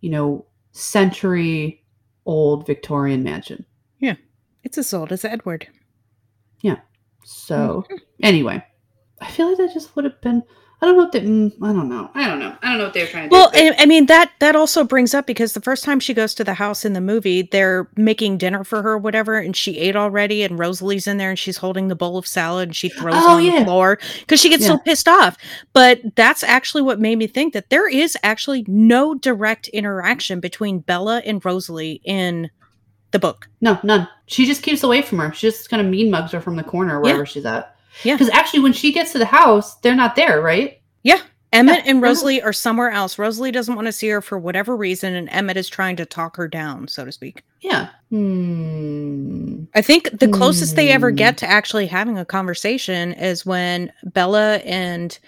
you 0.00 0.08
know, 0.08 0.46
century 0.72 1.84
old 2.24 2.66
Victorian 2.66 3.22
mansion. 3.22 3.66
Yeah. 3.98 4.14
It's 4.64 4.78
as 4.78 4.94
old 4.94 5.12
as 5.12 5.26
Edward. 5.26 5.68
Yeah. 6.62 6.80
So 7.22 7.84
anyway, 8.22 8.64
I 9.20 9.30
feel 9.30 9.48
like 9.48 9.58
that 9.58 9.74
just 9.74 9.94
would 9.94 10.06
have 10.06 10.22
been 10.22 10.42
I 10.82 10.84
don't 10.86 10.96
know 10.96 11.02
what 11.04 11.12
they. 11.12 11.20
mm, 11.22 11.52
I 11.62 11.72
don't 11.72 11.88
know. 11.88 12.10
I 12.14 12.28
don't 12.28 12.38
know. 12.38 12.54
I 12.62 12.68
don't 12.68 12.78
know 12.78 12.84
what 12.84 12.92
they 12.92 13.00
were 13.02 13.08
trying 13.08 13.30
to 13.30 13.32
Well, 13.32 13.50
do. 13.50 13.70
but- 13.70 13.80
I, 13.80 13.86
mean 13.86 14.06
that 14.06 14.30
that 14.40 14.54
also 14.54 14.84
brings 14.84 15.14
up 15.14 15.26
because 15.26 15.54
the 15.54 15.60
first 15.62 15.84
time 15.84 15.98
she 16.00 16.12
goes 16.12 16.34
to 16.34 16.44
the 16.44 16.52
house 16.52 16.84
in 16.84 16.92
the 16.92 17.00
movie, 17.00 17.42
they're 17.50 17.88
making 17.96 18.36
dinner 18.36 18.62
for 18.62 18.82
her, 18.82 18.90
or 18.92 18.98
whatever, 18.98 19.36
and 19.38 19.56
she 19.56 19.78
ate 19.78 19.96
already, 19.96 20.42
and 20.42 20.58
Rosalie's 20.58 21.06
in 21.06 21.16
there, 21.16 21.30
and 21.30 21.38
she's 21.38 21.56
holding 21.56 21.88
the 21.88 21.96
bowl 21.96 22.18
of 22.18 22.26
salad, 22.26 22.68
and 22.68 22.76
she 22.76 22.90
throws 22.90 23.14
it 23.14 23.22
Oh, 23.22 23.36
on 23.36 23.44
yeah. 23.44 23.58
the 23.60 23.64
floor 23.64 23.98
because 24.20 24.38
she 24.38 24.50
gets 24.50 24.66
so 24.66 24.76
pissed 24.76 25.08
off. 25.08 25.38
But 25.72 26.02
that's 26.14 26.42
actually 26.42 26.82
what 26.82 27.00
made 27.00 27.16
me 27.16 27.26
think 27.26 27.54
that 27.54 27.70
there 27.70 27.88
is 27.88 28.14
actually 28.22 28.64
no 28.68 29.14
direct 29.14 29.68
interaction 29.68 30.40
between 30.40 30.80
Bella 30.80 31.22
and 31.24 31.42
Rosalie 31.42 32.02
in 32.04 32.50
the 33.12 33.18
book. 33.18 33.48
No, 33.62 33.78
none. 33.82 34.06
She 34.26 34.44
just 34.44 34.62
keeps 34.62 34.82
away 34.82 35.00
from 35.00 35.20
her. 35.20 35.32
She 35.32 35.46
just 35.46 35.70
kind 35.70 35.80
of 35.80 35.88
mean 35.88 36.10
mugs 36.10 36.32
her 36.32 36.40
from 36.40 36.56
the 36.56 36.64
corner 36.64 37.00
wherever 37.00 37.24
she's 37.24 37.46
at. 37.46 37.75
Yeah. 38.04 38.14
Because 38.14 38.30
actually, 38.30 38.60
when 38.60 38.72
she 38.72 38.92
gets 38.92 39.12
to 39.12 39.18
the 39.18 39.24
house, 39.26 39.76
they're 39.76 39.94
not 39.94 40.16
there, 40.16 40.40
right? 40.40 40.80
Yeah. 41.02 41.20
Emmett 41.52 41.84
Yeah, 41.84 41.92
and 41.92 42.02
Rosalie 42.02 42.42
are 42.42 42.52
somewhere 42.52 42.90
else. 42.90 43.18
Rosalie 43.18 43.52
doesn't 43.52 43.74
want 43.76 43.86
to 43.86 43.92
see 43.92 44.08
her 44.08 44.20
for 44.20 44.38
whatever 44.38 44.76
reason, 44.76 45.14
and 45.14 45.28
Emmett 45.30 45.56
is 45.56 45.68
trying 45.68 45.96
to 45.96 46.04
talk 46.04 46.36
her 46.36 46.48
down, 46.48 46.88
so 46.88 47.04
to 47.04 47.12
speak. 47.12 47.42
Yeah. 47.62 47.88
Hmm. 48.10 49.64
I 49.74 49.82
think 49.82 50.18
the 50.18 50.28
closest 50.28 50.76
they 50.76 50.90
ever 50.90 51.10
Hmm. 51.10 51.16
get 51.16 51.38
to 51.38 51.46
actually 51.48 51.86
having 51.86 52.18
a 52.18 52.24
conversation 52.24 53.12
is 53.14 53.46
when 53.46 53.92
Bella 54.04 54.56
and 54.58 55.18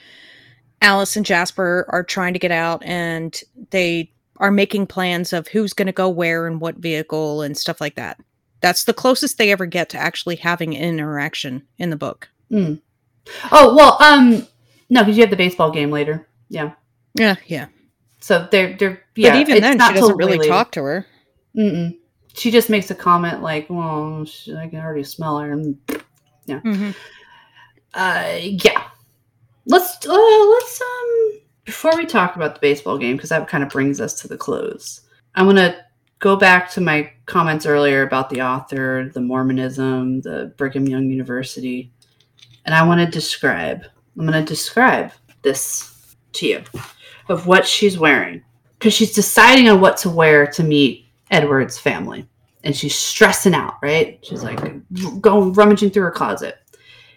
Alice 0.83 1.17
and 1.17 1.25
Jasper 1.27 1.87
are 1.89 2.03
trying 2.05 2.33
to 2.35 2.39
get 2.39 2.53
out 2.53 2.83
and 2.85 3.41
they 3.71 4.13
are 4.37 4.51
making 4.53 4.87
plans 4.87 5.33
of 5.33 5.49
who's 5.49 5.73
going 5.73 5.87
to 5.87 5.93
go 5.93 6.09
where 6.09 6.47
and 6.47 6.61
what 6.61 6.77
vehicle 6.77 7.43
and 7.43 7.57
stuff 7.57 7.81
like 7.81 7.97
that. 7.97 8.21
That's 8.61 8.85
the 8.85 8.95
closest 8.95 9.39
they 9.39 9.51
ever 9.51 9.67
get 9.67 9.89
to 9.91 9.99
actually 9.99 10.37
having 10.37 10.77
an 10.77 10.83
interaction 10.83 11.63
in 11.79 11.91
the 11.91 11.97
book. 11.97 12.29
Oh 12.51 13.75
well, 13.77 13.97
um, 14.03 14.47
no, 14.91 15.03
because 15.03 15.17
you 15.17 15.23
have 15.23 15.31
the 15.31 15.37
baseball 15.37 15.71
game 15.71 15.91
later. 15.91 16.27
Yeah. 16.49 16.73
Yeah, 17.15 17.37
yeah. 17.47 17.67
So 18.21 18.49
they're 18.51 18.77
they're 18.77 19.03
yeah. 19.17 19.33
but 19.33 19.41
even 19.41 19.61
then, 19.61 19.77
not 19.77 19.95
she 19.95 20.01
doesn't 20.01 20.17
really 20.17 20.49
talk 20.49 20.73
to 20.73 20.83
her. 20.83 21.07
Mm-mm. 21.57 21.97
She 22.35 22.51
just 22.51 22.71
makes 22.71 22.91
a 22.91 22.95
comment 22.95 23.43
like, 23.43 23.69
"Well, 23.69 24.25
sh- 24.25 24.51
I 24.51 24.69
can 24.69 24.81
already 24.81 25.05
smell 25.05 25.39
her." 25.39 25.53
And 25.53 25.79
Mhm. 26.47 26.95
uh, 27.95 28.39
yeah. 28.41 28.85
Let's 29.67 30.07
uh, 30.07 30.47
let's 30.51 30.81
um 30.81 31.41
before 31.65 31.97
we 31.97 32.07
talk 32.07 32.37
about 32.37 32.55
the 32.55 32.61
baseball 32.61 32.97
game 32.97 33.17
because 33.17 33.29
that 33.31 33.49
kind 33.49 33.63
of 33.63 33.69
brings 33.71 34.01
us 34.01 34.21
to 34.23 34.29
the 34.29 34.39
close. 34.39 35.03
I 35.35 35.43
want 35.43 35.59
to 35.59 35.77
go 36.21 36.37
back 36.37 36.71
to 36.71 36.81
my 36.81 37.11
comments 37.27 37.67
earlier 37.67 38.03
about 38.03 38.31
the 38.31 38.41
author, 38.43 39.11
the 39.13 39.21
Mormonism, 39.21 40.23
the 40.23 40.55
Brigham 40.57 40.87
Young 40.87 41.11
University, 41.11 41.93
and 42.65 42.75
I 42.75 42.87
want 42.87 43.01
to 43.01 43.07
describe. 43.07 43.85
I'm 44.19 44.27
going 44.27 44.45
to 44.45 44.49
describe 44.49 45.13
this 45.43 46.17
to 46.33 46.47
you 46.47 46.65
of 47.29 47.47
what 47.47 47.67
she's 47.67 47.99
wearing 47.99 48.43
because 48.79 48.95
she's 48.95 49.15
deciding 49.15 49.69
on 49.69 49.81
what 49.81 49.97
to 49.99 50.11
wear 50.11 50.47
to 50.47 50.63
meet 50.63 51.07
Edward's 51.31 51.79
family, 51.79 52.29
and 52.65 52.75
she's 52.75 52.95
stressing 52.95 53.55
out. 53.55 53.75
Right? 53.83 54.19
She's 54.23 54.43
like 54.43 54.61
going 55.21 55.53
rummaging 55.53 55.91
through 55.91 56.05
her 56.05 56.11
closet. 56.11 56.57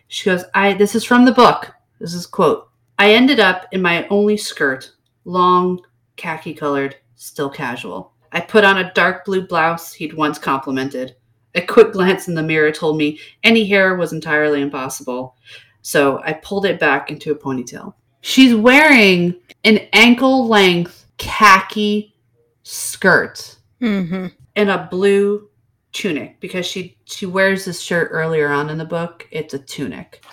She 0.08 0.30
goes, 0.30 0.44
"I 0.54 0.74
this 0.74 0.96
is 0.96 1.04
from 1.04 1.26
the 1.26 1.32
book. 1.32 1.72
This 2.00 2.14
is 2.14 2.26
quote. 2.26 2.70
I 3.00 3.14
ended 3.14 3.40
up 3.40 3.68
in 3.72 3.82
my 3.82 4.08
only 4.10 4.38
skirt, 4.38 4.92
long, 5.26 5.82
khaki 6.18 6.54
colored, 6.54 6.98
still 7.16 7.50
casual. 7.50 8.14
I 8.32 8.42
put 8.42 8.64
on 8.64 8.78
a 8.78 8.94
dark 8.94 9.26
blue 9.26 9.46
blouse 9.46 9.92
he'd 9.92 10.14
once 10.14 10.38
complimented. 10.38 11.16
A 11.56 11.62
quick 11.62 11.92
glance 11.94 12.28
in 12.28 12.36
the 12.36 12.44
mirror 12.44 12.72
told 12.72 12.98
me 12.98 13.20
any 13.44 13.66
hair 13.66 13.96
was 13.96 14.14
entirely 14.14 14.62
impossible, 14.62 15.36
so 15.82 16.22
I 16.24 16.34
pulled 16.34 16.66
it 16.66 16.80
back 16.80 17.12
into 17.12 17.32
a 17.32 17.36
ponytail. 17.36 17.94
She's 18.22 18.56
wearing 18.56 19.36
an 19.64 19.80
ankle 19.94 20.48
length 20.48 21.08
khaki 21.18 22.16
skirt 22.64 23.58
hmm 23.80 24.28
and 24.56 24.70
a 24.70 24.88
blue 24.90 25.50
tunic 25.92 26.40
because 26.40 26.66
she 26.66 26.98
she 27.06 27.26
wears 27.26 27.66
this 27.66 27.82
shirt 27.82 28.10
earlier 28.12 28.50
on 28.50 28.70
in 28.70 28.78
the 28.78 28.86
book. 28.86 29.28
It's 29.32 29.54
a 29.54 29.60
tunic. 29.60 30.24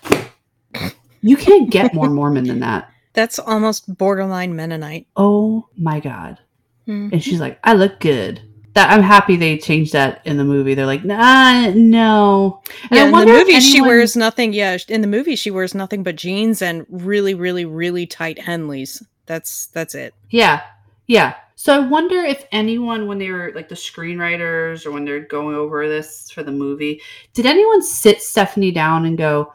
You 1.21 1.37
can't 1.37 1.71
get 1.71 1.95
more 1.95 2.11
Mormon 2.11 2.45
than 2.45 2.61
that. 2.61 2.91
That's 3.13 3.39
almost 3.39 3.97
borderline 3.97 4.55
Mennonite. 4.55 5.07
Oh 5.17 5.67
my 5.77 6.01
god. 6.01 6.39
Mhm. 6.87 7.13
And 7.13 7.23
she's 7.23 7.41
like, 7.41 7.59
I 7.65 7.75
look 7.75 8.01
good. 8.01 8.41
That 8.75 8.91
I'm 8.91 9.03
happy 9.03 9.37
they 9.37 9.59
changed 9.59 9.93
that 9.95 10.21
in 10.25 10.37
the 10.37 10.45
movie. 10.45 10.75
They're 10.75 10.87
like, 10.87 11.05
nah, 11.05 11.71
no. 11.71 12.63
And 12.91 12.93
Yeah, 12.93 13.05
in 13.07 13.13
the 13.13 13.27
movie 13.27 13.61
she 13.61 13.81
wears 13.81 14.15
nothing. 14.17 14.53
Yeah, 14.53 14.77
in 14.89 15.01
the 15.01 15.07
movie 15.07 15.37
she 15.37 15.51
wears 15.51 15.75
nothing 15.75 16.03
but 16.03 16.17
jeans 16.17 16.63
and 16.63 16.87
really, 16.89 17.35
really, 17.35 17.65
really 17.65 18.07
tight 18.07 18.39
Henleys. 18.39 19.03
That's 19.27 19.67
that's 19.69 19.95
it. 19.95 20.15
Yeah. 20.31 20.63
Yeah. 21.07 21.35
So 21.57 21.75
I 21.75 21.81
wonder 21.81 22.19
if 22.21 22.45
anyone, 22.53 23.09
when 23.09 23.19
they 23.19 23.31
were 23.31 23.51
like 23.55 23.69
the 23.69 23.75
screenwriters 23.75 24.87
or 24.87 24.93
when 24.93 25.05
they're 25.05 25.19
going 25.21 25.57
over 25.57 25.89
this 25.89 26.31
for 26.31 26.45
the 26.45 26.53
movie, 26.53 27.01
did 27.35 27.47
anyone 27.47 27.83
sit 27.83 28.23
Stephenie 28.23 28.71
down 28.71 29.07
and 29.07 29.19
go, 29.19 29.53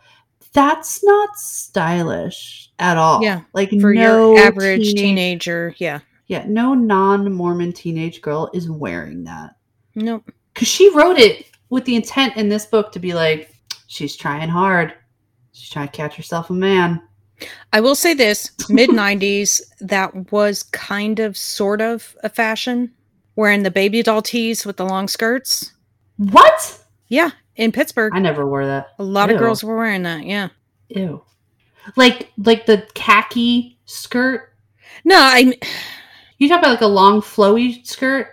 that's 0.51 1.01
not 1.03 1.29
stylish 1.37 2.69
at 2.79 2.97
all? 2.97 3.23
Yeah, 3.23 3.41
Like 3.53 3.69
For 3.79 3.93
no 3.93 4.35
your 4.35 4.39
average 4.45 4.81
teenage- 4.87 4.95
teenager, 5.01 5.75
yeah. 5.77 5.99
Yeah. 6.33 6.45
No 6.47 6.73
non 6.73 7.31
Mormon 7.31 7.71
teenage 7.73 8.19
girl 8.19 8.49
is 8.55 8.67
wearing 8.67 9.23
that. 9.25 9.55
Nope. 9.93 10.31
Because 10.51 10.67
she 10.67 10.89
wrote 10.95 11.19
it 11.19 11.45
with 11.69 11.85
the 11.85 11.95
intent 11.95 12.35
in 12.37 12.49
this 12.49 12.65
book 12.65 12.91
to 12.93 12.99
be 12.99 13.13
like, 13.13 13.53
she's 13.85 14.15
trying 14.15 14.49
hard. 14.49 14.95
She's 15.51 15.69
trying 15.69 15.89
to 15.89 15.93
catch 15.95 16.15
herself 16.15 16.49
a 16.49 16.53
man. 16.53 17.03
I 17.71 17.81
will 17.81 17.93
say 17.93 18.15
this: 18.15 18.49
mid 18.69 18.89
'90s, 18.89 19.61
that 19.79 20.31
was 20.31 20.63
kind 20.63 21.19
of, 21.19 21.37
sort 21.37 21.81
of 21.81 22.17
a 22.23 22.29
fashion, 22.29 22.91
wearing 23.35 23.61
the 23.61 23.69
baby 23.69 24.01
doll 24.01 24.23
tees 24.23 24.65
with 24.65 24.77
the 24.77 24.85
long 24.85 25.07
skirts. 25.07 25.71
What? 26.17 26.79
Yeah, 27.09 27.29
in 27.57 27.71
Pittsburgh, 27.71 28.13
I 28.15 28.19
never 28.19 28.47
wore 28.47 28.65
that. 28.65 28.87
a 28.97 29.03
lot 29.03 29.29
Ew. 29.29 29.35
of 29.35 29.39
girls 29.39 29.63
were 29.63 29.77
wearing 29.77 30.01
that. 30.01 30.23
Yeah. 30.25 30.49
Ew. 30.89 31.23
Like 31.95 32.31
like 32.39 32.65
the 32.65 32.87
khaki 32.95 33.77
skirt. 33.85 34.51
No, 35.05 35.17
I. 35.19 35.59
You 36.43 36.49
talk 36.49 36.59
about 36.59 36.71
like 36.71 36.81
a 36.81 36.87
long 36.87 37.21
flowy 37.21 37.87
skirt. 37.87 38.27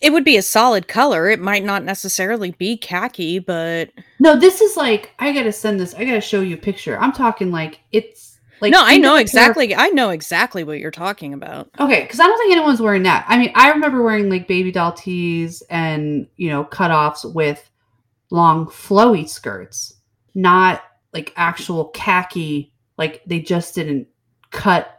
It 0.00 0.12
would 0.12 0.22
be 0.22 0.36
a 0.36 0.42
solid 0.42 0.86
color. 0.86 1.28
It 1.28 1.40
might 1.40 1.64
not 1.64 1.82
necessarily 1.82 2.52
be 2.52 2.76
khaki, 2.76 3.40
but 3.40 3.90
No, 4.20 4.36
this 4.38 4.60
is 4.60 4.76
like 4.76 5.10
I 5.18 5.32
gotta 5.32 5.50
send 5.50 5.80
this. 5.80 5.92
I 5.94 6.04
gotta 6.04 6.20
show 6.20 6.42
you 6.42 6.54
a 6.54 6.58
picture. 6.58 6.96
I'm 6.96 7.10
talking 7.10 7.50
like 7.50 7.80
it's 7.90 8.38
like 8.60 8.70
no, 8.72 8.78
I 8.80 8.98
know 8.98 9.08
a 9.08 9.10
pair 9.10 9.16
of- 9.16 9.20
exactly. 9.22 9.74
I 9.74 9.88
know 9.88 10.10
exactly 10.10 10.62
what 10.62 10.78
you're 10.78 10.92
talking 10.92 11.34
about. 11.34 11.68
Okay, 11.80 12.02
because 12.02 12.20
I 12.20 12.26
don't 12.26 12.38
think 12.38 12.52
anyone's 12.52 12.80
wearing 12.80 13.02
that. 13.02 13.24
I 13.28 13.36
mean, 13.36 13.50
I 13.56 13.70
remember 13.70 14.00
wearing 14.00 14.30
like 14.30 14.46
baby 14.46 14.70
doll 14.70 14.92
tees 14.92 15.60
and 15.68 16.28
you 16.36 16.50
know 16.50 16.64
cutoffs 16.64 17.34
with 17.34 17.68
long 18.30 18.66
flowy 18.66 19.28
skirts, 19.28 19.94
not 20.36 20.84
like 21.12 21.32
actual 21.36 21.86
khaki. 21.88 22.72
Like 22.96 23.22
they 23.26 23.40
just 23.40 23.74
didn't 23.74 24.06
cut 24.52 24.95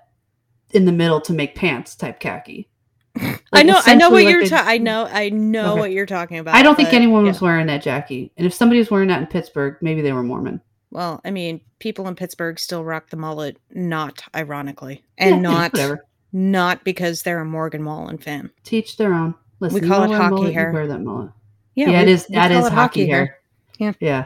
in 0.71 0.85
the 0.85 0.91
middle 0.91 1.21
to 1.21 1.33
make 1.33 1.55
pants 1.55 1.95
type 1.95 2.19
khaki. 2.19 2.69
I 3.53 3.63
know. 3.63 3.79
I 3.85 3.95
know 3.95 4.09
what 4.09 4.23
like, 4.23 4.31
you're. 4.31 4.43
they- 4.43 4.49
ta- 4.49 4.63
I 4.65 4.77
know. 4.77 5.05
I 5.11 5.29
know 5.29 5.71
Okay. 5.71 5.79
what 5.79 5.91
you're 5.91 6.05
talking 6.05 6.37
about. 6.37 6.55
I 6.55 6.61
don't 6.61 6.75
think 6.75 6.93
anyone 6.93 7.25
yeah. 7.25 7.31
was 7.31 7.41
wearing 7.41 7.67
that, 7.67 7.81
Jackie. 7.81 8.31
And 8.37 8.45
if 8.45 8.53
somebody 8.53 8.79
was 8.79 8.91
wearing 8.91 9.07
that 9.07 9.21
in 9.21 9.27
Pittsburgh, 9.27 9.75
maybe 9.81 10.01
they 10.01 10.13
were 10.13 10.23
Mormon. 10.23 10.61
Well, 10.91 11.19
I 11.25 11.31
mean, 11.31 11.61
people 11.79 12.07
in 12.07 12.15
Pittsburgh 12.15 12.59
still 12.59 12.83
rock 12.83 13.09
the 13.09 13.17
mullet, 13.17 13.57
not 13.73 14.21
ironically, 14.35 15.03
and 15.17 15.35
Yeah, 15.35 15.41
not 15.41 15.99
not 16.31 16.83
because 16.83 17.23
they're 17.23 17.39
a 17.39 17.45
Morgan 17.45 17.83
Wallen 17.83 18.17
fan. 18.17 18.51
Teach 18.63 18.97
their 18.97 19.13
own. 19.13 19.33
Listen, 19.59 19.83
you 19.83 19.89
call 19.89 20.03
it 20.03 20.15
hockey 20.15 20.35
mullet, 20.35 20.53
hair. 20.53 20.71
Wear 20.71 20.87
that 20.87 20.99
mullet. 20.99 21.31
Yeah, 21.75 21.89
Yeah, 21.89 22.01
it 22.01 22.05
we- 22.05 22.11
is. 22.11 22.25
we 22.29 22.35
That 22.35 22.51
is 22.51 22.67
it 22.67 22.73
hockey 22.73 23.07
hair. 23.07 23.39
Yeah. 23.79 23.93
Yeah. 23.99 24.25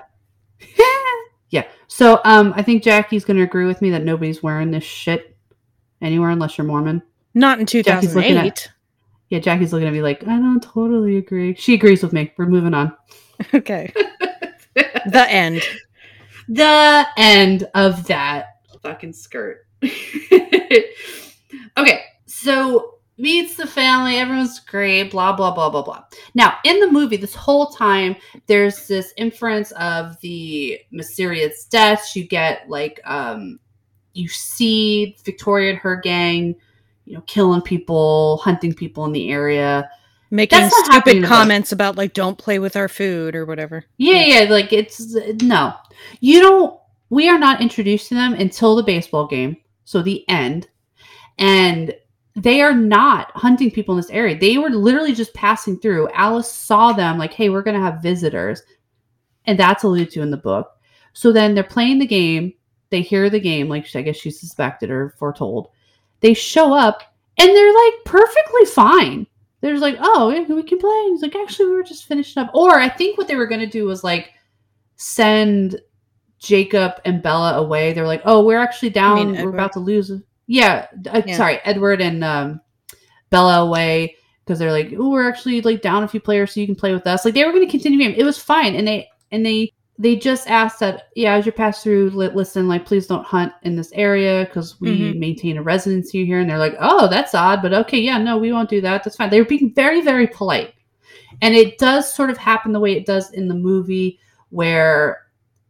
yeah. 1.49 1.63
So, 1.87 2.19
um, 2.25 2.53
I 2.55 2.63
think 2.63 2.83
Jackie's 2.83 3.25
going 3.25 3.37
to 3.37 3.43
agree 3.43 3.65
with 3.65 3.81
me 3.81 3.89
that 3.91 4.03
nobody's 4.03 4.41
wearing 4.43 4.71
this 4.71 4.83
shit 4.83 5.30
anywhere 6.01 6.29
unless 6.29 6.57
you're 6.57 6.67
Mormon. 6.67 7.01
Not 7.33 7.59
in 7.59 7.65
Jackie's 7.65 8.15
looking 8.15 8.37
at- 8.37 8.55
2008. 8.55 8.71
Yeah, 9.29 9.39
Jackie's 9.39 9.71
looking 9.71 9.87
at 9.87 9.93
me 9.93 10.01
like, 10.01 10.27
I 10.27 10.35
don't 10.35 10.61
totally 10.61 11.15
agree. 11.15 11.55
She 11.55 11.73
agrees 11.73 12.03
with 12.03 12.11
me. 12.11 12.33
We're 12.37 12.47
moving 12.47 12.73
on. 12.73 12.91
okay. 13.53 13.93
The 14.75 15.25
end. 15.29 15.61
the 16.49 17.07
end 17.15 17.69
of 17.73 18.05
that 18.07 18.57
fucking 18.83 19.13
skirt. 19.13 19.65
okay, 21.77 22.01
so 22.25 22.95
meets 23.17 23.55
the 23.55 23.67
family, 23.67 24.17
everyone's 24.17 24.59
great, 24.59 25.11
blah, 25.11 25.31
blah, 25.31 25.51
blah, 25.51 25.69
blah, 25.69 25.83
blah. 25.83 26.03
Now, 26.33 26.57
in 26.65 26.79
the 26.79 26.91
movie, 26.91 27.17
this 27.17 27.35
whole 27.35 27.67
time, 27.67 28.17
there's 28.47 28.87
this 28.87 29.13
inference 29.15 29.71
of 29.73 30.19
the 30.19 30.79
mysterious 30.91 31.65
deaths. 31.65 32.15
You 32.15 32.27
get 32.27 32.67
like, 32.67 32.99
um, 33.05 33.59
you 34.13 34.27
see 34.27 35.15
Victoria 35.23 35.71
and 35.71 35.79
her 35.79 35.95
gang, 35.95 36.55
you 37.05 37.15
know, 37.15 37.21
killing 37.21 37.61
people, 37.61 38.37
hunting 38.37 38.73
people 38.73 39.05
in 39.05 39.11
the 39.11 39.31
area. 39.31 39.89
Making 40.29 40.59
That's 40.59 40.73
not 40.73 40.93
happening 40.93 41.17
in 41.17 41.23
stupid 41.23 41.35
comments 41.35 41.71
about 41.71 41.97
like 41.97 42.13
don't 42.13 42.37
play 42.37 42.59
with 42.59 42.77
our 42.77 42.87
food 42.87 43.35
or 43.35 43.45
whatever. 43.45 43.83
Yeah, 43.97 44.23
yeah, 44.23 44.49
like 44.49 44.71
it's 44.71 45.13
no. 45.41 45.73
You 46.21 46.39
don't 46.39 46.79
we 47.09 47.27
are 47.27 47.37
not 47.37 47.61
introduced 47.61 48.07
to 48.07 48.15
them 48.15 48.33
until 48.33 48.75
the 48.75 48.83
baseball 48.83 49.27
game. 49.27 49.57
so 49.83 50.01
the 50.01 50.27
end, 50.29 50.69
and 51.37 51.93
they 52.35 52.61
are 52.61 52.73
not 52.73 53.31
hunting 53.35 53.69
people 53.69 53.95
in 53.95 53.99
this 53.99 54.09
area. 54.09 54.39
They 54.39 54.57
were 54.57 54.69
literally 54.69 55.13
just 55.13 55.33
passing 55.33 55.77
through. 55.77 56.09
Alice 56.13 56.49
saw 56.49 56.93
them 56.93 57.17
like, 57.17 57.33
"Hey, 57.33 57.49
we're 57.49 57.61
going 57.61 57.77
to 57.77 57.83
have 57.85 58.01
visitors." 58.01 58.63
And 59.45 59.59
that's 59.59 59.83
alluded 59.83 60.11
to 60.11 60.21
in 60.21 60.31
the 60.31 60.37
book. 60.37 60.69
So 61.13 61.33
then 61.33 61.53
they're 61.53 61.63
playing 61.63 61.99
the 61.99 62.05
game. 62.05 62.53
They 62.91 63.01
hear 63.01 63.29
the 63.29 63.39
game, 63.39 63.67
like 63.67 63.87
I 63.95 64.01
guess 64.01 64.17
she 64.17 64.29
suspected 64.29 64.91
or 64.91 65.15
foretold. 65.17 65.69
They 66.19 66.33
show 66.33 66.73
up 66.73 67.15
and 67.37 67.49
they're 67.49 67.73
like 67.73 67.93
perfectly 68.05 68.65
fine. 68.65 69.25
They're 69.61 69.77
like, 69.77 69.97
oh, 69.99 70.29
yeah, 70.29 70.43
we 70.53 70.63
can 70.63 70.79
play. 70.79 71.05
He's 71.09 71.21
like, 71.21 71.35
actually, 71.35 71.67
we 71.67 71.75
were 71.75 71.83
just 71.83 72.05
finishing 72.05 72.41
up. 72.41 72.51
Or 72.53 72.79
I 72.79 72.89
think 72.89 73.17
what 73.17 73.27
they 73.27 73.35
were 73.35 73.47
going 73.47 73.61
to 73.61 73.67
do 73.67 73.85
was 73.85 74.03
like 74.03 74.31
send 74.95 75.79
Jacob 76.39 76.93
and 77.05 77.21
Bella 77.21 77.59
away. 77.59 77.93
They're 77.93 78.07
like, 78.07 78.23
oh, 78.25 78.43
we're 78.43 78.59
actually 78.59 78.89
down. 78.89 79.33
We're 79.33 79.49
about 79.49 79.73
to 79.73 79.79
lose. 79.79 80.11
Yeah, 80.47 80.87
uh, 81.11 81.21
Yeah. 81.25 81.37
sorry, 81.37 81.59
Edward 81.63 82.01
and 82.01 82.23
um, 82.23 82.59
Bella 83.29 83.61
away 83.61 84.15
because 84.43 84.59
they're 84.59 84.71
like, 84.71 84.93
oh, 84.97 85.09
we're 85.09 85.29
actually 85.29 85.61
like 85.61 85.81
down 85.81 86.03
a 86.03 86.07
few 86.07 86.19
players, 86.19 86.51
so 86.51 86.59
you 86.59 86.65
can 86.65 86.75
play 86.75 86.93
with 86.93 87.07
us. 87.07 87.23
Like 87.23 87.35
they 87.35 87.45
were 87.45 87.51
going 87.51 87.65
to 87.65 87.71
continue 87.71 87.99
game. 87.99 88.15
It 88.17 88.23
was 88.23 88.37
fine, 88.37 88.75
and 88.75 88.87
they 88.87 89.07
and 89.31 89.45
they 89.45 89.71
they 90.01 90.15
just 90.15 90.49
asked 90.49 90.79
that, 90.79 91.09
yeah, 91.15 91.35
as 91.35 91.45
you 91.45 91.51
pass 91.51 91.83
through, 91.83 92.09
li- 92.09 92.31
listen, 92.33 92.67
like 92.67 92.87
please 92.87 93.05
don't 93.05 93.23
hunt 93.23 93.53
in 93.61 93.75
this 93.75 93.91
area 93.93 94.45
because 94.45 94.81
we 94.81 94.89
Mhm. 95.13 95.19
maintain 95.19 95.57
a 95.57 95.61
residency 95.61 96.25
here. 96.25 96.39
And 96.39 96.49
they're 96.49 96.57
like, 96.57 96.75
oh, 96.79 97.07
that's 97.07 97.35
odd, 97.35 97.61
but 97.61 97.71
okay, 97.73 97.99
yeah, 97.99 98.17
no, 98.17 98.37
we 98.39 98.51
won't 98.51 98.69
do 98.69 98.81
that. 98.81 99.03
That's 99.03 99.15
fine. 99.15 99.29
They 99.29 99.39
were 99.39 99.45
being 99.45 99.71
very 99.75 100.01
very 100.01 100.25
polite, 100.25 100.73
and 101.43 101.53
it 101.55 101.77
does 101.77 102.11
sort 102.11 102.31
of 102.31 102.37
happen 102.37 102.71
the 102.71 102.79
way 102.79 102.93
it 102.93 103.05
does 103.05 103.31
in 103.31 103.47
the 103.47 103.53
movie 103.55 104.19
where 104.49 105.19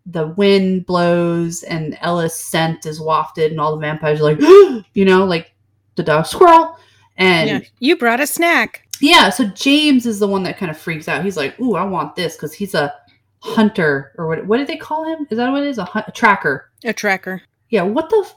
the 0.05 0.27
wind 0.29 0.85
blows 0.85 1.61
and 1.63 1.97
Bella's 2.01 2.33
scent 2.33 2.85
is 2.85 2.99
wafted 3.01 3.51
and 3.51 3.59
all 3.59 3.75
the 3.75 3.81
vampires 3.81 4.19
are 4.21 4.23
like, 4.23 4.39
you 4.93 5.05
know, 5.05 5.25
like 5.25 5.53
the 5.95 6.03
dog 6.03 6.25
squirrel. 6.25 6.77
And 7.17 7.49
yeah. 7.49 7.59
You 7.79 7.97
brought 7.97 8.19
a 8.21 8.25
snack. 8.25 8.87
Yeah 8.99 9.29
so 9.29 9.45
James 9.49 10.05
is 10.05 10.19
the 10.19 10.27
one 10.27 10.43
that 10.43 10.57
kind 10.57 10.71
of 10.71 10.77
freaks 10.77 11.07
out. 11.07 11.23
He's 11.23 11.37
like, 11.37 11.59
ooh, 11.59 11.75
I 11.75 11.83
want 11.83 12.15
this 12.15 12.35
because 12.35 12.53
he's 12.53 12.73
a 12.73 12.93
hunter 13.41 14.11
or 14.17 14.27
what, 14.27 14.45
what 14.45 14.57
did 14.57 14.67
they 14.67 14.77
call 14.77 15.05
him? 15.05 15.27
Is 15.29 15.37
that 15.37 15.51
what 15.51 15.63
it 15.63 15.67
is? 15.69 15.77
A, 15.77 15.85
hun- 15.85 16.03
a 16.07 16.11
tracker. 16.11 16.71
A 16.83 16.93
tracker. 16.93 17.41
Yeah. 17.69 17.83
What 17.83 18.09
the? 18.09 18.23
F- 18.25 18.35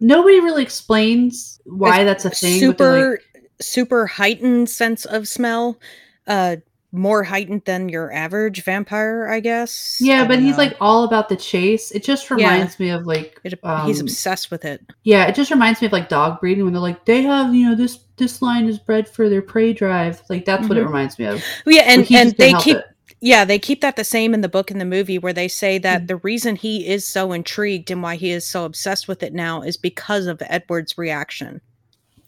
Nobody 0.00 0.40
really 0.40 0.62
explains 0.62 1.60
why 1.64 2.00
It's 2.00 2.22
that's 2.22 2.24
a 2.24 2.30
thing. 2.30 2.60
they're 2.76 3.10
like- 3.10 3.20
super 3.20 3.20
super 3.60 4.06
heightened 4.08 4.68
sense 4.68 5.04
of 5.04 5.28
smell 5.28 5.78
uh 6.26 6.56
more 6.90 7.22
heightened 7.22 7.62
than 7.64 7.88
your 7.88 8.12
average 8.12 8.64
vampire 8.64 9.28
i 9.30 9.38
guess 9.38 9.98
yeah, 10.00 10.24
I 10.24 10.26
but 10.26 10.40
he's 10.40 10.52
know. 10.56 10.64
like 10.64 10.76
all 10.80 11.04
about 11.04 11.28
the 11.28 11.36
chase. 11.36 11.92
It 11.92 12.02
just 12.02 12.28
Yeah. 12.28 12.34
reminds 12.36 12.80
me 12.80 12.90
of 12.90 13.06
like 13.06 13.40
It- 13.44 13.58
he's 13.86 14.00
um, 14.00 14.06
obsessed 14.06 14.50
with 14.50 14.64
it 14.64 14.80
Yeah, 15.04 15.26
it 15.28 15.36
just 15.36 15.52
reminds 15.52 15.80
me 15.80 15.86
of 15.86 15.92
like 15.92 16.08
dog 16.08 16.40
breeding 16.40 16.64
when 16.64 16.72
they're 16.72 16.82
like, 16.82 17.04
they 17.04 17.22
have, 17.22 17.54
you 17.54 17.68
know, 17.70 17.76
this 17.76 18.00
this 18.16 18.42
line 18.42 18.66
is 18.68 18.78
bred 18.80 19.08
for 19.08 19.28
their 19.28 19.40
prey 19.42 19.72
drive. 19.72 20.20
Like 20.28 20.44
that's 20.44 20.68
what 20.68 20.76
it 20.76 20.82
Mhm. 20.82 20.86
reminds 20.88 21.18
me 21.20 21.24
of. 21.26 21.42
Well, 21.64 21.74
yeah 21.76 21.82
and 21.82 22.06
and 22.12 22.32
they 22.36 22.52
keep 22.54 22.76
it. 22.78 22.84
Yeah 23.22 23.44
they 23.46 23.58
keep 23.58 23.80
that 23.80 23.96
the 23.96 24.04
same 24.04 24.34
in 24.34 24.42
the 24.42 24.48
book 24.48 24.70
and 24.70 24.80
the 24.80 24.84
movie 24.84 25.18
where 25.18 25.32
they 25.32 25.48
say 25.48 25.78
that 25.78 26.02
Mhm. 26.02 26.06
the 26.08 26.16
reason 26.16 26.56
he 26.56 26.86
is 26.86 27.06
so 27.06 27.32
intrigued 27.32 27.90
and 27.90 28.02
why 28.02 28.16
he 28.16 28.30
is 28.30 28.46
so 28.46 28.64
obsessed 28.66 29.08
with 29.08 29.22
it 29.22 29.32
now 29.32 29.62
is 29.62 29.76
because 29.78 30.26
of 30.26 30.42
edward's 30.48 30.98
reaction 30.98 31.60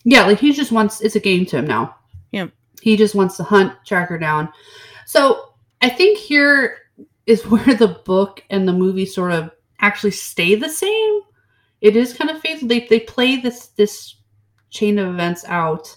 Yeah, 0.05 0.25
like 0.27 0.39
he 0.39 0.53
just 0.53 0.73
wants 0.73 1.01
it's 1.03 1.17
a 1.17 1.21
game 1.21 1.45
to 1.47 1.57
him 1.59 1.67
now. 1.67 1.95
Yeah. 2.31 2.49
He 2.83 2.97
just 2.97 3.15
wants 3.15 3.37
to 3.39 3.43
hunt, 3.43 3.73
track 3.87 4.09
her 4.11 4.19
down. 4.19 4.51
So 5.07 5.55
I 5.81 5.89
think 5.89 6.19
here 6.19 6.77
is 7.27 7.43
where 7.51 7.75
the 7.75 7.97
book 8.05 8.43
and 8.51 8.69
the 8.69 8.73
movie 8.75 9.07
sort 9.07 9.33
of 9.33 9.51
actually 9.81 10.11
stay 10.13 10.55
the 10.57 10.69
same. 10.69 11.21
It 11.81 11.97
is 11.97 12.13
kind 12.13 12.29
of 12.31 12.39
faithful. 12.41 12.69
They 12.69 12.87
they 12.87 13.01
play 13.01 13.37
this 13.37 13.69
this 13.79 14.17
chain 14.71 14.99
of 14.99 15.09
events 15.09 15.45
out 15.47 15.97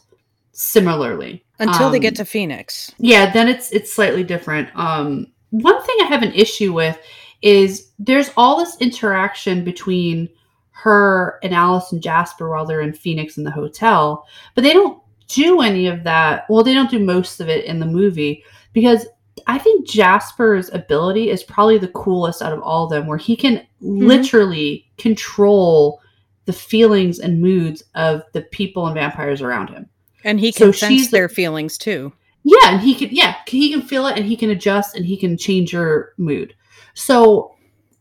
similarly. 0.53 1.43
Until 1.59 1.89
they 1.89 1.97
Um, 1.97 2.01
get 2.01 2.15
to 2.17 2.25
phoenix. 2.25 2.91
Yeah 2.99 3.31
then 3.31 3.47
it's 3.47 3.71
it's 3.71 3.93
slightly 3.93 4.23
different. 4.23 4.69
Um 4.75 5.27
one 5.51 5.81
thing 5.83 5.95
i 6.01 6.05
have 6.05 6.23
an 6.23 6.33
issue 6.33 6.73
with 6.73 6.99
is 7.41 7.91
there's 7.99 8.31
all 8.35 8.57
this 8.57 8.75
interaction 8.81 9.63
between 9.63 10.27
her 10.71 11.39
and 11.41 11.53
alice 11.53 11.91
and 11.91 12.01
jasper 12.03 12.49
while 12.49 12.65
they're 12.65 12.81
in 12.81 12.91
phoenix 12.93 13.37
in 13.37 13.43
the 13.43 13.51
hotel 13.51 14.25
but 14.55 14.63
they 14.63 14.73
don't 14.73 15.01
do 15.27 15.61
any 15.61 15.87
of 15.87 16.03
that. 16.03 16.45
Well 16.49 16.63
they 16.63 16.73
don't 16.73 16.89
do 16.91 16.99
most 16.99 17.39
of 17.39 17.49
it 17.49 17.65
in 17.65 17.79
the 17.79 17.85
movie 17.85 18.43
because 18.73 19.05
i 19.45 19.57
think 19.57 19.87
jasper's 19.87 20.69
ability 20.73 21.29
is 21.29 21.43
probably 21.43 21.77
the 21.77 21.87
coolest 21.89 22.41
out 22.41 22.53
of 22.53 22.61
all 22.61 22.85
of 22.85 22.89
them 22.89 23.07
where 23.07 23.17
he 23.17 23.35
can 23.35 23.65
literally 23.81 24.89
control 24.97 26.01
the 26.45 26.53
feelings 26.53 27.19
and 27.19 27.41
moods 27.41 27.83
of 27.95 28.21
the 28.33 28.41
people 28.41 28.85
and 28.87 28.95
vampires 28.95 29.41
around 29.41 29.69
him 29.69 29.87
and 30.27 30.39
he 30.39 30.51
so 30.51 30.65
can 30.65 30.73
sense 30.73 30.93
she's 30.93 31.09
their 31.11 31.27
feelings 31.27 31.77
too 31.77 32.11
yeah, 32.47 32.71
and 32.71 32.79
he 32.79 32.95
can 32.95 33.09
yeah, 33.11 33.35
he 33.45 33.69
can 33.73 33.81
feel 33.81 34.07
it 34.07 34.17
and 34.17 34.25
he 34.25 34.37
can 34.37 34.51
adjust 34.51 34.95
and 34.95 35.05
he 35.05 35.17
can 35.17 35.37
change 35.37 35.73
your 35.73 36.13
mood. 36.17 36.55
So 36.93 37.55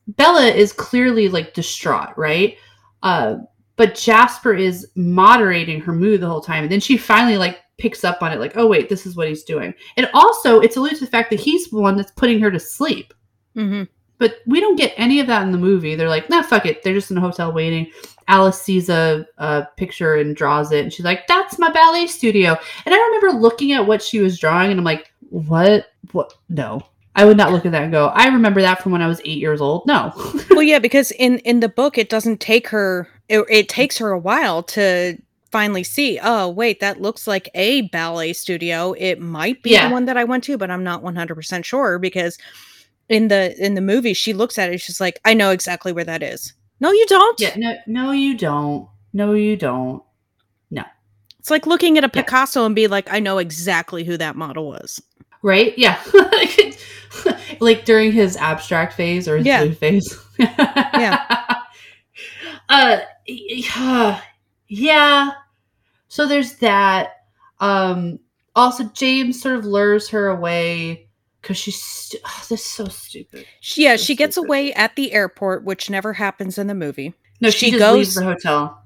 Bella 0.07 0.47
is 0.47 0.73
clearly 0.73 1.29
like 1.29 1.53
distraught, 1.53 2.17
right? 2.17 2.57
Uh 3.03 3.39
but 3.75 3.97
Jasper 3.97 4.55
is 4.55 4.87
moderating 4.95 5.81
her 5.81 5.93
mood 5.93 6.21
the 6.21 6.29
whole 6.29 6.41
time. 6.41 6.63
And 6.63 6.71
then 6.71 6.79
she 6.79 6.97
finally 6.97 7.37
like 7.37 7.59
picks 7.79 8.05
up 8.05 8.23
on 8.23 8.31
it, 8.31 8.39
like, 8.39 8.57
oh 8.57 8.69
wait, 8.69 8.89
this 8.89 9.05
is 9.05 9.17
what 9.17 9.27
he's 9.27 9.43
doing. 9.43 9.75
And 9.97 10.09
also 10.15 10.61
it's 10.61 10.77
alluded 10.77 10.99
to 11.01 11.07
the 11.07 11.11
fact 11.11 11.31
that 11.31 11.41
he's 11.41 11.69
the 11.69 11.81
one 11.81 11.97
that's 11.97 12.13
putting 12.13 12.39
her 12.39 12.51
to 12.53 12.61
sleep. 12.61 13.13
hmm 13.55 13.83
But 14.19 14.37
we 14.47 14.61
don't 14.61 14.79
get 14.79 14.95
any 14.97 15.19
of 15.19 15.27
that 15.27 15.43
in 15.43 15.51
the 15.51 15.59
movie. 15.59 15.97
They're 15.97 16.09
like, 16.09 16.31
nah, 16.31 16.43
fuck 16.43 16.67
it. 16.67 16.85
They're 16.85 16.95
just 16.95 17.11
in 17.11 17.19
a 17.19 17.21
hotel 17.21 17.53
waiting. 17.53 17.91
Alice 18.29 18.61
sees 18.61 18.89
a, 18.89 19.27
a 19.39 19.67
picture 19.77 20.15
and 20.17 20.35
draws 20.35 20.73
it, 20.73 20.83
and 20.83 20.93
she's 20.93 21.05
like, 21.05 21.27
"That's 21.27 21.59
my 21.59 21.71
ballet 21.71 22.07
studio." 22.07 22.57
And 22.85 22.95
I 22.95 22.99
remember 22.99 23.39
looking 23.39 23.73
at 23.73 23.87
what 23.87 24.03
she 24.03 24.21
was 24.21 24.39
drawing, 24.39 24.71
and 24.71 24.79
I'm 24.81 24.85
like, 24.85 25.13
"What? 25.31 25.87
What? 26.13 26.35
No, 26.49 26.83
I 27.15 27.25
would 27.25 27.37
not 27.37 27.53
look 27.53 27.65
at 27.67 27.73
that 27.73 27.83
and 27.85 27.93
go. 27.93 28.07
I 28.09 28.27
remember 28.29 28.61
that 28.63 28.83
from 28.83 28.93
when 28.93 29.03
I 29.03 29.07
was 29.09 29.21
eight 29.25 29.39
years 29.39 29.61
old. 29.61 29.87
No, 29.87 30.13
well 30.51 30.63
yeah 30.63 30.79
because 30.79 31.11
in 31.13 31.39
in 31.41 31.61
the 31.61 31.69
book 31.69 31.99
it 31.99 32.09
doesn't 32.09 32.41
take 32.41 32.69
her 32.69 33.09
it, 33.29 33.45
it 33.49 33.69
takes 33.69 33.99
her 33.99 34.11
a 34.11 34.19
while 34.19 34.63
to 34.63 35.17
finally 35.53 35.85
see 35.85 36.19
oh 36.23 36.49
wait 36.49 36.81
that 36.81 37.01
looks 37.01 37.27
like 37.27 37.49
a 37.55 37.83
ballet 37.89 38.33
studio 38.33 38.93
it 38.99 39.21
might 39.21 39.63
be 39.63 39.71
Yeah. 39.71 39.89
the 39.89 39.93
one 39.95 40.05
that 40.07 40.17
i 40.17 40.25
went 40.25 40.43
to 40.45 40.59
but 40.59 40.71
i'm 40.73 40.83
not 40.85 41.03
100% 41.03 41.65
sure 41.65 41.99
because 41.99 42.37
in 43.09 43.29
the 43.29 43.57
in 43.65 43.75
the 43.75 43.81
movie 43.81 44.13
she 44.13 44.33
looks 44.35 44.59
at 44.59 44.71
it 44.73 44.81
she's 44.81 45.01
like 45.01 45.19
i 45.25 45.33
know 45.35 45.51
exactly 45.53 45.93
where 45.93 46.05
that 46.05 46.23
is 46.23 46.53
no 46.81 46.91
you 46.93 47.07
don't 47.07 47.41
yeah, 47.41 47.55
no, 47.57 47.77
no, 47.87 48.11
you 48.13 48.37
don't. 48.37 48.89
No, 49.13 49.33
you 49.33 49.57
don't. 49.57 50.03
No. 50.71 50.85
It's 51.39 51.51
like 51.51 51.67
looking 51.67 51.97
at 51.99 52.05
a 52.05 52.11
Yeah. 52.13 52.23
picasso 52.23 52.65
and 52.67 52.75
be 52.75 52.87
like 52.89 53.11
i 53.13 53.19
know 53.21 53.39
exactly 53.39 54.05
who 54.05 54.17
that 54.19 54.37
model 54.37 54.69
was 54.69 55.01
Right? 55.43 55.77
Yeah, 55.79 56.01
like 57.61 57.85
during 57.85 58.11
his 58.11 58.37
abstract 58.37 58.95
phase 58.95 59.29
or 59.29 59.37
his 59.37 59.47
Yeah. 59.47 59.65
blue 59.65 59.75
phase. 59.75 60.19
Yeah. 60.39 61.25
Uh, 62.69 62.99
yeah, 63.27 64.21
yeah. 64.69 65.31
So 66.09 66.27
there's 66.27 66.55
that. 66.57 67.11
Um, 67.61 68.19
also, 68.57 68.85
James 68.95 69.41
sort 69.41 69.57
of 69.57 69.65
lures 69.65 70.09
her 70.09 70.29
away 70.29 71.06
because 71.47 71.59
she's 71.59 71.81
stu- 71.81 72.19
oh, 72.25 72.47
this 72.49 72.61
is 72.61 72.65
so 72.67 72.87
stupid. 72.87 73.47
she, 73.61 73.85
yeah 73.85 73.97
So 73.97 74.03
she 74.05 74.17
gets 74.17 74.35
stupid. 74.35 74.49
away 74.49 74.73
at 74.75 74.97
the 74.97 75.13
airport 75.13 75.63
which 75.65 75.89
never 75.89 76.15
happens 76.15 76.59
in 76.59 76.67
the 76.67 76.75
movie 76.75 77.15
No, 77.41 77.51
she, 77.51 77.67
She 77.67 77.71
just 77.73 77.79
goes- 77.81 77.97
leaves 77.97 78.15
the 78.17 78.25
hotel. 78.25 78.83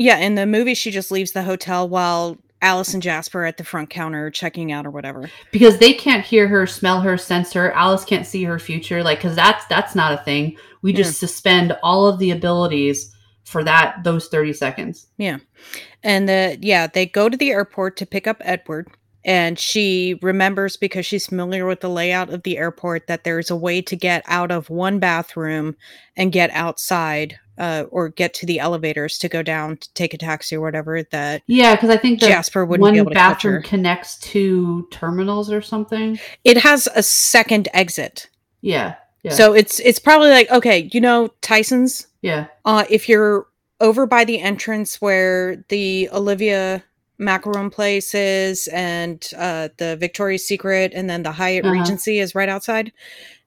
Yeah, 0.00 0.18
in 0.18 0.36
the 0.36 0.46
movie, 0.46 0.74
she 0.74 0.92
just 0.92 1.10
leaves 1.10 1.32
the 1.32 1.42
hotel 1.42 1.88
while 1.88 2.38
Alice 2.62 2.94
and 2.94 3.02
Jasper 3.02 3.42
are 3.42 3.46
at 3.46 3.56
the 3.56 3.64
front 3.64 3.90
counter 3.90 4.30
checking 4.30 4.70
out 4.70 4.86
or 4.86 4.90
whatever. 4.90 5.28
because 5.50 5.78
they 5.78 5.92
can't 5.92 6.24
hear 6.24 6.46
her, 6.46 6.68
smell 6.68 7.00
her, 7.00 7.16
sense 7.18 7.52
her. 7.54 7.72
Alice 7.72 8.04
can't 8.04 8.24
see 8.24 8.44
her 8.44 8.60
future, 8.60 9.02
like 9.02 9.18
because 9.18 9.34
that's 9.34 9.64
that's 9.66 9.96
not 9.96 10.12
a 10.12 10.22
thing. 10.22 10.56
We 10.82 10.92
just 10.92 11.18
suspend 11.18 11.76
all 11.82 12.06
of 12.06 12.20
the 12.20 12.30
abilities 12.30 13.12
for 13.44 13.64
that 13.64 14.04
those 14.04 14.28
thirty 14.28 14.52
seconds. 14.52 15.08
Yeah, 15.16 15.38
and 16.04 16.28
the 16.28 16.58
yeah, 16.62 16.86
they 16.86 17.06
go 17.06 17.28
to 17.28 17.36
the 17.36 17.50
airport 17.50 17.96
to 17.96 18.06
pick 18.06 18.28
up 18.28 18.36
Edward, 18.44 18.86
and 19.24 19.58
she 19.58 20.18
remembers 20.22 20.76
because 20.76 21.04
she's 21.04 21.26
familiar 21.26 21.66
with 21.66 21.80
the 21.80 21.90
layout 21.90 22.30
of 22.32 22.42
the 22.44 22.56
airport 22.56 23.06
that 23.08 23.24
there's 23.24 23.50
a 23.50 23.56
way 23.56 23.82
to 23.82 23.96
get 23.96 24.22
out 24.26 24.50
of 24.50 24.70
one 24.70 24.98
bathroom 24.98 25.76
and 26.16 26.32
get 26.32 26.50
outside, 26.50 27.38
uh, 27.58 27.84
or 27.90 28.08
get 28.08 28.32
to 28.34 28.46
the 28.46 28.60
elevators 28.60 29.18
to 29.18 29.28
go 29.28 29.42
down 29.42 29.76
to 29.76 29.92
take 29.94 30.14
a 30.14 30.18
taxi 30.18 30.56
or 30.56 30.60
whatever. 30.60 31.02
That 31.02 31.42
Yeah, 31.46 31.74
because 31.74 31.90
I 31.90 31.96
think 31.96 32.20
Jasper 32.20 32.64
wouldn't 32.64 32.82
one 32.82 32.92
be 32.92 32.98
able 32.98 33.10
to 33.10 33.14
bathroom 33.14 33.62
connects 33.62 34.18
to 34.20 34.86
terminals 34.92 35.50
or 35.50 35.60
something. 35.60 36.18
It 36.44 36.56
has 36.58 36.88
a 36.94 37.02
second 37.02 37.68
exit, 37.74 38.28
Yeah, 38.60 38.94
yeah, 39.24 39.32
so 39.32 39.52
it's 39.52 39.80
it's 39.80 39.98
probably 39.98 40.30
like 40.30 40.50
okay, 40.50 40.88
you 40.92 41.00
know 41.00 41.28
Tyson's. 41.42 42.06
yeah, 42.22 42.46
Uh, 42.64 42.84
if 42.88 43.08
you're 43.08 43.46
over 43.80 44.06
by 44.06 44.24
the 44.24 44.40
entrance 44.40 45.00
where 45.00 45.64
the 45.68 46.08
Olivia 46.12 46.82
macaron 47.20 47.70
places 47.72 48.68
and 48.72 49.30
uh, 49.36 49.68
the 49.78 49.96
Victoria's 49.96 50.46
Secret 50.46 50.92
and 50.94 51.08
then 51.10 51.22
the 51.22 51.32
Hyatt 51.32 51.64
Uh-huh. 51.64 51.72
Regency 51.74 52.18
is 52.18 52.34
right 52.34 52.48
outside, 52.48 52.92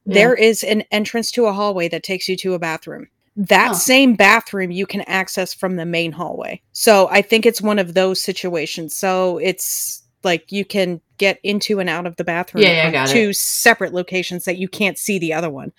yeah. 0.06 0.14
there 0.14 0.34
is 0.36 0.64
an 0.64 0.84
entrance 0.92 1.32
to 1.32 1.46
a 1.46 1.54
hallway 1.54 1.88
that 1.90 2.04
takes 2.04 2.28
you 2.28 2.36
to 2.38 2.54
a 2.54 2.60
bathroom. 2.60 3.08
That 3.38 3.78
same 3.78 4.16
bathroom 4.16 4.72
you 4.72 4.86
can 4.86 5.02
access 5.02 5.54
from 5.54 5.78
the 5.78 5.86
main 5.86 6.12
hallway. 6.12 6.62
So 6.74 7.08
I 7.10 7.22
think 7.22 7.46
it's 7.46 7.62
one 7.62 7.80
of 7.80 7.94
those 7.94 8.20
situations. 8.20 8.96
So 8.96 9.38
it's 9.38 10.04
like 10.24 10.52
you 10.52 10.66
can 10.66 11.00
get 11.18 11.40
into 11.42 11.80
and 11.80 11.90
out 11.90 12.06
of 12.06 12.18
the 12.18 12.26
bathroom 12.26 12.64
Yeah, 12.64 12.72
yeah, 12.74 12.92
got 12.92 13.10
it. 13.10 13.14
two 13.14 13.32
separate 13.32 13.94
locations 13.94 14.44
that 14.46 14.58
you 14.58 14.68
can't 14.68 14.98
see 14.98 15.18
the 15.18 15.34
other 15.34 15.50
one. 15.50 15.72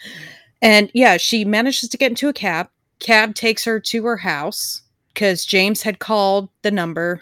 And 0.63 0.91
yeah, 0.95 1.19
she 1.19 1.45
manages 1.45 1.91
to 1.91 1.99
get 1.99 2.11
into 2.11 2.29
a 2.29 2.33
cab. 2.33 2.69
Cab 3.01 3.35
takes 3.35 3.65
her 3.67 3.79
to 3.81 4.05
her 4.05 4.17
house 4.17 4.81
because 5.13 5.45
James 5.45 5.83
had 5.83 5.99
called 5.99 6.49
the 6.63 6.71
number 6.71 7.21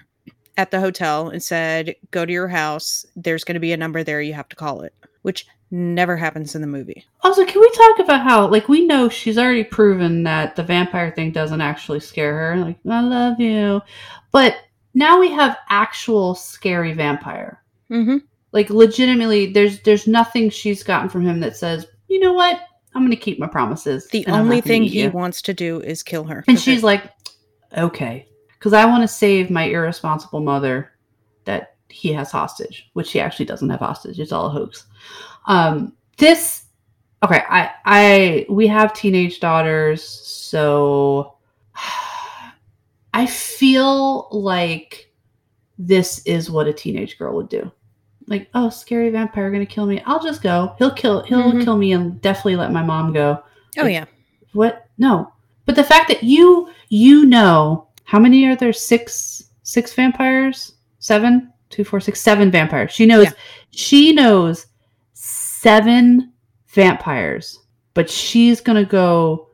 at 0.56 0.70
the 0.70 0.81
hotel 0.81 1.28
and 1.28 1.43
said, 1.43 1.94
Go 2.10 2.24
to 2.27 2.32
your 2.32 2.48
house. 2.48 3.06
There's 3.16 3.44
going 3.44 3.55
to 3.55 3.60
be 3.60 3.72
a 3.72 3.77
number 3.77 4.02
there. 4.05 4.20
You 4.20 4.35
have 4.35 4.48
to 4.51 4.56
call 4.56 4.82
it, 4.82 4.94
which 5.22 5.47
never 5.70 6.16
happens 6.16 6.55
in 6.55 6.60
the 6.60 6.66
movie. 6.66 7.05
Also, 7.22 7.44
can 7.44 7.60
we 7.60 7.70
talk 7.70 7.98
about 8.01 8.22
how, 8.22 8.48
like, 8.48 8.68
we 8.68 8.86
know 8.86 9.09
she's 9.09 9.39
already 9.39 9.64
proven 9.64 10.24
that 10.24 10.56
the 10.56 10.62
vampire 10.62 11.12
thing 11.12 11.31
doesn't 11.31 11.60
actually 11.60 12.01
scare 12.01 12.36
her. 12.36 12.56
Like, 12.56 12.78
I 12.89 13.01
love 13.01 13.39
you. 13.40 13.81
But 14.32 14.56
now 14.94 15.20
we 15.20 15.31
have 15.31 15.59
actual 15.68 16.35
scary 16.35 16.93
vampire. 16.93 17.62
Mm-hmm. 17.90 18.18
Like, 18.52 18.70
legitimately, 18.70 19.52
there's 19.52 19.81
there's 19.82 20.06
nothing 20.09 20.51
she's 20.51 20.82
gotten 20.82 21.09
from 21.09 21.24
him 21.24 21.40
that 21.40 21.56
says, 21.56 21.86
you 22.09 22.18
know 22.18 22.32
what? 22.32 22.60
I'm 22.94 23.02
going 23.02 23.10
to 23.10 23.16
keep 23.16 23.39
my 23.39 23.47
promises. 23.47 24.09
The 24.09 24.27
only 24.27 24.60
thing 24.60 24.82
he 24.82 25.02
you." 25.02 25.10
wants 25.10 25.43
to 25.43 25.55
do 25.55 25.81
is 25.81 26.02
kill 26.02 26.24
her. 26.24 26.44
And 26.48 26.59
she's 26.60 26.82
like, 26.82 27.05
okay. 27.77 28.27
Because 28.61 28.73
I 28.74 28.85
want 28.85 29.03
to 29.03 29.09
save 29.09 29.51
my 29.51 29.65
irresponsible 29.65 30.41
mother 30.41 30.93
that 31.47 31.77
he 31.89 32.12
has 32.12 32.31
hostage, 32.31 32.91
which 32.93 33.11
he 33.11 33.19
actually 33.19 33.47
doesn't 33.47 33.70
have 33.70 33.81
hostage. 33.81 34.20
It's 34.20 34.32
all 34.32 34.47
a 34.47 34.51
hoax. 34.51 34.85
Um, 35.47 35.95
this, 36.19 36.65
okay, 37.24 37.43
I, 37.49 37.70
I, 37.87 38.47
we 38.51 38.66
have 38.69 38.93
teenage 38.93 39.41
daughters, 39.41 40.05
so 40.05 41.37
I 43.15 43.27
feel 43.27 44.28
like 44.31 45.11
this 45.78 46.20
is 46.27 46.51
what 46.51 46.69
a 46.69 46.73
teenage 46.73 47.19
girl 47.19 47.35
would 47.37 47.49
do. 47.49 47.73
Like, 48.27 48.49
oh, 48.55 48.69
scary 48.70 49.11
vampire 49.11 49.51
gonna 49.51 49.66
kill 49.66 49.87
me. 49.87 50.01
I'll 50.07 50.23
just 50.23 50.43
go. 50.43 50.74
He'll 50.78 50.93
kill. 50.93 51.23
He'll 51.24 51.53
Mhm. 51.53 51.65
kill 51.65 51.77
me 51.77 51.93
and 51.93 52.20
definitely 52.20 52.57
let 52.57 52.70
my 52.70 52.82
mom 52.82 53.12
go 53.12 53.43
oh 53.78 53.87
yeah, 53.87 54.05
what 54.53 54.89
no 54.99 55.32
but 55.65 55.77
the 55.77 55.82
fact 55.85 56.09
that 56.09 56.23
you 56.24 56.69
you 56.89 57.24
know 57.24 57.87
how 58.11 58.19
many 58.19 58.45
are 58.47 58.57
there? 58.57 58.73
Six 58.73 59.45
six 59.62 59.93
vampires? 59.95 60.73
Seven? 60.99 61.53
Two 61.69 61.85
four 61.85 62.01
six 62.01 62.20
seven 62.20 62.51
vampires. 62.51 62.91
She 62.93 63.07
knows 63.07 63.27
Yeah. 63.27 63.32
she 63.70 64.12
knows 64.12 64.66
seven 65.12 66.32
vampires 66.69 67.59
but 67.95 68.09
she's 68.11 68.61
gonna 68.61 68.85
go 68.85 69.49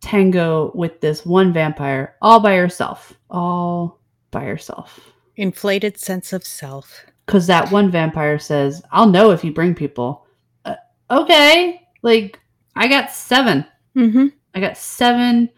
tango 0.00 0.70
with 0.74 1.00
this 1.00 1.26
one 1.26 1.52
vampire 1.52 2.14
all 2.22 2.40
by 2.40 2.56
herself 2.56 3.12
all 3.30 4.00
by 4.30 4.44
herself. 4.44 5.00
Inflated 5.36 5.98
sense 5.98 6.32
of 6.32 6.44
self. 6.44 7.04
because 7.26 7.46
that 7.46 7.70
one 7.70 7.90
vampire 7.90 8.38
says 8.38 8.82
i'll 8.92 9.08
know 9.08 9.30
if 9.32 9.44
you 9.44 9.52
bring 9.52 9.74
people. 9.74 10.26
Uh, 10.64 10.76
okay 11.10 11.82
like 12.02 12.38
i 12.76 12.86
got 12.88 13.10
seven. 13.10 13.64
Mm-hmm. 13.96 14.26
I 14.54 14.60
got 14.60 14.76
seven 14.78 15.48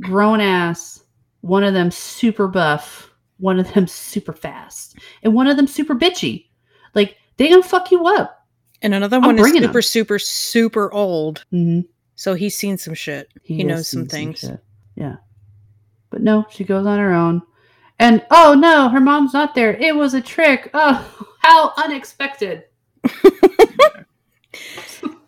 grown 0.00 0.40
ass, 0.40 1.03
one 1.44 1.62
of 1.62 1.74
them 1.74 1.90
super 1.90 2.48
buff, 2.48 3.10
one 3.38 3.60
of 3.60 3.72
them 3.74 3.86
super 3.86 4.32
fast, 4.32 4.98
and 5.22 5.34
one 5.34 5.46
of 5.46 5.56
them 5.56 5.66
super 5.66 5.94
bitchy. 5.94 6.46
Like 6.94 7.16
they 7.36 7.50
gonna 7.50 7.62
fuck 7.62 7.90
you 7.90 8.06
up. 8.06 8.46
And 8.80 8.94
another 8.94 9.16
I'm 9.18 9.22
one 9.24 9.38
is 9.38 9.46
super, 9.52 9.78
him. 9.78 9.82
super, 9.82 10.18
super 10.18 10.92
old. 10.92 11.44
Mm-hmm. 11.52 11.86
So 12.16 12.34
he's 12.34 12.56
seen 12.56 12.78
some 12.78 12.94
shit. 12.94 13.30
He 13.42 13.58
has 13.58 13.66
knows 13.66 13.88
some 13.88 14.06
things. 14.06 14.40
shit. 14.40 14.58
Yeah, 14.96 15.16
but 16.10 16.22
no, 16.22 16.46
she 16.50 16.64
goes 16.64 16.86
on 16.86 16.98
her 16.98 17.12
own. 17.12 17.42
And 17.98 18.24
oh 18.30 18.54
no, 18.54 18.88
her 18.88 19.00
mom's 19.00 19.34
not 19.34 19.54
there. 19.54 19.74
It 19.76 19.94
was 19.94 20.14
a 20.14 20.20
trick. 20.20 20.70
Oh, 20.72 21.26
how 21.40 21.72
unexpected. 21.76 22.64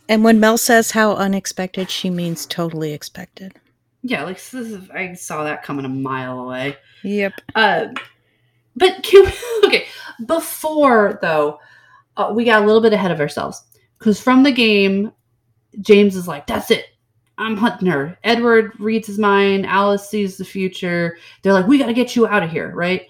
And 0.08 0.22
when 0.22 0.38
Mel 0.38 0.56
says 0.56 0.92
how 0.92 1.14
unexpected, 1.14 1.90
she 1.90 2.10
means 2.10 2.46
totally 2.46 2.92
expected. 2.92 3.54
Yeah, 4.08 4.22
like 4.22 4.36
this 4.36 4.54
is, 4.54 4.88
I 4.90 5.14
saw 5.14 5.42
that 5.42 5.64
coming 5.64 5.84
a 5.84 5.88
mile 5.88 6.38
away. 6.38 6.76
Yep. 7.02 7.32
Uh, 7.56 7.86
but 8.76 9.02
can 9.02 9.24
we, 9.24 9.32
okay, 9.66 9.86
before 10.26 11.18
though, 11.20 11.58
uh, 12.16 12.32
we 12.32 12.44
got 12.44 12.62
a 12.62 12.66
little 12.66 12.80
bit 12.80 12.92
ahead 12.92 13.10
of 13.10 13.18
ourselves 13.18 13.64
because 13.98 14.20
from 14.20 14.44
the 14.44 14.52
game, 14.52 15.10
James 15.80 16.14
is 16.14 16.28
like, 16.28 16.46
"That's 16.46 16.70
it, 16.70 16.86
I'm 17.36 17.56
hunting 17.56 17.88
her." 17.88 18.16
Edward 18.22 18.78
reads 18.78 19.08
his 19.08 19.18
mind. 19.18 19.66
Alice 19.66 20.08
sees 20.08 20.36
the 20.36 20.44
future. 20.44 21.18
They're 21.42 21.52
like, 21.52 21.66
"We 21.66 21.76
got 21.76 21.86
to 21.86 21.92
get 21.92 22.14
you 22.14 22.28
out 22.28 22.44
of 22.44 22.50
here," 22.50 22.70
right? 22.76 23.08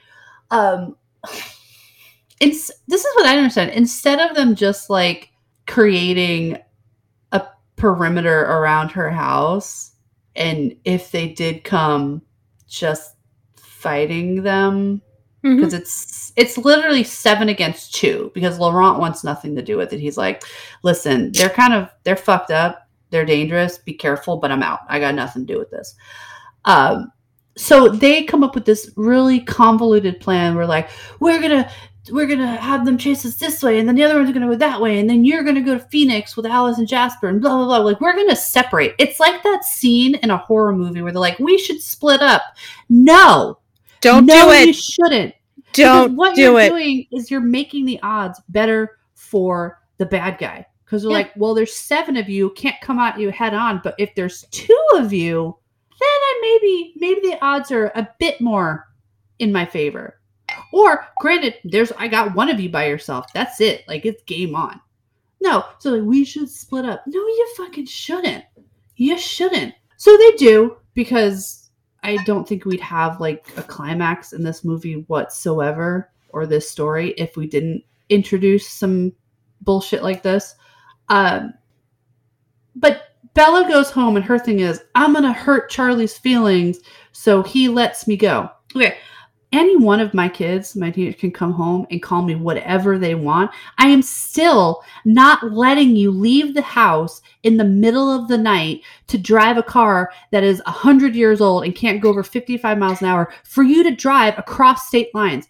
Um, 0.50 0.96
it's 2.40 2.70
this 2.88 3.04
is 3.04 3.16
what 3.16 3.26
I 3.26 3.36
understand. 3.36 3.72
Instead 3.72 4.18
of 4.18 4.34
them 4.34 4.54
just 4.54 4.88
like 4.88 5.28
creating 5.66 6.56
a 7.32 7.42
perimeter 7.76 8.40
around 8.44 8.92
her 8.92 9.10
house, 9.10 9.92
and 10.36 10.76
if 10.84 11.10
they 11.10 11.28
did 11.28 11.64
come, 11.64 12.22
just 12.68 13.16
fighting 13.56 14.42
them 14.42 15.02
because 15.54 15.74
it's 15.74 16.32
it's 16.36 16.58
literally 16.58 17.04
seven 17.04 17.48
against 17.48 17.94
two 17.94 18.30
because 18.34 18.58
Laurent 18.58 18.98
wants 18.98 19.22
nothing 19.22 19.54
to 19.54 19.62
do 19.62 19.76
with 19.76 19.92
it. 19.92 20.00
He's 20.00 20.16
like, 20.16 20.42
listen, 20.82 21.30
they're 21.32 21.50
kind 21.50 21.72
of 21.72 21.88
they're 22.02 22.16
fucked 22.16 22.50
up, 22.50 22.88
they're 23.10 23.24
dangerous, 23.24 23.78
be 23.78 23.94
careful, 23.94 24.38
but 24.38 24.50
I'm 24.50 24.62
out. 24.62 24.80
I 24.88 24.98
got 24.98 25.14
nothing 25.14 25.46
to 25.46 25.52
do 25.52 25.58
with 25.58 25.70
this. 25.70 25.94
Um 26.64 27.12
so 27.56 27.88
they 27.88 28.24
come 28.24 28.44
up 28.44 28.54
with 28.54 28.66
this 28.66 28.90
really 28.96 29.40
convoluted 29.40 30.20
plan 30.20 30.54
where 30.54 30.66
like 30.66 30.90
we're 31.20 31.40
gonna 31.40 31.70
we're 32.10 32.26
gonna 32.26 32.56
have 32.56 32.84
them 32.84 32.96
chase 32.98 33.24
us 33.26 33.36
this 33.36 33.62
way 33.62 33.78
and 33.78 33.88
then 33.88 33.94
the 33.96 34.02
other 34.04 34.14
one's 34.16 34.32
gonna 34.32 34.46
go 34.46 34.54
that 34.54 34.80
way 34.80 34.98
and 35.00 35.08
then 35.10 35.24
you're 35.24 35.42
gonna 35.42 35.60
go 35.60 35.76
to 35.78 35.84
phoenix 35.86 36.36
with 36.36 36.46
alice 36.46 36.78
and 36.78 36.86
jasper 36.88 37.28
and 37.28 37.40
blah 37.40 37.56
blah 37.56 37.64
blah 37.66 37.78
like 37.78 38.00
we're 38.00 38.14
gonna 38.14 38.36
separate 38.36 38.94
it's 38.98 39.18
like 39.20 39.42
that 39.42 39.64
scene 39.64 40.14
in 40.16 40.30
a 40.30 40.36
horror 40.36 40.72
movie 40.72 41.02
where 41.02 41.12
they're 41.12 41.20
like 41.20 41.38
we 41.38 41.58
should 41.58 41.80
split 41.80 42.20
up 42.22 42.42
no 42.88 43.58
Don't 44.00 44.26
no, 44.26 44.46
do 44.46 44.50
it. 44.52 44.66
You 44.68 44.72
shouldn't. 44.72 45.34
Don't 45.72 46.10
because 46.10 46.16
what 46.16 46.34
do 46.36 46.42
you're 46.42 46.60
it. 46.60 46.68
doing 46.68 47.06
is 47.12 47.30
you're 47.30 47.40
making 47.40 47.84
the 47.86 47.98
odds 48.02 48.40
better 48.50 48.98
for 49.14 49.80
the 49.98 50.06
bad 50.06 50.38
guy. 50.38 50.64
Because 50.84 51.02
they're 51.02 51.10
Yeah. 51.10 51.16
like, 51.18 51.32
well, 51.36 51.54
there's 51.54 51.74
seven 51.74 52.16
of 52.16 52.28
you, 52.28 52.50
can't 52.50 52.80
come 52.80 52.98
at 53.00 53.18
you 53.18 53.30
head 53.30 53.52
on. 53.54 53.80
But 53.82 53.94
if 53.98 54.14
there's 54.14 54.44
two 54.52 54.78
of 54.94 55.12
you, 55.12 55.56
then 55.90 55.98
I 56.08 56.38
maybe 56.42 56.92
maybe 56.96 57.20
the 57.28 57.44
odds 57.44 57.72
are 57.72 57.86
a 57.94 58.08
bit 58.20 58.40
more 58.40 58.86
in 59.40 59.50
my 59.52 59.64
favor. 59.66 60.15
Or 60.72 61.06
granted, 61.20 61.54
there's 61.64 61.92
I 61.92 62.08
got 62.08 62.34
one 62.34 62.48
of 62.48 62.60
you 62.60 62.68
by 62.68 62.86
yourself. 62.86 63.32
That's 63.32 63.60
it. 63.60 63.86
Like 63.88 64.04
it's 64.04 64.22
game 64.24 64.54
on. 64.54 64.80
No, 65.40 65.64
so 65.78 65.90
like 65.90 66.02
we 66.02 66.24
should 66.24 66.48
split 66.48 66.84
up. 66.84 67.02
No, 67.06 67.20
you 67.20 67.54
fucking 67.56 67.86
shouldn't. 67.86 68.44
You 68.96 69.18
shouldn't. 69.18 69.74
So 69.96 70.16
they 70.16 70.32
do 70.32 70.76
because 70.94 71.70
I 72.02 72.16
don't 72.24 72.46
think 72.48 72.64
we'd 72.64 72.80
have 72.80 73.20
like 73.20 73.46
a 73.56 73.62
climax 73.62 74.32
in 74.32 74.42
this 74.42 74.64
movie 74.64 75.04
whatsoever 75.08 76.10
or 76.30 76.46
this 76.46 76.70
story 76.70 77.10
if 77.12 77.36
we 77.36 77.46
didn't 77.46 77.82
introduce 78.08 78.68
some 78.68 79.12
bullshit 79.62 80.02
like 80.02 80.22
this. 80.22 80.54
Um, 81.08 81.54
but 82.74 83.16
Bella 83.34 83.68
goes 83.68 83.90
home 83.90 84.16
and 84.16 84.24
her 84.24 84.38
thing 84.38 84.60
is, 84.60 84.82
I'm 84.94 85.12
going 85.12 85.24
to 85.24 85.32
hurt 85.32 85.70
Charlie's 85.70 86.16
feelings, 86.16 86.78
so 87.12 87.42
he 87.42 87.68
lets 87.68 88.06
me 88.06 88.16
go. 88.16 88.50
Okay. 88.74 88.96
Any 89.56 89.74
one 89.74 90.00
of 90.00 90.12
my 90.12 90.28
kids, 90.28 90.76
my 90.76 90.90
teenagers, 90.90 91.18
can 91.18 91.30
come 91.30 91.52
home 91.52 91.86
and 91.90 92.02
call 92.02 92.20
me 92.20 92.34
whatever 92.34 92.98
they 92.98 93.14
want. 93.14 93.50
I 93.78 93.88
am 93.88 94.02
still 94.02 94.82
not 95.06 95.50
letting 95.50 95.96
you 95.96 96.10
leave 96.10 96.52
the 96.52 96.60
house 96.60 97.22
in 97.42 97.56
the 97.56 97.64
middle 97.64 98.10
of 98.12 98.28
the 98.28 98.36
night 98.36 98.82
to 99.06 99.16
drive 99.16 99.56
a 99.56 99.62
car 99.62 100.12
that 100.30 100.44
is 100.44 100.60
100 100.66 101.14
years 101.14 101.40
old 101.40 101.64
and 101.64 101.74
can't 101.74 102.02
go 102.02 102.10
over 102.10 102.22
55 102.22 102.76
miles 102.76 103.00
an 103.00 103.08
hour 103.08 103.32
for 103.44 103.62
you 103.62 103.82
to 103.82 103.96
drive 103.96 104.38
across 104.38 104.88
state 104.88 105.08
lines. 105.14 105.48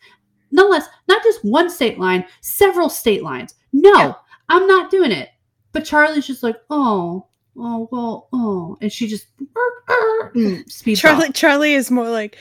Nonetheless, 0.53 0.87
not 1.09 1.25
just 1.25 1.45
one 1.45 1.69
state 1.69 1.99
line, 1.99 2.25
several 2.41 2.89
state 2.89 3.25
lines. 3.25 3.57
No, 3.73 3.93
Yeah. 3.93 4.15
I'm 4.49 4.69
not 4.69 4.89
doing 4.89 5.11
it. 5.11 5.31
But 5.73 5.85
Charlie's 5.85 6.29
just 6.29 6.45
like, 6.45 6.59
oh, 6.71 7.27
oh, 7.59 7.89
well, 7.91 8.29
oh. 8.33 8.79
And 8.81 8.93
she 8.93 9.09
just 9.09 9.27
"Er, 9.91 10.33
er," 10.37 10.65
Charlie 10.95 11.27
off. 11.27 11.35
Charlie 11.35 11.75
is 11.75 11.91
more 11.91 12.09
like 12.09 12.39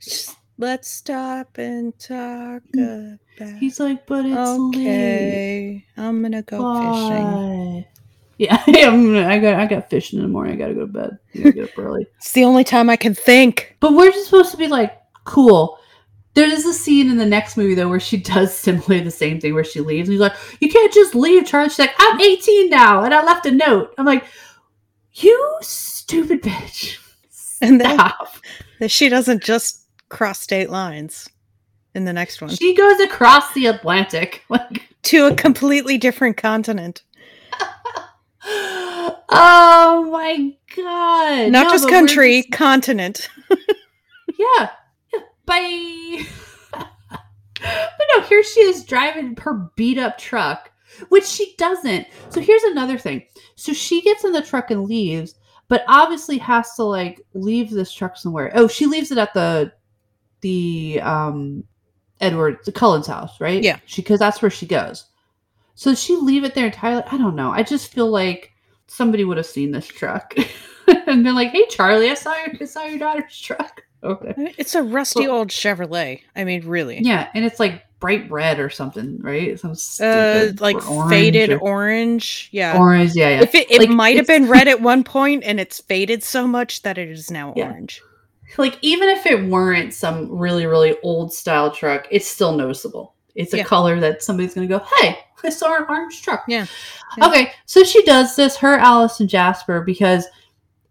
"Just 0.00 0.37
let's 0.58 0.90
stop 0.90 1.56
and 1.56 1.96
talk 1.98 2.62
mm. 2.76 3.18
about 3.38 3.58
He's 3.58 3.80
like, 3.80 4.06
but 4.06 4.26
it's 4.26 4.36
late. 4.36 4.80
okay. 4.80 5.84
I'm 5.96 6.20
gonna 6.22 6.42
go 6.42 6.92
fishing. 6.92 7.84
Yeah, 8.40 8.62
I'm 8.68 9.14
gonna- 9.14 9.28
I 9.28 9.40
got 9.40 9.58
I 9.58 9.66
got 9.66 9.90
fishing 9.90 10.20
in 10.20 10.24
the 10.24 10.30
morning. 10.30 10.54
I 10.54 10.56
gotta 10.56 10.74
go 10.74 10.82
to 10.82 10.86
bed. 10.86 11.18
Gotta 11.34 11.52
get 11.52 11.70
up 11.70 11.70
early. 11.78 12.06
It's 12.18 12.30
the 12.30 12.44
only 12.44 12.62
time 12.62 12.88
I 12.88 12.94
can 12.94 13.12
think. 13.12 13.76
But 13.80 13.94
we're 13.94 14.12
just 14.12 14.26
supposed 14.26 14.52
to 14.52 14.56
be 14.56 14.68
like, 14.68 14.96
cool. 15.24 15.76
There 16.34 16.48
is 16.48 16.64
a 16.64 16.72
scene 16.72 17.10
in 17.10 17.16
the 17.16 17.26
next 17.26 17.56
movie 17.56 17.74
though 17.74 17.88
where 17.88 17.98
she 17.98 18.16
does 18.16 18.56
similarly 18.56 19.00
the 19.00 19.10
same 19.10 19.40
thing 19.40 19.54
where 19.54 19.64
she 19.64 19.80
leaves. 19.80 20.08
And 20.08 20.12
he's 20.12 20.20
like, 20.20 20.36
You 20.60 20.70
can't 20.70 20.92
just 20.92 21.16
leave, 21.16 21.46
Charlie. 21.46 21.68
She's 21.68 21.80
like, 21.80 21.94
I'm 21.98 22.20
18 22.20 22.70
now 22.70 23.02
and 23.02 23.12
I 23.12 23.24
left 23.24 23.44
a 23.44 23.50
note. 23.50 23.92
I'm 23.98 24.06
like, 24.06 24.24
You 25.14 25.56
stupid 25.60 26.40
bitch. 26.40 26.98
And 27.60 27.80
then-. 27.80 27.98
That 28.78 28.92
she 28.92 29.08
doesn't 29.08 29.42
just 29.42 29.87
cross 30.08 30.40
state 30.40 30.70
lines 30.70 31.28
in 31.94 32.04
the 32.04 32.12
next 32.12 32.40
one 32.40 32.50
She 32.54 32.74
goes 32.74 33.00
across 33.00 33.52
the 33.54 33.66
Atlantic. 33.66 34.44
Like 34.50 34.88
to 35.04 35.26
a 35.26 35.34
completely 35.34 35.98
different 35.98 36.36
continent. 36.36 37.02
Oh 39.30 40.08
my 40.10 40.54
god. 40.74 41.52
Not 41.52 41.66
No, 41.66 41.70
just 41.70 41.88
country, 41.88 42.38
just- 42.42 42.52
continent. 42.52 43.28
yeah. 44.38 44.70
yeah. 45.12 45.20
Bye. 45.44 46.24
but 46.72 48.06
no, 48.16 48.22
here 48.22 48.42
she 48.42 48.60
is 48.60 48.84
driving 48.84 49.36
her 49.36 49.70
beat 49.76 49.98
up 49.98 50.16
truck, 50.18 50.70
which 51.10 51.26
she 51.26 51.54
doesn't. 51.58 52.06
So 52.30 52.40
here's 52.40 52.62
another 52.64 52.98
thing. 52.98 53.24
So 53.56 53.72
she 53.72 54.00
gets 54.02 54.24
in 54.24 54.32
the 54.32 54.42
truck 54.42 54.70
and 54.70 54.84
leaves, 54.84 55.34
but 55.68 55.84
obviously 55.88 56.38
has 56.38 56.74
to 56.76 56.84
like 56.84 57.20
leave 57.34 57.70
this 57.70 57.92
truck 57.92 58.16
somewhere. 58.16 58.50
Oh, 58.54 58.66
she 58.68 58.86
leaves 58.86 59.10
it 59.10 59.18
at 59.18 59.34
the 59.34 59.72
the 60.40 61.00
um 61.02 61.64
Edward 62.20 62.58
the 62.64 62.72
Cullen's 62.72 63.06
house, 63.06 63.40
right? 63.40 63.62
Yeah. 63.62 63.78
She 63.86 64.02
because 64.02 64.18
that's 64.18 64.42
where 64.42 64.50
she 64.50 64.66
goes. 64.66 65.04
So 65.74 65.94
she 65.94 66.16
leave 66.16 66.42
it 66.44 66.54
there 66.54 66.66
entirely? 66.66 67.04
I 67.10 67.16
don't 67.18 67.36
know. 67.36 67.50
I 67.52 67.62
just 67.62 67.92
feel 67.92 68.08
like 68.10 68.50
somebody 68.88 69.24
would 69.24 69.36
have 69.36 69.46
seen 69.46 69.70
this 69.70 69.86
truck 69.86 70.34
and 71.06 71.22
been 71.24 71.34
like, 71.36 71.50
"Hey, 71.50 71.66
Charlie, 71.68 72.10
I 72.10 72.14
saw 72.14 72.34
your 72.34 72.48
I 72.60 72.64
saw 72.64 72.84
your 72.84 72.98
daughter's 72.98 73.38
truck." 73.40 73.82
Okay. 74.00 74.54
It's 74.56 74.76
a 74.76 74.82
rusty 74.84 75.26
Well- 75.26 75.38
old 75.38 75.48
Chevrolet. 75.48 76.20
I 76.36 76.44
mean, 76.44 76.64
really. 76.68 77.00
Yeah, 77.02 77.28
and 77.34 77.44
it's 77.44 77.58
like 77.58 77.82
bright 77.98 78.30
red 78.30 78.60
or 78.60 78.70
something, 78.70 79.18
right? 79.20 79.58
Some 79.58 79.74
Uh, 80.00 80.52
like 80.60 80.76
or 80.88 80.98
orange 80.98 81.10
faded 81.10 81.50
or- 81.50 81.58
orange. 81.58 82.48
Yeah. 82.52 82.78
orange. 82.78 83.16
Yeah, 83.16 83.30
yeah. 83.30 83.42
If 83.42 83.56
it, 83.56 83.68
it 83.72 83.80
Like, 83.80 83.88
might 83.90 84.14
have 84.16 84.28
been 84.28 84.48
red 84.48 84.68
at 84.68 84.80
one 84.80 85.02
point 85.02 85.42
and 85.42 85.58
it's 85.58 85.80
faded 85.80 86.22
so 86.22 86.46
much 86.46 86.82
that 86.82 86.96
it 86.96 87.08
is 87.08 87.28
now 87.28 87.54
Yeah. 87.56 87.70
orange. 87.72 88.00
Like 88.56 88.78
even 88.80 89.08
if 89.08 89.26
it 89.26 89.44
weren't 89.44 89.92
some 89.92 90.30
really 90.30 90.66
really 90.66 90.96
old 91.02 91.32
style 91.32 91.70
truck, 91.70 92.06
it's 92.10 92.26
still 92.26 92.52
noticeable. 92.56 93.14
It's 93.34 93.52
a 93.54 93.58
Yeah. 93.58 93.64
color 93.64 94.00
that 94.00 94.22
somebody's 94.22 94.54
gonna 94.54 94.66
go, 94.66 94.82
"Hey, 95.00 95.18
I 95.44 95.50
saw 95.50 95.76
an 95.76 95.84
orange 95.88 96.22
truck." 96.22 96.44
Yeah. 96.48 96.66
Yeah. 97.16 97.26
Okay, 97.28 97.52
so 97.66 97.84
she 97.84 98.02
does 98.04 98.34
this, 98.36 98.56
her 98.56 98.78
Alice 98.78 99.20
and 99.20 99.28
Jasper, 99.28 99.82
because 99.82 100.26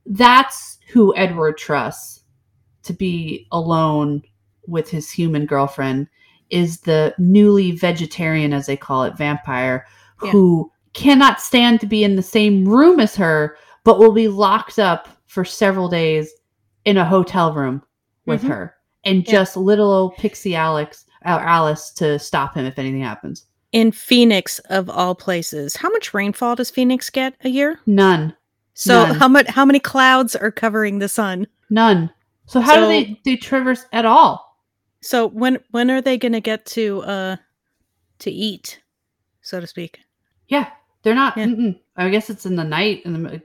that's 0.06 0.78
who 0.90 1.16
Edward 1.18 1.58
trusts 1.58 2.24
to 2.84 2.94
be 2.94 3.48
alone 3.52 4.22
with 4.68 4.90
his 4.90 5.10
human 5.12 5.46
girlfriend 5.46 6.08
is 6.50 6.80
the 6.80 7.14
newly 7.18 7.72
vegetarian, 7.72 8.54
as 8.54 8.68
they 8.68 8.78
call 8.78 9.04
it, 9.04 9.18
vampire, 9.18 9.86
Yeah. 10.24 10.32
who 10.32 10.72
cannot 10.94 11.42
stand 11.42 11.82
to 11.82 11.86
be 11.86 12.04
in 12.04 12.16
the 12.16 12.22
same 12.22 12.68
room 12.68 13.00
as 13.02 13.16
her, 13.18 13.58
but 13.84 14.00
will 14.00 14.14
be 14.14 14.30
locked 14.30 14.80
up 14.80 15.10
for 15.26 15.44
several 15.44 15.90
days 15.90 16.32
in 16.88 16.96
a 16.96 17.04
hotel 17.06 17.54
room 17.54 17.84
with 18.26 18.42
Mhm. 18.44 18.48
her, 18.48 18.76
and 19.04 19.26
Yeah. 19.26 19.32
just 19.32 19.58
little 19.58 19.92
old 19.92 20.16
pixie 20.16 20.56
Alex, 20.56 21.06
uh, 21.26 21.38
Alice 21.42 21.92
to 21.96 22.18
stop 22.18 22.56
him 22.56 22.66
if 22.66 22.80
anything 22.80 23.02
happens. 23.02 23.46
In 23.74 23.92
Phoenix, 23.92 24.60
of 24.70 24.90
all 24.90 25.14
places, 25.14 25.76
how 25.76 25.90
much 25.90 26.14
rainfall 26.14 26.56
does 26.56 26.70
Phoenix 26.70 27.10
get 27.10 27.36
a 27.44 27.50
year? 27.50 27.80
None. 27.86 28.34
So 28.74 29.04
None. 29.04 29.16
how 29.16 29.28
much? 29.28 29.48
How 29.48 29.66
many 29.66 29.80
clouds 29.80 30.34
are 30.34 30.50
covering 30.52 31.00
the 31.00 31.10
sun? 31.10 31.48
None. 31.70 32.10
So 32.46 32.62
how 32.62 32.78
do 32.80 32.88
they 32.88 33.20
they 33.26 33.36
traverse 33.36 33.86
at 33.92 34.06
all? 34.06 34.58
So 35.02 35.28
when 35.28 35.60
when 35.72 35.92
are 35.92 36.02
they 36.02 36.18
going 36.18 36.32
to 36.32 36.40
get 36.40 36.66
to 36.68 37.02
uh 37.02 37.36
to 38.20 38.32
eat, 38.32 38.82
so 39.42 39.60
to 39.60 39.68
speak? 39.68 40.00
Yeah, 40.48 40.70
they're 41.04 41.14
not. 41.16 41.36
Yeah. 41.36 41.72
I 41.98 42.10
guess 42.10 42.30
it's 42.30 42.46
in 42.46 42.56
the 42.56 42.64
night 42.64 43.02
and 43.04 43.14
the 43.14 43.42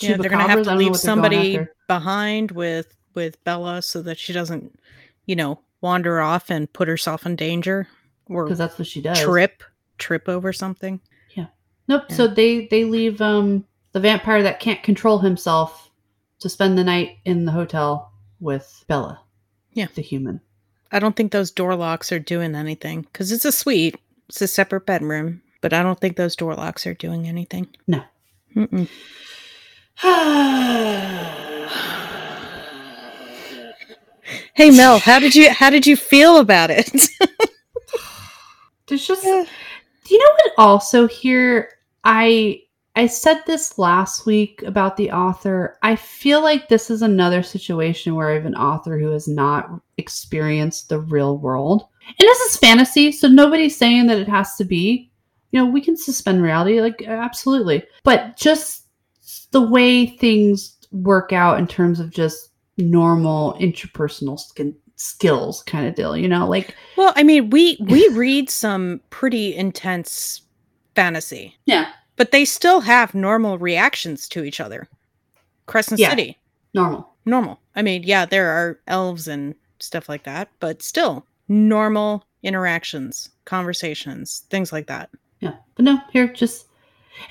Yeah, 0.00 0.16
they're 0.16 0.30
going 0.30 0.44
to 0.44 0.50
have 0.50 0.64
to 0.64 0.74
leave 0.74 0.90
what 0.90 1.02
they're 1.02 1.14
going 1.16 1.30
somebody 1.30 1.66
behind 1.86 2.50
with 2.50 2.94
with 3.14 3.42
Bella 3.44 3.80
so 3.82 4.02
that 4.02 4.18
she 4.18 4.32
doesn't, 4.32 4.78
you 5.26 5.36
know, 5.36 5.60
wander 5.80 6.20
off 6.20 6.50
and 6.50 6.72
put 6.72 6.88
herself 6.88 7.26
in 7.26 7.36
danger 7.36 7.86
or 8.26 8.44
because 8.44 8.58
that's 8.58 8.78
what 8.78 8.88
she 8.88 9.00
does. 9.00 9.20
trip 9.20 9.62
trip 9.98 10.28
over 10.28 10.52
something. 10.52 11.00
Yeah. 11.34 11.46
Nope. 11.88 12.04
Yeah. 12.08 12.16
So 12.16 12.26
they 12.26 12.66
they 12.66 12.84
leave 12.84 13.20
um 13.20 13.64
the 13.92 14.00
vampire 14.00 14.42
that 14.42 14.60
can't 14.60 14.82
control 14.82 15.18
himself 15.18 15.90
to 16.40 16.48
spend 16.48 16.76
the 16.76 16.84
night 16.84 17.18
in 17.24 17.44
the 17.44 17.52
hotel 17.52 18.12
with 18.40 18.84
Bella. 18.88 19.20
Yeah. 19.72 19.86
the 19.94 20.02
human. 20.02 20.40
I 20.92 20.98
don't 21.00 21.16
think 21.16 21.32
those 21.32 21.50
door 21.50 21.74
locks 21.74 22.12
are 22.12 22.18
doing 22.18 22.54
anything 22.54 23.02
because 23.02 23.32
it's 23.32 23.44
a 23.44 23.52
suite. 23.52 23.96
It's 24.28 24.40
a 24.40 24.46
separate 24.46 24.86
bedroom, 24.86 25.42
but 25.60 25.72
I 25.72 25.82
don't 25.82 25.98
think 26.00 26.16
those 26.16 26.36
door 26.36 26.54
locks 26.54 26.86
are 26.86 26.94
doing 26.94 27.26
anything. 27.26 27.68
No. 27.86 28.02
Mm-mm. 28.54 28.88
Hey 34.56 34.70
Mel, 34.70 35.00
how 35.00 35.18
did 35.18 35.34
you 35.34 35.50
how 35.50 35.68
did 35.68 35.84
you 35.84 35.96
feel 35.96 36.38
about 36.38 36.70
it? 36.70 37.08
There's 38.86 39.06
just. 39.06 39.22
Do 40.04 40.14
you 40.14 40.18
know 40.18 40.32
what? 40.32 40.52
Also, 40.58 41.08
here 41.08 41.70
I 42.04 42.62
I 42.94 43.06
said 43.06 43.42
this 43.46 43.78
last 43.78 44.26
week 44.26 44.62
about 44.62 44.96
the 44.96 45.10
author. 45.10 45.78
I 45.82 45.96
feel 45.96 46.40
like 46.40 46.68
this 46.68 46.90
is 46.90 47.02
another 47.02 47.42
situation 47.42 48.14
where 48.14 48.30
I 48.30 48.34
have 48.34 48.46
an 48.46 48.54
author 48.54 48.98
who 48.98 49.10
has 49.10 49.26
not 49.26 49.70
experienced 49.96 50.88
the 50.88 51.00
real 51.00 51.38
world. 51.38 51.88
And 52.06 52.28
this 52.28 52.40
is 52.40 52.56
fantasy, 52.56 53.10
so 53.10 53.26
nobody's 53.26 53.76
saying 53.76 54.06
that 54.06 54.18
it 54.18 54.28
has 54.28 54.56
to 54.56 54.64
be. 54.64 55.10
You 55.50 55.60
know, 55.60 55.66
we 55.66 55.80
can 55.80 55.96
suspend 55.96 56.42
reality, 56.42 56.80
like 56.80 57.02
absolutely. 57.02 57.84
But 58.04 58.36
just 58.36 58.83
the 59.54 59.62
way 59.62 60.06
things 60.06 60.76
work 60.92 61.32
out 61.32 61.58
in 61.58 61.66
terms 61.66 62.00
of 62.00 62.10
just 62.10 62.50
normal 62.76 63.54
interpersonal 63.60 64.38
skin, 64.38 64.74
skills 64.96 65.62
kind 65.62 65.86
of 65.86 65.94
deal, 65.94 66.16
you 66.16 66.28
know, 66.28 66.46
like 66.48 66.74
well, 66.96 67.12
I 67.16 67.22
mean, 67.22 67.50
we 67.50 67.76
we 67.80 68.06
read 68.12 68.50
some 68.50 69.00
pretty 69.10 69.54
intense 69.54 70.42
fantasy, 70.94 71.56
yeah, 71.66 71.90
but 72.16 72.30
they 72.32 72.44
still 72.44 72.80
have 72.80 73.14
normal 73.14 73.58
reactions 73.58 74.28
to 74.30 74.44
each 74.44 74.60
other. 74.60 74.88
Crescent 75.66 75.98
Yeah. 76.00 76.10
City, 76.10 76.38
normal. 76.74 77.14
normal. 77.24 77.60
I 77.76 77.82
mean, 77.82 78.02
yeah, 78.02 78.26
there 78.26 78.50
are 78.50 78.78
elves 78.86 79.26
and 79.28 79.54
stuff 79.80 80.08
like 80.08 80.24
that, 80.24 80.48
but 80.60 80.82
still 80.82 81.26
normal 81.48 82.24
interactions, 82.42 83.30
conversations, 83.46 84.44
things 84.50 84.72
like 84.72 84.86
that. 84.88 85.10
Yeah. 85.40 85.54
But 85.74 85.84
no, 85.84 85.98
here 86.12 86.28
just 86.28 86.66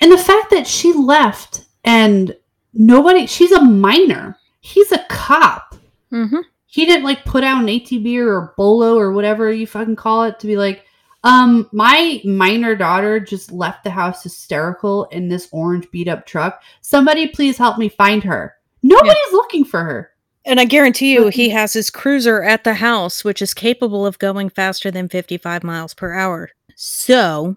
and 0.02 0.12
the 0.12 0.18
fact 0.18 0.50
that 0.52 0.66
she 0.68 0.94
left 0.94 1.66
and 1.84 2.36
nobody 2.74 3.26
she's 3.26 3.52
a 3.52 3.62
minor. 3.62 4.38
He's 4.62 4.92
a 4.92 5.06
cop. 5.10 5.76
Mm-hmm. 6.12 6.40
He 6.68 6.86
didn't 6.86 7.04
like 7.04 7.26
put 7.26 7.44
out 7.44 7.62
an 7.62 7.68
APB 7.68 8.18
or 8.18 8.54
bolo 8.58 8.98
or 8.98 9.12
whatever 9.12 9.52
you 9.52 9.68
fucking 9.68 9.96
call 9.96 10.24
it 10.24 10.40
to 10.40 10.48
be 10.48 10.58
like, 10.58 10.86
um, 11.24 11.70
my 11.72 12.20
minor 12.24 12.76
daughter 12.76 13.20
just 13.20 13.52
left 13.52 13.84
the 13.84 13.90
house 13.90 14.24
hysterical 14.24 15.06
in 15.06 15.28
this 15.28 15.48
orange 15.52 15.90
beat 15.92 16.08
up 16.08 16.26
truck. 16.26 16.64
Somebody 16.82 17.28
please 17.28 17.58
help 17.58 17.78
me 17.78 17.90
find 17.90 18.24
her. 18.24 18.56
Nobody's 18.82 19.32
looking 19.32 19.64
for 19.66 19.84
her. 19.84 20.12
And 20.46 20.60
I 20.60 20.66
guarantee 20.66 21.14
you, 21.14 21.28
he 21.30 21.50
has 21.52 21.72
his 21.72 21.90
cruiser 21.90 22.44
at 22.44 22.66
the 22.66 22.74
house, 22.74 23.24
which 23.24 23.42
is 23.42 23.54
capable 23.54 24.06
of 24.06 24.20
going 24.20 24.50
faster 24.50 24.92
than 24.92 25.08
55 25.08 25.64
miles 25.64 25.94
per 25.94 26.14
hour. 26.14 26.50
So, 26.76 27.56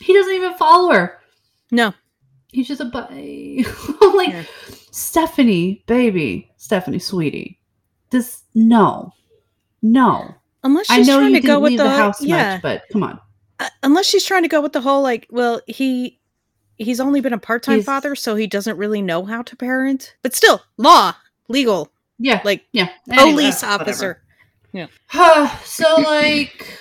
He 0.00 0.14
doesn't 0.14 0.32
even 0.32 0.54
follow 0.54 0.92
her. 0.92 1.18
no. 1.70 1.92
He's 2.54 2.68
just 2.68 2.80
a 2.80 2.84
bu- 2.86 2.98
I'm 4.00 4.16
like 4.16 4.28
Yeah. 4.28 4.44
Stephenie, 4.90 5.82
baby, 5.86 6.50
Stephenie, 6.56 6.98
sweetie. 7.00 7.58
This 8.10 8.42
no, 8.54 9.12
no. 9.82 10.34
Unless 10.62 10.88
I 10.88 10.96
she's 10.98 11.08
know 11.08 11.18
trying 11.18 11.34
you 11.34 11.40
to 11.40 11.46
go 11.46 11.58
with 11.60 11.76
the, 11.76 11.82
the 11.82 11.90
house 11.90 12.22
yeah, 12.22 12.52
much, 12.54 12.62
but 12.62 12.82
come 12.92 13.02
on. 13.02 13.20
uh, 13.60 13.68
unless 13.82 14.06
she's 14.06 14.24
trying 14.24 14.42
to 14.44 14.48
go 14.48 14.60
with 14.60 14.72
the 14.72 14.80
whole 14.80 15.02
like, 15.02 15.26
well, 15.30 15.60
he 15.66 16.20
he's 16.78 17.00
only 17.00 17.20
been 17.20 17.32
a 17.32 17.38
part-time 17.38 17.74
He's- 17.76 17.84
father, 17.86 18.14
so 18.14 18.34
he 18.36 18.46
doesn't 18.46 18.76
really 18.78 19.02
know 19.02 19.24
how 19.24 19.42
to 19.42 19.56
parent. 19.56 20.14
But 20.22 20.34
still, 20.34 20.62
law, 20.78 21.14
legal, 21.48 21.90
Yeah, 22.18 22.40
like 22.44 22.64
yeah. 22.72 22.88
Anyway, 23.10 23.30
police 23.32 23.62
whatever. 23.62 23.82
officer. 23.82 24.20
so 25.64 25.96
like 25.96 26.78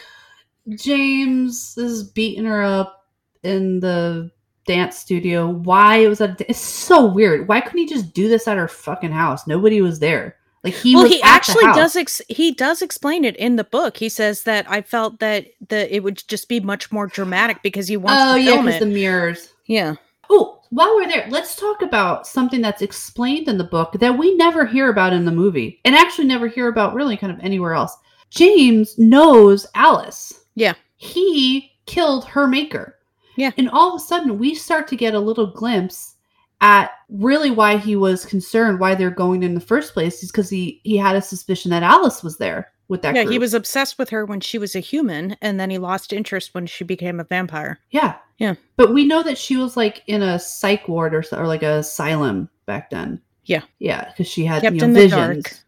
James 0.75 1.77
is 1.77 2.03
beating 2.03 2.45
her 2.45 2.63
up 2.63 3.05
in 3.43 3.79
the 3.79 4.31
dance 4.65 4.97
studio. 4.97 5.47
Why 5.49 5.97
it 5.97 6.07
was 6.07 6.21
at 6.21 6.41
it's 6.41 6.59
so 6.59 7.05
weird. 7.05 7.47
Why 7.47 7.61
couldn't 7.61 7.79
he 7.79 7.87
just 7.87 8.13
do 8.13 8.27
this 8.27 8.47
at 8.47 8.57
her 8.57 8.67
fucking 8.67 9.11
house? 9.11 9.47
Nobody 9.47 9.81
was 9.81 9.99
there. 9.99 10.37
Like 10.63 10.73
he 10.73 10.95
well, 10.95 11.05
he 11.05 11.21
actually 11.21 11.63
does. 11.73 11.95
Ex- 11.95 12.21
he 12.29 12.51
does 12.51 12.81
explain 12.81 13.25
it 13.25 13.35
in 13.35 13.57
the 13.57 13.65
book. 13.65 13.97
He 13.97 14.07
says 14.07 14.43
that 14.43 14.65
I 14.69 14.81
felt 14.81 15.19
that 15.19 15.47
the 15.67 15.93
it 15.93 16.03
would 16.03 16.23
just 16.27 16.47
be 16.47 16.61
much 16.61 16.91
more 16.91 17.07
dramatic 17.07 17.61
because 17.63 17.87
he 17.87 17.97
wants 17.97 18.21
Oh 18.23 18.35
to 18.35 18.41
yeah, 18.41 18.53
film 18.53 18.65
because 18.65 18.79
the 18.79 18.85
mirrors. 18.85 19.49
yeah. 19.65 19.95
Oh, 20.29 20.61
while 20.69 20.95
we're 20.95 21.07
there, 21.07 21.27
let's 21.29 21.55
talk 21.57 21.81
about 21.81 22.25
something 22.25 22.61
that's 22.61 22.81
explained 22.81 23.49
in 23.49 23.57
the 23.57 23.63
book 23.65 23.91
that 23.99 24.17
we 24.17 24.35
never 24.35 24.65
hear 24.65 24.89
about 24.89 25.11
in 25.11 25.25
the 25.25 25.31
movie, 25.31 25.81
and 25.83 25.95
actually 25.95 26.27
never 26.27 26.47
hear 26.47 26.69
about 26.69 26.93
really 26.93 27.17
kind 27.17 27.31
of 27.33 27.39
anywhere 27.41 27.73
else. 27.73 27.95
James 28.29 28.97
knows 28.97 29.67
Alice. 29.75 30.45
Yeah. 30.55 30.73
He 30.95 31.73
killed 31.85 32.23
her 32.25 32.47
maker. 32.47 32.97
Yeah. 33.35 33.51
And 33.57 33.69
all 33.69 33.89
of 33.89 33.95
a 33.95 34.03
sudden, 34.03 34.37
we 34.37 34.55
start 34.55 34.87
to 34.89 34.95
get 34.95 35.13
a 35.15 35.19
little 35.19 35.47
glimpse 35.47 36.15
at 36.61 36.91
really 37.09 37.51
why 37.51 37.77
he 37.77 37.95
was 37.95 38.25
concerned, 38.25 38.79
why 38.79 38.95
they're 38.95 39.09
going 39.09 39.43
in 39.43 39.53
the 39.53 39.59
first 39.59 39.93
place, 39.93 40.23
is 40.23 40.31
because 40.31 40.49
he 40.49 40.79
he 40.83 40.97
had 40.97 41.15
a 41.15 41.21
suspicion 41.21 41.71
that 41.71 41.83
Alice 41.83 42.23
was 42.23 42.37
there 42.37 42.71
with 42.87 43.01
that. 43.01 43.15
yeah, 43.15 43.23
group. 43.23 43.33
he 43.33 43.39
was 43.39 43.53
obsessed 43.53 43.97
with 43.97 44.09
her 44.09 44.25
when 44.25 44.39
she 44.39 44.57
was 44.57 44.75
a 44.75 44.79
human, 44.79 45.35
and 45.41 45.59
then 45.59 45.69
he 45.69 45.77
lost 45.77 46.13
interest 46.13 46.53
when 46.53 46.65
she 46.65 46.83
became 46.83 47.19
a 47.19 47.23
vampire. 47.23 47.79
Yeah. 47.91 48.15
Yeah. 48.37 48.55
But 48.77 48.93
we 48.93 49.05
know 49.05 49.23
that 49.23 49.37
she 49.37 49.57
was 49.57 49.77
like 49.77 50.03
in 50.07 50.21
a 50.21 50.39
psych 50.39 50.87
ward 50.87 51.13
or, 51.13 51.23
or 51.31 51.47
like 51.47 51.63
a 51.63 51.77
asylum 51.79 52.49
back 52.65 52.89
then. 52.89 53.21
Yeah. 53.45 53.63
Yeah, 53.79 54.09
because 54.09 54.27
she 54.27 54.45
had 54.45 54.61
Kept 54.61 54.75
you 54.75 54.87
know, 54.87 54.93
visions. 54.93 55.43
dark. 55.43 55.59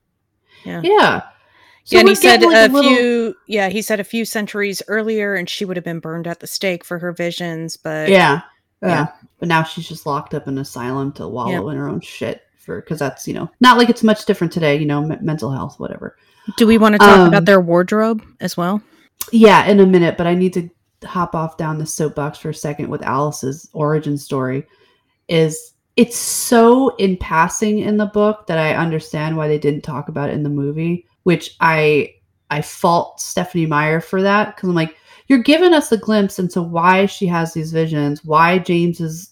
Yeah. 0.66 0.82
Yeah. 0.84 1.22
Yeah, 1.88 2.00
and 2.00 2.10
he 2.10 2.16
said 2.16 2.42
like, 2.42 2.70
a 2.70 2.74
little- 2.74 2.92
few. 2.96 3.36
Yeah, 3.48 3.70
he 3.70 3.82
said 3.82 4.00
a 4.00 4.04
few 4.04 4.26
centuries 4.26 4.82
earlier, 4.88 5.36
and 5.36 5.50
she 5.50 5.66
would 5.66 5.78
have 5.78 5.84
been 5.84 6.00
burned 6.00 6.28
at 6.28 6.40
the 6.40 6.48
stake 6.48 6.84
for 6.84 7.00
her 7.00 7.12
visions. 7.12 7.78
But 7.78 8.10
Yeah. 8.10 8.42
yeah. 8.82 8.88
Yeah. 8.90 9.08
But 9.40 9.48
now 9.48 9.64
she's 9.64 9.88
just 9.88 10.06
locked 10.06 10.34
up 10.34 10.48
in 10.48 10.58
asylum 10.58 11.12
to 11.14 11.28
wallow 11.28 11.70
in 11.70 11.78
her 11.78 11.88
own 11.90 12.02
shit 12.02 12.42
for 12.58 12.82
because 12.82 13.00
that's 13.00 13.28
you 13.28 13.34
know 13.34 13.50
not 13.62 13.78
like 13.78 13.90
it's 13.90 14.04
much 14.04 14.26
different 14.26 14.52
today. 14.54 14.76
You 14.78 14.86
know, 14.86 15.02
me- 15.02 15.18
mental 15.22 15.52
health, 15.52 15.80
whatever. 15.80 16.18
do 16.58 16.68
we 16.68 16.78
want 16.78 16.94
to 16.94 17.00
talk 17.00 17.18
Um, 17.20 17.28
about 17.30 17.46
their 17.46 17.60
wardrobe 17.62 18.24
as 18.40 18.56
well? 18.56 18.82
Yeah, 19.32 19.66
in 19.66 19.80
a 19.80 19.86
minute, 19.86 20.18
but 20.18 20.28
I 20.28 20.36
need 20.36 20.54
to 20.54 20.70
hop 21.08 21.34
off 21.36 21.58
down 21.58 21.78
the 21.80 21.86
soapbox 21.86 22.38
for 22.38 22.50
a 22.50 22.54
second 22.54 22.90
with 22.90 23.02
Alice's 23.04 23.70
origin 23.74 24.18
story. 24.18 24.66
Is 25.28 25.74
it's 25.96 26.18
so 26.18 26.96
in 26.98 27.18
passing 27.18 27.80
in 27.80 27.98
the 27.98 28.06
book 28.08 28.46
that 28.48 28.58
I 28.60 28.76
understand 28.76 29.36
why 29.38 29.48
they 29.48 29.58
didn't 29.58 29.82
talk 29.82 30.10
about 30.10 30.30
it 30.30 30.34
in 30.34 30.44
the 30.44 30.50
movie, 30.50 31.06
which 31.26 31.56
I 31.60 32.14
I 32.52 32.62
fault 32.62 33.20
Stephenie 33.20 33.66
Meyer 33.66 34.00
for 34.00 34.22
that 34.22 34.56
because 34.56 34.70
I'm 34.70 34.76
like, 34.76 34.96
you're 35.28 35.40
giving 35.44 35.74
us 35.74 35.92
a 35.92 35.98
glimpse 35.98 36.38
into 36.38 36.62
why 36.62 37.08
she 37.08 37.26
has 37.26 37.52
these 37.52 37.72
visions, 37.72 38.24
why 38.24 38.60
James 38.60 39.02
is 39.02 39.32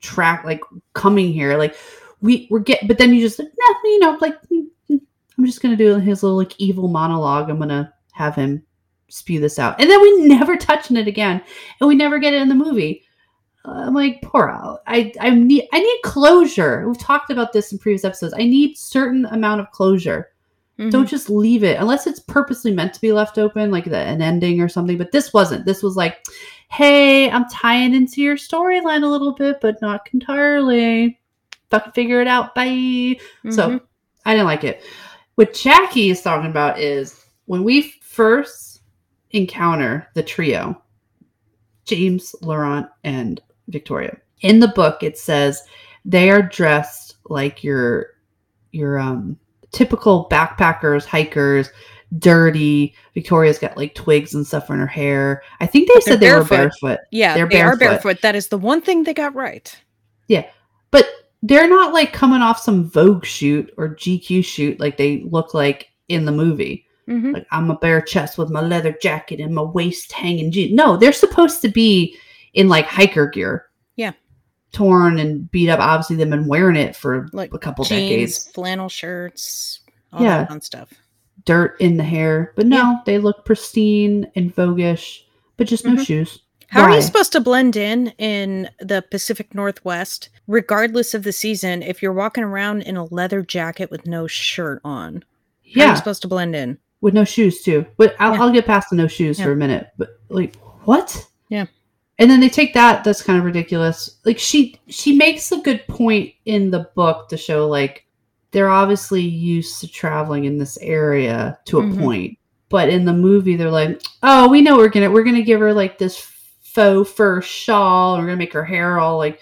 track 0.00 0.44
like 0.44 0.60
coming 0.94 1.32
here, 1.32 1.58
like 1.58 1.76
we 2.20 2.46
we're 2.50 2.60
get, 2.60 2.86
but 2.86 2.98
then 2.98 3.12
you 3.12 3.20
just 3.20 3.38
like, 3.38 3.48
nah, 3.58 3.74
you 3.84 3.98
know, 3.98 4.16
like 4.20 4.40
mm, 4.42 4.66
mm, 4.90 5.00
I'm 5.36 5.44
just 5.44 5.60
gonna 5.60 5.76
do 5.76 5.98
his 5.98 6.22
little 6.22 6.38
like 6.38 6.54
evil 6.58 6.86
monologue. 6.86 7.50
I'm 7.50 7.58
gonna 7.58 7.92
have 8.12 8.36
him 8.36 8.62
spew 9.08 9.40
this 9.40 9.58
out, 9.58 9.80
and 9.80 9.90
then 9.90 10.00
we 10.00 10.22
never 10.22 10.56
touch 10.56 10.88
on 10.90 10.96
it 10.96 11.08
again, 11.08 11.42
and 11.80 11.88
we 11.88 11.96
never 11.96 12.20
get 12.20 12.32
it 12.34 12.42
in 12.42 12.48
the 12.48 12.54
movie. 12.54 13.02
Uh, 13.64 13.86
I'm 13.86 13.94
like, 13.94 14.22
poor 14.22 14.48
Al. 14.50 14.80
I 14.86 15.12
I 15.20 15.30
need 15.30 15.66
I 15.72 15.80
need 15.80 16.00
closure. 16.04 16.86
We've 16.86 16.96
talked 16.96 17.30
about 17.30 17.52
this 17.52 17.72
in 17.72 17.78
previous 17.78 18.04
episodes. 18.04 18.34
I 18.34 18.44
need 18.44 18.78
certain 18.78 19.26
amount 19.26 19.60
of 19.60 19.70
closure. 19.72 20.28
Mhm. 20.78 20.90
Don't 20.90 21.08
just 21.08 21.28
leave 21.28 21.64
it 21.64 21.80
unless 21.80 22.06
it's 22.06 22.20
purposely 22.20 22.72
meant 22.72 22.94
to 22.94 23.00
be 23.00 23.12
left 23.12 23.36
open, 23.38 23.70
like 23.70 23.84
the, 23.84 23.98
an 23.98 24.22
ending 24.22 24.60
or 24.60 24.68
something. 24.68 24.96
But 24.96 25.10
this 25.10 25.32
wasn't. 25.32 25.64
This 25.64 25.82
was 25.82 25.96
like, 25.96 26.24
hey, 26.70 27.28
I'm 27.30 27.48
tying 27.48 27.94
into 27.94 28.22
your 28.22 28.36
storyline 28.36 29.02
a 29.02 29.08
little 29.08 29.32
bit, 29.32 29.60
but 29.60 29.80
not 29.82 30.08
entirely. 30.12 31.18
Fucking 31.70 31.92
figure 31.92 32.20
it 32.20 32.28
out. 32.28 32.54
Bye. 32.54 32.64
Mhm. 33.44 33.52
So 33.52 33.80
I 34.24 34.34
didn't 34.34 34.46
like 34.46 34.64
it. 34.64 34.82
What 35.34 35.52
Jackie 35.54 36.10
is 36.10 36.22
talking 36.22 36.50
about 36.50 36.78
is 36.78 37.24
when 37.46 37.64
we 37.64 37.94
first 38.02 38.82
encounter 39.30 40.08
the 40.14 40.22
trio, 40.22 40.80
James, 41.84 42.34
Laurent, 42.42 42.86
and 43.04 43.40
Victoria. 43.68 44.16
In 44.40 44.60
the 44.60 44.68
book, 44.68 45.02
it 45.02 45.18
says 45.18 45.62
they 46.04 46.30
are 46.30 46.42
dressed 46.42 47.16
like 47.28 47.64
your 47.64 48.10
your 48.72 48.98
um 48.98 49.38
typical 49.72 50.28
backpackers, 50.30 51.04
hikers, 51.04 51.70
dirty. 52.18 52.94
Victoria's 53.14 53.58
got 53.58 53.76
like 53.76 53.94
twigs 53.94 54.34
and 54.34 54.46
stuff 54.46 54.70
in 54.70 54.78
her 54.78 54.86
hair. 54.86 55.42
I 55.60 55.66
think 55.66 55.88
they 55.88 55.94
They're 55.94 56.00
said 56.00 56.20
they 56.20 56.28
were 56.32 56.44
barefoot. 56.44 56.80
barefoot. 56.80 57.00
yeah, 57.10 57.34
they're 57.34 57.48
they 57.48 57.60
are 57.60 57.76
barefoot. 57.76 58.02
barefoot. 58.02 58.22
That 58.22 58.36
is 58.36 58.48
the 58.48 58.58
one 58.58 58.80
thing 58.80 59.04
they 59.04 59.14
got 59.14 59.34
right. 59.34 59.74
Yeah, 60.28 60.46
but 60.90 61.06
they're 61.42 61.68
not 61.68 61.92
like 61.92 62.12
coming 62.12 62.42
off 62.42 62.58
some 62.60 62.90
Vogue 62.90 63.24
shoot 63.24 63.72
or 63.76 63.94
GQ 63.94 64.44
shoot 64.44 64.80
like 64.80 64.96
they 64.96 65.22
look 65.30 65.54
like 65.54 65.88
in 66.08 66.24
the 66.24 66.32
movie. 66.32 66.84
Mhm. 67.08 67.32
Like 67.34 67.46
I'm 67.52 67.70
a 67.70 67.78
bare 67.78 68.02
chest 68.02 68.36
with 68.38 68.50
my 68.50 68.60
leather 68.60 68.94
jacket 69.00 69.40
and 69.40 69.54
my 69.54 69.62
waist 69.62 70.12
hanging 70.12 70.50
jeans. 70.50 70.74
No, 70.74 70.96
they're 70.96 71.12
supposed 71.12 71.62
to 71.62 71.68
be 71.68 72.16
in 72.54 72.68
like 72.68 72.86
hiker 72.86 73.26
gear. 73.28 73.66
Yeah. 74.72 74.78
Torn 74.78 75.18
and 75.18 75.50
beat 75.50 75.68
up. 75.70 75.80
Obviously, 75.80 76.16
they've 76.16 76.28
been 76.28 76.46
wearing 76.46 76.76
it 76.76 76.94
for 76.96 77.28
Like 77.32 77.52
a 77.54 77.58
couple 77.58 77.84
Jeans, 77.84 78.08
decades. 78.10 78.48
flannel 78.54 78.88
shirts, 78.88 79.80
all 80.12 80.22
Yeah. 80.22 80.38
that 80.38 80.48
fun 80.48 80.60
stuff. 80.60 80.92
Dirt 81.44 81.76
in 81.80 81.96
the 81.96 82.04
hair, 82.04 82.52
but 82.56 82.66
no, 82.66 82.76
Yeah. 82.76 82.96
they 83.06 83.18
look 83.18 83.44
pristine 83.44 84.30
and 84.36 84.54
voguish, 84.54 85.20
but 85.56 85.66
just 85.66 85.84
no 85.84 85.92
Mhm. 85.92 86.06
shoes. 86.06 86.40
How 86.68 86.82
are 86.82 86.94
you 86.94 87.00
supposed 87.00 87.32
to 87.32 87.40
blend 87.40 87.76
in 87.76 88.08
in 88.18 88.68
the 88.78 89.02
Pacific 89.10 89.54
Northwest, 89.54 90.28
regardless 90.46 91.14
of 91.14 91.22
the 91.22 91.32
season, 91.32 91.82
if 91.82 92.02
you're 92.02 92.12
walking 92.12 92.44
around 92.44 92.82
in 92.82 92.94
a 92.98 93.04
leather 93.06 93.40
jacket 93.40 93.90
with 93.90 94.06
no 94.06 94.26
shirt 94.26 94.82
on? 94.84 95.14
How 95.74 95.80
are 95.80 95.84
Yeah, 95.86 95.90
you 95.92 95.96
supposed 95.96 96.20
to 96.22 96.28
blend 96.28 96.54
in? 96.54 96.76
with 97.00 97.14
no 97.14 97.24
shoes 97.24 97.62
too. 97.62 97.86
But 97.96 98.14
I'll, 98.18 98.34
Yeah. 98.34 98.42
I'll 98.42 98.52
get 98.52 98.66
past 98.66 98.90
the 98.90 98.96
no 98.96 99.06
shoes 99.06 99.38
Yeah. 99.38 99.46
for 99.46 99.52
a 99.52 99.56
minute. 99.56 99.88
But 99.96 100.18
like, 100.28 100.56
what? 100.84 101.26
Yeah. 101.48 101.66
And 102.20 102.30
then 102.30 102.40
they 102.40 102.48
take 102.48 102.74
that. 102.74 103.04
That's 103.04 103.22
kind 103.22 103.38
of 103.38 103.44
ridiculous. 103.44 104.18
Like 104.24 104.38
she 104.38 104.80
she 104.88 105.14
makes 105.16 105.52
a 105.52 105.60
good 105.60 105.86
point 105.86 106.34
in 106.46 106.70
the 106.70 106.90
book 106.96 107.28
to 107.28 107.36
show 107.36 107.68
like 107.68 108.04
they're 108.50 108.70
obviously 108.70 109.22
used 109.22 109.80
to 109.80 109.88
traveling 109.88 110.44
in 110.44 110.58
this 110.58 110.78
area 110.78 111.58
to 111.66 111.78
a 111.78 111.82
Mhm. 111.82 111.98
point. 112.00 112.38
But 112.70 112.88
in 112.88 113.04
the 113.04 113.12
movie, 113.12 113.56
they're 113.56 113.70
like, 113.70 114.02
oh, 114.22 114.48
we 114.48 114.62
know 114.62 114.76
we're 114.76 114.88
gonna 114.88 115.10
we're 115.10 115.22
gonna 115.22 115.42
give 115.42 115.60
her 115.60 115.72
like 115.72 115.98
this 115.98 116.18
faux 116.62 117.10
fur 117.10 117.40
shawl. 117.40 118.14
And 118.14 118.22
we're 118.22 118.28
gonna 118.28 118.38
make 118.38 118.52
her 118.52 118.64
hair 118.64 118.98
all 118.98 119.16
like 119.16 119.38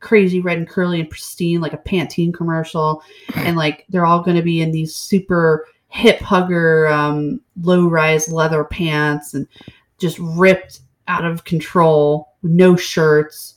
crazy 0.00 0.40
red 0.40 0.58
and 0.58 0.68
curly 0.68 1.00
and 1.00 1.10
pristine, 1.10 1.60
like 1.60 1.72
a 1.72 1.78
Pantene 1.78 2.32
commercial. 2.32 3.02
and 3.34 3.56
like 3.56 3.84
they're 3.90 4.06
all 4.06 4.22
gonna 4.22 4.42
be 4.42 4.62
in 4.62 4.70
these 4.72 4.94
super 4.94 5.66
hip 5.88 6.20
hugger, 6.20 6.88
um, 6.88 7.40
low 7.62 7.86
rise 7.86 8.28
leather 8.32 8.64
pants 8.64 9.34
and 9.34 9.46
just 9.98 10.18
ripped 10.18 10.80
out 11.08 11.24
of 11.24 11.44
control, 11.44 12.34
no 12.42 12.76
shirts. 12.76 13.56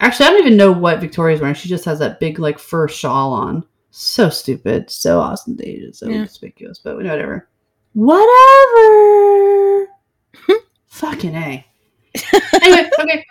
Actually, 0.00 0.26
I 0.26 0.30
don't 0.30 0.40
even 0.46 0.56
know 0.56 0.72
what 0.72 1.00
Victoria's 1.00 1.40
wearing. 1.40 1.54
She 1.54 1.68
just 1.68 1.84
has 1.84 1.98
that 1.98 2.20
big 2.20 2.38
like 2.38 2.58
fur 2.58 2.88
shawl 2.88 3.32
on. 3.32 3.64
So 3.90 4.30
stupid, 4.30 4.88
so 4.90 5.20
ostentatious, 5.20 5.98
so 5.98 6.08
Yeah. 6.08 6.18
conspicuous, 6.18 6.78
but 6.78 6.96
whatever. 6.96 7.48
Whatever. 7.94 9.88
Fucking 10.86 11.34
A. 11.34 11.66
anyway, 12.62 12.90
okay. 13.00 13.24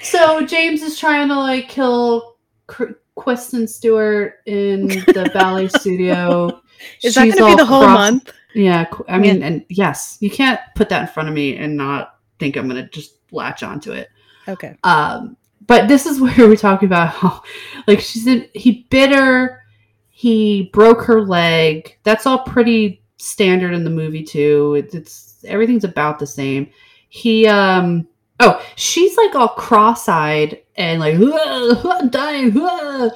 So 0.00 0.44
James 0.46 0.82
is 0.82 0.98
trying 0.98 1.28
to 1.28 1.36
like 1.38 1.68
kill 1.68 2.36
Qu- 2.66 2.94
Kristen 3.16 3.66
Stewart 3.66 4.34
in 4.46 4.88
the 4.88 5.30
ballet 5.34 5.68
studio. 5.68 6.60
Is 7.02 7.14
that 7.14 7.24
going 7.24 7.36
to 7.36 7.46
be 7.46 7.54
the 7.56 7.64
whole 7.64 7.82
cross- 7.82 7.94
month? 7.94 8.32
Yeah, 8.54 8.86
I 9.08 9.18
mean, 9.18 9.42
and 9.42 9.64
yes, 9.68 10.16
you 10.20 10.30
can't 10.30 10.58
put 10.76 10.88
that 10.88 11.02
in 11.02 11.08
front 11.08 11.28
of 11.28 11.34
me 11.34 11.56
and 11.58 11.76
not 11.76 12.15
think 12.38 12.56
I'm 12.56 12.68
gonna 12.68 12.88
just 12.88 13.16
latch 13.32 13.62
onto 13.62 13.92
it. 13.92 14.08
Okay. 14.48 14.76
Um, 14.84 15.36
but 15.66 15.88
this 15.88 16.06
is 16.06 16.20
where 16.20 16.48
we 16.48 16.56
talk 16.56 16.82
about 16.82 17.08
how, 17.08 17.42
like, 17.86 18.00
she 18.00 18.18
said 18.18 18.50
he 18.54 18.86
bit 18.90 19.10
her, 19.10 19.64
he 20.08 20.70
broke 20.72 21.02
her 21.02 21.22
leg. 21.22 21.98
That's 22.02 22.26
all 22.26 22.40
pretty 22.40 23.02
standard 23.18 23.74
in 23.74 23.84
the 23.84 23.90
movie 23.90 24.24
too. 24.24 24.74
It, 24.76 24.94
it's 24.94 25.44
everything's 25.46 25.84
about 25.84 26.18
the 26.18 26.26
same. 26.26 26.70
He, 27.08 27.46
um, 27.46 28.06
oh, 28.40 28.64
she's 28.76 29.16
like 29.16 29.34
all 29.34 29.48
cross-eyed 29.48 30.62
and 30.76 31.00
like, 31.00 31.16
"Ugh, 31.18 31.86
I'm 31.86 32.08
dying. 32.08 32.52
ugh." 32.56 33.12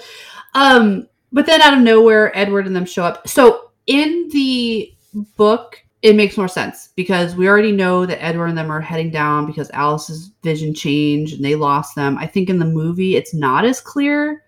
Um, 0.55 1.09
but 1.33 1.47
then 1.47 1.63
out 1.63 1.75
of 1.75 1.81
nowhere, 1.81 2.37
Edward 2.37 2.67
and 2.67 2.75
them 2.75 2.85
show 2.85 3.05
up. 3.05 3.29
So 3.29 3.71
in 3.87 4.29
the 4.33 4.93
book, 5.37 5.83
it 6.03 6.17
makes 6.17 6.37
more 6.37 6.49
sense 6.49 6.89
because 6.97 7.37
we 7.37 7.47
already 7.49 7.73
know 7.73 8.07
that 8.07 8.23
Edward 8.25 8.47
and 8.47 8.57
them 8.59 8.71
are 8.73 8.81
heading 8.81 9.11
down 9.11 9.47
because 9.47 9.71
Alice's 9.73 10.31
vision 10.43 10.73
changed 10.73 11.35
and 11.35 11.45
they 11.45 11.55
lost 11.55 11.95
them. 11.95 12.17
I 12.17 12.27
think 12.27 12.49
in 12.49 12.59
the 12.59 12.65
movie, 12.65 13.17
it's 13.17 13.35
not 13.35 13.65
as 13.67 13.81
clear 13.81 14.45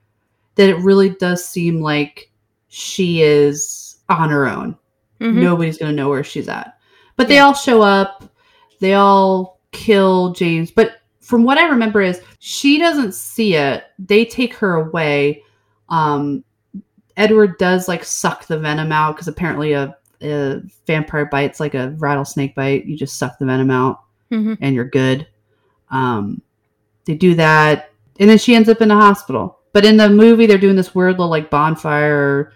that 0.55 0.69
it 0.71 0.77
really 0.79 1.11
does 1.11 1.45
seem 1.45 1.81
like 1.81 2.31
she 2.69 3.23
is 3.23 3.99
on 4.09 4.31
her 4.31 4.47
own. 4.49 4.77
Mhm. 5.21 5.35
Nobody's 5.43 5.77
going 5.79 5.93
to 5.93 5.97
know 5.97 6.09
where 6.09 6.25
she's 6.25 6.49
at. 6.49 6.79
But 7.17 7.29
they 7.29 7.35
Yeah. 7.35 7.47
all 7.47 7.55
show 7.55 7.83
up. 7.83 8.25
They 8.81 8.95
all 8.95 9.61
kill 9.73 10.33
James. 10.33 10.71
But 10.71 10.93
from 11.21 11.45
what 11.45 11.59
I 11.59 11.69
remember 11.69 12.01
is 12.01 12.21
she 12.39 12.79
doesn't 12.79 13.15
see 13.15 13.55
it. 13.55 13.85
They 13.99 14.25
take 14.25 14.55
her 14.55 14.75
away. 14.77 15.43
Um, 15.91 16.45
Edward 17.17 17.59
does 17.59 17.89
like 17.89 18.05
suck 18.05 18.47
the 18.47 18.59
venom 18.59 18.91
out 18.91 19.17
because 19.17 19.29
apparently 19.29 19.73
a, 19.75 19.95
a 20.23 20.63
vampire 20.87 21.27
bite's 21.27 21.61
like 21.61 21.75
a 21.75 21.91
rattlesnake 21.99 22.55
bite. 22.55 22.85
You 22.87 22.97
just 22.97 23.19
suck 23.19 23.39
the 23.39 23.47
venom 23.47 23.71
out 23.71 24.01
Mhm. 24.31 24.59
and 24.61 24.75
you're 24.75 24.85
good. 24.89 25.27
Um, 25.91 26.41
they 27.05 27.15
do 27.15 27.35
that, 27.35 27.91
and 28.21 28.31
then 28.31 28.39
she 28.39 28.55
ends 28.55 28.69
up 28.69 28.81
in 28.81 28.91
a 28.91 28.97
hospital. 28.97 29.59
But 29.73 29.85
in 29.85 29.97
the 29.97 30.09
movie, 30.09 30.47
they're 30.47 30.59
doing 30.59 30.77
this 30.77 30.95
weird 30.95 31.13
little 31.19 31.29
like 31.31 31.51
bonfire 31.51 32.53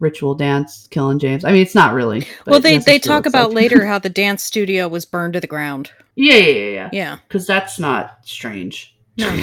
ritual 0.00 0.34
dance, 0.34 0.86
killing 0.90 1.18
James. 1.18 1.44
I 1.44 1.52
mean, 1.52 1.62
it's 1.62 1.74
not 1.74 1.94
really. 1.94 2.26
Well, 2.46 2.60
they 2.60 2.72
they 2.72 2.76
that's 2.76 2.86
what 2.86 2.94
it 2.96 3.02
talk 3.02 3.26
about 3.26 3.48
like. 3.50 3.56
later 3.56 3.86
how 3.90 3.98
the 3.98 4.10
dance 4.10 4.42
studio 4.42 4.88
was 4.88 5.04
burned 5.04 5.34
to 5.34 5.40
the 5.40 5.46
ground. 5.46 5.90
yeah, 6.16 6.34
yeah, 6.36 6.52
yeah, 6.52 6.70
yeah. 6.70 6.88
Yeah. 6.92 7.16
Because 7.28 7.46
that's 7.46 7.78
not 7.78 8.18
strange. 8.24 8.94
No. 9.18 9.28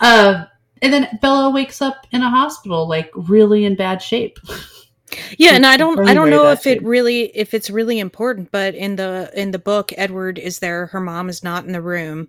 uh, 0.00 0.44
and 0.82 0.92
then 0.92 1.08
Bella 1.20 1.50
wakes 1.50 1.82
up 1.82 2.06
in 2.12 2.22
a 2.22 2.30
hospital, 2.30 2.88
like 2.88 3.10
really 3.14 3.64
in 3.64 3.74
bad 3.76 4.00
shape. 4.02 4.38
Yeah, 5.38 5.54
and 5.54 5.66
I 5.66 5.76
don't 5.76 5.98
I 6.08 6.14
don't 6.14 6.30
know 6.30 6.50
if 6.50 6.66
it 6.66 6.82
really 6.82 7.24
if 7.36 7.54
it's 7.54 7.70
really 7.70 7.98
important, 7.98 8.50
but 8.50 8.74
in 8.74 8.96
the 8.96 9.30
in 9.34 9.50
the 9.50 9.58
book 9.58 9.92
Edward 9.96 10.38
is 10.38 10.58
there, 10.58 10.86
her 10.86 11.00
mom 11.00 11.28
is 11.28 11.42
not 11.42 11.64
in 11.64 11.72
the 11.72 11.82
room. 11.82 12.28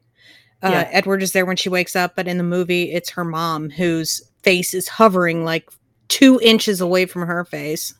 Uh, 0.63 0.69
Yeah. 0.69 0.89
Edward 0.91 1.23
is 1.23 1.31
there 1.31 1.45
when 1.45 1.57
she 1.57 1.69
wakes 1.69 1.95
up, 1.95 2.15
but 2.15 2.27
in 2.27 2.37
the 2.37 2.43
movie 2.43 2.91
it's 2.91 3.11
her 3.11 3.25
mom 3.25 3.69
whose 3.69 4.21
face 4.43 4.73
is 4.73 4.87
hovering 4.87 5.43
like 5.43 5.69
2 6.09 6.39
inches 6.41 6.81
away 6.81 7.05
from 7.05 7.27
her 7.27 7.45
face. 7.45 7.93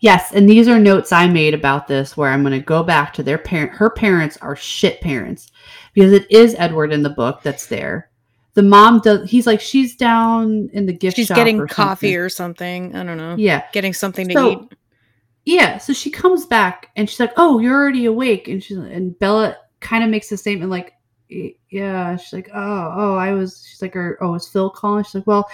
Yes, 0.00 0.32
and 0.32 0.48
these 0.48 0.68
are 0.68 0.78
notes 0.78 1.12
I 1.12 1.26
made 1.28 1.54
about 1.54 1.88
this 1.88 2.14
where 2.16 2.30
I'm 2.30 2.42
going 2.42 2.52
to 2.52 2.60
go 2.64 2.82
back 2.82 3.14
to 3.14 3.22
their 3.22 3.38
parent. 3.38 3.72
Her 3.72 3.88
parents 3.88 4.36
are 4.42 4.54
shit 4.54 5.00
parents 5.00 5.50
because 5.94 6.12
it 6.12 6.30
is 6.30 6.54
Edward 6.58 6.92
in 6.92 7.02
the 7.02 7.08
book 7.08 7.40
that's 7.42 7.66
there. 7.66 8.10
The 8.54 8.62
mom 8.62 9.00
does. 9.00 9.28
He's 9.28 9.46
like 9.46 9.60
she's 9.60 9.96
down 9.96 10.70
in 10.72 10.86
the 10.86 10.92
gift 10.92 11.16
She's 11.16 11.26
shop 11.26 11.36
getting 11.36 11.60
or 11.60 11.66
coffee 11.66 12.12
something. 12.12 12.16
or 12.16 12.28
something. 12.28 12.94
I 12.96 13.02
don't 13.04 13.16
know. 13.18 13.34
yeah. 13.36 13.64
Getting 13.72 13.92
something 13.92 14.28
to 14.28 14.34
So- 14.34 14.50
eat. 14.52 14.58
Yeah, 15.46 15.76
so 15.76 15.92
she 15.92 16.08
comes 16.10 16.46
back 16.46 16.88
and 16.96 17.08
she's 17.10 17.20
like, 17.20 17.32
"Oh, 17.36 17.58
you're 17.58 17.74
already 17.74 18.06
awake," 18.06 18.48
and 18.48 18.62
she's 18.64 18.78
and 18.78 19.18
Bella 19.18 19.56
kind 19.80 20.02
of 20.02 20.08
makes 20.08 20.32
a 20.32 20.38
statement 20.38 20.70
like, 20.70 20.94
"Yeah." 21.70 22.16
She's 22.16 22.32
like, 22.32 22.48
"Oh, 22.54 22.92
oh, 22.96 23.14
I 23.16 23.32
was." 23.32 23.62
She's 23.68 23.82
like, 23.82 23.94
"Or 23.94 24.16
oh, 24.22 24.34
is 24.36 24.48
Phil 24.48 24.70
calling?" 24.70 25.04
She's 25.04 25.16
like, 25.16 25.26
"Well, 25.26 25.46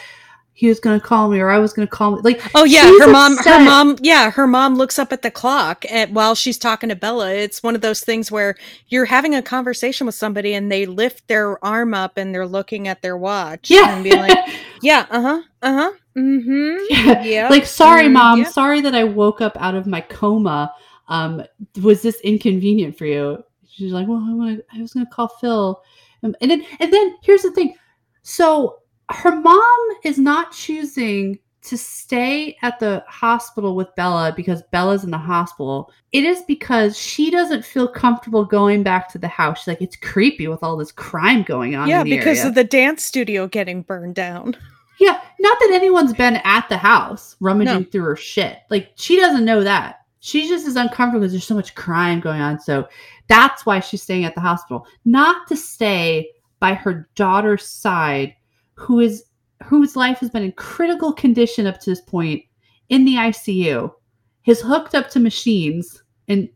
he 0.60 0.68
was 0.68 0.78
gonna 0.78 1.00
call 1.00 1.30
me, 1.30 1.40
or 1.40 1.48
I 1.48 1.58
was 1.58 1.72
gonna 1.72 1.86
call 1.86 2.16
me." 2.16 2.20
Like, 2.22 2.42
Oh 2.54 2.64
yeah, 2.64 2.84
her 2.98 3.10
mom. 3.10 3.38
Her 3.38 3.64
mom. 3.64 3.96
Yeah, 4.02 4.30
her 4.30 4.46
mom 4.46 4.76
looks 4.76 4.98
up 4.98 5.10
at 5.10 5.22
the 5.22 5.30
clock 5.30 5.90
at, 5.90 6.10
while 6.12 6.34
she's 6.34 6.58
talking 6.58 6.90
to 6.90 6.94
Bella. 6.94 7.32
It's 7.32 7.62
one 7.62 7.74
of 7.74 7.80
those 7.80 8.02
things 8.02 8.30
where 8.30 8.56
you're 8.88 9.06
having 9.06 9.34
a 9.34 9.40
conversation 9.40 10.04
with 10.04 10.14
somebody 10.14 10.52
and 10.52 10.70
they 10.70 10.84
lift 10.84 11.26
their 11.28 11.64
arm 11.64 11.94
up 11.94 12.18
and 12.18 12.34
they're 12.34 12.46
looking 12.46 12.88
at 12.88 13.00
their 13.00 13.16
watch 13.16 13.70
yeah, 13.70 13.94
and 13.94 14.04
be 14.04 14.10
like, 14.10 14.36
"Yeah, 14.82 15.06
uh 15.08 15.22
huh, 15.22 15.42
uh 15.62 15.72
huh, 15.72 15.92
mm-hmm." 16.14 16.76
yeah. 16.90 17.22
Yeah. 17.22 17.48
Like, 17.48 17.64
sorry, 17.64 18.08
Mm, 18.08 18.12
mom. 18.12 18.44
Sorry 18.44 18.82
that 18.82 18.94
I 18.94 19.04
woke 19.04 19.40
up 19.40 19.56
out 19.58 19.74
of 19.74 19.86
my 19.86 20.02
coma. 20.02 20.74
Um, 21.08 21.42
was 21.80 22.02
this 22.02 22.20
inconvenient 22.20 22.98
for 22.98 23.06
you? 23.06 23.42
She's 23.66 23.92
like, 23.92 24.06
well, 24.06 24.22
I, 24.28 24.34
wanna, 24.34 24.58
I 24.74 24.82
was 24.82 24.92
gonna 24.92 25.06
call 25.06 25.28
Phil, 25.28 25.82
um, 26.22 26.36
and 26.42 26.50
then 26.50 26.66
and 26.80 26.92
then 26.92 27.16
here's 27.22 27.40
the 27.40 27.50
thing. 27.52 27.76
So 28.20 28.79
her 29.12 29.34
mom 29.34 29.78
is 30.04 30.18
not 30.18 30.52
choosing 30.52 31.38
to 31.62 31.76
stay 31.76 32.56
at 32.62 32.78
the 32.80 33.04
hospital 33.06 33.76
with 33.76 33.94
Bella 33.94 34.32
because 34.34 34.62
Bella's 34.72 35.04
in 35.04 35.10
the 35.10 35.18
hospital. 35.18 35.92
It 36.12 36.24
is 36.24 36.42
because 36.42 36.96
she 36.96 37.30
doesn't 37.30 37.64
feel 37.64 37.86
comfortable 37.86 38.44
going 38.44 38.82
back 38.82 39.08
to 39.12 39.18
the 39.18 39.28
house. 39.28 39.58
She's 39.58 39.68
like, 39.68 39.82
it's 39.82 39.96
creepy 39.96 40.48
with 40.48 40.62
all 40.62 40.76
this 40.76 40.90
crime 40.92 41.42
going 41.42 41.74
on. 41.76 41.88
Yeah, 41.88 42.00
in 42.00 42.04
the 42.08 42.16
because 42.16 42.38
area. 42.38 42.48
of 42.48 42.54
the 42.54 42.64
dance 42.64 43.04
studio 43.04 43.46
getting 43.46 43.82
burned 43.82 44.14
down. 44.14 44.56
Yeah, 44.98 45.20
not 45.38 45.58
that 45.60 45.70
anyone's 45.72 46.12
been 46.12 46.36
at 46.44 46.68
the 46.68 46.76
house 46.76 47.36
rummaging 47.40 47.74
No. 47.74 47.84
through 47.84 48.04
her 48.04 48.16
shit. 48.16 48.58
Like 48.70 48.92
she 48.96 49.16
doesn't 49.16 49.44
know 49.44 49.62
that. 49.62 50.00
She 50.20 50.48
just 50.48 50.66
is 50.66 50.76
uncomfortable 50.76 51.20
because 51.20 51.32
there's 51.32 51.46
so 51.46 51.54
much 51.54 51.74
crime 51.74 52.20
going 52.20 52.40
on. 52.42 52.60
So 52.60 52.86
that's 53.28 53.64
why 53.64 53.80
she's 53.80 54.02
staying 54.02 54.24
at 54.24 54.34
the 54.34 54.40
hospital, 54.42 54.86
not 55.04 55.46
to 55.48 55.56
stay 55.56 56.30
by 56.58 56.74
her 56.74 57.08
daughter's 57.14 57.66
side, 57.66 58.34
who 58.80 58.98
is 59.00 59.24
whose 59.64 59.94
life 59.94 60.18
has 60.18 60.30
been 60.30 60.42
in 60.42 60.52
critical 60.52 61.12
condition 61.12 61.66
up 61.66 61.78
to 61.80 61.90
this 61.90 62.00
point 62.00 62.42
in 62.88 63.04
the 63.04 63.14
ICU, 63.14 63.92
is 64.46 64.60
hooked 64.60 64.94
up 64.94 65.10
to 65.10 65.20
machines, 65.20 66.02
and 66.28 66.48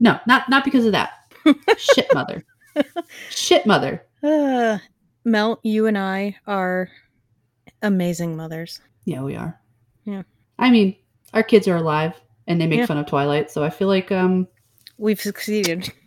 no, 0.00 0.18
not 0.26 0.48
not 0.48 0.64
because 0.64 0.84
of 0.84 0.92
that. 0.92 1.10
shit 1.78 2.12
mother, 2.12 2.44
shit 3.30 3.64
mother. 3.66 4.04
Uh, 4.22 4.78
Mel, 5.24 5.60
you 5.62 5.86
and 5.86 5.96
I 5.96 6.36
are 6.46 6.90
amazing 7.82 8.36
mothers. 8.36 8.80
Yeah, 9.04 9.22
we 9.22 9.36
are. 9.36 9.58
Yeah. 10.04 10.22
I 10.58 10.70
mean, 10.70 10.96
our 11.32 11.42
kids 11.42 11.66
are 11.68 11.76
alive 11.76 12.20
and 12.46 12.60
they 12.60 12.66
make 12.66 12.80
Yeah. 12.80 12.86
fun 12.86 12.98
of 12.98 13.06
Twilight, 13.06 13.50
so 13.50 13.62
I 13.64 13.70
feel 13.70 13.88
like 13.88 14.12
um 14.12 14.48
We've 14.98 15.20
succeeded. 15.20 15.90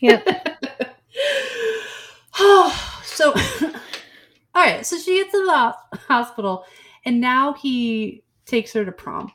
Yeah. 0.00 0.22
so 3.18 3.32
all 4.54 4.64
right, 4.64 4.86
so 4.86 4.96
she 4.96 5.16
gets 5.16 5.32
to 5.32 5.44
the 5.44 5.98
hospital 5.98 6.64
and 7.04 7.20
now 7.20 7.52
he 7.54 8.22
takes 8.46 8.72
her 8.72 8.84
to 8.84 8.92
prom, 8.92 9.32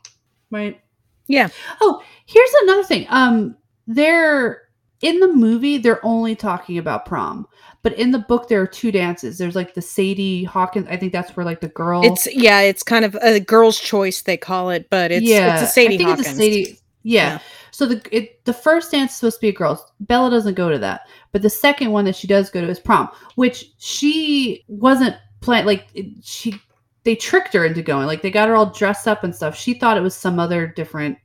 right? 0.50 0.82
Yeah. 1.28 1.50
Oh, 1.82 2.02
here's 2.26 2.54
another 2.64 2.84
thing. 2.84 3.06
Um 3.10 3.58
they're 3.86 4.62
in 5.02 5.20
the 5.20 5.28
movie 5.28 5.78
they're 5.78 6.04
only 6.06 6.36
talking 6.36 6.78
about 6.78 7.06
prom. 7.06 7.46
But 7.82 7.94
in 8.00 8.12
the 8.12 8.20
book 8.20 8.48
there 8.48 8.62
are 8.62 8.68
two 8.68 8.94
dances. 8.94 9.38
There's 9.38 9.56
like 9.56 9.74
the 9.74 9.82
Sadie 9.82 10.46
Hawkins, 10.46 10.88
I 10.90 10.96
think 10.96 11.12
that's 11.12 11.36
where 11.36 11.46
like 11.46 11.60
the 11.60 11.68
girl 11.68 12.06
It's 12.06 12.34
yeah, 12.34 12.62
it's 12.62 12.84
kind 12.84 13.04
of 13.04 13.16
a 13.22 13.42
girl's 13.42 13.80
choice 13.80 14.22
they 14.22 14.38
call 14.38 14.70
it, 14.70 14.90
but 14.90 15.12
it's 15.12 15.26
yeah. 15.26 15.56
it's 15.56 15.70
a 15.70 15.74
Sadie 15.74 15.96
I 15.96 15.98
think 15.98 16.10
Hawkins. 16.10 16.28
It's 16.28 16.38
a 16.38 16.42
Sadie. 16.42 16.80
Yeah. 17.04 17.24
Yeah. 17.34 17.40
So 17.74 17.88
the 17.88 18.02
it, 18.16 18.46
the 18.46 18.54
first 18.54 18.92
dance 18.92 19.12
is 19.12 19.18
supposed 19.18 19.38
to 19.38 19.42
be 19.42 19.50
a 19.50 19.52
girls. 19.54 19.84
Bella 20.00 20.30
doesn't 20.30 20.54
go 20.54 20.70
to 20.70 20.78
that, 20.78 21.02
but 21.32 21.42
the 21.42 21.50
second 21.50 21.92
one 21.92 22.06
that 22.06 22.16
she 22.16 22.28
does 22.28 22.52
go 22.52 22.62
to 22.62 22.70
is 22.70 22.80
prom, 22.80 23.10
which 23.36 23.72
she 23.80 24.64
wasn't 24.68 25.18
plan 25.42 25.66
like 25.66 25.88
it- 25.94 26.24
she. 26.24 26.62
They 27.04 27.16
tricked 27.16 27.52
her 27.54 27.66
into 27.66 27.82
going. 27.82 28.06
Like 28.08 28.22
they 28.22 28.32
got 28.32 28.48
her 28.48 28.56
all 28.56 28.68
dressed 28.68 29.10
up 29.10 29.26
and 29.26 29.36
stuff. 29.36 29.58
She 29.58 29.74
thought 29.74 29.98
it 29.98 30.04
was 30.04 30.16
some 30.16 30.40
other 30.40 30.68
different. 30.68 31.18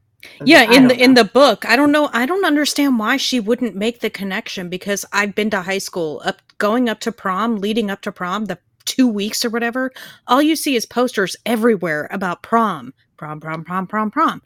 Yeah, 0.44 0.72
in 0.72 0.88
the 0.88 1.00
in 1.00 1.14
the 1.14 1.22
book, 1.22 1.64
I 1.64 1.76
don't 1.76 1.92
know. 1.92 2.10
I 2.12 2.26
don't 2.26 2.44
understand 2.44 2.98
why 2.98 3.16
she 3.18 3.38
wouldn't 3.38 3.76
make 3.76 4.00
the 4.00 4.10
connection 4.10 4.68
because 4.68 5.04
I've 5.12 5.36
been 5.36 5.50
to 5.50 5.62
high 5.62 5.78
school, 5.78 6.20
up 6.24 6.42
going 6.56 6.88
up 6.88 6.98
to 7.00 7.12
prom, 7.12 7.56
leading 7.56 7.90
up 7.90 8.00
to 8.00 8.10
prom, 8.10 8.46
the 8.46 8.58
two 8.86 9.06
weeks 9.06 9.44
or 9.44 9.50
whatever. 9.50 9.92
All 10.26 10.42
you 10.42 10.56
see 10.56 10.74
is 10.74 10.86
posters 10.86 11.36
everywhere 11.46 12.08
about 12.10 12.42
prom, 12.42 12.94
prom, 13.18 13.40
prom, 13.40 13.64
prom, 13.64 13.86
prom, 13.86 14.10
prom. 14.10 14.40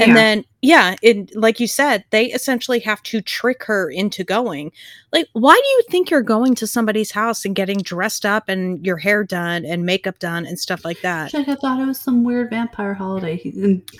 And 0.00 0.08
Yeah. 0.08 0.14
then, 0.14 0.44
yeah, 0.62 0.96
it 1.02 1.36
like 1.36 1.60
you 1.60 1.68
said, 1.68 2.04
they 2.10 2.26
essentially 2.32 2.80
have 2.80 3.00
to 3.04 3.20
trick 3.20 3.62
her 3.64 3.88
into 3.88 4.24
going. 4.24 4.72
Like, 5.12 5.28
why 5.34 5.54
do 5.54 5.68
you 5.68 5.82
think 5.90 6.10
you're 6.10 6.22
going 6.22 6.56
to 6.56 6.66
somebody's 6.66 7.12
house 7.12 7.44
and 7.44 7.54
getting 7.54 7.78
dressed 7.78 8.26
up 8.26 8.48
and 8.48 8.84
your 8.84 8.96
hair 8.96 9.22
done 9.22 9.64
and 9.64 9.86
makeup 9.86 10.18
done 10.18 10.44
and 10.46 10.58
stuff 10.58 10.84
like 10.84 11.00
that? 11.02 11.32
Like, 11.32 11.46
I 11.48 11.54
thought 11.54 11.80
it 11.80 11.86
was 11.86 12.00
some 12.00 12.24
weird 12.24 12.50
vampire 12.50 12.94
holiday. 12.94 13.40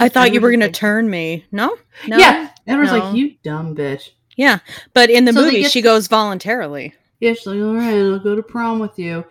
I 0.00 0.08
thought 0.08 0.32
you 0.34 0.40
were 0.40 0.50
going 0.50 0.60
to 0.60 0.70
turn 0.72 1.08
me. 1.08 1.44
No, 1.52 1.76
no. 2.08 2.16
Yeah, 2.18 2.48
everyone's 2.66 2.98
No. 2.98 3.04
like, 3.06 3.16
"You 3.16 3.34
dumb 3.44 3.76
bitch." 3.76 4.10
Yeah, 4.36 4.58
but 4.94 5.08
in 5.10 5.24
the 5.26 5.32
So 5.32 5.42
movie, 5.44 5.62
she 5.64 5.80
to- 5.80 5.84
goes 5.84 6.08
voluntarily. 6.08 6.94
Yeah, 7.20 7.32
she's 7.34 7.46
like, 7.46 7.60
all 7.60 7.74
right, 7.74 7.94
I'll 7.94 8.18
go 8.18 8.34
to 8.34 8.42
prom 8.42 8.78
with 8.78 8.98
you. 8.98 9.24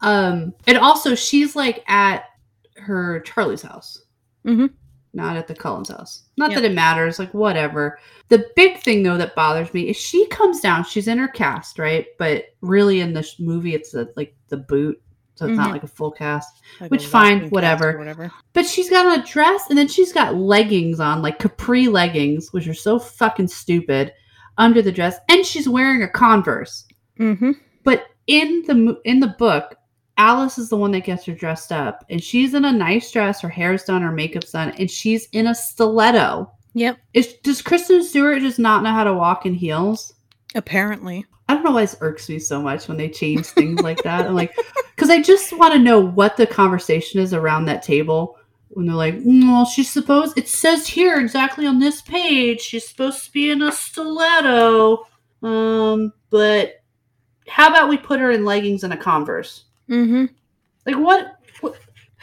Um, 0.00 0.54
and 0.66 0.76
also 0.78 1.14
she's 1.14 1.56
like 1.56 1.82
at 1.88 2.24
her 2.76 3.20
Charlie's 3.20 3.62
house, 3.62 4.03
Mhm. 4.46 4.70
not 5.16 5.36
at 5.36 5.46
the 5.46 5.54
Cullens 5.54 5.90
house. 5.90 6.24
Not 6.36 6.50
Yep. 6.50 6.62
that 6.62 6.70
it 6.72 6.74
matters, 6.74 7.18
like 7.20 7.32
whatever. 7.32 7.98
The 8.30 8.46
big 8.56 8.78
thing 8.78 9.04
though 9.04 9.16
that 9.16 9.36
bothers 9.36 9.72
me 9.72 9.88
is 9.88 9.96
she 9.96 10.26
comes 10.26 10.58
down. 10.60 10.82
She's 10.84 11.06
in 11.06 11.18
her 11.18 11.28
cast, 11.28 11.78
right? 11.78 12.06
But 12.18 12.46
really, 12.62 12.98
in 13.00 13.12
the 13.14 13.24
movie, 13.38 13.74
it's 13.76 13.94
a, 13.94 14.08
like 14.16 14.34
the 14.48 14.56
boot, 14.56 15.00
so 15.36 15.46
it's 15.46 15.56
not 15.56 15.68
Mhm. 15.68 15.72
like 15.72 15.82
a 15.84 15.86
full 15.88 16.10
cast. 16.10 16.60
Like 16.80 16.90
Which, 16.90 17.06
fine, 17.06 17.48
whatever. 17.50 17.96
whatever. 17.96 18.32
But 18.54 18.66
she's 18.66 18.90
got 18.90 19.16
a 19.16 19.22
dress, 19.22 19.66
and 19.68 19.78
then 19.78 19.86
she's 19.86 20.12
got 20.12 20.34
leggings 20.34 20.98
on, 20.98 21.22
like 21.22 21.38
capri 21.38 21.86
leggings, 21.86 22.52
which 22.52 22.66
are 22.66 22.74
so 22.74 22.98
fucking 22.98 23.46
stupid, 23.48 24.12
under 24.58 24.82
the 24.82 24.90
dress, 24.92 25.16
and 25.28 25.46
she's 25.46 25.68
wearing 25.68 26.02
a 26.02 26.08
Converse. 26.08 26.86
Mm-hmm. 27.20 27.52
But 27.84 28.06
in 28.26 28.62
the 28.66 29.00
in 29.04 29.20
the 29.20 29.34
book, 29.38 29.76
Alice 30.16 30.58
is 30.58 30.68
the 30.68 30.76
one 30.76 30.92
that 30.92 31.04
gets 31.04 31.24
her 31.24 31.34
dressed 31.34 31.72
up, 31.72 32.04
and 32.08 32.22
she's 32.22 32.54
in 32.54 32.64
a 32.64 32.72
nice 32.72 33.10
dress. 33.10 33.40
Her 33.40 33.48
hair's 33.48 33.84
done, 33.84 34.02
her 34.02 34.12
makeup's 34.12 34.52
done, 34.52 34.70
and 34.78 34.90
she's 34.90 35.28
in 35.32 35.48
a 35.48 35.54
stiletto. 35.54 36.50
Yep. 36.74 36.98
Is 37.14 37.34
does 37.42 37.62
Kristen 37.62 38.02
Stewart 38.04 38.40
just 38.40 38.58
not 38.58 38.82
know 38.82 38.92
how 38.92 39.04
to 39.04 39.14
walk 39.14 39.46
in 39.46 39.54
heels? 39.54 40.14
Apparently. 40.54 41.24
I 41.48 41.54
don't 41.54 41.64
know 41.64 41.72
why 41.72 41.82
this 41.82 41.96
irks 42.00 42.28
me 42.28 42.38
so 42.38 42.62
much 42.62 42.88
when 42.88 42.96
they 42.96 43.08
change 43.08 43.46
things 43.46 43.80
like 43.80 44.02
that. 44.02 44.26
I'm 44.26 44.34
like, 44.34 44.56
because 44.94 45.10
I 45.10 45.20
just 45.20 45.56
want 45.56 45.74
to 45.74 45.78
know 45.78 46.00
what 46.00 46.36
the 46.36 46.46
conversation 46.46 47.20
is 47.20 47.34
around 47.34 47.66
that 47.66 47.82
table 47.82 48.38
when 48.70 48.86
they're 48.86 48.94
like, 48.94 49.16
"Mm, 49.16 49.48
well, 49.48 49.64
she's 49.64 49.90
supposed. 49.90 50.38
It 50.38 50.48
says 50.48 50.86
here 50.86 51.18
exactly 51.20 51.66
on 51.66 51.78
this 51.78 52.02
page 52.02 52.60
she's 52.60 52.88
supposed 52.88 53.24
to 53.24 53.32
be 53.32 53.50
in 53.50 53.62
a 53.62 53.72
stiletto. 53.72 55.06
Um, 55.42 56.12
but 56.30 56.82
how 57.46 57.68
about 57.68 57.88
we 57.88 57.98
put 57.98 58.20
her 58.20 58.30
in 58.30 58.44
leggings 58.44 58.84
and 58.84 58.92
a 58.92 58.96
Converse? 58.96 59.64
Mm-hmm. 59.88 60.26
Like 60.86 60.96
what? 60.96 61.36
what? 61.60 61.76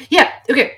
Yeah. 0.09 0.31
Okay. 0.49 0.77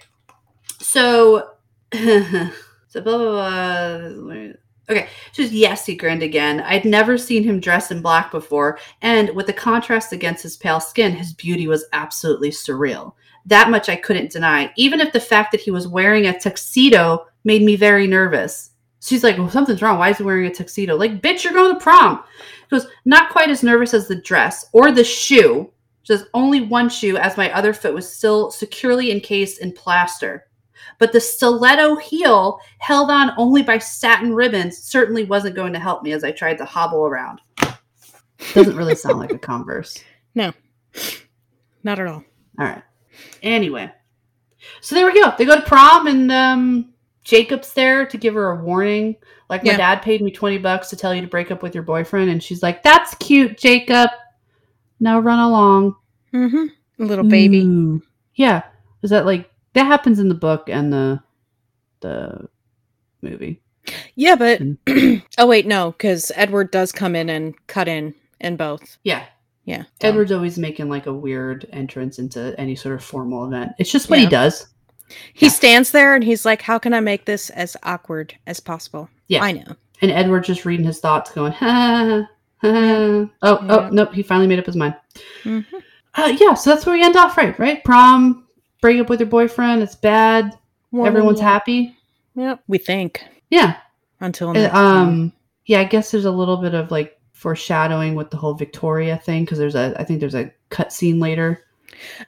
So, 0.80 1.52
so 1.94 3.02
blah 3.02 3.18
blah 3.18 4.10
blah. 4.10 4.48
Okay. 4.90 5.08
So 5.32 5.44
yes, 5.44 5.86
he 5.86 5.96
grinned 5.96 6.24
again. 6.24 6.60
I'd 6.62 6.86
never 6.86 7.18
seen 7.18 7.44
him 7.44 7.60
dress 7.60 7.92
in 7.92 8.02
black 8.02 8.32
before, 8.32 8.80
and 9.02 9.30
with 9.32 9.48
the 9.48 9.54
contrast 9.54 10.14
against 10.14 10.44
his 10.44 10.58
pale 10.58 10.80
skin, 10.80 11.14
his 11.14 11.34
beauty 11.34 11.68
was 11.68 11.86
absolutely 11.94 12.50
surreal. 12.50 13.14
That 13.46 13.70
much 13.70 13.90
I 13.90 13.96
couldn't 13.96 14.32
deny, 14.32 14.72
even 14.78 15.02
if 15.02 15.12
the 15.12 15.20
fact 15.20 15.52
that 15.52 15.62
he 15.62 15.72
was 15.72 15.88
wearing 15.88 16.28
a 16.28 16.40
tuxedo 16.40 17.26
made 17.44 17.62
me 17.62 17.76
very 17.76 18.08
nervous. 18.08 18.72
She's 19.02 19.24
like, 19.24 19.38
well, 19.38 19.50
something's 19.50 19.82
wrong. 19.82 20.00
Why 20.00 20.12
is 20.12 20.18
he 20.18 20.24
wearing 20.24 20.46
a 20.46 20.54
tuxedo? 20.54 20.96
Like, 20.96 21.22
bitch, 21.22 21.44
you're 21.44 21.52
going 21.52 21.74
to 21.74 21.84
prom. 21.84 22.24
He 22.38 22.70
goes, 22.70 22.88
not 23.04 23.32
quite 23.32 23.50
as 23.50 23.62
nervous 23.62 23.94
as 23.94 24.08
the 24.08 24.16
dress 24.16 24.68
or 24.72 24.94
the 24.94 25.04
shoe 25.04 25.73
She 26.04 26.14
says, 26.14 26.28
only 26.34 26.62
one 26.62 26.90
shoe, 26.90 27.18
as 27.18 27.38
my 27.38 27.52
other 27.54 27.74
foot 27.74 27.94
was 27.94 28.14
still 28.14 28.52
securely 28.52 29.12
encased 29.12 29.62
in 29.62 29.72
plaster. 29.72 30.46
But 31.00 31.14
the 31.14 31.22
stiletto 31.22 31.96
heel, 31.96 32.60
held 32.80 33.10
on 33.10 33.32
only 33.38 33.64
by 33.64 33.78
satin 33.78 34.34
ribbons, 34.34 34.78
certainly 34.78 35.24
wasn't 35.24 35.56
going 35.56 35.74
to 35.74 35.80
help 35.80 36.04
me 36.04 36.12
as 36.12 36.24
I 36.24 36.32
tried 36.32 36.58
to 36.58 36.66
hobble 36.66 37.06
around. 37.06 37.40
Doesn't 38.54 38.76
really 38.76 38.96
sound 38.96 39.20
like 39.20 39.32
a 39.32 39.38
Converse. 39.40 40.04
No, 40.36 40.52
not 41.84 42.00
at 42.00 42.08
all. 42.08 42.24
All 42.60 42.66
right. 42.66 42.84
Anyway, 43.42 43.90
so 44.82 44.96
there 44.96 45.06
we 45.06 45.14
go. 45.14 45.34
They 45.38 45.46
go 45.46 45.56
to 45.56 45.62
prom, 45.62 46.08
and 46.08 46.32
um, 46.32 46.94
Jacob's 47.24 47.74
there 47.74 48.06
to 48.06 48.18
give 48.18 48.34
her 48.34 48.52
a 48.52 48.64
warning. 48.64 49.16
Like, 49.50 49.64
my 49.64 49.78
dad 49.78 50.02
paid 50.02 50.22
me 50.22 50.32
20 50.32 50.58
bucks 50.58 50.90
to 50.90 50.96
tell 50.96 51.14
you 51.14 51.22
to 51.22 51.28
break 51.28 51.52
up 51.52 51.62
with 51.62 51.76
your 51.76 51.84
boyfriend. 51.84 52.30
And 52.30 52.42
she's 52.42 52.64
like, 52.64 52.82
That's 52.82 53.14
cute, 53.16 53.58
Jacob. 53.58 54.10
Now 55.04 55.20
run 55.20 55.40
along. 55.40 55.96
Mm-hmm. 56.34 57.04
Little 57.04 57.26
baby. 57.28 58.00
Yeah. 58.36 58.64
Is 59.02 59.10
that 59.10 59.26
like, 59.26 59.52
that 59.74 59.84
happens 59.86 60.18
in 60.20 60.30
the 60.30 60.36
book 60.36 60.70
and 60.70 60.92
the 60.94 61.22
the 62.00 62.48
movie. 63.22 63.62
Yeah, 64.16 64.36
but 64.36 64.62
oh 65.38 65.46
wait, 65.48 65.66
no, 65.68 65.92
because 65.92 66.32
Edward 66.36 66.72
does 66.72 66.92
come 66.92 67.16
in 67.16 67.30
and 67.30 67.54
cut 67.68 67.88
in 67.88 68.14
in 68.40 68.56
both. 68.56 68.98
Yeah. 69.04 69.26
Yeah, 69.66 69.84
Edward's 70.02 70.32
always 70.34 70.58
making 70.58 70.90
like 70.90 71.06
a 71.06 71.14
weird 71.14 71.66
entrance 71.72 72.20
into 72.20 72.54
any 72.60 72.76
sort 72.76 72.96
of 72.96 73.04
formal 73.04 73.46
event. 73.46 73.72
It's 73.80 73.92
just 73.92 74.10
what 74.10 74.20
Yeah. 74.20 74.26
he 74.26 74.30
does. 74.30 74.68
He 75.34 75.46
Yeah. 75.46 75.52
stands 75.54 75.92
there 75.92 76.16
and 76.16 76.24
he's 76.24 76.44
like, 76.46 76.62
"How 76.62 76.78
can 76.78 76.94
I 76.94 77.00
make 77.00 77.24
this 77.26 77.50
as 77.52 77.78
awkward 77.84 78.36
as 78.46 78.60
possible?" 78.60 79.10
Yeah. 79.30 79.42
I 79.44 79.54
know. 79.54 79.76
And 80.02 80.12
Edward 80.12 80.44
just 80.44 80.66
reading 80.66 80.86
his 80.86 81.00
thoughts, 81.00 81.32
going, 81.32 81.52
ha. 81.64 82.28
Oh, 82.64 83.30
Yeah. 83.42 83.58
oh, 83.70 83.90
nope. 83.92 84.14
He 84.14 84.24
finally 84.24 84.48
made 84.48 84.60
up 84.60 84.66
his 84.66 84.76
mind. 84.76 84.96
Mhm. 85.44 85.66
Uh, 86.16 86.36
yeah, 86.40 86.54
so 86.54 86.70
that's 86.70 86.86
where 86.86 86.96
we 86.96 87.04
end 87.04 87.16
off, 87.18 87.38
right? 87.38 87.58
Right? 87.60 87.84
Prom, 87.84 88.48
break 88.82 89.00
up 89.02 89.10
with 89.10 89.20
your 89.20 89.30
boyfriend. 89.30 89.82
It's 89.82 89.96
bad. 89.96 90.58
Everyone's 90.96 91.40
happy. 91.40 91.98
Yep, 92.36 92.62
we 92.68 92.78
think 92.78 93.24
Yeah. 93.50 93.76
until 94.22 94.50
Uh, 94.50 94.54
next 94.54 94.72
time. 94.74 94.86
um. 95.08 95.34
Yeah, 95.66 95.80
I 95.80 95.86
guess 95.86 96.12
there's 96.12 96.26
a 96.26 96.32
little 96.32 96.58
bit 96.58 96.74
of 96.74 96.92
like 96.92 97.18
foreshadowing 97.32 98.16
with 98.16 98.30
the 98.30 98.38
whole 98.38 98.54
Victoria 98.54 99.18
thing 99.18 99.44
because 99.44 99.58
there's 99.58 99.76
a, 99.76 99.94
I 99.98 100.04
think 100.04 100.20
there's 100.20 100.36
a 100.36 100.52
cut 100.70 100.92
scene 100.94 101.20
later. 101.20 101.64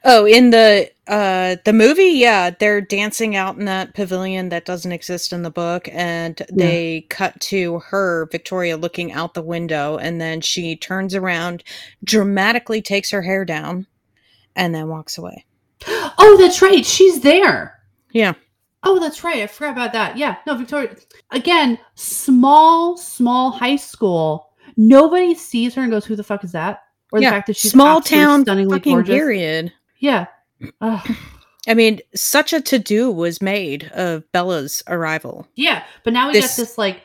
Oh, 0.04 0.26
in 0.26 0.50
the 0.50 0.90
uh 1.06 1.56
the 1.64 1.72
movie, 1.72 2.04
yeah, 2.04 2.50
they're 2.50 2.80
dancing 2.80 3.36
out 3.36 3.56
in 3.56 3.64
that 3.66 3.94
pavilion 3.94 4.48
that 4.50 4.64
doesn't 4.64 4.92
exist 4.92 5.32
in 5.32 5.42
the 5.42 5.50
book 5.50 5.88
and 5.92 6.42
they 6.52 7.06
cut 7.10 7.38
to 7.42 7.78
her 7.80 8.28
Victoria 8.32 8.76
looking 8.76 9.12
out 9.12 9.34
the 9.34 9.42
window 9.42 9.96
and 9.96 10.20
then 10.20 10.40
she 10.40 10.76
turns 10.76 11.14
around, 11.14 11.62
dramatically 12.04 12.82
takes 12.82 13.10
her 13.10 13.22
hair 13.22 13.44
down 13.44 13.86
and 14.54 14.74
then 14.74 14.88
walks 14.88 15.18
away. 15.18 15.44
Oh, 16.18 16.36
that's 16.38 16.60
right. 16.60 16.84
She's 16.84 17.20
there. 17.20 17.78
Yeah. 18.10 18.32
Oh, 18.82 18.98
that's 18.98 19.22
right. 19.22 19.42
I 19.42 19.46
forgot 19.46 19.72
about 19.72 19.92
that. 19.92 20.16
Yeah. 20.16 20.36
No, 20.46 20.56
Victoria. 20.56 20.96
Again, 21.30 21.78
small, 21.94 22.96
small 22.96 23.50
high 23.50 23.76
school. 23.76 24.50
Nobody 24.76 25.34
sees 25.34 25.74
her 25.74 25.82
and 25.82 25.90
goes, 25.90 26.04
"Who 26.04 26.16
the 26.16 26.24
fuck 26.24 26.42
is 26.42 26.52
that?" 26.52 26.80
Or 27.12 27.20
the 27.20 27.24
yeah, 27.24 27.30
fact 27.30 27.46
that 27.48 27.56
she's 27.56 27.70
small 27.72 28.00
town 28.00 28.42
stunningly 28.42 28.78
fucking 28.78 28.92
gorgeous. 28.94 29.14
period. 29.14 29.72
Yeah. 29.98 30.26
Ugh. 30.80 31.16
I 31.68 31.74
mean, 31.74 32.00
such 32.14 32.52
a 32.52 32.60
to-do 32.60 33.10
was 33.10 33.40
made 33.42 33.90
of 33.94 34.24
Bella's 34.32 34.82
arrival. 34.88 35.46
Yeah. 35.54 35.82
But 36.04 36.12
now 36.12 36.26
we 36.28 36.34
This- 36.34 36.56
got 36.56 36.56
this 36.62 36.78
like 36.78 37.02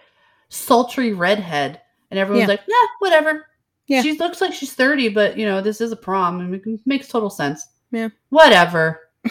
sultry 0.50 1.14
redhead, 1.14 1.80
and 2.10 2.20
everyone's 2.20 2.42
Yeah. 2.44 2.48
like, 2.48 2.62
"Yeah, 2.68 2.86
whatever." 3.00 3.46
Yeah. 3.88 4.02
She 4.02 4.18
looks 4.18 4.42
like 4.42 4.54
she's 4.54 4.74
thirty, 4.74 5.10
but 5.10 5.38
you 5.38 5.46
know, 5.46 5.62
this 5.62 5.82
is 5.82 5.92
a 5.92 5.96
prom, 5.96 6.40
and 6.40 6.54
it 6.56 6.64
makes 6.86 7.08
total 7.08 7.30
sense. 7.30 7.66
Yeah. 7.92 8.10
Whatever. 8.30 9.00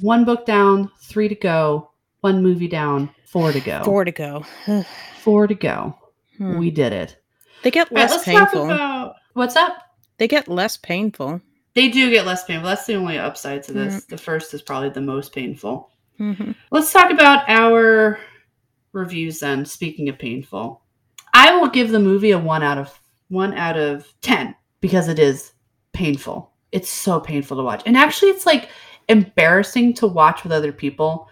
One 0.00 0.24
book 0.24 0.46
down, 0.46 0.90
three 1.02 1.28
to 1.28 1.34
go. 1.34 1.90
One 2.20 2.42
movie 2.42 2.68
down, 2.68 3.10
four 3.26 3.52
to 3.52 3.60
go. 3.60 3.82
Four 3.84 4.04
to 4.04 4.12
go. 4.12 4.44
Four 5.20 5.46
to 5.46 5.54
go. 5.54 5.94
Hmm. 6.40 6.56
We 6.58 6.70
did 6.70 6.92
it. 6.94 7.16
they 7.62 7.70
get 7.70 7.92
less 7.92 8.10
let's 8.12 8.24
painful. 8.24 8.64
about 8.70 9.16
what's 9.34 9.56
up. 9.56 9.76
They 10.16 10.26
get 10.26 10.48
less 10.48 10.78
painful. 10.78 11.40
They 11.74 11.88
do 11.88 12.08
get 12.10 12.24
less 12.26 12.44
painful. 12.44 12.66
That's 12.68 12.86
the 12.86 12.94
only 12.94 13.18
upside 13.18 13.62
to 13.64 13.72
Mm. 13.72 13.74
this. 13.74 14.04
The 14.06 14.16
first 14.16 14.54
is 14.54 14.62
probably 14.62 14.88
the 14.88 15.00
most 15.02 15.34
painful. 15.34 15.90
hmm 16.16 16.52
Let's 16.70 16.92
talk 16.92 17.10
about 17.10 17.48
our 17.48 18.18
reviews 18.92 19.40
then. 19.40 19.64
Speaking 19.66 20.08
of 20.08 20.18
painful, 20.18 20.82
I 21.34 21.56
will 21.56 21.68
give 21.68 21.90
the 21.90 22.00
movie 22.00 22.30
a 22.32 22.38
one 22.38 22.62
out 22.62 22.78
of 22.78 22.98
one 23.28 23.54
out 23.54 23.76
of 23.78 24.06
ten 24.22 24.54
because 24.80 25.08
it 25.08 25.18
is 25.18 25.52
painful. 25.92 26.50
It's 26.72 26.88
so 26.90 27.20
painful 27.20 27.56
to 27.58 27.62
watch, 27.62 27.82
and 27.86 27.96
actually, 27.96 28.30
it's 28.30 28.46
like 28.46 28.68
embarrassing 29.08 29.92
to 29.94 30.06
watch 30.06 30.42
with 30.44 30.52
other 30.52 30.72
people, 30.72 31.28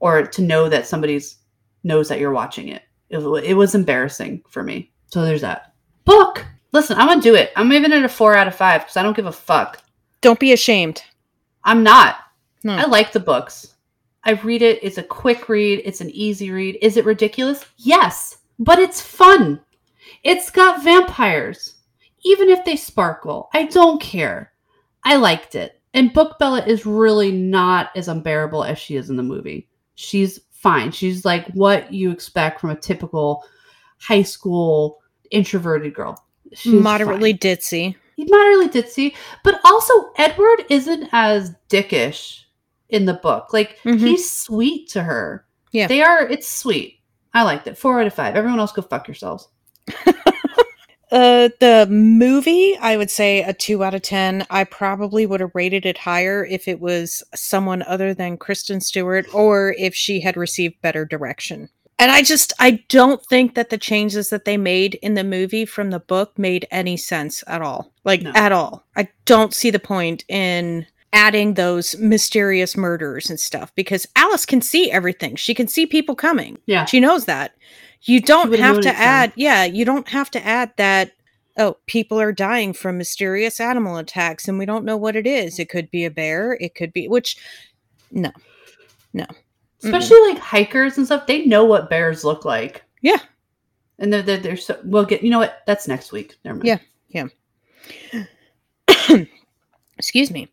or 0.00 0.22
to 0.26 0.42
know 0.42 0.68
that 0.68 0.86
somebody's 0.86 1.38
knows 1.84 2.08
that 2.08 2.18
you're 2.20 2.32
watching 2.32 2.68
it. 2.68 2.82
It, 3.10 3.18
it 3.18 3.54
was 3.54 3.74
embarrassing 3.74 4.42
for 4.48 4.62
me. 4.62 4.90
So 5.06 5.24
there's 5.24 5.42
that 5.42 5.74
book. 6.04 6.44
Listen, 6.72 6.98
I'm 6.98 7.08
gonna 7.08 7.22
do 7.22 7.34
it. 7.34 7.52
I'm 7.56 7.70
giving 7.70 7.92
it 7.92 8.04
a 8.04 8.08
four 8.08 8.34
out 8.34 8.48
of 8.48 8.54
five 8.54 8.82
because 8.82 8.96
I 8.96 9.02
don't 9.02 9.16
give 9.16 9.26
a 9.26 9.32
fuck. 9.32 9.82
Don't 10.20 10.40
be 10.40 10.52
ashamed. 10.52 11.02
I'm 11.64 11.82
not. 11.82 12.16
No. 12.64 12.74
I 12.74 12.86
like 12.86 13.12
the 13.12 13.20
books. 13.20 13.74
I 14.24 14.32
read 14.32 14.62
it. 14.62 14.80
It's 14.82 14.98
a 14.98 15.02
quick 15.02 15.48
read. 15.48 15.82
It's 15.84 16.00
an 16.00 16.10
easy 16.10 16.50
read. 16.50 16.78
Is 16.82 16.96
it 16.96 17.04
ridiculous? 17.04 17.64
Yes, 17.76 18.38
but 18.58 18.78
it's 18.78 19.00
fun. 19.00 19.60
It's 20.24 20.50
got 20.50 20.82
vampires. 20.82 21.76
Even 22.24 22.48
if 22.48 22.64
they 22.64 22.74
sparkle, 22.74 23.48
I 23.54 23.66
don't 23.66 24.00
care. 24.00 24.52
I 25.04 25.14
liked 25.16 25.54
it. 25.54 25.80
And 25.94 26.12
Book 26.12 26.38
Bella 26.38 26.64
is 26.66 26.84
really 26.84 27.30
not 27.30 27.90
as 27.94 28.08
unbearable 28.08 28.64
as 28.64 28.78
she 28.78 28.96
is 28.96 29.08
in 29.08 29.16
the 29.16 29.22
movie. 29.22 29.68
She's 29.94 30.40
fine. 30.60 30.90
She's 30.90 31.24
like 31.24 31.46
what 31.54 31.92
you 31.92 32.10
expect 32.10 32.60
from 32.60 32.70
a 32.70 32.76
typical 32.76 33.44
high 33.98 34.22
school 34.22 35.00
introverted 35.30 35.94
girl. 35.94 36.22
She's 36.52 36.72
Moderately 36.82 37.32
fine. 37.32 37.38
ditzy. 37.38 37.94
Moderately 38.18 38.68
ditzy, 38.68 39.14
but 39.44 39.60
also 39.64 39.92
Edward 40.16 40.64
isn't 40.70 41.08
as 41.12 41.54
dickish 41.68 42.42
in 42.88 43.04
the 43.04 43.14
book. 43.14 43.52
Like 43.52 43.78
Mhm. 43.84 43.98
he's 44.00 44.30
sweet 44.30 44.88
to 44.90 45.02
her. 45.02 45.44
Yeah. 45.72 45.86
they 45.88 46.02
are. 46.02 46.22
It's 46.26 46.48
sweet. 46.48 47.00
I 47.34 47.42
liked 47.42 47.66
it. 47.66 47.76
Four 47.76 48.00
out 48.00 48.06
of 48.06 48.14
five. 48.14 48.34
Everyone 48.36 48.58
else 48.60 48.72
go 48.72 48.80
fuck 48.82 49.06
yourselves. 49.08 49.48
Uh, 51.12 51.50
the 51.60 51.86
movie, 51.88 52.76
I 52.80 52.96
would 52.96 53.10
say 53.10 53.42
a 53.42 53.52
two 53.52 53.84
out 53.84 53.94
of 53.94 54.02
ten. 54.02 54.44
I 54.50 54.64
probably 54.64 55.24
would 55.26 55.40
have 55.40 55.54
rated 55.54 55.86
it 55.86 55.98
higher 55.98 56.44
if 56.44 56.66
it 56.66 56.80
was 56.80 57.22
someone 57.34 57.82
other 57.82 58.12
than 58.12 58.36
Kristen 58.36 58.80
Stewart, 58.80 59.26
or 59.32 59.74
if 59.78 59.94
she 59.94 60.20
had 60.20 60.36
received 60.36 60.80
better 60.82 61.04
direction. 61.04 61.68
And 61.98 62.10
I 62.10 62.22
just, 62.22 62.52
I 62.58 62.82
don't 62.88 63.24
think 63.24 63.54
that 63.54 63.70
the 63.70 63.78
changes 63.78 64.28
that 64.28 64.44
they 64.44 64.58
made 64.58 64.96
in 64.96 65.14
the 65.14 65.24
movie 65.24 65.64
from 65.64 65.90
the 65.90 66.00
book 66.00 66.38
made 66.38 66.66
any 66.70 66.96
sense 66.96 67.42
at 67.46 67.62
all. 67.62 67.90
Like 68.04 68.20
No. 68.22 68.32
at 68.34 68.52
all. 68.52 68.84
I 68.96 69.08
don't 69.24 69.54
see 69.54 69.70
the 69.70 69.78
point 69.78 70.22
in 70.28 70.86
adding 71.14 71.54
those 71.54 71.96
mysterious 71.96 72.76
murders 72.76 73.30
and 73.30 73.40
stuff 73.40 73.74
because 73.74 74.06
Alice 74.16 74.44
can 74.44 74.60
see 74.60 74.90
everything. 74.90 75.36
She 75.36 75.54
can 75.54 75.68
see 75.68 75.86
people 75.86 76.14
coming. 76.14 76.58
Yeah, 76.66 76.84
She 76.84 77.00
knows 77.00 77.24
that. 77.24 77.52
You 78.02 78.20
don't 78.20 78.50
would've 78.50 78.82
to 78.82 78.96
add, 78.96 79.32
yeah, 79.36 79.64
you 79.64 79.84
don't 79.84 80.08
have 80.08 80.30
to 80.32 80.46
add 80.46 80.72
that. 80.76 81.12
Oh, 81.58 81.76
people 81.86 82.20
are 82.20 82.32
dying 82.32 82.72
from 82.72 82.98
mysterious 82.98 83.60
animal 83.60 83.96
attacks, 83.96 84.46
and 84.46 84.58
we 84.58 84.66
don't 84.66 84.84
know 84.84 84.96
what 84.96 85.16
it 85.16 85.26
is. 85.26 85.58
It 85.58 85.68
could 85.68 85.90
be 85.90 86.04
a 86.04 86.10
bear. 86.10 86.58
It 86.60 86.74
could 86.74 86.92
be 86.92 87.08
which, 87.08 87.38
no, 88.10 88.30
no, 89.14 89.24
especially 89.82 90.20
like 90.28 90.38
hikers 90.38 90.98
and 90.98 91.06
stuff. 91.06 91.26
They 91.26 91.46
know 91.46 91.64
what 91.64 91.90
bears 91.90 92.24
look 92.24 92.44
like. 92.44 92.84
Yeah. 93.02 93.18
and 93.98 94.12
they're 94.12 94.22
they're, 94.22 94.36
they're 94.38 94.56
so. 94.56 94.78
We'll 94.84 95.04
get. 95.06 95.22
You 95.22 95.30
know 95.30 95.38
what? 95.38 95.62
That's 95.66 95.88
next 95.88 96.12
week. 96.12 96.34
Never 96.44 96.58
mind. 96.58 96.80
Yeah. 97.10 97.28
Yeah. 98.12 98.24
excuse 99.98 100.30
me. 100.30 100.48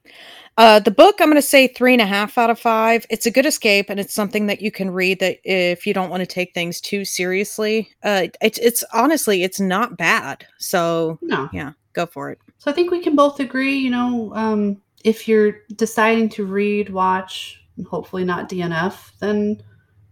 Uh, 0.58 0.80
the 0.80 0.92
book, 0.92 1.16
I'm 1.20 1.30
going 1.30 1.36
to 1.36 1.42
say 1.42 1.68
three 1.68 1.94
and 1.94 2.02
a 2.02 2.06
half 2.06 2.38
out 2.38 2.52
of 2.52 2.60
five. 2.60 3.06
It's 3.10 3.26
a 3.26 3.32
good 3.32 3.46
escape, 3.48 3.90
and 3.90 4.00
it's 4.00 4.14
something 4.14 4.46
that 4.48 4.62
you 4.62 4.72
can 4.72 4.92
read 4.92 5.20
that 5.20 5.38
if 5.44 5.88
you 5.88 5.94
don't 5.96 6.12
want 6.12 6.22
to 6.22 6.28
take 6.28 6.54
things 6.54 6.80
too 6.80 7.06
seriously. 7.06 7.90
Uh, 8.04 8.28
it's 8.42 8.60
it's 8.60 8.84
honestly, 8.94 9.44
it's 9.44 9.60
not 9.60 9.98
bad. 9.98 10.46
So 10.60 11.18
No. 11.24 11.50
yeah, 11.52 11.72
go 11.94 12.06
for 12.06 12.30
it. 12.30 12.38
So 12.60 12.70
I 12.70 12.74
think 12.76 12.92
we 12.92 13.02
can 13.02 13.16
both 13.16 13.40
agree, 13.40 13.76
you 13.78 13.90
know, 13.90 14.32
um, 14.36 14.80
if 15.04 15.28
you're 15.28 15.58
deciding 15.76 16.30
to 16.30 16.46
read, 16.46 16.90
watch, 16.92 17.60
and 17.78 17.88
hopefully 17.88 18.24
not 18.24 18.48
DNF, 18.48 19.12
then 19.20 19.62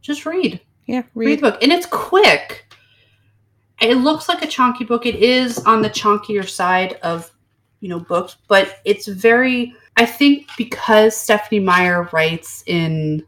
just 0.01 0.25
read. 0.25 0.59
Yeah, 0.87 1.03
Read 1.13 1.27
read. 1.27 1.37
the 1.39 1.51
book. 1.51 1.59
And 1.61 1.71
it's 1.71 1.85
quick. 1.85 2.65
It 3.79 3.95
looks 3.95 4.27
like 4.27 4.41
a 4.43 4.47
chunky 4.47 4.83
book. 4.85 5.05
It 5.05 5.15
is 5.15 5.59
on 5.59 5.81
the 5.83 5.89
chunkier 5.89 6.47
side 6.47 6.93
of, 7.03 7.31
you 7.79 7.89
know, 7.89 7.99
books, 7.99 8.35
but 8.47 8.79
it's 8.85 9.07
very 9.07 9.73
I 9.97 10.05
think 10.05 10.47
because 10.57 11.15
Stephenie 11.15 11.59
Meyer 11.59 12.09
writes 12.13 12.63
in 12.65 13.23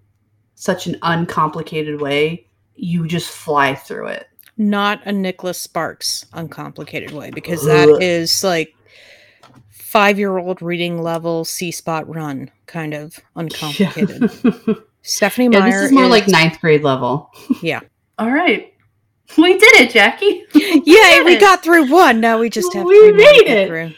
such 0.56 0.88
an 0.88 0.98
uncomplicated 1.02 2.02
way, 2.02 2.48
you 2.76 3.06
just 3.08 3.30
fly 3.30 3.76
through 3.76 4.08
it. 4.08 4.28
not 4.58 5.06
a 5.06 5.12
Nicholas 5.12 5.60
Sparks 5.60 6.26
uncomplicated 6.34 7.12
way 7.12 7.30
because 7.32 7.66
that 7.66 7.90
is 8.02 8.44
like 8.44 8.74
five 9.70 10.18
year 10.18 10.38
old 10.38 10.62
reading 10.62 11.02
level 11.02 11.46
C 11.46 11.72
spot 11.72 12.08
run 12.14 12.50
kind 12.66 12.94
of 12.94 13.20
uncomplicated. 13.36 14.32
Yeah. 14.44 14.74
Stephenie 15.02 15.50
Yeah, 15.54 15.60
Meyer. 15.60 15.72
this 15.72 15.82
is 15.84 15.92
more 15.92 16.08
like 16.08 16.28
ninth 16.28 16.60
grade 16.62 16.82
level. 16.84 17.30
Yeah. 17.62 17.82
All 18.18 18.32
right. 18.32 18.74
We 19.38 19.54
did 19.58 19.76
it, 19.82 19.92
Jackie. 19.92 20.44
Yay, 20.56 21.22
we 21.26 21.38
got 21.38 21.62
through 21.64 21.92
one. 21.92 22.20
Now 22.22 22.40
we 22.40 22.50
just 22.50 22.74
have 22.74 22.86
We 22.86 23.12
to 23.12 23.14
made 23.14 23.48
it. 23.48 23.68
through. 23.68 23.92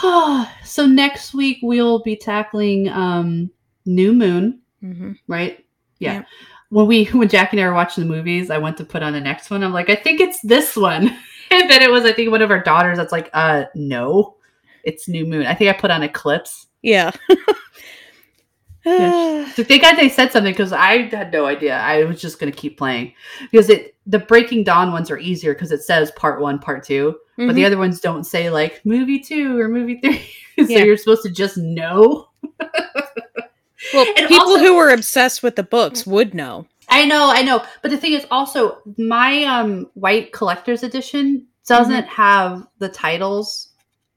so 0.64 0.86
next 0.86 1.34
week 1.34 1.58
we'll 1.62 2.00
be 2.00 2.16
tackling 2.16 2.88
um 2.88 3.50
New 3.84 4.12
Moon, 4.12 4.60
hmm 4.80 5.12
right? 5.28 5.64
Yeah. 5.98 6.14
Yeah. 6.14 6.22
When 6.70 6.86
we 6.86 7.04
when 7.12 7.28
Jackie 7.28 7.58
and 7.58 7.66
I 7.66 7.68
were 7.68 7.74
watching 7.74 8.04
the 8.04 8.10
movies, 8.14 8.50
I 8.50 8.58
went 8.58 8.76
to 8.78 8.84
put 8.84 9.02
on 9.02 9.12
the 9.12 9.20
next 9.20 9.50
one. 9.50 9.62
I'm 9.62 9.72
like, 9.72 9.90
I 9.90 9.96
think 9.96 10.20
it's 10.20 10.40
this 10.42 10.76
one. 10.76 11.16
And 11.50 11.68
then 11.68 11.82
it 11.82 11.90
was, 11.90 12.06
I 12.06 12.12
think, 12.12 12.30
one 12.30 12.40
of 12.40 12.50
our 12.50 12.62
daughters 12.62 12.96
that's 12.96 13.12
like, 13.12 13.28
uh, 13.34 13.64
no, 13.74 14.36
it's 14.84 15.06
New 15.06 15.26
Moon. 15.26 15.44
I 15.44 15.54
think 15.54 15.68
I 15.68 15.78
put 15.78 15.90
on 15.90 16.02
Eclipse. 16.02 16.66
Yeah. 16.80 17.10
Yeah. 18.84 19.48
So 19.50 19.62
thank 19.62 19.82
God 19.82 19.96
they 19.96 20.08
said 20.08 20.32
something 20.32 20.52
because 20.52 20.72
I 20.72 21.08
had 21.08 21.32
no 21.32 21.46
idea. 21.46 21.76
I 21.76 22.04
was 22.04 22.20
just 22.20 22.40
gonna 22.40 22.52
keep 22.52 22.76
playing 22.76 23.14
because 23.50 23.68
it 23.68 23.94
the 24.06 24.18
Breaking 24.18 24.64
Dawn 24.64 24.92
ones 24.92 25.10
are 25.10 25.18
easier 25.18 25.54
because 25.54 25.70
it 25.72 25.82
says 25.82 26.10
part 26.12 26.40
one, 26.40 26.58
part 26.58 26.84
2 27.42 27.46
but 27.48 27.54
the 27.54 27.62
Mhm. 27.62 27.66
other 27.66 27.78
ones 27.78 28.00
don't 28.00 28.24
say 28.24 28.50
like 28.50 28.80
movie 28.84 29.18
two 29.20 29.58
or 29.60 29.68
movie 29.68 29.98
three. 30.00 30.18
so 30.66 30.72
Yeah. 30.72 30.84
you're 30.84 30.96
supposed 30.96 31.22
to 31.24 31.30
just 31.30 31.56
know. 31.58 32.28
well, 33.94 34.06
and 34.16 34.28
people 34.28 34.48
also- 34.48 34.58
who 34.58 34.76
were 34.76 34.90
obsessed 34.90 35.42
with 35.42 35.56
the 35.56 35.62
books 35.62 36.06
would 36.06 36.34
know. 36.34 36.66
I 36.88 37.04
know, 37.06 37.30
I 37.30 37.42
know. 37.42 37.64
But 37.80 37.90
the 37.90 37.96
thing 37.96 38.12
is 38.12 38.26
also 38.30 38.78
my 38.98 39.44
um 39.44 39.88
white 39.94 40.32
collector's 40.32 40.82
edition 40.82 41.46
doesn't 41.66 42.06
have 42.06 42.66
the 42.78 42.88
titles 42.88 43.68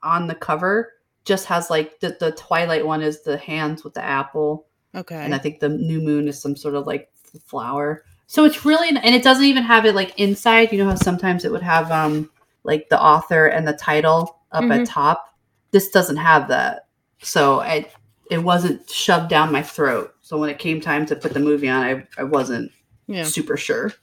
on 0.03 0.27
the 0.27 0.35
cover. 0.35 0.93
Just 1.25 1.45
has 1.45 1.69
like 1.69 1.99
the, 2.01 2.17
the 2.19 2.31
Twilight 2.33 2.85
one 2.85 3.01
is 3.01 3.23
the 3.23 3.37
hands 3.37 3.83
with 3.83 3.93
the 3.93 4.03
apple. 4.03 4.67
Okay. 4.93 5.15
and 5.15 5.35
I 5.35 5.37
think 5.39 5.59
the 5.59 5.67
new 5.69 5.99
moon 5.99 6.27
is 6.29 6.41
some 6.41 6.55
sort 6.55 6.73
of 6.75 6.87
like 6.87 7.09
flower. 7.45 8.03
So 8.27 8.45
it's 8.45 8.63
really, 8.65 8.87
and 8.89 9.13
it 9.13 9.23
doesn't 9.23 9.43
even 9.43 9.63
have 9.63 9.85
it 9.85 9.93
like 9.93 10.17
inside. 10.19 10.71
You 10.71 10.77
know 10.79 10.85
how 10.89 10.95
sometimes 10.95 11.43
it 11.45 11.51
would 11.51 11.61
have 11.63 11.91
um 11.91 12.29
like 12.65 12.89
the 12.89 13.01
author 13.01 13.45
and 13.47 13.67
the 13.67 13.73
title 13.73 14.41
up 14.51 14.63
Mhm. 14.63 14.81
at 14.81 14.87
top. 14.87 15.33
This 15.71 15.89
doesn't 15.89 16.17
have 16.17 16.47
that, 16.49 16.87
so 17.21 17.61
I 17.61 17.85
it 18.31 18.39
wasn't 18.39 18.89
shoved 18.89 19.29
down 19.29 19.51
my 19.51 19.61
throat. 19.61 20.13
So 20.21 20.37
when 20.39 20.49
it 20.49 20.57
came 20.59 20.81
time 20.81 21.05
to 21.05 21.15
put 21.15 21.33
the 21.33 21.39
movie 21.39 21.69
on, 21.69 21.83
I 21.83 22.07
I 22.17 22.23
wasn't 22.23 22.71
yeah. 23.07 23.23
super 23.23 23.55
sure. 23.57 23.93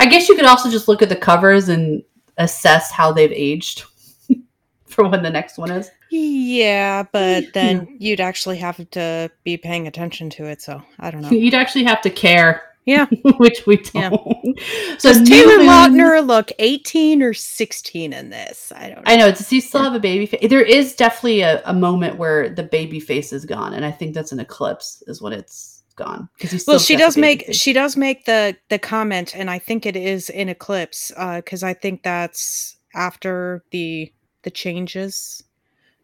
I 0.00 0.06
guess 0.06 0.28
you 0.28 0.34
could 0.34 0.44
also 0.44 0.68
just 0.70 0.88
look 0.88 1.02
at 1.02 1.08
the 1.08 1.16
covers 1.16 1.68
and 1.68 2.02
assess 2.38 2.90
how 2.90 3.12
they've 3.12 3.30
aged 3.32 3.84
for 4.86 5.06
when 5.08 5.22
the 5.22 5.30
next 5.30 5.56
one 5.56 5.70
is. 5.70 5.90
Yeah, 6.10 7.04
but 7.12 7.44
then 7.54 7.96
you'd 8.00 8.20
actually 8.20 8.56
have 8.58 8.88
to 8.90 9.30
be 9.44 9.56
paying 9.56 9.86
attention 9.86 10.30
to 10.30 10.46
it. 10.46 10.60
So 10.62 10.82
I 10.98 11.10
don't 11.10 11.22
know. 11.22 11.30
You'd 11.30 11.54
actually 11.54 11.84
have 11.84 12.00
to 12.02 12.10
care. 12.10 12.62
Yeah. 12.86 13.06
which 13.38 13.66
we 13.66 13.78
don't. 13.78 14.24
Yeah. 14.44 14.96
So 14.98 15.12
Does 15.12 15.28
Taylor 15.28 15.58
Lautner 15.58 16.24
look 16.24 16.52
18 16.60 17.20
or 17.20 17.34
16 17.34 18.12
in 18.12 18.30
this? 18.30 18.72
I 18.74 18.88
don't 18.88 19.04
know. 19.04 19.12
I 19.12 19.16
know. 19.16 19.30
Does 19.30 19.50
he 19.50 19.60
still 19.60 19.82
have 19.82 19.94
a 19.94 20.00
baby 20.00 20.24
face? 20.26 20.48
There 20.48 20.62
is 20.62 20.94
definitely 20.94 21.40
a, 21.40 21.62
a 21.66 21.74
moment 21.74 22.16
where 22.16 22.48
the 22.48 22.62
baby 22.62 23.00
face 23.00 23.32
is 23.32 23.44
gone, 23.44 23.74
and 23.74 23.84
I 23.84 23.90
think 23.90 24.14
that's 24.14 24.30
an 24.30 24.38
eclipse 24.38 25.02
is 25.08 25.20
when 25.20 25.32
it's 25.32 25.82
gone. 25.96 26.28
Well, 26.66 26.78
she 26.78 26.96
does 26.96 27.16
make 27.16 27.52
she 27.52 27.72
does 27.72 27.96
make 27.96 28.24
the 28.24 28.56
the 28.68 28.78
comment, 28.78 29.34
and 29.34 29.50
I 29.50 29.58
think 29.58 29.84
it 29.84 29.96
is 29.96 30.30
in 30.30 30.48
Eclipse 30.48 31.10
because 31.34 31.64
I 31.64 31.74
think 31.74 32.04
that's 32.04 32.76
after 32.94 33.64
the 33.72 34.12
the 34.42 34.50
changes 34.52 35.42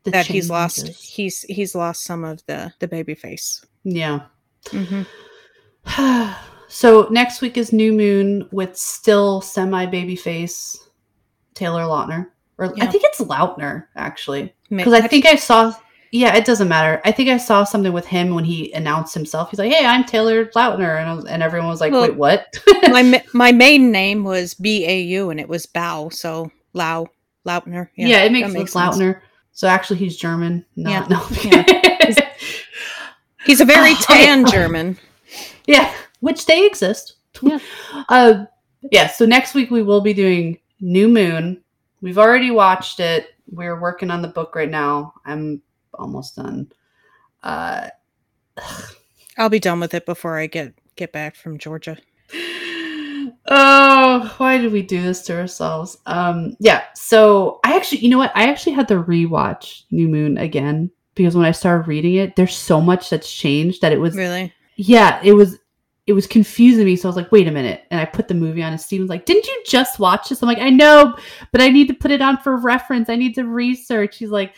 that 0.03 0.27
he's 0.27 0.51
lost. 0.51 0.89
He's 0.89 1.43
he's 1.43 1.77
lost 1.77 2.03
some 2.03 2.25
of 2.25 2.45
the 2.47 2.75
the 2.81 2.89
baby 2.89 3.15
face. 3.15 3.65
Yeah. 3.85 4.23
hmm 4.75 5.03
so 6.73 7.07
next 7.11 7.41
week 7.43 7.57
is 7.59 7.73
New 7.73 7.93
Moon 7.93 8.49
with 8.51 8.77
still 8.77 9.41
semi 9.41 9.87
baby 9.87 10.17
face 10.17 10.77
Taylor 11.55 11.83
Lautner, 11.83 12.29
or 12.59 12.73
I 12.81 12.87
think 12.87 13.05
it's 13.05 13.21
Lautner 13.21 13.87
actually, 13.95 14.55
because 14.71 14.95
I 14.95 15.07
think 15.07 15.27
I 15.27 15.37
saw. 15.37 15.75
Yeah, 16.15 16.35
it 16.37 16.45
doesn't 16.45 16.69
matter. 16.69 17.01
I 17.07 17.13
think 17.13 17.31
I 17.31 17.39
saw 17.39 17.65
something 17.65 17.93
with 17.93 18.05
him 18.07 18.35
when 18.35 18.45
he 18.45 18.71
announced 18.75 19.15
himself. 19.15 19.51
He's 19.51 19.59
like, 19.59 19.73
"Hey, 19.73 19.85
I'm 19.87 20.05
Taylor 20.05 20.45
Lautner," 20.47 20.99
and 21.01 21.09
I 21.09 21.15
was, 21.15 21.25
and 21.25 21.43
everyone 21.43 21.69
was 21.69 21.81
like, 21.81 21.93
Well, 21.93 22.03
"Wait, 22.03 22.17
what?" 22.17 22.55
my 22.91 23.23
my 23.33 23.53
maiden 23.53 23.91
name 23.93 24.25
was 24.25 24.55
B 24.55 24.87
A 24.87 25.01
U, 25.03 25.31
and 25.31 25.41
it 25.41 25.49
was 25.49 25.67
Bao, 25.67 26.13
so 26.13 26.51
Lau 26.75 27.07
Lautner. 27.47 27.89
Yeah, 27.97 28.19
it 28.21 28.25
that 28.25 28.33
makes, 28.33 28.53
makes 28.53 28.73
sense. 28.73 28.97
Lautner. 28.97 29.21
So 29.53 29.69
actually, 29.69 29.99
he's 29.99 30.17
German. 30.17 30.65
No, 30.77 30.91
Yeah. 30.91 31.07
no. 31.11 31.27
Yeah. 31.45 32.19
He's 33.45 33.61
a 33.61 33.65
very 33.65 33.91
Oh, 33.95 34.05
okay. 34.09 34.25
tan 34.27 34.47
German. 34.47 34.99
yeah, 35.67 35.93
which 36.23 36.47
they 36.47 36.65
exist. 36.65 37.17
Yeah. 37.43 37.59
uh, 38.09 38.45
yeah. 38.91 39.09
So 39.09 39.27
next 39.27 39.55
week 39.55 39.71
we 39.71 39.83
will 39.83 40.01
be 40.01 40.15
doing 40.15 40.59
New 40.81 41.09
Moon. 41.09 41.63
We've 42.01 42.19
already 42.19 42.51
watched 42.51 43.01
it. 43.01 43.35
We're 43.51 43.79
working 43.79 44.11
on 44.11 44.23
the 44.23 44.29
book 44.29 44.55
right 44.55 44.71
now. 44.71 45.15
I'm 45.27 45.61
almost 45.95 46.37
done. 46.37 46.73
Uh, 47.43 47.89
I'll 49.37 49.49
be 49.49 49.59
done 49.59 49.81
with 49.81 49.95
it 49.95 50.07
before 50.07 50.39
I 50.39 50.47
get 50.47 50.75
get 50.95 51.13
back 51.13 51.35
from 51.35 51.59
Georgia. 51.59 51.99
oh, 53.47 54.35
why 54.37 54.59
did 54.59 54.73
we 54.73 54.83
do 54.83 55.03
this 55.03 55.23
to 55.23 55.37
ourselves? 55.37 55.99
Um, 56.07 56.57
yeah. 56.61 56.85
So 56.95 57.59
I 57.65 57.77
actually, 57.77 57.99
you 57.99 58.11
know 58.11 58.19
what? 58.19 58.33
I 58.37 58.49
actually 58.49 58.75
had 58.75 58.89
to 58.89 59.03
rewatch 59.03 59.83
New 59.91 60.07
Moon 60.09 60.39
again 60.39 60.89
because 61.17 61.35
when 61.35 61.47
I 61.47 61.53
started 61.53 61.89
reading 61.89 62.15
it, 62.15 62.37
there's 62.37 62.57
so 62.57 62.81
much 62.81 63.11
that's 63.11 63.33
changed 63.33 63.83
that 63.83 63.93
it 63.93 64.01
was 64.01 64.15
Really? 64.15 64.53
yeah, 64.77 65.21
it 65.25 65.33
was 65.33 65.59
it 66.07 66.13
was 66.13 66.27
confusing 66.27 66.85
me. 66.85 66.97
So 66.97 67.09
I 67.09 67.11
was 67.11 67.17
like, 67.17 67.31
wait 67.31 67.47
a 67.47 67.53
minute. 67.53 67.85
And 67.91 68.01
I 68.01 68.05
put 68.05 68.29
the 68.29 68.35
movie 68.35 68.63
on 68.63 68.73
and 68.73 68.81
Steven's 68.81 69.11
like, 69.11 69.25
didn't 69.25 69.47
you 69.47 69.63
just 69.67 69.99
watch 69.99 70.29
this? 70.29 70.43
I'm 70.43 70.49
like, 70.49 70.59
I 70.59 70.71
know, 70.71 71.17
but 71.53 71.61
I 71.61 71.69
need 71.69 71.89
to 71.89 71.95
put 71.95 72.11
it 72.11 72.21
on 72.21 72.39
for 72.39 72.57
reference. 72.57 73.09
I 73.09 73.17
need 73.17 73.35
to 73.37 73.45
research. 73.45 74.19
He's 74.19 74.31
like, 74.31 74.55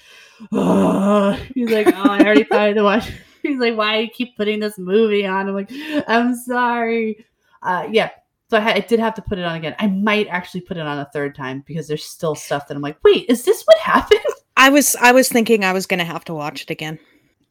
oh 0.53 1.39
he's 1.55 1.71
like, 1.71 1.89
oh, 1.89 2.11
I 2.11 2.21
already 2.21 2.45
thought 2.45 2.61
I 2.61 2.67
had 2.69 2.77
to 2.77 2.83
watch. 2.83 3.11
He's 3.43 3.59
like, 3.59 3.77
why 3.77 3.99
do 3.99 4.05
you 4.05 4.11
keep 4.11 4.39
putting 4.39 4.59
this 4.59 4.79
movie 4.79 5.27
on? 5.27 5.49
I'm 5.49 5.55
like, 5.55 5.71
I'm 6.09 6.35
sorry. 6.35 7.27
Uh 7.63 7.87
yeah. 7.93 8.11
So 8.49 8.57
I, 8.57 8.61
had, 8.61 8.77
I 8.77 8.81
did 8.81 9.01
have 9.01 9.15
to 9.15 9.23
put 9.23 9.39
it 9.39 9.45
on 9.45 9.57
again. 9.57 9.75
I 9.79 9.87
might 9.87 10.29
actually 10.29 10.63
put 10.63 10.79
it 10.79 10.87
on 10.87 10.99
a 10.99 11.11
third 11.13 11.35
time 11.35 11.63
because 11.67 11.87
there's 11.87 12.05
still 12.05 12.35
stuff 12.35 12.69
that 12.69 12.77
I'm 12.77 12.83
like, 12.83 12.97
wait, 13.05 13.27
is 13.29 13.45
this 13.45 13.63
what 13.65 13.79
happened? 13.79 14.21
I 14.57 14.71
was 14.71 14.97
I 14.97 15.13
was 15.13 15.29
thinking 15.29 15.63
I 15.63 15.75
was 15.75 15.85
gonna 15.85 16.05
have 16.05 16.25
to 16.25 16.35
watch 16.35 16.63
it 16.63 16.71
again. 16.71 16.99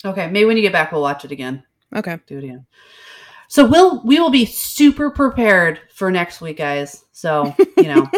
Okay, 0.03 0.27
maybe 0.31 0.45
when 0.45 0.57
you 0.57 0.63
get 0.63 0.73
back, 0.73 0.91
we'll 0.91 1.01
watch 1.01 1.25
it 1.25 1.31
again. 1.31 1.63
Okay. 1.95 2.17
do 2.25 2.39
it 2.39 2.43
again. 2.43 2.65
So 3.47 3.65
we'll 3.65 4.01
we 4.03 4.19
will 4.19 4.29
be 4.29 4.45
super 4.45 5.09
prepared 5.09 5.79
for 5.93 6.11
next 6.11 6.41
week, 6.41 6.57
guys. 6.57 7.05
So 7.11 7.53
you 7.77 7.83
know, 7.83 8.09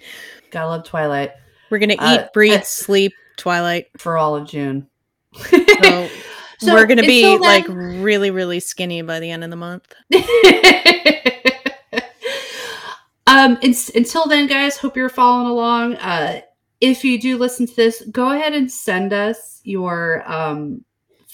gotta 0.50 0.68
love 0.68 0.84
Twilight 0.84 1.32
We're 1.70 1.78
gonna 1.78 1.94
eat, 1.94 2.00
Uh, 2.00 2.28
breathe, 2.32 2.60
uh, 2.60 2.62
sleep, 2.62 3.12
Twilight. 3.36 3.86
for 3.98 4.16
all 4.16 4.36
of 4.36 4.48
June. 4.48 4.88
So, 5.34 6.08
So 6.58 6.72
we're 6.72 6.86
gonna 6.86 7.02
be 7.02 7.24
until 7.24 7.40
like 7.40 7.66
really, 7.68 8.30
really 8.30 8.60
skinny 8.60 9.02
by 9.02 9.20
the 9.20 9.30
end 9.30 9.44
of 9.44 9.50
the 9.50 9.56
month. 9.56 9.92
um, 13.26 13.58
until 13.62 14.26
then, 14.26 14.46
guys, 14.46 14.76
hope 14.76 14.96
you're 14.96 15.08
following 15.08 15.48
along. 15.48 15.96
Uh, 15.96 16.40
if 16.80 17.04
you 17.04 17.20
do 17.20 17.36
listen 17.38 17.66
to 17.66 17.74
this, 17.74 18.02
go 18.10 18.30
ahead 18.30 18.54
and 18.54 18.70
send 18.70 19.12
us 19.12 19.60
your 19.64 20.22
um, 20.30 20.84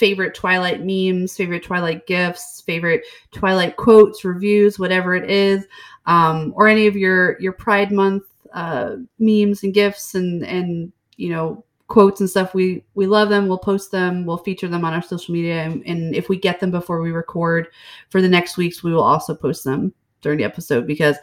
favorite 0.00 0.34
Twilight 0.34 0.80
memes, 0.80 1.36
favorite 1.36 1.62
Twilight 1.62 2.06
gifts, 2.06 2.62
favorite 2.62 3.04
Twilight 3.32 3.76
quotes, 3.76 4.24
reviews, 4.24 4.78
whatever 4.78 5.14
it 5.14 5.30
is, 5.30 5.66
um, 6.06 6.54
or 6.56 6.66
any 6.66 6.86
of 6.86 6.96
your 6.96 7.38
your 7.38 7.52
Pride 7.52 7.92
Month 7.92 8.24
uh, 8.54 8.96
memes 9.18 9.62
and 9.62 9.74
gifts 9.74 10.14
and 10.14 10.42
and 10.44 10.90
you 11.18 11.28
know 11.28 11.62
quotes 11.86 12.20
and 12.20 12.30
stuff. 12.30 12.54
We 12.54 12.82
we 12.94 13.06
love 13.06 13.28
them. 13.28 13.46
We'll 13.46 13.58
post 13.58 13.90
them. 13.92 14.24
We'll 14.24 14.38
feature 14.38 14.68
them 14.68 14.86
on 14.86 14.94
our 14.94 15.02
social 15.02 15.34
media, 15.34 15.60
and, 15.62 15.84
and 15.86 16.16
if 16.16 16.30
we 16.30 16.38
get 16.38 16.60
them 16.60 16.70
before 16.70 17.02
we 17.02 17.12
record 17.12 17.68
for 18.08 18.22
the 18.22 18.28
next 18.28 18.56
weeks, 18.56 18.82
we 18.82 18.94
will 18.94 19.02
also 19.02 19.34
post 19.34 19.64
them 19.64 19.92
during 20.22 20.38
the 20.38 20.44
episode 20.44 20.86
because 20.86 21.16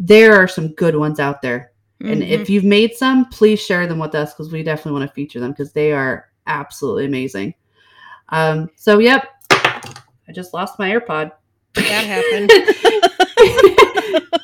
there 0.00 0.34
are 0.34 0.48
some 0.48 0.68
good 0.68 0.96
ones 0.96 1.20
out 1.20 1.42
there. 1.42 1.70
And 2.00 2.22
Mhm. 2.22 2.28
if 2.30 2.50
you've 2.50 2.64
made 2.64 2.94
some, 2.94 3.26
please 3.26 3.60
share 3.60 3.86
them 3.86 4.00
with 4.00 4.14
us 4.14 4.32
because 4.32 4.50
we 4.50 4.62
definitely 4.64 4.98
want 4.98 5.08
to 5.08 5.14
feature 5.14 5.38
them 5.38 5.52
because 5.52 5.72
they 5.72 5.92
are 5.92 6.26
absolutely 6.48 7.04
amazing. 7.04 7.54
Um, 8.32 8.70
so, 8.76 8.98
yep, 8.98 9.28
I 9.50 10.32
just 10.32 10.54
lost 10.54 10.78
my 10.78 10.90
AirPod. 10.90 11.30
that 11.74 12.06
happened. 12.06 12.50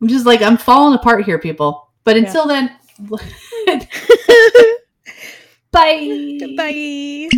I'm 0.00 0.08
just 0.08 0.26
like, 0.26 0.42
I'm 0.42 0.58
falling 0.58 0.94
apart 0.94 1.24
here, 1.24 1.38
people. 1.38 1.90
But 2.04 2.16
until 2.16 2.46
then, 2.46 2.76
bye. 5.72 6.38
Bye. 6.56 7.28